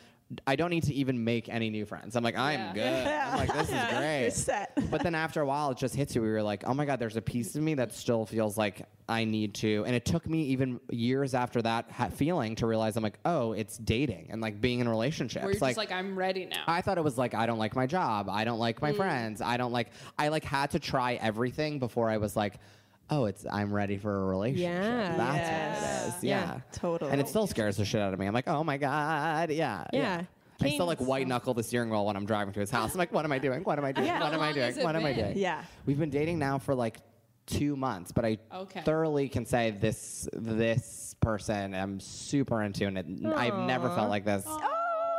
I 0.47 0.57
don't 0.57 0.71
need 0.71 0.83
to 0.85 0.95
even 0.95 1.25
make 1.25 1.49
any 1.49 1.71
new 1.71 1.87
friends. 1.87 2.15
I'm 2.15 2.23
like, 2.23 2.37
I'm 2.37 2.61
Yeah. 2.61 2.73
good. 2.75 3.07
I'm 3.07 3.39
like, 3.49 3.53
this 3.53 3.69
is 3.71 3.97
great. 3.97 4.23
You're 4.23 4.31
set. 4.31 4.91
But 4.91 5.03
then 5.03 5.15
after 5.15 5.41
a 5.41 5.47
while, 5.47 5.71
it 5.71 5.79
just 5.79 5.95
hits 5.95 6.15
you. 6.15 6.21
We 6.21 6.29
were 6.29 6.43
like, 6.43 6.65
oh 6.67 6.75
my 6.75 6.85
God, 6.85 6.99
there's 6.99 7.17
a 7.17 7.23
piece 7.23 7.55
of 7.57 7.63
me 7.63 7.75
that 7.75 7.95
still 7.95 8.27
feels 8.27 8.59
like 8.59 8.87
I 9.09 9.25
need 9.25 9.55
to. 9.57 9.85
And 9.87 9.97
it 9.97 10.05
took 10.05 10.27
me 10.29 10.43
even 10.45 10.81
years 10.91 11.35
after 11.35 11.63
that 11.63 11.91
ha- 11.91 12.11
feeling 12.11 12.57
to 12.57 12.67
realize 12.67 12.97
I'm 12.97 13.03
like, 13.03 13.19
oh, 13.25 13.53
it's 13.53 13.79
dating 13.79 14.29
and 14.31 14.43
like 14.43 14.61
being 14.61 14.81
in 14.81 14.89
relationships. 14.89 15.43
Where 15.43 15.53
you're 15.53 15.61
just 15.61 15.79
like, 15.79 15.93
I'm 15.93 16.19
ready 16.19 16.45
now. 16.45 16.65
I 16.67 16.83
thought 16.83 16.99
it 16.99 17.05
was 17.05 17.17
like 17.17 17.35
I 17.35 17.47
don't 17.47 17.59
like 17.59 17.75
my 17.75 17.87
job, 17.87 18.29
I 18.29 18.45
don't 18.45 18.59
like 18.59 18.83
my 18.83 18.93
mm. 18.93 18.97
friends, 18.97 19.41
I 19.41 19.57
don't 19.57 19.73
like. 19.73 19.89
I 20.19 20.29
like 20.29 20.45
had 20.45 20.73
to 20.73 20.79
try 20.79 21.15
everything 21.15 21.79
before 21.79 22.11
I 22.11 22.19
was 22.19 22.37
like, 22.37 22.59
oh, 23.11 23.25
it's 23.27 23.45
I'm 23.51 23.73
ready 23.73 23.97
for 23.99 24.23
a 24.23 24.25
relationship. 24.27 24.69
Yeah. 24.71 25.17
That's 25.17 25.49
what 25.51 26.13
it 26.13 26.17
is. 26.19 26.25
Yeah. 26.25 26.41
Yeah, 26.55 26.61
Totally. 26.73 27.11
And 27.13 27.21
it 27.21 27.29
still 27.29 27.47
scares 27.47 27.77
the 27.77 27.85
shit 27.85 28.01
out 28.01 28.13
of 28.13 28.19
me. 28.19 28.27
I'm 28.27 28.35
like, 28.35 28.49
oh 28.49 28.63
my 28.65 28.77
god, 28.77 29.51
yeah, 29.51 29.85
Yeah. 29.93 30.23
I 30.61 30.71
still 30.71 30.87
like 30.87 30.99
King's- 30.99 31.09
white 31.09 31.29
knuckle 31.29 31.55
the 31.55 31.63
steering 31.63 31.89
wheel 31.89 32.05
when 32.05 32.17
I'm 32.17 32.27
driving 32.27 32.53
to 32.55 32.61
his 32.61 32.71
house. 32.71 32.93
I'm 32.93 32.99
like, 32.99 33.13
what 33.13 33.25
am 33.25 33.31
I 33.33 33.39
doing? 33.39 33.63
What 33.63 33.79
am 33.79 33.85
I 33.85 33.93
doing? 33.93 34.09
Yeah. 34.09 34.21
What 34.25 34.35
am 34.35 34.41
I 34.41 34.47
long 34.47 34.55
doing? 34.55 34.67
has 34.67 34.77
it 34.79 34.83
What 34.85 34.97
am 34.97 35.05
I 35.07 35.13
been? 35.13 35.25
doing? 35.27 35.39
Yeah. 35.39 35.63
We've 35.87 35.99
been 35.99 36.11
dating 36.11 36.39
now 36.41 36.59
for 36.59 36.75
like 36.75 36.99
two 37.47 37.77
months, 37.77 38.11
but 38.13 38.25
I 38.25 38.39
Okay. 38.53 38.81
thoroughly 38.83 39.29
can 39.29 39.47
say 39.47 39.71
this 39.71 40.29
this 40.33 41.15
person 41.21 41.75
I'm 41.75 42.01
super 42.01 42.63
into, 42.63 42.87
and 42.87 42.99
it, 42.99 43.07
I've 43.37 43.59
never 43.67 43.89
felt 43.91 44.11
like 44.11 44.25
this 44.25 44.45
oh. 44.47 44.61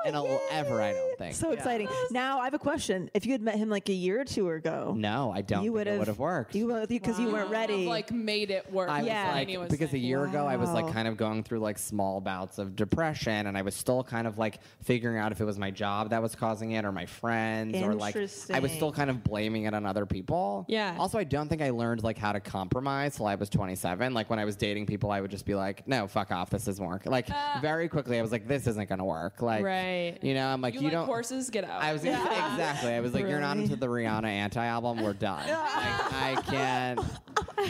In 0.05 0.15
a, 0.15 0.37
ever. 0.51 0.81
I 0.81 0.93
don't 0.93 1.17
think. 1.17 1.35
So 1.35 1.51
exciting. 1.51 1.87
Now 2.11 2.39
I 2.39 2.45
have 2.45 2.53
a 2.53 2.59
question. 2.59 3.09
If 3.13 3.25
you 3.25 3.31
had 3.31 3.41
met 3.41 3.55
him 3.55 3.69
like 3.69 3.89
a 3.89 3.93
year 3.93 4.21
or 4.21 4.25
two 4.25 4.49
ago, 4.49 4.93
no, 4.97 5.31
I 5.33 5.41
don't. 5.41 5.63
you 5.63 5.69
think 5.71 5.75
would 5.75 5.87
it 5.87 5.91
have 5.91 5.99
would 5.99 6.07
have 6.07 6.19
worked. 6.19 6.55
You 6.55 6.67
would 6.67 6.89
because 6.89 7.19
you 7.19 7.27
weren't 7.27 7.45
I've, 7.47 7.51
ready. 7.51 7.85
like 7.85 8.11
made 8.11 8.51
it 8.51 8.71
work. 8.71 8.89
I 8.89 8.99
was 8.99 9.07
Yeah. 9.07 9.31
like, 9.33 9.47
was 9.57 9.69
because 9.69 9.89
a 9.89 9.91
saying. 9.91 10.03
year 10.03 10.25
ago 10.25 10.45
I 10.45 10.55
was 10.55 10.69
like 10.71 10.91
kind 10.93 11.07
of 11.07 11.17
going 11.17 11.43
through 11.43 11.59
like 11.59 11.77
small 11.77 12.21
bouts 12.21 12.57
of 12.57 12.75
depression, 12.75 13.47
and 13.47 13.57
I 13.57 13.61
was 13.61 13.75
still 13.75 14.03
kind 14.03 14.27
of 14.27 14.37
like 14.37 14.59
figuring 14.83 15.17
out 15.17 15.31
if 15.31 15.41
it 15.41 15.45
was 15.45 15.57
my 15.57 15.71
job 15.71 16.09
that 16.11 16.21
was 16.21 16.35
causing 16.35 16.71
it 16.71 16.85
or 16.85 16.91
my 16.91 17.05
friends, 17.05 17.75
or 17.81 17.93
like 17.93 18.15
I 18.51 18.59
was 18.59 18.71
still 18.71 18.91
kind 18.91 19.09
of 19.09 19.23
blaming 19.23 19.63
it 19.63 19.73
on 19.73 19.85
other 19.85 20.05
people. 20.05 20.65
Yeah. 20.67 20.95
Also, 20.97 21.17
I 21.17 21.23
don't 21.23 21.49
think 21.49 21.61
I 21.61 21.69
learned 21.71 22.03
like 22.03 22.17
how 22.17 22.31
to 22.31 22.39
compromise 22.39 23.15
till 23.17 23.27
I 23.27 23.35
was 23.35 23.49
27. 23.49 24.13
Like 24.13 24.29
when 24.29 24.39
I 24.39 24.45
was 24.45 24.55
dating 24.55 24.85
people, 24.85 25.11
I 25.11 25.21
would 25.21 25.31
just 25.31 25.45
be 25.45 25.55
like, 25.55 25.87
"No, 25.87 26.07
fuck 26.07 26.31
off, 26.31 26.49
this 26.49 26.67
isn't 26.67 26.85
work." 26.85 27.05
Like 27.05 27.27
ah. 27.31 27.59
very 27.61 27.89
quickly, 27.89 28.17
I 28.17 28.21
was 28.21 28.31
like, 28.31 28.47
"This 28.47 28.67
isn't 28.67 28.87
gonna 28.89 29.05
work." 29.05 29.41
Like, 29.41 29.63
Right. 29.63 29.88
You 30.21 30.33
know, 30.33 30.47
I'm 30.47 30.61
like, 30.61 30.73
You, 30.73 30.81
you, 30.81 30.85
like 30.87 30.93
don't. 30.93 31.05
horses? 31.05 31.49
Get 31.49 31.63
out. 31.63 31.81
I 31.81 31.93
was 31.93 32.03
exactly. 32.03 32.93
I 32.93 32.99
was 32.99 33.13
like, 33.13 33.27
"You're 33.27 33.39
not 33.39 33.57
into 33.57 33.75
the 33.75 33.87
Rihanna 33.87 34.25
anti-album. 34.25 35.01
We're 35.03 35.13
done." 35.13 35.47
like, 35.47 36.13
I 36.13 36.41
can't. 36.45 36.99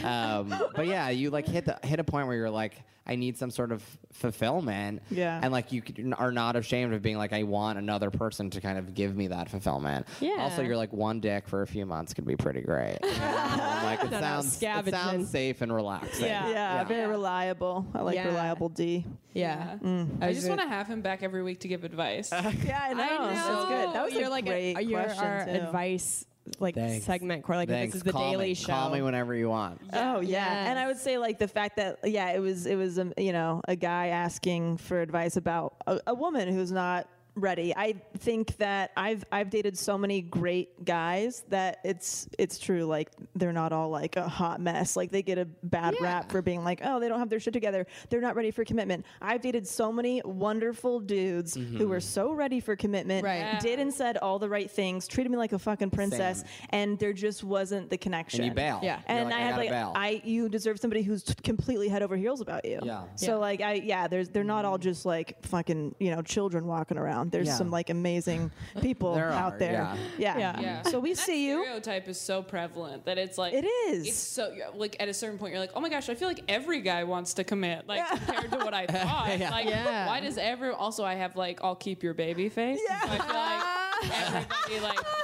Um, 0.03 0.53
but 0.75 0.87
yeah, 0.87 1.09
you 1.09 1.29
like 1.29 1.47
hit 1.47 1.65
the 1.65 1.79
hit 1.83 1.99
a 1.99 2.03
point 2.03 2.27
where 2.27 2.35
you're 2.35 2.49
like, 2.49 2.81
I 3.09 3.15
need 3.15 3.39
some 3.39 3.49
sort 3.49 3.71
of 3.71 3.83
fulfillment. 4.13 5.01
Yeah. 5.09 5.39
And 5.41 5.51
like 5.51 5.71
you 5.71 5.81
are 6.15 6.31
not 6.31 6.55
ashamed 6.55 6.93
of 6.93 7.01
being 7.01 7.17
like, 7.17 7.33
I 7.33 7.41
want 7.41 7.79
another 7.79 8.11
person 8.11 8.51
to 8.51 8.61
kind 8.61 8.77
of 8.77 8.93
give 8.93 9.15
me 9.15 9.27
that 9.27 9.49
fulfillment. 9.49 10.07
Yeah. 10.19 10.35
Also, 10.41 10.61
you're 10.61 10.77
like 10.77 10.93
one 10.93 11.19
dick 11.19 11.47
for 11.47 11.63
a 11.63 11.67
few 11.67 11.87
months 11.87 12.13
could 12.13 12.27
be 12.27 12.35
pretty 12.35 12.61
great. 12.61 12.99
I'm 13.03 13.83
like 13.83 14.03
it 14.03 14.11
Not 14.11 14.21
sounds 14.21 14.61
it 14.61 14.89
sounds 14.91 15.29
safe 15.31 15.61
and 15.61 15.73
relaxing. 15.73 16.25
Yeah. 16.27 16.49
yeah, 16.49 16.83
very 16.83 17.07
reliable. 17.07 17.87
I 17.95 18.01
like 18.03 18.13
Yeah. 18.15 18.27
reliable 18.27 18.69
D. 18.69 19.05
Yeah. 19.33 19.77
Mm. 19.83 20.21
I 20.21 20.27
was 20.27 20.37
just 20.37 20.47
want 20.47 20.61
to 20.61 20.67
have 20.67 20.85
him 20.85 21.01
back 21.01 21.23
every 21.23 21.41
week 21.41 21.61
to 21.61 21.67
give 21.67 21.83
advice. 21.83 22.31
Yeah, 22.69 22.79
I 22.83 22.93
know. 22.93 23.33
That's 23.33 23.69
good. 23.69 23.95
That 23.95 24.05
was 24.05 24.13
you're 24.13 24.25
a 24.25 24.29
like 24.29 24.45
great 24.45 24.75
a, 24.77 24.83
you're 24.83 25.01
question 25.01 25.23
our 25.25 25.45
too. 25.45 25.51
advice 25.51 26.25
like 26.59 26.75
Thanks. 26.75 27.05
segment. 27.05 27.45
Or 27.47 27.55
like 27.55 27.69
Thanks. 27.69 27.93
this 27.93 27.99
is 27.99 28.03
the 28.03 28.11
Call 28.11 28.31
Daily 28.31 28.49
me. 28.49 28.53
Show. 28.53 28.67
Call 28.73 28.89
me 28.89 29.01
whenever 29.01 29.35
you 29.35 29.49
want. 29.49 29.81
Oh 29.93 30.19
yeah, 30.19 30.69
and 30.69 30.79
I 30.79 30.87
would 30.87 30.97
say 30.97 31.17
like 31.17 31.39
the 31.39 31.47
fact 31.47 31.77
that 31.77 31.99
yeah, 32.03 32.31
it 32.31 32.39
was 32.39 32.65
it 32.65 32.75
was 32.75 32.99
um, 32.99 33.13
you 33.17 33.31
know 33.33 33.61
a 33.67 33.75
guy 33.75 34.07
asking 34.07 34.77
for 34.77 35.01
advice 35.01 35.37
about 35.37 35.75
a, 35.87 35.99
a 36.07 36.13
woman 36.13 36.51
who's 36.53 36.71
not 36.71 37.07
ready. 37.39 37.73
I 37.75 37.95
think 38.17 38.57
that 38.57 38.91
I've 38.97 39.23
I've 39.31 39.49
dated 39.49 39.77
so 39.77 39.97
many 39.97 40.21
great 40.21 40.85
guys 40.85 41.43
that 41.49 41.79
it's 41.83 42.27
it's 42.37 42.59
true 42.59 42.83
like 42.85 43.09
they're 43.35 43.53
not 43.53 43.71
all 43.71 43.89
like 43.89 44.15
a 44.17 44.27
hot 44.27 44.59
mess. 44.61 44.95
Like 44.95 45.11
they 45.11 45.21
get 45.21 45.37
a 45.37 45.45
bad 45.63 45.95
rap 46.01 46.31
for 46.31 46.41
being 46.41 46.63
like 46.63 46.81
oh 46.83 46.99
they 46.99 47.07
don't 47.07 47.19
have 47.19 47.29
their 47.29 47.39
shit 47.39 47.53
together. 47.53 47.85
They're 48.09 48.21
not 48.21 48.35
ready 48.35 48.51
for 48.51 48.63
commitment. 48.65 49.05
I've 49.21 49.41
dated 49.41 49.67
so 49.67 49.91
many 49.91 50.21
wonderful 50.25 50.99
dudes 50.99 51.55
who 51.55 51.61
Mm-hmm. 51.69 51.87
were 51.89 51.99
so 52.01 52.33
ready 52.33 52.59
for 52.59 52.75
commitment, 52.75 53.23
Right. 53.23 53.37
Yeah. 53.37 53.59
did 53.59 53.79
and 53.79 53.93
said 53.93 54.17
all 54.17 54.39
the 54.39 54.49
right 54.49 54.69
things, 54.69 55.07
treated 55.07 55.29
me 55.31 55.37
like 55.37 55.53
a 55.53 55.59
fucking 55.59 55.91
princess, 55.91 56.39
Same. 56.39 56.47
and 56.71 56.99
there 56.99 57.13
just 57.13 57.43
wasn't 57.43 57.89
the 57.89 57.97
connection. 57.97 58.41
And 58.41 58.49
you 58.49 58.53
bail. 58.55 58.79
Yeah. 58.83 58.99
And 59.07 59.25
like, 59.25 59.33
I, 59.35 59.39
have 59.39 59.49
gotta 59.51 59.61
like 59.61 59.69
bail. 59.69 59.91
I 59.95 60.21
you 60.25 60.49
deserve 60.49 60.79
somebody 60.79 61.01
who's 61.03 61.23
t- 61.23 61.33
completely 61.43 61.87
head 61.89 62.01
over 62.01 62.17
heels 62.17 62.41
about 62.41 62.65
you. 62.65 62.79
Yeah. 62.83 63.03
So 63.15 63.33
Yeah. 63.33 63.35
like 63.35 63.61
I 63.61 63.73
yeah, 63.75 64.07
there's 64.07 64.29
they're 64.29 64.43
not 64.43 64.65
all 64.65 64.77
just 64.77 65.05
like 65.05 65.43
fucking 65.45 65.95
you 65.99 66.11
know 66.11 66.21
children 66.21 66.65
walking 66.67 66.97
around. 66.97 67.28
There's 67.31 67.47
Yeah. 67.47 67.55
some 67.55 67.71
like 67.71 67.89
amazing 67.89 68.51
people 68.81 69.13
There 69.15 69.31
out 69.31 69.53
are, 69.53 69.57
there. 69.59 69.71
yeah. 69.73 69.97
Yeah. 70.17 70.37
Yeah. 70.37 70.59
Yeah. 70.61 70.81
So 70.83 70.99
we 70.99 71.13
That 71.13 71.19
see 71.21 71.47
you. 71.47 71.63
Stereotype 71.63 72.07
is 72.07 72.19
so 72.19 72.41
prevalent 72.43 73.05
that 73.05 73.17
it's 73.17 73.37
like 73.37 73.53
It 73.53 73.65
is. 73.65 74.07
It's 74.07 74.17
so 74.17 74.53
like 74.75 74.95
at 74.99 75.07
a 75.09 75.13
certain 75.13 75.37
point 75.37 75.51
you're 75.51 75.59
like, 75.61 75.71
oh 75.75 75.79
my 75.81 75.89
gosh, 75.89 76.09
I 76.09 76.15
feel 76.15 76.27
like 76.27 76.43
every 76.47 76.81
guy 76.81 77.03
wants 77.03 77.33
to 77.35 77.43
commit. 77.43 77.87
Like 77.87 78.07
compared 78.09 78.51
to 78.51 78.57
what 78.57 78.73
I 78.73 78.85
thought. 78.87 79.37
Yeah. 79.39 79.49
Like 79.51 79.65
Yeah. 79.67 80.07
why 80.07 80.19
does 80.19 80.37
every 80.37 80.69
also 80.69 81.03
I 81.03 81.15
have 81.15 81.35
like 81.35 81.63
I'll 81.63 81.75
keep 81.75 82.03
your 82.03 82.13
baby 82.13 82.49
face. 82.49 82.79
Yeah. 82.87 82.99
So 83.01 83.07
I 83.11 83.17
feel 83.17 84.13
like 84.13 84.43
everybody 84.71 84.79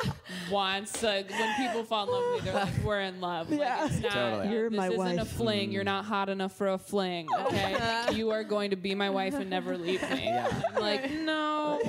like 0.05 0.14
wants 0.51 1.01
like 1.03 1.29
when 1.29 1.55
people 1.55 1.83
fall 1.83 2.05
in 2.05 2.11
love 2.11 2.23
with 2.35 2.43
me, 2.45 2.51
they're 2.51 2.63
like, 2.63 2.83
we're 2.83 3.01
in 3.01 3.21
love. 3.21 3.51
Yeah. 3.51 3.81
Like 3.83 3.91
it's 3.91 4.01
not 4.01 4.11
Totally. 4.11 4.49
You're 4.53 4.69
this 4.69 4.77
my 4.77 4.87
isn't 4.89 5.19
a 5.19 5.23
wife. 5.23 5.31
fling. 5.31 5.71
You're 5.71 5.83
not 5.83 6.05
hot 6.05 6.29
enough 6.29 6.53
for 6.57 6.67
a 6.69 6.77
fling. 6.77 7.27
Okay. 7.39 8.05
you 8.13 8.31
are 8.31 8.43
going 8.43 8.69
to 8.71 8.75
be 8.75 8.95
my 8.95 9.09
wife 9.09 9.33
and 9.35 9.49
never 9.49 9.77
leave 9.77 10.01
me. 10.11 10.29
I'm 10.29 10.75
like, 10.81 11.11
no. 11.11 11.79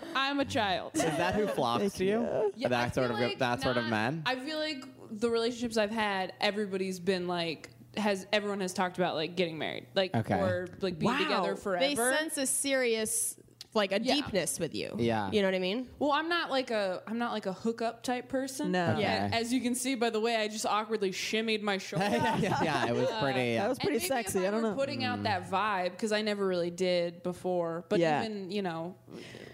I'm 0.16 0.40
a 0.40 0.44
child. 0.44 0.92
Is 0.94 1.02
that 1.02 1.34
who 1.34 1.46
flocks 1.46 1.94
to 1.94 2.04
you? 2.04 2.52
Yeah, 2.56 2.66
I 2.66 2.70
that 2.70 2.94
sort 2.94 3.08
feel 3.08 3.16
of 3.16 3.22
like 3.22 3.38
that 3.38 3.62
sort 3.62 3.76
of 3.76 3.84
not- 3.84 3.90
men. 3.90 4.22
I 4.26 4.36
feel 4.36 4.58
like 4.58 4.84
the 5.10 5.30
relationships 5.30 5.76
I've 5.76 5.90
had, 5.90 6.32
everybody's 6.40 6.98
been 6.98 7.26
like 7.28 7.70
has 7.96 8.26
everyone 8.30 8.60
has 8.60 8.74
talked 8.74 8.98
about 8.98 9.14
like 9.14 9.36
getting 9.36 9.56
married, 9.56 9.86
like 9.94 10.14
Okay. 10.14 10.34
or 10.34 10.68
like 10.82 10.98
being 10.98 11.12
Wow. 11.12 11.18
together 11.18 11.56
forever. 11.56 11.82
They 11.86 11.94
sense 11.94 12.36
a 12.36 12.44
serious, 12.46 13.36
like 13.76 13.92
a 13.92 14.00
Yeah. 14.02 14.14
deepness 14.16 14.58
with 14.58 14.74
you. 14.74 14.94
Yeah. 14.98 15.30
You 15.30 15.42
know 15.42 15.48
what 15.48 15.54
I 15.54 15.58
mean? 15.60 15.88
well, 15.98 16.12
I'm 16.12 16.28
not 16.28 16.50
like 16.50 16.70
a 16.70 17.02
I'm 17.06 17.18
not 17.18 17.32
like 17.32 17.46
a 17.46 17.52
hookup 17.52 18.02
type 18.02 18.28
person. 18.28 18.72
No. 18.72 18.92
Okay. 18.92 19.02
Yeah. 19.02 19.30
As 19.32 19.52
you 19.52 19.60
can 19.60 19.74
see 19.74 19.94
by 19.94 20.10
the 20.10 20.18
way 20.20 20.34
I 20.36 20.48
just 20.48 20.66
awkwardly 20.66 21.12
shimmied 21.12 21.62
my 21.62 21.78
shoulder. 21.86 22.06
yeah, 22.10 22.36
yeah, 22.38 22.62
yeah, 22.62 22.86
it 22.88 22.94
was 22.94 23.08
uh, 23.08 23.20
pretty. 23.22 23.54
That 23.56 23.68
was 23.68 23.78
pretty 23.78 24.00
sexy. 24.00 24.44
I, 24.44 24.48
I 24.48 24.50
don't 24.50 24.62
know. 24.62 24.74
Putting 24.74 25.04
out 25.04 25.22
that 25.24 25.48
vibe 25.50 25.90
because 25.90 26.10
I 26.12 26.22
never 26.22 26.46
really 26.46 26.70
did 26.70 27.22
before, 27.22 27.84
but 27.88 28.00
Yeah. 28.00 28.24
even 28.24 28.50
you 28.50 28.62
know, 28.62 28.94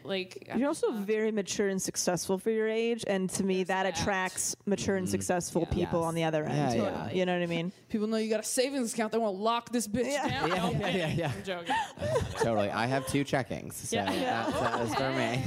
like 0.04 0.50
You're 0.56 0.68
also 0.68 0.92
very 0.92 1.30
mature 1.32 1.68
and 1.68 1.80
successful 1.80 2.38
for 2.38 2.50
your 2.50 2.68
age, 2.68 3.04
and 3.06 3.28
to 3.30 3.44
me, 3.44 3.64
that 3.64 3.82
that. 3.84 3.98
attracts 4.00 4.54
mature 4.66 4.96
and 4.96 5.08
successful 5.08 5.66
people 5.66 5.82
Mm-hmm. 5.82 5.96
Yes. 6.02 6.08
on 6.08 6.14
the 6.14 6.24
other 6.24 6.44
end. 6.44 6.56
Yeah, 6.56 6.70
too. 6.74 6.82
yeah. 6.82 7.10
You 7.12 7.26
know 7.26 7.34
what 7.34 7.42
I 7.42 7.46
mean? 7.46 7.72
people 7.88 8.06
know 8.06 8.16
you 8.16 8.30
got 8.30 8.40
a 8.40 8.44
savings 8.44 8.94
account. 8.94 9.12
They 9.12 9.18
want 9.18 9.36
to 9.36 9.42
lock 9.42 9.70
this 9.70 9.86
bitch 9.86 10.04
Yeah. 10.12 10.28
down. 10.28 10.48
Yeah, 10.48 10.70
yeah, 10.70 10.88
yeah, 10.96 11.08
yeah. 11.08 11.32
I'm 11.36 11.42
joking. 11.44 11.74
Totally. 12.38 12.70
I 12.70 12.86
have 12.86 13.06
two 13.06 13.22
checkings. 13.24 13.74
So 13.74 13.96
that's, 13.96 14.60
that 14.60 14.80
is 14.82 14.94
for 14.94 15.10
me. 15.12 15.42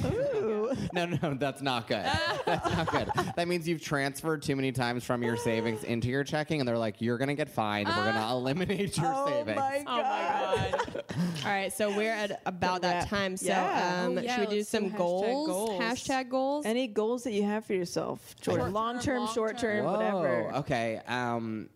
No, 0.93 1.05
no, 1.05 1.33
that's 1.35 1.61
not 1.61 1.87
good. 1.87 2.05
That's 2.45 2.65
not 2.75 2.91
good. 2.91 3.09
That 3.35 3.47
means 3.47 3.67
you've 3.67 3.81
transferred 3.81 4.41
too 4.43 4.55
many 4.55 4.71
times 4.71 5.03
from 5.03 5.23
your 5.23 5.35
savings 5.37 5.83
into 5.83 6.07
your 6.09 6.23
checking, 6.23 6.59
and 6.59 6.67
they're 6.67 6.77
like, 6.77 7.01
"You're 7.01 7.17
gonna 7.17 7.33
get 7.35 7.49
fined. 7.49 7.87
We're 7.87 7.93
gonna 7.95 8.31
eliminate 8.31 8.97
your 8.97 9.13
savings. 9.27 9.27
oh 9.27 9.27
savings." 9.27 9.55
my 9.57 9.83
god! 9.85 10.71
God. 10.71 11.03
All 11.45 11.51
right, 11.51 11.71
so 11.73 11.95
we're 11.95 12.11
at 12.13 12.41
about 12.45 12.81
The 12.81 12.87
that 12.87 12.93
wrap. 13.03 13.09
time. 13.09 13.37
So 13.37 13.47
Yeah. 13.47 14.03
um, 14.05 14.17
Oh, 14.17 14.21
yeah, 14.21 14.37
should 14.37 14.44
we 14.49 14.55
do 14.57 14.63
some 14.63 14.91
hashtag 14.91 14.97
goals? 14.97 15.47
goals. 15.47 15.81
Hashtag 15.81 16.29
goals. 16.29 16.65
Any 16.65 16.87
goals 16.87 17.23
that 17.23 17.31
you 17.33 17.43
have 17.43 17.65
for 17.65 17.73
yourself? 17.73 18.35
Jordan? 18.41 18.73
Long 18.73 18.99
term, 18.99 19.27
short 19.27 19.57
term, 19.57 19.85
whatever. 19.85 20.51
Okay. 20.57 21.01
Um, 21.07 21.69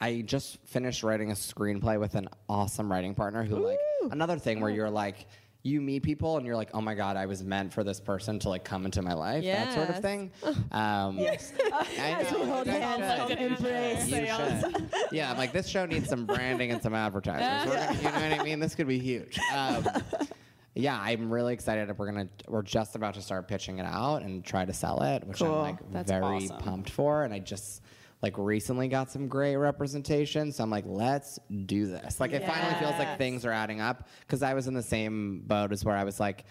I 0.00 0.22
just 0.22 0.58
finished 0.66 1.02
writing 1.02 1.30
a 1.30 1.34
screenplay 1.34 1.98
with 1.98 2.14
an 2.14 2.28
awesome 2.48 2.90
writing 2.90 3.14
partner 3.14 3.42
who 3.42 3.56
like 3.56 3.78
another 4.10 4.38
thing 4.38 4.60
where 4.60 4.70
you're 4.70 4.90
like 4.90 5.26
you 5.62 5.80
meet 5.80 6.02
people 6.02 6.36
and 6.36 6.44
you're 6.46 6.56
like, 6.56 6.68
oh 6.74 6.82
my 6.82 6.94
god, 6.94 7.16
I 7.16 7.24
was 7.24 7.42
meant 7.42 7.72
for 7.72 7.82
this 7.82 7.98
person 7.98 8.38
to 8.40 8.50
like 8.50 8.64
come 8.64 8.84
into 8.84 9.00
my 9.00 9.14
life, 9.14 9.42
that 9.44 9.72
sort 9.72 9.88
of 9.88 10.00
thing. 10.00 10.30
Um, 10.72 11.18
yes. 11.18 11.52
As 11.98 12.32
we 12.32 12.44
hold 12.44 12.66
hands, 12.66 13.30
embrace. 13.30 14.08
You 14.08 14.26
should. 14.26 14.90
Yeah, 15.12 15.30
I'm 15.30 15.38
like 15.38 15.52
this 15.52 15.68
show 15.68 15.86
needs 15.86 16.08
some 16.08 16.26
branding 16.26 16.70
and 16.72 16.82
some 16.82 16.94
advertisers. 16.94 17.68
We're 17.70 17.76
gonna, 17.76 17.96
you 17.96 18.02
know 18.02 18.30
what 18.30 18.40
I 18.40 18.44
mean? 18.44 18.60
This 18.60 18.74
could 18.74 18.88
be 18.88 18.98
huge. 18.98 19.38
Um, 19.54 19.86
yeah, 20.74 20.98
I'm 21.00 21.32
really 21.32 21.52
excited. 21.52 21.88
that 21.88 21.98
We're 21.98 22.06
gonna 22.06 22.28
we're 22.48 22.62
just 22.62 22.96
about 22.96 23.14
to 23.14 23.22
start 23.22 23.46
pitching 23.48 23.78
it 23.78 23.86
out 23.86 24.22
and 24.22 24.44
try 24.44 24.64
to 24.64 24.72
sell 24.72 25.02
it, 25.02 25.24
which 25.26 25.38
Cool. 25.38 25.54
I'm 25.54 25.60
like 25.62 25.92
That's 25.92 26.10
very 26.10 26.24
awesome. 26.24 26.58
pumped 26.58 26.90
for. 26.90 27.24
And 27.24 27.32
I 27.32 27.38
just 27.38 27.82
like 28.22 28.38
recently 28.38 28.88
got 28.88 29.10
some 29.10 29.28
great 29.28 29.56
representation, 29.56 30.50
so 30.50 30.64
I'm 30.64 30.70
like, 30.70 30.84
let's 30.86 31.38
do 31.66 31.86
this. 31.86 32.20
Like 32.20 32.32
it 32.32 32.44
finally 32.46 32.74
feels 32.80 32.98
like 32.98 33.18
things 33.18 33.44
are 33.44 33.52
adding 33.52 33.80
up 33.80 34.08
because 34.20 34.42
I 34.42 34.54
was 34.54 34.66
in 34.66 34.74
the 34.74 34.82
same 34.82 35.42
boat 35.46 35.72
as 35.72 35.84
where 35.84 35.96
I 35.96 36.04
was 36.04 36.20
like. 36.20 36.44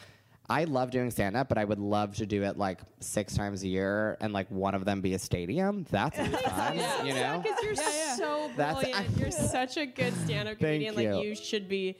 I 0.49 0.65
love 0.65 0.91
doing 0.91 1.09
stand 1.09 1.37
up, 1.37 1.47
but 1.47 1.57
I 1.57 1.63
would 1.63 1.79
love 1.79 2.15
to 2.17 2.25
do 2.25 2.43
it 2.43 2.57
like 2.57 2.81
six 2.99 3.33
times 3.33 3.63
a 3.63 3.67
year 3.69 4.17
and 4.19 4.33
like 4.33 4.51
one 4.51 4.75
of 4.75 4.83
them 4.83 4.99
be 4.99 5.13
a 5.13 5.19
stadium. 5.19 5.85
That's 5.89 6.17
fun, 6.41 6.75
you 7.07 7.13
know? 7.13 7.39
Because 7.41 7.63
you're 7.63 7.75
so 7.75 8.51
That's- 8.57 8.83
brilliant. 8.83 9.17
you're 9.17 9.31
such 9.31 9.77
a 9.77 9.85
good 9.85 10.13
stand-up 10.25 10.57
Thank 10.59 10.83
comedian. 10.85 10.95
Like 10.95 11.23
you. 11.23 11.29
you 11.29 11.35
should 11.35 11.69
be. 11.69 11.95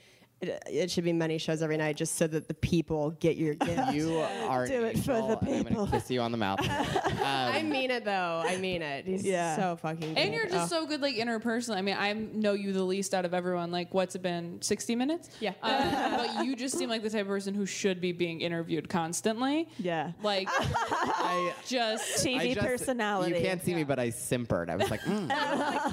It, 0.49 0.63
it 0.67 0.91
should 0.91 1.03
be 1.03 1.13
many 1.13 1.37
shows 1.37 1.61
every 1.61 1.77
night, 1.77 1.97
just 1.97 2.15
so 2.15 2.27
that 2.27 2.47
the 2.47 2.53
people 2.53 3.11
get 3.19 3.37
your 3.37 3.53
gift. 3.55 3.93
You 3.93 4.17
are 4.19 4.67
Do 4.67 4.83
an 4.83 4.85
it 4.85 4.97
for 4.99 5.13
the 5.13 5.17
angel, 5.17 5.37
and 5.41 5.49
I'm 5.57 5.65
people. 5.65 5.85
gonna 5.85 5.91
kiss 5.99 6.11
you 6.11 6.21
on 6.21 6.31
the 6.31 6.37
mouth. 6.37 6.59
I 7.23 7.61
mean 7.63 7.91
it 7.91 8.05
though. 8.05 8.43
I 8.45 8.57
mean 8.57 8.81
it. 8.81 9.05
He's 9.05 9.23
Yeah. 9.25 9.55
so 9.55 9.75
fucking. 9.77 10.17
And 10.17 10.33
you're 10.33 10.47
just 10.47 10.71
Oh. 10.73 10.81
so 10.81 10.85
good, 10.87 11.01
like 11.01 11.15
interpersonally. 11.15 11.77
I 11.77 11.81
mean, 11.81 11.95
I 11.97 12.13
know 12.13 12.53
you 12.53 12.73
the 12.73 12.83
least 12.83 13.13
out 13.13 13.25
of 13.25 13.33
everyone. 13.33 13.71
Like, 13.71 13.93
what's 13.93 14.15
it 14.15 14.21
been? 14.21 14.61
Sixty 14.61 14.95
minutes? 14.95 15.29
Yeah. 15.39 15.53
Um, 15.61 16.17
but 16.17 16.45
you 16.45 16.55
just 16.55 16.77
seem 16.77 16.89
like 16.89 17.03
the 17.03 17.09
type 17.09 17.21
of 17.21 17.27
person 17.27 17.53
who 17.53 17.65
should 17.65 18.01
be 18.01 18.11
being 18.11 18.41
interviewed 18.41 18.89
constantly. 18.89 19.67
Yeah. 19.77 20.11
Like, 20.21 20.47
I, 20.51 21.53
just 21.67 22.25
TV 22.25 22.39
I 22.39 22.53
just- 22.53 22.65
personality. 22.65 23.35
You 23.35 23.41
can't 23.41 23.63
see 23.63 23.73
me, 23.73 23.83
but 23.83 23.99
I 23.99 24.09
simpered. 24.09 24.69
I 24.69 24.75
was 24.75 24.89
like, 24.89 25.01
mm. 25.01 25.21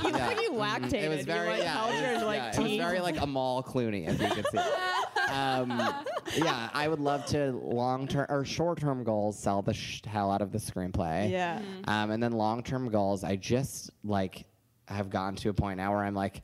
You 0.03 0.11
Yeah. 0.11 0.29
when 0.29 0.39
you 0.41 0.53
lactated. 0.53 1.03
it 1.03 1.09
was 1.09 1.19
you, 1.21 1.25
very, 1.25 1.49
like, 1.49 1.63
yeah, 1.63 1.89
it 1.89 2.03
your, 2.03 2.15
was, 2.15 2.23
like, 2.25 2.37
yeah, 2.39 2.61
it 2.61 2.63
was 2.63 2.73
very 2.77 3.01
like 3.01 3.21
Amal 3.21 3.63
Clooney, 3.63 4.09
if 4.09 4.21
you 4.37 4.40
could 4.43 4.51
see. 4.53 5.33
um, 5.33 5.69
yeah, 6.37 6.71
I 6.73 6.89
would 6.89 7.01
love 7.01 7.25
to 7.27 7.53
long 7.53 8.07
term 8.09 8.27
or 8.29 8.45
short 8.45 8.81
term 8.81 9.05
goals 9.05 9.39
sell 9.39 9.63
the 9.63 9.75
sh- 9.75 10.03
hell 10.05 10.31
out 10.31 10.43
of 10.43 10.53
the 10.53 10.59
screenplay. 10.59 11.31
Yeah. 11.31 11.61
Um, 11.87 12.11
and 12.11 12.23
then 12.23 12.33
long 12.33 12.63
term 12.63 12.89
goals, 12.91 13.25
I 13.25 13.37
just 13.37 13.91
like 14.05 14.45
have 14.89 15.11
gotten 15.11 15.37
to 15.37 15.49
a 15.51 15.55
point 15.55 15.77
now 15.79 15.93
where 15.93 16.03
I'm 16.05 16.15
like, 16.15 16.43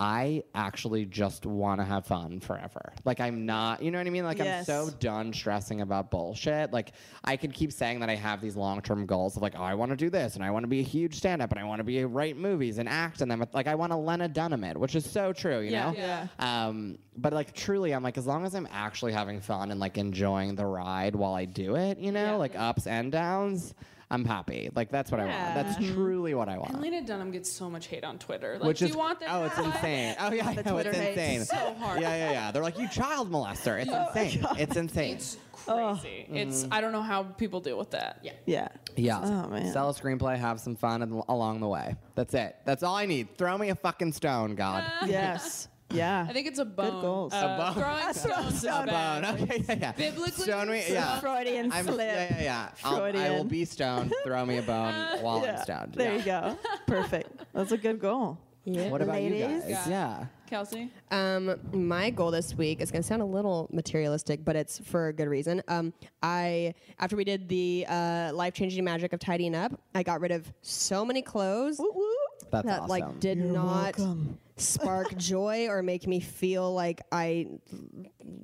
I 0.00 0.44
actually 0.54 1.06
just 1.06 1.44
want 1.44 1.80
to 1.80 1.84
have 1.84 2.06
fun 2.06 2.38
forever. 2.38 2.92
Like 3.04 3.18
I'm 3.18 3.46
not, 3.46 3.82
you 3.82 3.90
know 3.90 3.98
what 3.98 4.06
I 4.06 4.10
mean? 4.10 4.24
Like 4.24 4.40
I'm 4.40 4.64
so 4.64 4.90
done 5.00 5.32
stressing 5.32 5.80
about 5.80 6.10
bullshit. 6.12 6.72
Like 6.72 6.92
I 7.24 7.36
can 7.36 7.50
keep 7.50 7.72
saying 7.72 7.98
that 8.00 8.08
I 8.08 8.14
have 8.14 8.40
these 8.40 8.54
long 8.54 8.80
term 8.80 9.06
goals 9.06 9.36
of 9.36 9.42
like, 9.42 9.54
oh, 9.58 9.62
I 9.62 9.74
want 9.74 9.90
to 9.90 9.96
do 9.96 10.08
this 10.08 10.36
and 10.36 10.44
I 10.44 10.50
want 10.52 10.62
to 10.62 10.68
be 10.68 10.78
a 10.78 10.84
huge 10.84 11.16
stand 11.16 11.42
up 11.42 11.50
and 11.50 11.58
I 11.58 11.64
want 11.64 11.80
to 11.80 11.84
be 11.84 11.98
a 11.98 12.06
write 12.06 12.36
movies 12.36 12.78
and 12.78 12.88
act 12.88 13.22
in 13.22 13.28
them. 13.28 13.44
Like 13.52 13.66
I 13.66 13.74
want 13.74 13.90
to 13.90 13.96
Lena 13.96 14.28
Dunham 14.28 14.62
it, 14.62 14.76
which 14.76 14.94
is 14.94 15.04
so 15.10 15.32
true, 15.32 15.60
you 15.60 15.70
Yeah. 15.72 15.90
know? 15.90 15.96
Yeah. 15.96 16.26
Um, 16.38 16.98
but 17.16 17.32
like 17.32 17.52
truly, 17.52 17.92
I'm 17.92 18.04
like, 18.04 18.18
as 18.18 18.26
long 18.26 18.46
as 18.46 18.54
I'm 18.54 18.68
actually 18.70 19.12
having 19.12 19.40
fun 19.40 19.72
and 19.72 19.80
like 19.80 19.98
enjoying 19.98 20.54
the 20.54 20.66
ride 20.66 21.16
while 21.16 21.34
I 21.34 21.44
do 21.44 21.74
it, 21.74 21.98
you 21.98 22.12
know, 22.12 22.38
like 22.38 22.54
ups 22.56 22.86
and 22.86 23.10
downs, 23.10 23.74
I'm 24.10 24.24
happy. 24.24 24.70
Like 24.74 24.90
that's 24.90 25.10
what 25.10 25.20
I 25.20 25.26
want. 25.26 25.54
That's 25.54 25.76
truly 25.92 26.34
what 26.34 26.48
I 26.48 26.56
want. 26.56 26.72
And 26.72 26.80
Lena 26.80 27.02
Dunham 27.02 27.30
gets 27.30 27.50
so 27.50 27.68
much 27.68 27.88
hate 27.88 28.04
on 28.04 28.18
Twitter. 28.18 28.54
Like, 28.54 28.68
Which 28.68 28.78
do 28.78 28.86
is 28.86 28.92
you 28.92 28.98
want 28.98 29.20
that? 29.20 29.28
oh, 29.30 29.44
it's 29.44 29.58
insane. 29.58 30.16
Oh 30.18 30.32
yeah, 30.32 30.48
I 30.48 30.54
know 30.54 30.62
Twitter 30.62 30.90
it's 30.90 30.98
hate. 30.98 31.10
insane. 31.10 31.44
So 31.44 31.74
hard. 31.74 32.00
Yeah, 32.00 32.16
yeah, 32.16 32.30
yeah. 32.30 32.50
They're 32.50 32.62
like, 32.62 32.78
you 32.78 32.88
child 32.88 33.30
molester. 33.30 33.80
It's 33.82 33.90
oh, 33.92 34.08
insane. 34.14 34.46
It's 34.56 34.76
insane. 34.76 35.16
It's 35.16 35.36
crazy. 35.52 36.26
Oh. 36.30 36.34
It's 36.34 36.62
mm-hmm. 36.62 36.72
I 36.72 36.80
don't 36.80 36.92
know 36.92 37.02
how 37.02 37.22
people 37.22 37.60
deal 37.60 37.78
with 37.78 37.90
that. 37.90 38.20
Yeah. 38.22 38.32
Yeah. 38.46 38.68
yeah. 38.96 39.20
Oh, 39.22 39.48
man. 39.48 39.72
Sell 39.72 39.90
a 39.90 39.94
screenplay, 39.94 40.38
have 40.38 40.58
some 40.60 40.76
fun 40.76 41.02
and, 41.02 41.22
along 41.28 41.60
the 41.60 41.68
way. 41.68 41.96
That's 42.14 42.32
it. 42.34 42.56
That's 42.64 42.82
all 42.82 42.94
I 42.94 43.06
need. 43.06 43.36
Throw 43.36 43.58
me 43.58 43.68
a 43.68 43.74
fucking 43.74 44.12
stone, 44.12 44.54
God. 44.54 44.84
Yes. 45.06 45.68
Yeah. 45.90 46.26
I 46.28 46.32
think 46.32 46.46
it's 46.46 46.58
a 46.58 46.64
bone. 46.64 47.00
goals. 47.00 47.32
Uh, 47.32 47.36
A 47.36 47.72
bone. 47.74 47.82
Throwing 47.82 48.14
stones 48.14 48.54
is 48.54 48.64
A 48.64 48.84
bad. 48.86 49.22
bone. 49.22 49.42
Okay, 49.42 49.64
yeah, 49.68 49.76
yeah. 49.80 49.92
Biblically, 49.92 50.44
Stone 50.44 50.70
me. 50.70 50.84
Yeah. 50.88 51.20
Freudian 51.20 51.72
I'm, 51.72 51.84
slip. 51.84 51.98
Yeah, 51.98 52.36
yeah, 52.36 52.42
yeah. 52.42 52.68
I'll, 52.84 53.02
I 53.02 53.30
will 53.30 53.44
be 53.44 53.64
stoned. 53.64 54.12
Throw 54.24 54.44
me 54.44 54.58
a 54.58 54.62
bone 54.62 54.94
while 55.22 55.44
I'm 55.44 55.56
stoned. 55.62 55.94
There 55.94 56.12
yeah. 56.12 56.18
you 56.18 56.24
go. 56.24 56.58
Perfect. 56.86 57.44
That's 57.52 57.72
a 57.72 57.78
good 57.78 58.00
goal. 58.00 58.38
Yeah. 58.64 58.90
What 58.90 59.00
about 59.00 59.22
you 59.22 59.30
guys? 59.30 59.64
Yeah. 59.88 60.26
Kelsey. 60.46 60.90
Um, 61.10 61.56
my 61.72 62.10
goal 62.10 62.30
this 62.30 62.54
week 62.54 62.80
is 62.80 62.90
going 62.90 63.02
to 63.02 63.06
sound 63.06 63.22
a 63.22 63.26
little 63.26 63.68
materialistic, 63.72 64.44
but 64.44 64.56
it's 64.56 64.78
for 64.78 65.08
a 65.08 65.12
good 65.12 65.28
reason. 65.28 65.62
Um, 65.68 65.92
I 66.22 66.74
after 66.98 67.16
we 67.16 67.24
did 67.24 67.48
the 67.48 67.86
uh, 67.88 68.30
life 68.34 68.54
changing 68.54 68.82
magic 68.84 69.12
of 69.12 69.20
tidying 69.20 69.54
up, 69.54 69.78
I 69.94 70.02
got 70.02 70.20
rid 70.20 70.32
of 70.32 70.50
so 70.62 71.04
many 71.04 71.22
clothes 71.22 71.80
That's 72.50 72.66
that 72.66 72.80
awesome. 72.80 72.88
like 72.88 73.20
did 73.20 73.38
not 73.38 73.98
spark 74.60 75.16
joy 75.16 75.68
or 75.68 75.82
make 75.82 76.06
me 76.06 76.20
feel 76.20 76.72
like 76.72 77.00
I 77.12 77.46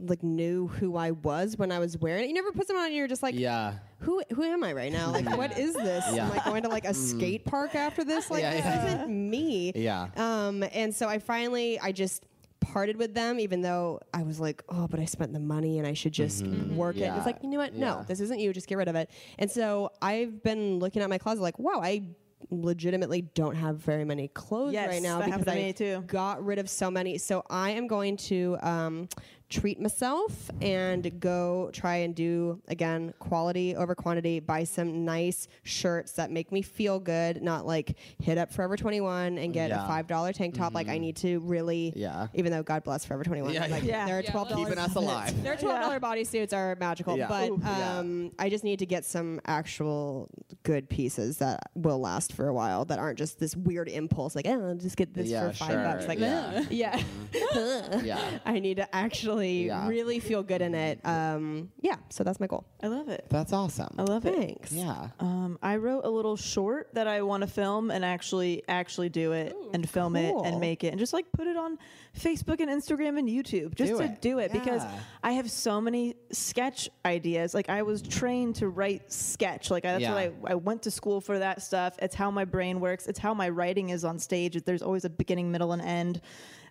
like 0.01 0.23
knew 0.23 0.69
who 0.69 0.97
I 0.97 1.13
was 1.13 1.57
when 1.57 1.73
I 1.73 1.79
was 1.79 1.97
wearing 1.99 2.25
it. 2.25 2.29
You 2.29 2.35
never 2.35 2.53
put 2.53 2.69
them 2.69 2.77
on 2.77 2.87
and 2.87 2.95
you're 2.95 3.09
just 3.09 3.23
like, 3.23 3.35
Yeah. 3.35 3.75
who 3.99 4.23
who 4.35 4.43
am 4.43 4.65
I 4.65 4.73
right 4.73 4.93
now? 4.93 5.11
Like, 5.11 5.37
what 5.37 5.59
is 5.59 5.75
this? 5.75 6.05
Yeah. 6.13 6.27
Am 6.27 6.33
I 6.33 6.45
going 6.45 6.63
to 6.63 6.69
like 6.69 6.85
a 6.85 6.89
mm. 6.89 6.95
skate 6.95 7.45
park 7.45 7.75
after 7.75 8.05
this? 8.05 8.31
Like, 8.31 8.43
Yeah, 8.43 8.51
this 8.53 8.65
yeah. 8.65 8.87
isn't 8.87 9.31
me. 9.31 9.73
Yeah. 9.75 10.09
Um, 10.17 10.65
and 10.73 10.95
so 10.95 11.09
I 11.09 11.19
finally, 11.19 11.79
I 11.81 11.93
just 11.93 12.25
parted 12.61 12.97
with 12.97 13.15
them, 13.15 13.39
even 13.39 13.61
though 13.61 14.01
I 14.13 14.23
was 14.23 14.41
like, 14.41 14.63
oh, 14.69 14.89
but 14.89 14.99
I 14.99 15.05
spent 15.05 15.33
the 15.33 15.41
money 15.41 15.79
and 15.79 15.87
I 15.87 15.93
should 15.93 16.13
just 16.13 16.43
mm-hmm. 16.43 16.55
Mm-hmm. 16.55 16.77
work 16.77 16.97
it. 16.97 17.13
It's 17.17 17.27
like, 17.27 17.43
you 17.43 17.51
know 17.51 17.59
what? 17.59 17.75
Yeah. 17.75 17.81
No, 17.81 18.05
this 18.07 18.21
isn't 18.21 18.41
you. 18.41 18.53
Just 18.53 18.67
get 18.67 18.79
rid 18.79 18.89
of 18.89 18.97
it. 18.97 19.11
And 19.39 19.51
so 19.51 19.91
I've 20.03 20.43
been 20.43 20.79
looking 20.79 21.03
at 21.03 21.11
my 21.11 21.19
closet 21.19 21.43
like, 21.43 21.59
wow, 21.59 21.81
I 21.83 22.03
legitimately 22.51 23.23
don't 23.35 23.55
have 23.55 23.77
very 23.77 24.05
many 24.05 24.29
clothes 24.29 24.73
Yes, 24.73 24.89
right 24.89 25.03
now 25.03 25.23
because 25.23 25.47
I 25.49 25.73
too. 25.73 26.03
got 26.07 26.45
rid 26.45 26.59
of 26.59 26.69
so 26.69 26.91
many. 26.91 27.19
So 27.19 27.45
I 27.51 27.71
am 27.71 27.87
going 27.87 28.17
to 28.19 28.57
um, 28.63 29.09
treat 29.51 29.81
myself 29.81 30.51
and 30.63 31.21
go 31.21 31.71
try 31.73 31.97
and 31.97 32.15
do 32.15 32.61
again 32.69 33.13
quality 33.19 33.77
over 33.77 33.95
quantity. 33.95 34.41
Buy 34.41 34.65
some 34.65 35.05
nice 35.05 35.47
shirts 35.63 36.13
that 36.13 36.31
make 36.31 36.51
me 36.51 36.63
feel 36.63 36.99
good, 36.99 37.43
not 37.43 37.67
like 37.67 37.97
hit 38.21 38.39
up 38.39 38.53
Forever 38.53 38.77
21 38.77 39.39
and 39.39 39.53
get 39.53 39.69
Yeah. 39.69 39.77
Mm-hmm. 39.77 39.85
a 39.85 39.89
five 39.89 40.07
dollar 40.07 40.33
tank 40.33 40.55
top. 40.55 40.75
Like 40.75 40.89
I 40.89 40.99
need 40.99 41.17
to 41.17 41.39
really, 41.41 41.93
Yeah. 41.95 42.29
Even 42.35 42.53
though 42.53 42.63
God 42.63 42.83
bless 42.85 43.05
Forever 43.05 43.23
21, 43.25 43.53
Yeah, 43.53 43.67
like 43.67 43.85
yeah. 43.85 44.07
their 44.07 44.23
Yeah, 44.23 44.31
twelve 44.31 44.49
let's- 44.51 44.57
dollars 44.57 44.69
Keeping 44.75 44.85
us 44.85 44.95
alive. 44.97 45.43
their 45.43 45.57
twelve 45.57 45.81
dollar 45.81 46.01
bodysuits 46.01 46.53
are 46.53 46.77
magical, 46.81 47.17
Yeah. 47.19 47.29
but 47.29 47.51
Ooh, 47.51 47.61
yeah. 47.63 47.99
um, 47.99 48.31
I 48.39 48.49
just 48.49 48.65
need 48.65 48.79
to 48.81 48.87
get 48.87 49.05
some 49.05 49.41
actual 49.47 50.29
good 50.63 50.89
pieces 50.89 51.39
that 51.39 51.61
will 51.75 51.99
last 52.01 52.33
for 52.33 52.49
a 52.49 52.55
while 52.55 52.85
that 52.87 52.99
aren't 52.99 53.19
just 53.19 53.39
this 53.39 53.55
weird 53.57 53.89
impulse 53.89 54.35
like, 54.35 54.47
oh, 54.49 54.69
I'll 54.71 54.75
just 54.75 54.97
get 54.97 55.13
this 55.15 55.29
Yeah, 55.29 55.51
for 55.51 55.57
five 55.57 55.71
sure. 55.71 55.85
bucks. 55.85 56.09
Like, 56.09 56.19
Yeah. 56.19 56.65
yeah, 56.71 57.03
Yeah. 58.03 58.39
I 58.45 58.59
need 58.59 58.79
to 58.79 58.95
actually 58.95 59.34
Yeah. 59.43 59.89
really 59.89 60.21
feel 60.21 60.43
good 60.43 60.63
in 60.63 60.75
it. 60.75 61.01
Um, 61.05 61.71
yeah, 61.81 61.97
so 62.11 62.25
that's 62.25 62.41
my 62.41 62.47
goal. 62.47 62.65
I 62.83 62.89
love 62.89 63.09
it. 63.09 63.27
That's 63.31 63.53
awesome. 63.53 63.95
I 63.99 64.03
love 64.03 64.27
it. 64.27 64.35
Thanks. 64.37 64.73
Yeah. 64.73 65.09
Um, 65.21 65.59
I 65.63 65.77
wrote 65.77 66.05
a 66.05 66.11
little 66.11 66.37
short 66.37 66.89
that 66.95 67.07
I 67.07 67.23
want 67.23 67.43
to 67.43 67.47
film 67.47 67.91
and 67.91 68.05
actually 68.05 68.63
actually 68.69 69.09
do 69.09 69.33
it 69.33 69.55
and 69.73 69.89
film 69.89 70.17
it 70.17 70.35
and 70.45 70.61
make 70.61 70.85
it 70.85 70.89
and 70.89 70.99
just 70.99 71.13
like 71.13 71.27
put 71.33 71.47
it 71.47 71.57
on 71.57 71.79
Facebook 72.19 72.61
and 72.61 72.69
Instagram 72.71 73.19
and 73.19 73.29
YouTube 73.29 73.75
just 73.75 73.93
Do 73.93 73.99
to 73.99 74.05
it. 74.05 74.21
do 74.21 74.39
it 74.39 74.53
because 74.53 74.83
I 75.23 75.33
have 75.33 75.51
so 75.51 75.81
many 75.81 76.15
sketch 76.31 76.89
ideas. 77.05 77.55
Like 77.55 77.69
I 77.69 77.83
was 77.83 78.03
trained 78.03 78.57
to 78.57 78.69
write 78.69 79.13
sketch. 79.13 79.71
Like 79.71 79.83
that's 79.85 80.03
Yeah. 80.03 80.11
what 80.15 80.19
I 80.49 80.53
I 80.53 80.55
went 80.57 80.83
to 80.83 80.91
school 80.91 81.21
for 81.21 81.39
that 81.39 81.63
stuff. 81.63 81.97
It's 82.01 82.15
how 82.15 82.31
my 82.31 82.45
brain 82.45 82.81
works. 82.81 83.07
It's 83.07 83.19
how 83.19 83.35
my 83.35 83.49
writing 83.49 83.89
is 83.91 84.05
on 84.05 84.19
stage. 84.19 84.63
There's 84.65 84.83
always 84.83 85.05
a 85.05 85.11
beginning, 85.11 85.51
middle, 85.51 85.73
and 85.73 85.83
end. 85.83 86.21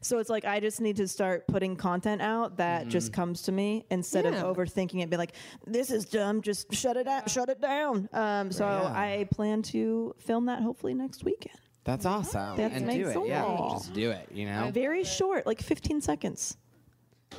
So 0.03 0.19
it's 0.19 0.29
like 0.29 0.45
I 0.45 0.59
just 0.59 0.81
need 0.81 0.97
to 0.97 1.07
start 1.07 1.47
putting 1.47 1.75
content 1.75 2.21
out 2.21 2.57
that 2.57 2.87
just 2.87 3.11
Mm-hmm. 3.11 3.21
comes 3.21 3.41
to 3.43 3.51
me 3.51 3.85
instead 3.89 4.25
Yeah. 4.25 4.41
of 4.43 4.55
overthinking 4.57 5.01
it. 5.01 5.09
Be 5.09 5.17
like, 5.17 5.33
this 5.65 5.91
is 5.91 6.05
dumb. 6.05 6.41
Just 6.41 6.73
shut 6.73 6.97
it 6.97 7.07
out. 7.07 7.29
Shut 7.29 7.49
it 7.49 7.61
down. 7.61 8.09
Um, 8.13 8.51
so 8.51 8.65
Yeah. 8.65 8.83
I 8.93 9.27
plan 9.31 9.61
to 9.63 10.13
film 10.19 10.45
that 10.47 10.61
hopefully 10.61 10.93
next 10.93 11.23
weekend. 11.23 11.57
That's 11.85 12.05
awesome. 12.05 12.55
That's 12.57 12.75
and 12.75 12.87
my 12.87 12.93
do 12.97 13.07
it. 13.07 13.27
Yeah. 13.27 13.67
Just 13.71 13.93
do 13.93 14.11
it, 14.11 14.29
you 14.31 14.45
know? 14.45 14.71
Very 14.73 15.03
short, 15.03 15.45
like 15.45 15.61
15 15.61 15.99
seconds. 16.01 16.55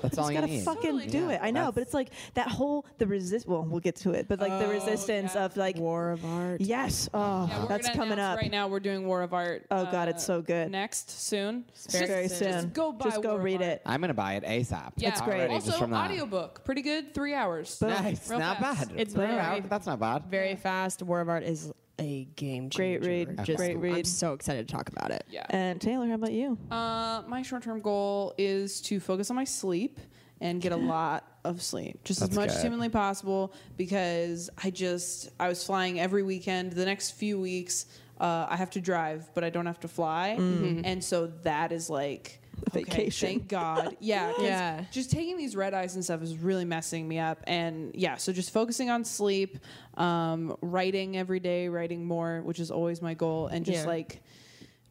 That's 0.02 0.18
all 0.18 0.24
just 0.24 0.34
you 0.34 0.40
gotta 0.40 0.52
need. 0.52 0.64
fucking 0.64 0.82
Totally. 0.82 1.06
do 1.06 1.18
Yeah, 1.26 1.30
it. 1.32 1.40
I 1.42 1.50
know, 1.50 1.60
that's- 1.60 1.74
but 1.74 1.82
it's 1.82 1.94
like 1.94 2.10
that 2.34 2.48
whole 2.48 2.84
the 2.98 3.06
resist. 3.06 3.46
Well, 3.48 3.62
we'll 3.64 3.80
get 3.80 3.96
to 3.96 4.10
it, 4.12 4.28
but 4.28 4.40
like 4.40 4.50
the 4.58 4.66
Oh, 4.66 4.70
resistance 4.70 5.34
yeah. 5.34 5.44
of 5.44 5.56
like 5.56 5.76
War 5.76 6.10
of 6.12 6.24
Art. 6.24 6.60
Yes. 6.60 7.08
Oh, 7.14 7.18
Yeah, 7.48 7.58
we're 7.58 7.64
ah, 7.64 7.66
that's 7.68 7.86
gonna 7.88 7.96
coming 7.98 8.12
announce 8.14 8.36
up. 8.38 8.42
right 8.42 8.50
now. 8.50 8.68
We're 8.68 8.80
doing 8.80 9.06
War 9.06 9.22
of 9.22 9.32
Art. 9.34 9.66
Oh, 9.70 9.84
God, 9.90 10.08
it's 10.08 10.24
uh, 10.24 10.26
so 10.26 10.42
good. 10.42 10.70
Next 10.70 11.10
soon. 11.10 11.64
very, 11.90 12.06
Very 12.06 12.28
soon. 12.28 12.38
soon. 12.38 12.52
Just 12.52 12.72
go 12.72 12.92
buy 12.92 13.04
Just 13.04 13.22
go 13.22 13.30
War 13.30 13.38
of 13.38 13.44
read 13.44 13.62
Art. 13.62 13.70
it. 13.72 13.82
I'm 13.86 14.00
gonna 14.00 14.14
buy 14.14 14.34
it 14.34 14.44
ASAP. 14.44 14.92
Yeah, 14.96 15.10
It's 15.10 15.20
great. 15.20 15.36
Already, 15.38 15.54
Also, 15.54 15.66
just 15.68 15.78
from 15.78 15.90
that. 15.90 16.10
audiobook, 16.10 16.64
pretty 16.64 16.82
good. 16.82 17.14
Three 17.14 17.34
hours. 17.34 17.80
Nice, 17.80 18.28
Real 18.30 18.38
not 18.38 18.58
fast. 18.58 18.88
bad. 18.90 19.00
It's 19.00 19.14
Three 19.14 19.26
very- 19.26 19.38
hours, 19.38 19.62
That's 19.68 19.86
not 19.86 19.98
bad. 20.00 20.24
Very 20.30 20.56
fast. 20.56 21.02
War 21.02 21.20
of 21.20 21.28
Art 21.28 21.42
is 21.44 21.72
a 21.98 22.24
game 22.36 22.70
changer. 22.70 23.00
Great 23.00 23.28
read. 23.28 23.44
Just- 23.44 23.56
Great 23.58 23.78
read. 23.78 23.94
I'm 23.98 24.04
so 24.04 24.32
excited 24.32 24.66
to 24.68 24.74
talk 24.74 24.88
about 24.88 25.10
it. 25.10 25.24
Yeah. 25.30 25.46
And 25.50 25.80
Taylor, 25.80 26.06
how 26.08 26.14
about 26.14 26.32
you? 26.32 26.58
Uh, 26.70 27.22
my 27.28 27.42
short-term 27.42 27.80
goal 27.80 28.34
is 28.38 28.80
to 28.82 28.98
focus 29.00 29.30
on 29.30 29.36
my 29.36 29.44
sleep 29.44 29.98
and 30.40 30.60
get 30.60 30.72
a 30.72 30.76
lot 30.76 31.24
of 31.44 31.62
sleep, 31.62 32.02
just 32.04 32.20
That's 32.20 32.32
as 32.32 32.36
much 32.36 32.48
good. 32.48 32.56
as 32.56 32.62
humanly 32.62 32.88
possible, 32.88 33.54
because 33.76 34.50
I 34.62 34.70
just 34.70 35.30
I 35.38 35.48
was 35.48 35.64
flying 35.64 36.00
every 36.00 36.22
weekend. 36.22 36.72
The 36.72 36.84
next 36.84 37.12
few 37.12 37.40
weeks, 37.40 37.86
uh, 38.20 38.46
I 38.48 38.56
have 38.56 38.70
to 38.70 38.80
drive, 38.80 39.30
but 39.34 39.44
I 39.44 39.50
don't 39.50 39.66
have 39.66 39.80
to 39.80 39.88
fly, 39.88 40.28
and 40.30 41.02
so 41.02 41.28
that 41.44 41.70
is 41.72 41.88
like. 41.88 42.40
Okay, 42.68 42.82
Vacation. 42.84 43.28
thank 43.28 43.48
God. 43.48 43.96
Yeah. 44.00 44.32
Yeah. 44.38 44.84
Just 44.90 45.10
taking 45.10 45.36
these 45.36 45.54
red 45.56 45.74
eyes 45.74 45.94
and 45.94 46.04
stuff 46.04 46.22
is 46.22 46.36
really 46.36 46.64
messing 46.64 47.06
me 47.06 47.18
up. 47.18 47.40
And 47.46 47.94
yeah, 47.94 48.16
so 48.16 48.32
just 48.32 48.52
focusing 48.52 48.90
on 48.90 49.04
sleep, 49.04 49.58
um, 49.96 50.56
writing 50.60 51.16
every 51.16 51.40
day, 51.40 51.68
writing 51.68 52.04
more, 52.04 52.42
which 52.42 52.60
is 52.60 52.70
always 52.70 53.00
my 53.02 53.14
goal, 53.14 53.46
and 53.48 53.64
just 53.64 53.80
Yeah. 53.82 53.86
like 53.86 54.22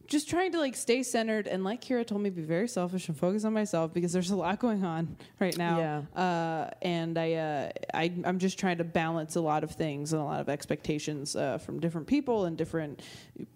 just 0.06 0.28
trying 0.28 0.52
to 0.52 0.58
like 0.58 0.76
stay 0.76 1.02
centered 1.02 1.46
and 1.46 1.64
like 1.64 1.82
Kira 1.82 2.06
told 2.06 2.20
me 2.20 2.30
be 2.30 2.42
very 2.42 2.68
selfish 2.68 3.08
and 3.08 3.16
focus 3.16 3.44
on 3.44 3.52
myself 3.52 3.92
because 3.92 4.12
there's 4.12 4.30
a 4.30 4.36
lot 4.36 4.58
going 4.58 4.84
on 4.84 5.16
right 5.40 5.56
now. 5.56 5.78
Yeah. 6.14 6.20
Uh, 6.20 6.70
and 6.82 7.18
I, 7.18 7.32
uh, 7.32 7.70
I 7.92 8.12
I'm 8.24 8.38
just 8.38 8.58
trying 8.58 8.78
to 8.78 8.84
balance 8.84 9.36
a 9.36 9.40
lot 9.40 9.64
of 9.64 9.72
things 9.72 10.12
and 10.12 10.20
a 10.20 10.24
lot 10.24 10.40
of 10.40 10.48
expectations 10.48 11.36
uh, 11.36 11.58
from 11.58 11.80
different 11.80 12.06
people 12.06 12.44
and 12.44 12.56
different 12.56 13.00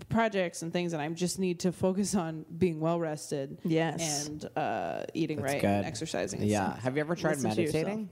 projects 0.09 0.63
and 0.63 0.73
things 0.73 0.93
and 0.93 1.03
I 1.03 1.09
just 1.11 1.39
need 1.39 1.61
to 1.61 1.73
focus 1.73 2.15
on 2.15 2.45
being 2.57 2.81
well 2.81 2.99
rested. 2.99 3.59
Yes. 3.65 4.27
And 4.27 4.49
uh, 4.57 5.05
eating 5.15 5.39
That's 5.43 5.53
right 5.53 5.61
good. 5.61 5.69
and 5.69 5.87
exercising. 5.87 6.43
Yeah. 6.43 6.71
stuff. 6.71 6.83
Have 6.83 6.97
you 6.97 7.01
ever 7.01 7.15
tried 7.15 7.37
Listen 7.37 7.51
meditating? 7.51 8.11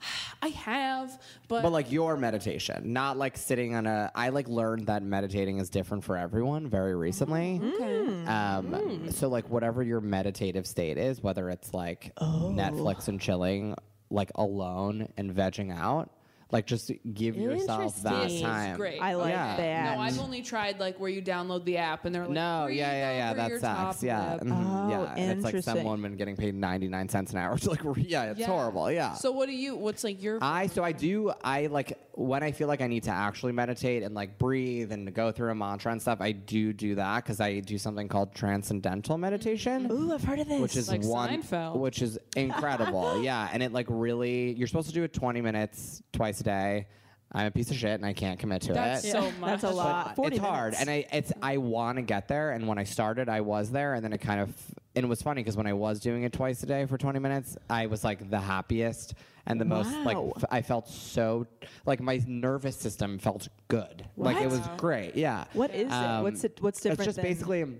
I 0.40 0.48
have, 0.48 1.20
but, 1.48 1.62
But 1.62 1.72
like 1.72 1.90
your 1.90 2.16
meditation, 2.16 2.92
not 2.92 3.16
like 3.16 3.36
sitting 3.36 3.74
on 3.74 3.86
a. 3.86 4.10
I 4.14 4.28
like 4.28 4.48
learned 4.48 4.86
that 4.86 5.02
meditating 5.02 5.58
is 5.58 5.68
different 5.68 6.04
for 6.04 6.16
everyone 6.16 6.68
very 6.68 6.94
recently. 6.94 7.60
Mm. 7.62 8.28
Um, 8.28 9.10
so 9.10 9.28
like 9.28 9.48
whatever 9.50 9.82
your 9.82 10.00
meditative 10.00 10.66
state 10.66 10.96
is, 10.98 11.22
whether 11.22 11.50
it's 11.50 11.74
like 11.74 12.12
Oh. 12.18 12.52
Netflix 12.54 13.08
and 13.08 13.20
chilling, 13.20 13.74
like 14.10 14.30
alone 14.36 15.08
and 15.16 15.34
vegging 15.34 15.76
out, 15.76 16.10
like 16.50 16.66
just 16.66 16.90
give 17.12 17.36
yourself 17.36 18.02
that 18.04 18.12
Interesting. 18.14 18.42
time. 18.46 18.76
great. 18.76 19.00
I 19.02 19.14
like 19.14 19.32
Yeah. 19.32 19.56
that. 19.56 19.96
No, 19.96 20.02
I've 20.02 20.18
only 20.18 20.40
tried 20.40 20.80
like 20.80 20.98
where 20.98 21.10
you 21.10 21.20
download 21.20 21.64
the 21.66 21.76
app 21.76 22.06
and 22.06 22.14
they're 22.14 22.22
like, 22.22 22.30
No, 22.30 22.62
breathe 22.66 22.78
yeah, 22.78 22.92
yeah, 22.92 23.16
yeah. 23.18 23.30
over 23.30 23.36
That 23.36 23.50
your 23.50 23.60
top 23.60 23.92
sucks. 23.92 24.02
Yeah, 24.02 24.32
lip. 24.34 24.42
mhm, 24.44 24.52
Oh, 24.86 24.90
yeah. 24.90 25.14
And 25.16 25.30
it's 25.32 25.44
like 25.44 25.52
some 25.52 25.58
interesting. 25.58 25.84
woman 25.84 26.16
getting 26.16 26.36
paid 26.36 26.54
ninety 26.54 26.88
nine 26.88 27.08
cents 27.10 27.32
an 27.32 27.38
hour. 27.38 27.58
to 27.58 27.68
like, 27.70 27.84
re- 27.84 28.06
yeah, 28.08 28.30
it's 28.30 28.40
Yeah. 28.40 28.46
horrible. 28.46 28.90
Yeah. 28.90 29.12
So 29.12 29.30
what 29.32 29.46
do 29.46 29.54
you? 29.54 29.76
What's 29.76 30.04
like 30.04 30.22
your? 30.22 30.38
I 30.40 30.68
so 30.68 30.82
I 30.82 30.92
do 30.92 31.32
I 31.44 31.66
like 31.66 31.98
when 32.18 32.42
I 32.42 32.50
feel 32.50 32.66
like 32.66 32.80
I 32.80 32.88
need 32.88 33.04
to 33.04 33.12
actually 33.12 33.52
meditate 33.52 34.02
and 34.02 34.12
like 34.12 34.38
breathe 34.38 34.90
and 34.90 35.14
go 35.14 35.30
through 35.30 35.52
a 35.52 35.54
mantra 35.54 35.92
and 35.92 36.02
stuff. 36.02 36.20
I 36.20 36.32
do 36.32 36.72
do 36.72 36.96
that 36.96 37.22
because 37.22 37.40
I 37.40 37.60
do 37.60 37.78
something 37.78 38.08
called 38.08 38.34
transcendental 38.34 39.14
mm-hmm. 39.14 39.20
meditation, 39.20 39.88
Ooh, 39.92 40.12
I've 40.12 40.24
heard 40.24 40.40
of 40.40 40.48
this. 40.48 40.60
which 40.60 40.76
is 40.76 40.88
Like 40.88 41.04
one, 41.04 41.42
Seinfeld. 41.42 41.76
which 41.76 42.02
is 42.02 42.18
incredible. 42.34 43.22
yeah, 43.22 43.48
and 43.52 43.62
it 43.62 43.72
like 43.72 43.86
really 43.88 44.52
you're 44.54 44.66
supposed 44.66 44.88
to 44.88 44.94
do 44.94 45.04
it 45.04 45.12
20 45.12 45.40
minutes 45.40 46.02
twice 46.12 46.40
a 46.40 46.44
day. 46.44 46.88
I'm 47.30 47.46
a 47.46 47.50
piece 47.50 47.70
of 47.70 47.76
shit 47.76 47.90
and 47.92 48.06
I 48.06 48.14
can't 48.14 48.38
commit 48.38 48.62
to 48.62 48.72
That's 48.72 49.04
it. 49.04 49.12
so 49.12 49.20
much. 49.32 49.60
That's 49.60 49.64
a 49.64 49.70
lot. 49.70 50.16
40 50.16 50.36
it's 50.36 50.44
hard, 50.44 50.72
minutes. 50.72 50.80
and 50.80 50.90
I 50.90 51.06
it's 51.12 51.32
I 51.42 51.58
want 51.58 51.96
to 51.96 52.02
get 52.02 52.26
there. 52.28 52.52
And 52.52 52.66
when 52.66 52.78
I 52.78 52.84
started, 52.84 53.28
I 53.28 53.42
was 53.42 53.70
there, 53.70 53.94
and 53.94 54.02
then 54.04 54.12
it 54.14 54.18
kind 54.22 54.40
of 54.40 54.54
and 54.96 55.04
it 55.04 55.08
was 55.08 55.20
funny 55.20 55.42
because 55.42 55.56
when 55.56 55.66
I 55.66 55.74
was 55.74 56.00
doing 56.00 56.22
it 56.22 56.32
twice 56.32 56.62
a 56.62 56.66
day 56.66 56.86
for 56.86 56.96
20 56.96 57.18
minutes, 57.18 57.56
I 57.68 57.86
was 57.86 58.02
like 58.02 58.30
the 58.30 58.40
happiest 58.40 59.14
and 59.46 59.60
the 59.60 59.64
most 59.66 59.90
like 60.06 60.16
Wow. 60.16 60.32
f- 60.36 60.44
I 60.50 60.62
felt 60.62 60.88
so 60.88 61.46
like 61.86 62.00
my 62.00 62.20
nervous 62.26 62.76
system 62.76 63.18
felt 63.18 63.48
good. 63.68 64.06
Like 64.16 64.40
it 64.40 64.48
was 64.50 64.60
great. 64.78 65.14
Yeah. 65.14 65.44
What 65.52 65.74
is 65.74 65.86
it? 65.86 65.92
Um, 65.92 66.22
what's 66.22 66.44
it- 66.44 66.58
what's 66.62 66.80
different 66.80 67.00
It's 67.00 67.06
just 67.06 67.16
than- 67.16 67.24
basically 67.26 67.62
um, 67.62 67.78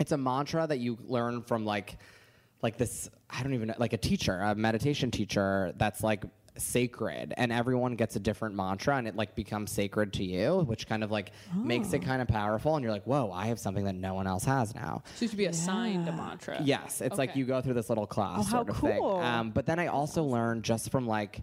it's 0.00 0.12
a 0.12 0.16
mantra 0.18 0.66
that 0.66 0.78
you 0.78 0.96
learn 1.06 1.42
from 1.42 1.66
like 1.66 1.98
like 2.62 2.78
this 2.78 3.10
I 3.30 3.42
don't 3.42 3.52
even 3.52 3.68
know 3.68 3.74
like 3.78 3.92
a 3.92 3.98
teacher, 3.98 4.32
a 4.40 4.54
meditation 4.54 5.10
teacher 5.10 5.72
that's 5.76 6.02
like 6.02 6.24
sacred 6.60 7.32
and 7.36 7.52
everyone 7.52 7.94
gets 7.94 8.16
a 8.16 8.20
different 8.20 8.54
mantra 8.54 8.96
and 8.96 9.06
it 9.08 9.16
like 9.16 9.34
becomes 9.34 9.70
sacred 9.70 10.12
to 10.12 10.24
you 10.24 10.58
which 10.66 10.86
kind 10.88 11.02
of 11.04 11.10
like 11.10 11.32
makes 11.54 11.92
Oh. 11.92 11.96
it 11.96 12.02
kind 12.02 12.20
of 12.20 12.28
powerful 12.28 12.74
and 12.76 12.82
you're 12.82 12.92
like 12.92 13.04
whoa 13.04 13.30
i 13.32 13.46
have 13.46 13.58
something 13.58 13.84
that 13.84 13.94
no 13.94 14.14
one 14.14 14.26
else 14.26 14.44
has 14.44 14.74
now 14.74 15.02
So 15.16 15.24
you 15.24 15.28
should 15.28 15.38
be 15.38 15.46
assigned 15.46 16.08
a 16.08 16.12
mantra. 16.12 16.60
Yes, 16.62 17.00
it's 17.00 17.18
like 17.18 17.36
you 17.36 17.44
go 17.44 17.60
through 17.60 17.74
this 17.74 17.88
little 17.88 18.06
class 18.06 18.40
Oh, 18.40 18.42
how 18.42 18.50
sort 18.50 18.68
of 18.70 18.76
cool. 18.76 18.88
thing. 19.18 19.24
Um, 19.24 19.50
but 19.50 19.66
then 19.66 19.78
I 19.78 19.86
also 19.88 20.22
learned 20.24 20.62
just 20.64 20.90
from 20.90 21.06
like, 21.06 21.42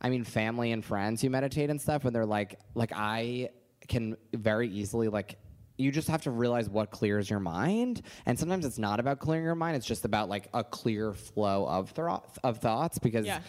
I 0.00 0.08
mean, 0.08 0.24
family 0.24 0.72
and 0.72 0.84
friends 0.84 1.22
who 1.22 1.30
meditate 1.30 1.70
and 1.70 1.80
stuff, 1.80 2.04
when 2.04 2.12
they're 2.12 2.26
like, 2.26 2.58
like 2.74 2.92
I 2.94 3.50
can 3.88 4.16
very 4.32 4.68
easily 4.68 5.08
like. 5.08 5.38
You 5.78 5.90
just 5.90 6.08
have 6.08 6.22
to 6.22 6.30
realize 6.30 6.68
what 6.68 6.90
clears 6.90 7.28
your 7.30 7.40
mind, 7.40 8.02
and 8.26 8.38
sometimes 8.38 8.64
it's 8.66 8.78
not 8.78 9.00
about 9.00 9.18
clearing 9.20 9.44
your 9.44 9.54
mind. 9.54 9.74
It's 9.74 9.86
just 9.86 10.04
about 10.04 10.28
like 10.28 10.48
a 10.54 10.62
clear 10.62 11.12
flow 11.14 11.66
of 11.66 11.90
thought 11.90 12.36
of 12.44 12.58
thoughts 12.58 12.98
because 12.98 13.24
Yeah. 13.26 13.40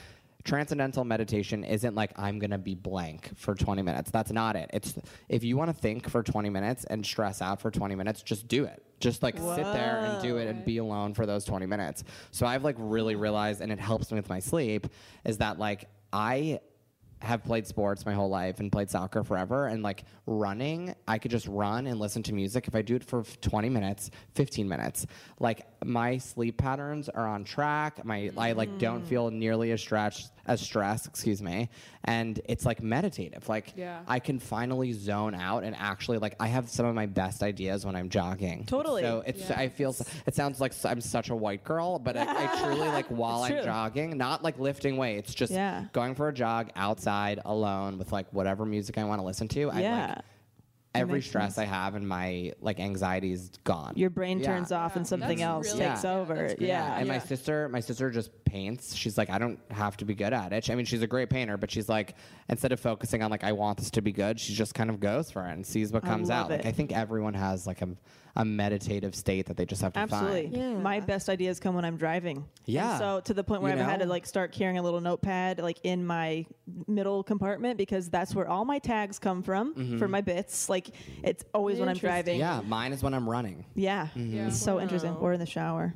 Transcendental 0.44 1.04
meditation 1.04 1.64
isn't 1.64 1.96
like 1.96 2.12
I'm 2.18 2.40
gonna 2.40 2.58
be 2.58 2.76
blank 2.76 3.32
for 3.36 3.56
20 3.56 3.82
minutes. 3.82 4.12
That's 4.12 4.32
not 4.32 4.56
it. 4.56 4.70
It's 4.74 4.96
if 5.30 5.44
you 5.44 5.58
want 5.58 5.70
to 5.70 5.74
think 5.74 6.10
for 6.10 6.24
20 6.24 6.50
minutes 6.50 6.86
and 6.86 7.06
stress 7.06 7.42
out 7.42 7.62
for 7.62 7.72
20 7.72 7.96
minutes, 7.96 8.22
just 8.22 8.48
do 8.48 8.66
it. 8.66 8.84
Just 9.00 9.24
like 9.24 9.38
sit 9.38 9.64
there 9.64 10.00
and 10.06 10.22
do 10.22 10.38
it 10.38 10.48
and 10.48 10.64
be 10.64 10.78
alone 10.78 11.14
for 11.14 11.26
those 11.26 11.44
20 11.44 11.66
minutes. 11.66 12.04
So 12.32 12.46
I've 12.46 12.64
like 12.64 12.76
really 12.78 13.16
realized, 13.16 13.62
and 13.62 13.72
it 13.72 13.80
helps 13.80 14.12
me 14.12 14.18
with 14.18 14.30
my 14.30 14.40
sleep, 14.40 14.88
is 15.26 15.38
that 15.40 15.60
like 15.60 15.90
I 16.12 16.60
have 17.24 17.44
played 17.44 17.66
sports 17.66 18.06
my 18.06 18.14
whole 18.14 18.30
life 18.30 18.60
and 18.60 18.72
played 18.72 18.90
soccer 18.90 19.24
forever 19.24 19.68
and 19.68 19.82
like 19.82 20.04
running 20.26 20.94
i 21.08 21.18
could 21.18 21.32
just 21.32 21.48
run 21.48 21.88
and 21.88 21.98
listen 21.98 22.22
to 22.22 22.34
music 22.34 22.68
if 22.68 22.76
i 22.76 22.82
do 22.82 22.96
it 22.96 23.04
for 23.04 23.24
20 23.24 23.70
minutes 23.70 24.12
15 24.36 24.68
minutes 24.68 25.06
like 25.40 25.66
my 25.86 26.18
sleep 26.18 26.58
patterns 26.58 27.10
are 27.10 27.28
on 27.28 27.44
track 27.44 28.04
my 28.06 28.32
i 28.38 28.52
like 28.54 28.78
don't 28.78 29.04
mm. 29.04 29.08
feel 29.08 29.30
nearly 29.32 29.72
as 29.72 29.82
stressed 29.82 30.32
as 30.46 30.60
stressed 30.60 31.08
excuse 31.08 31.42
me 31.42 31.70
and 32.06 32.42
it's 32.50 32.66
like 32.66 32.82
meditative 32.84 33.48
like 33.48 33.74
Yeah. 33.76 34.02
i 34.08 34.20
can 34.20 34.40
finally 34.40 34.92
zone 34.94 35.34
out 35.36 35.64
and 35.64 35.76
actually 35.78 36.18
like 36.18 36.36
i 36.40 36.48
have 36.48 36.70
some 36.70 36.86
of 36.86 36.94
my 36.96 37.06
best 37.06 37.42
ideas 37.44 37.86
when 37.86 37.96
i'm 37.96 38.10
jogging 38.10 38.66
Totally. 38.66 39.02
so 39.04 39.24
it's 39.26 39.50
i 39.52 39.70
feel 39.70 39.96
it 40.26 40.36
sounds 40.36 40.60
like 40.60 40.74
I'm 40.86 41.02
such 41.02 41.30
a 41.30 41.36
white 41.36 41.64
girl 41.64 42.00
but 42.00 42.18
i, 42.18 42.26
I 42.28 42.62
truly 42.62 42.88
like 42.90 43.06
while 43.10 43.44
i'm 43.44 43.64
jogging 43.64 44.18
not 44.18 44.44
like 44.44 44.60
lifting 44.60 44.98
weights 44.98 45.34
just 45.34 45.54
Yeah. 45.54 45.86
going 45.94 46.16
for 46.16 46.28
a 46.28 46.34
jog 46.34 46.70
outside 46.76 47.40
alone 47.46 47.98
with 47.98 48.12
like 48.12 48.28
whatever 48.32 48.66
music 48.66 48.98
I 48.98 49.04
want 49.04 49.20
to 49.22 49.26
listen 49.26 49.48
to. 49.50 49.70
I 49.72 49.82
Yeah. 49.82 50.08
like 50.08 50.26
every 50.96 51.16
makes 51.16 51.28
stress 51.28 51.58
I 51.58 51.66
have 51.66 51.96
and 51.96 52.08
my 52.08 52.54
like 52.62 52.80
anxiety 52.80 53.32
is 53.32 53.50
gone. 53.64 53.94
Your 53.96 54.10
brain 54.10 54.40
Yeah. 54.40 54.46
turns 54.46 54.72
off 54.72 54.96
and 54.96 55.06
something 55.08 55.40
That's 55.40 55.42
else 55.42 55.68
really- 55.74 55.86
takes 55.88 56.04
Yeah. 56.04 56.16
over. 56.16 56.36
that's 56.36 56.62
Yeah. 56.62 56.88
great. 56.90 57.00
And 57.00 57.08
my 57.08 57.20
sister, 57.20 57.70
my 57.70 57.80
sister 57.80 58.12
just 58.12 58.32
paints. 58.46 58.94
She's 58.96 59.18
like, 59.18 59.30
I 59.30 59.40
don't 59.40 59.60
have 59.72 59.98
to 59.98 60.06
be 60.06 60.14
good 60.14 60.34
at 60.34 60.54
it. 60.54 60.70
I 60.70 60.76
mean, 60.76 60.86
she's 60.86 61.02
a 61.02 61.08
great 61.08 61.30
painter, 61.30 61.58
but 61.58 61.72
she's 61.72 61.90
like, 61.90 62.16
instead 62.50 62.72
of 62.72 62.80
focusing 62.80 63.24
on 63.24 63.32
like 63.32 63.44
I 63.44 63.52
want 63.52 63.80
this 63.80 63.90
to 63.92 64.02
be 64.02 64.12
good, 64.12 64.40
she 64.40 64.54
just 64.54 64.76
kind 64.76 64.90
of 64.90 65.00
goes 65.00 65.32
for 65.32 65.48
it 65.48 65.52
and 65.54 65.66
sees 65.66 65.92
what 65.92 66.04
comes 66.04 66.30
love 66.30 66.46
out. 66.46 66.50
Like. 66.52 66.66
I 66.66 66.72
think 66.72 66.92
everyone 66.92 67.34
has 67.34 67.66
like 67.66 67.82
a, 67.82 67.90
a 68.36 68.46
meditative 68.46 69.16
state 69.16 69.48
that 69.48 69.58
they 69.58 69.66
just 69.66 69.82
have 69.82 69.94
to 69.94 70.00
Absolutely. 70.00 70.44
find. 70.44 70.58
Yeah. 70.58 70.74
My 70.76 71.00
best 71.00 71.30
ideas 71.30 71.60
come 71.60 71.74
when 71.76 71.86
I'm 71.86 71.98
driving. 71.98 72.38
And 72.38 72.46
Yeah. 72.66 72.98
so 73.00 73.20
to 73.22 73.34
the 73.34 73.44
point 73.44 73.62
where 73.64 73.76
You 73.76 73.82
I've 73.82 73.90
had 73.90 74.00
to 74.02 74.06
like 74.06 74.26
start 74.26 74.52
carrying 74.52 74.78
a 74.78 74.82
little 74.84 75.02
notepad 75.02 75.60
like 75.60 75.80
in 75.84 76.06
my 76.06 76.46
middle 76.88 77.24
compartment 77.24 77.78
because 77.78 78.10
that's 78.10 78.36
where 78.36 78.48
all 78.48 78.66
my 78.66 78.80
tags 78.80 79.18
come 79.20 79.42
from 79.44 79.74
for 79.74 79.82
mm-hmm. 79.82 80.12
my 80.12 80.22
bits. 80.22 80.70
Like 80.70 80.83
it's 81.24 81.44
always 81.54 81.80
when 81.80 81.90
I'm 81.90 81.98
driving. 81.98 82.40
Mm-hmm. 82.40 82.62
Yeah, 82.64 82.70
mine 82.70 82.94
is 82.94 83.04
when 83.04 83.14
I'm 83.14 83.30
running. 83.30 83.66
Yeah. 83.76 84.08
Yeah. 84.16 84.48
It's 84.48 84.62
so 84.62 84.80
interesting. 84.80 85.16
Or 85.16 85.34
in 85.34 85.40
the 85.40 85.46
shower. 85.46 85.94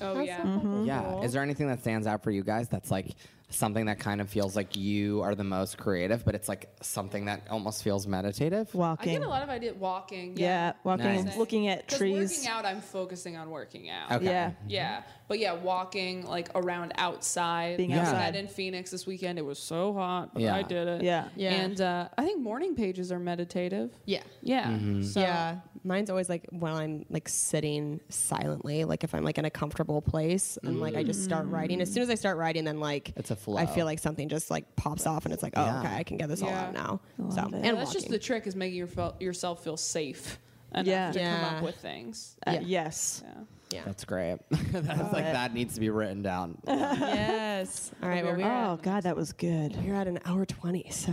Oh 0.00 0.20
yeah. 0.20 0.60
Yeah. 0.84 1.20
Is 1.22 1.32
there 1.32 1.42
anything 1.42 1.68
that 1.68 1.80
stands 1.80 2.06
out 2.06 2.22
for 2.22 2.30
you 2.30 2.42
guys 2.42 2.68
that's 2.68 2.90
like 2.90 3.14
something 3.50 3.86
that 3.86 4.00
kind 4.00 4.20
of 4.20 4.28
feels 4.28 4.56
like 4.56 4.74
you 4.74 5.20
are 5.22 5.34
the 5.36 5.44
most 5.44 5.78
creative, 5.78 6.24
but 6.24 6.34
it's 6.34 6.48
like 6.48 6.74
something 6.80 7.26
that 7.26 7.42
almost 7.50 7.84
feels 7.84 8.04
meditative. 8.04 8.74
Walking. 8.74 9.10
I 9.10 9.12
Walking. 9.12 9.12
get 9.20 9.26
a 9.26 9.28
lot 9.28 9.42
of 9.44 9.48
ideas 9.48 9.76
walking. 9.76 10.36
Yeah, 10.36 10.46
Yeah, 10.68 10.72
walking, 10.82 11.24
Nice. 11.26 11.36
looking 11.36 11.68
at 11.68 11.86
trees. 11.86 12.32
Working 12.38 12.48
out, 12.50 12.64
I'm 12.64 12.80
focusing 12.80 13.36
on 13.36 13.50
working 13.50 13.90
out. 13.90 14.10
Okay. 14.10 14.24
Yeah. 14.24 14.50
Yeah, 14.66 15.02
but 15.28 15.38
yeah, 15.38 15.52
walking 15.52 16.26
like 16.26 16.48
around 16.56 16.94
outside. 16.96 17.76
Being 17.76 17.92
I 17.92 18.00
was 18.00 18.08
outside. 18.08 18.34
in 18.34 18.48
Phoenix 18.48 18.90
this 18.90 19.06
weekend. 19.06 19.38
It 19.38 19.44
was 19.44 19.58
so 19.60 19.92
hot, 19.92 20.30
but 20.34 20.42
Yeah. 20.42 20.56
I 20.56 20.62
did 20.62 20.88
it. 20.88 21.02
Yeah. 21.02 21.28
Yeah. 21.36 21.52
And 21.54 21.80
uh, 21.80 22.08
I 22.18 22.24
think 22.24 22.42
morning 22.42 22.74
pages 22.74 23.12
are 23.12 23.20
meditative. 23.20 23.90
Yeah. 24.04 24.22
Yeah. 24.42 24.64
Mm-hmm. 24.68 25.02
So, 25.02 25.20
yeah, 25.20 25.58
mine's 25.84 26.10
always 26.10 26.28
like 26.28 26.46
when 26.50 26.72
I'm 26.72 27.04
like 27.10 27.28
sitting 27.28 28.00
silently, 28.08 28.84
like 28.84 29.04
if 29.04 29.14
I'm 29.14 29.22
like 29.22 29.38
in 29.38 29.44
a 29.44 29.50
comfortable 29.50 30.00
place 30.00 30.58
and 30.62 30.80
like 30.80 30.94
I 30.96 31.02
just 31.02 31.22
start 31.22 31.46
writing. 31.46 31.80
As 31.80 31.90
mm. 31.90 31.94
soon 31.94 32.02
as 32.04 32.10
I 32.10 32.14
start 32.14 32.38
writing, 32.38 32.64
then 32.64 32.80
like 32.80 33.12
It's 33.16 33.30
a 33.30 33.34
I 33.34 33.36
flow. 33.36 33.66
feel 33.66 33.84
like 33.84 33.98
something 33.98 34.28
just 34.28 34.50
like 34.50 34.74
pops 34.76 35.06
off, 35.06 35.24
and 35.24 35.34
it's 35.34 35.42
like, 35.42 35.52
oh, 35.56 35.64
Yeah. 35.64 35.80
okay, 35.80 35.94
I 35.96 36.02
can 36.02 36.16
get 36.16 36.28
this 36.28 36.42
all 36.42 36.48
Yeah. 36.48 36.66
out 36.68 36.72
now. 36.74 37.00
Love 37.18 37.34
So 37.34 37.40
it. 37.40 37.54
and 37.54 37.64
Yeah, 37.64 37.72
that's 37.74 37.92
just 37.92 38.06
walking. 38.06 38.12
the 38.12 38.18
trick 38.18 38.46
is 38.46 38.56
making 38.56 38.78
your 38.78 38.88
yourself 39.20 39.62
feel 39.62 39.76
safe 39.76 40.38
enough 40.74 40.86
Yeah. 40.86 41.12
to 41.12 41.18
come 41.18 41.28
Yeah. 41.28 41.56
up 41.56 41.62
with 41.62 41.76
things. 41.76 42.36
Uh, 42.46 42.52
Yeah. 42.52 42.60
Yes. 42.62 43.22
Yeah. 43.24 43.34
yeah. 43.70 43.82
That's 43.86 44.04
great. 44.04 44.38
That's 44.50 45.12
like 45.12 45.24
that 45.24 45.52
needs 45.54 45.74
to 45.74 45.80
be 45.80 45.90
written 45.90 46.22
down. 46.22 46.58
yes. 46.66 47.90
All 48.02 48.08
right. 48.08 48.24
Well, 48.24 48.36
we're 48.36 48.44
Oh 48.44 48.78
God, 48.82 49.04
that 49.04 49.16
was 49.16 49.32
good. 49.32 49.76
we're 49.84 49.94
at 49.94 50.06
an 50.06 50.18
hour 50.24 50.44
twenty. 50.46 50.88
So 50.90 51.12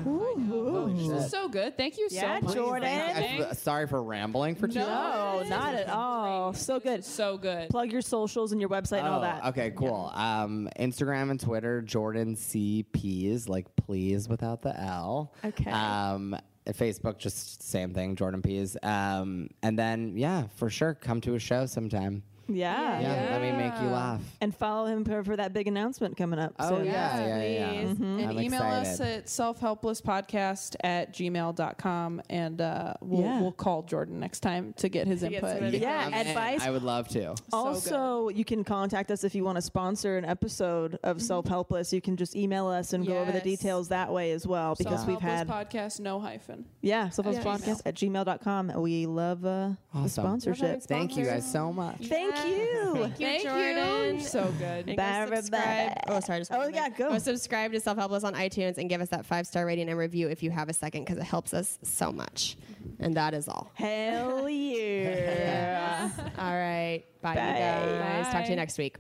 This 0.95 1.25
is 1.25 1.31
so 1.31 1.47
good. 1.49 1.77
Thank 1.77 1.97
you 1.97 2.07
Yeah, 2.11 2.39
so 2.39 2.45
much. 2.45 2.55
Jordan. 2.55 2.88
I 2.89 3.38
f- 3.49 3.57
sorry 3.57 3.88
for 3.88 4.01
rambling 4.03 4.55
for 4.55 4.67
two 4.67 4.79
No. 4.79 4.88
hours. 4.88 5.49
No, 5.49 5.57
not 5.57 5.75
at 5.75 5.89
all. 5.89 6.53
So 6.53 6.79
good. 6.79 7.03
So 7.05 7.38
good. 7.38 7.69
Plug 7.69 7.91
your 7.91 8.01
socials 8.01 8.51
and 8.51 8.59
your 8.61 8.69
website 8.69 8.99
and 8.99 9.07
all 9.07 9.19
Oh, 9.19 9.21
that. 9.23 9.45
Okay, 9.47 9.71
cool. 9.71 10.11
Um, 10.13 10.69
Instagram 10.79 11.31
and 11.31 11.39
Twitter, 11.39 11.81
Jordan 11.81 12.35
C 12.35 12.83
Pease, 12.83 13.47
like 13.49 13.65
please 13.75 14.27
without 14.29 14.61
the 14.61 14.77
L. 14.79 15.33
Okay. 15.43 15.71
Um, 15.71 16.35
Facebook, 16.67 17.17
just 17.17 17.63
same 17.63 17.93
thing, 17.93 18.15
Jordan 18.15 18.41
Pease. 18.41 18.77
Um, 18.83 19.49
and 19.63 19.77
then 19.77 20.17
yeah, 20.17 20.47
for 20.55 20.69
sure, 20.69 20.93
come 20.93 21.21
to 21.21 21.35
a 21.35 21.39
show 21.39 21.65
sometime. 21.65 22.23
Yeah. 22.55 22.99
Yeah, 22.99 23.27
let 23.31 23.41
me 23.41 23.51
make 23.51 23.73
you 23.81 23.87
laugh. 23.89 24.21
And 24.41 24.55
follow 24.55 24.85
him 24.87 25.03
for, 25.05 25.23
for 25.23 25.35
that 25.35 25.53
big 25.53 25.67
announcement 25.67 26.17
coming 26.17 26.39
up. 26.39 26.53
Oh 26.59 26.77
soon. 26.77 26.85
yeah, 26.85 27.19
yeah, 27.19 27.43
yeah. 27.43 27.71
yeah. 27.71 27.79
And 27.79 28.21
I'm 28.21 28.39
email 28.39 28.61
us 28.63 28.99
at 28.99 29.25
selfhelplesspodcast 29.25 30.75
at 30.83 31.13
gmail.com 31.13 32.21
and 32.29 32.61
uh, 32.61 32.93
we'll, 33.01 33.21
Yeah. 33.21 33.41
we'll 33.41 33.51
call 33.51 33.83
Jordan 33.83 34.19
next 34.19 34.39
time 34.41 34.73
to 34.77 34.89
get 34.89 35.07
his 35.07 35.21
get 35.21 35.33
input. 35.33 35.49
some 35.57 35.63
advice. 35.65 35.81
Yeah, 35.81 36.07
advice. 36.19 36.61
I 36.61 36.69
would 36.69 36.83
love 36.83 37.07
to. 37.09 37.35
Also, 37.53 38.29
you 38.29 38.45
can 38.45 38.63
contact 38.63 39.11
us 39.11 39.23
if 39.23 39.35
you 39.35 39.43
want 39.43 39.57
to 39.57 39.61
sponsor 39.61 40.17
an 40.17 40.25
episode 40.25 40.99
of 41.03 41.21
Self 41.21 41.47
Helpless. 41.47 41.93
You 41.93 42.01
can 42.01 42.17
just 42.17 42.35
email 42.35 42.67
us 42.67 42.93
and 42.93 43.05
go 43.05 43.17
over 43.17 43.31
the 43.31 43.41
details 43.41 43.89
that 43.89 44.11
way 44.11 44.31
as 44.31 44.45
well 44.47 44.75
because 44.77 45.05
we've 45.05 45.19
had 45.19 45.47
podcast 45.47 45.99
no 45.99 46.19
hyphen. 46.19 46.65
yeah 46.81 47.09
Self 47.09 47.25
Helpless 47.25 47.45
Yeah. 47.45 47.73
podcast 47.75 47.81
at 47.85 47.95
gmail.com. 47.95 48.81
We 48.81 49.05
love 49.05 49.45
uh, 49.45 49.71
the 49.93 50.07
sponsorship. 50.07 50.81
Thank 50.83 51.17
you 51.17 51.25
guys 51.25 51.49
so 51.51 51.71
much. 51.73 52.07
Thank 52.07 52.35
you. 52.47 52.93
Thank 52.93 53.19
you, 53.19 53.26
Thank 53.26 53.43
Jordan. 53.43 54.15
you. 54.19 54.22
So 54.22 54.53
good. 54.59 54.88
And 54.88 54.97
Bye, 54.97 55.26
go 55.30 55.35
subscribe. 55.35 55.63
everybody. 55.63 56.01
Oh, 56.07 56.19
sorry. 56.19 56.39
Just 56.39 56.51
oh, 56.51 56.57
one 56.57 56.68
Oh, 56.68 56.69
more 56.72 56.76
yeah, 56.80 56.89
thing. 56.89 57.09
go. 57.09 57.18
subscribe 57.18 57.72
to 57.73 57.80
Self 57.80 57.97
Helpless 57.97 58.23
on 58.23 58.34
iTunes 58.35 58.77
and 58.77 58.89
give 58.89 59.01
us 59.01 59.09
that 59.09 59.26
five 59.26 59.47
star 59.47 59.65
rating 59.65 59.89
and 59.89 59.97
review 59.97 60.27
if 60.30 60.41
you 60.43 60.51
have 60.51 60.69
a 60.69 60.73
second 60.73 61.05
because 61.05 61.18
it 61.18 61.23
helps 61.23 61.53
us 61.53 61.80
so 61.84 62.11
much. 62.11 62.57
And 62.99 63.15
that 63.15 63.34
is 63.34 63.47
all. 63.47 63.72
Hell 63.76 64.47
yeah. 64.49 66.09
all 66.38 66.53
right. 66.53 67.03
Bye, 67.22 67.35
Bye. 67.35 67.91
you 67.91 67.99
guys. 67.99 68.31
Talk 68.34 68.43
to 68.45 68.49
you 68.49 68.55
next 68.55 68.77
week. 68.77 68.97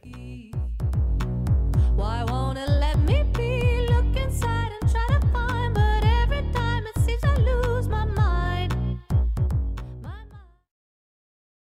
Why 1.95 2.23
won't 2.23 2.57
it 2.57 2.67
let 2.69 2.90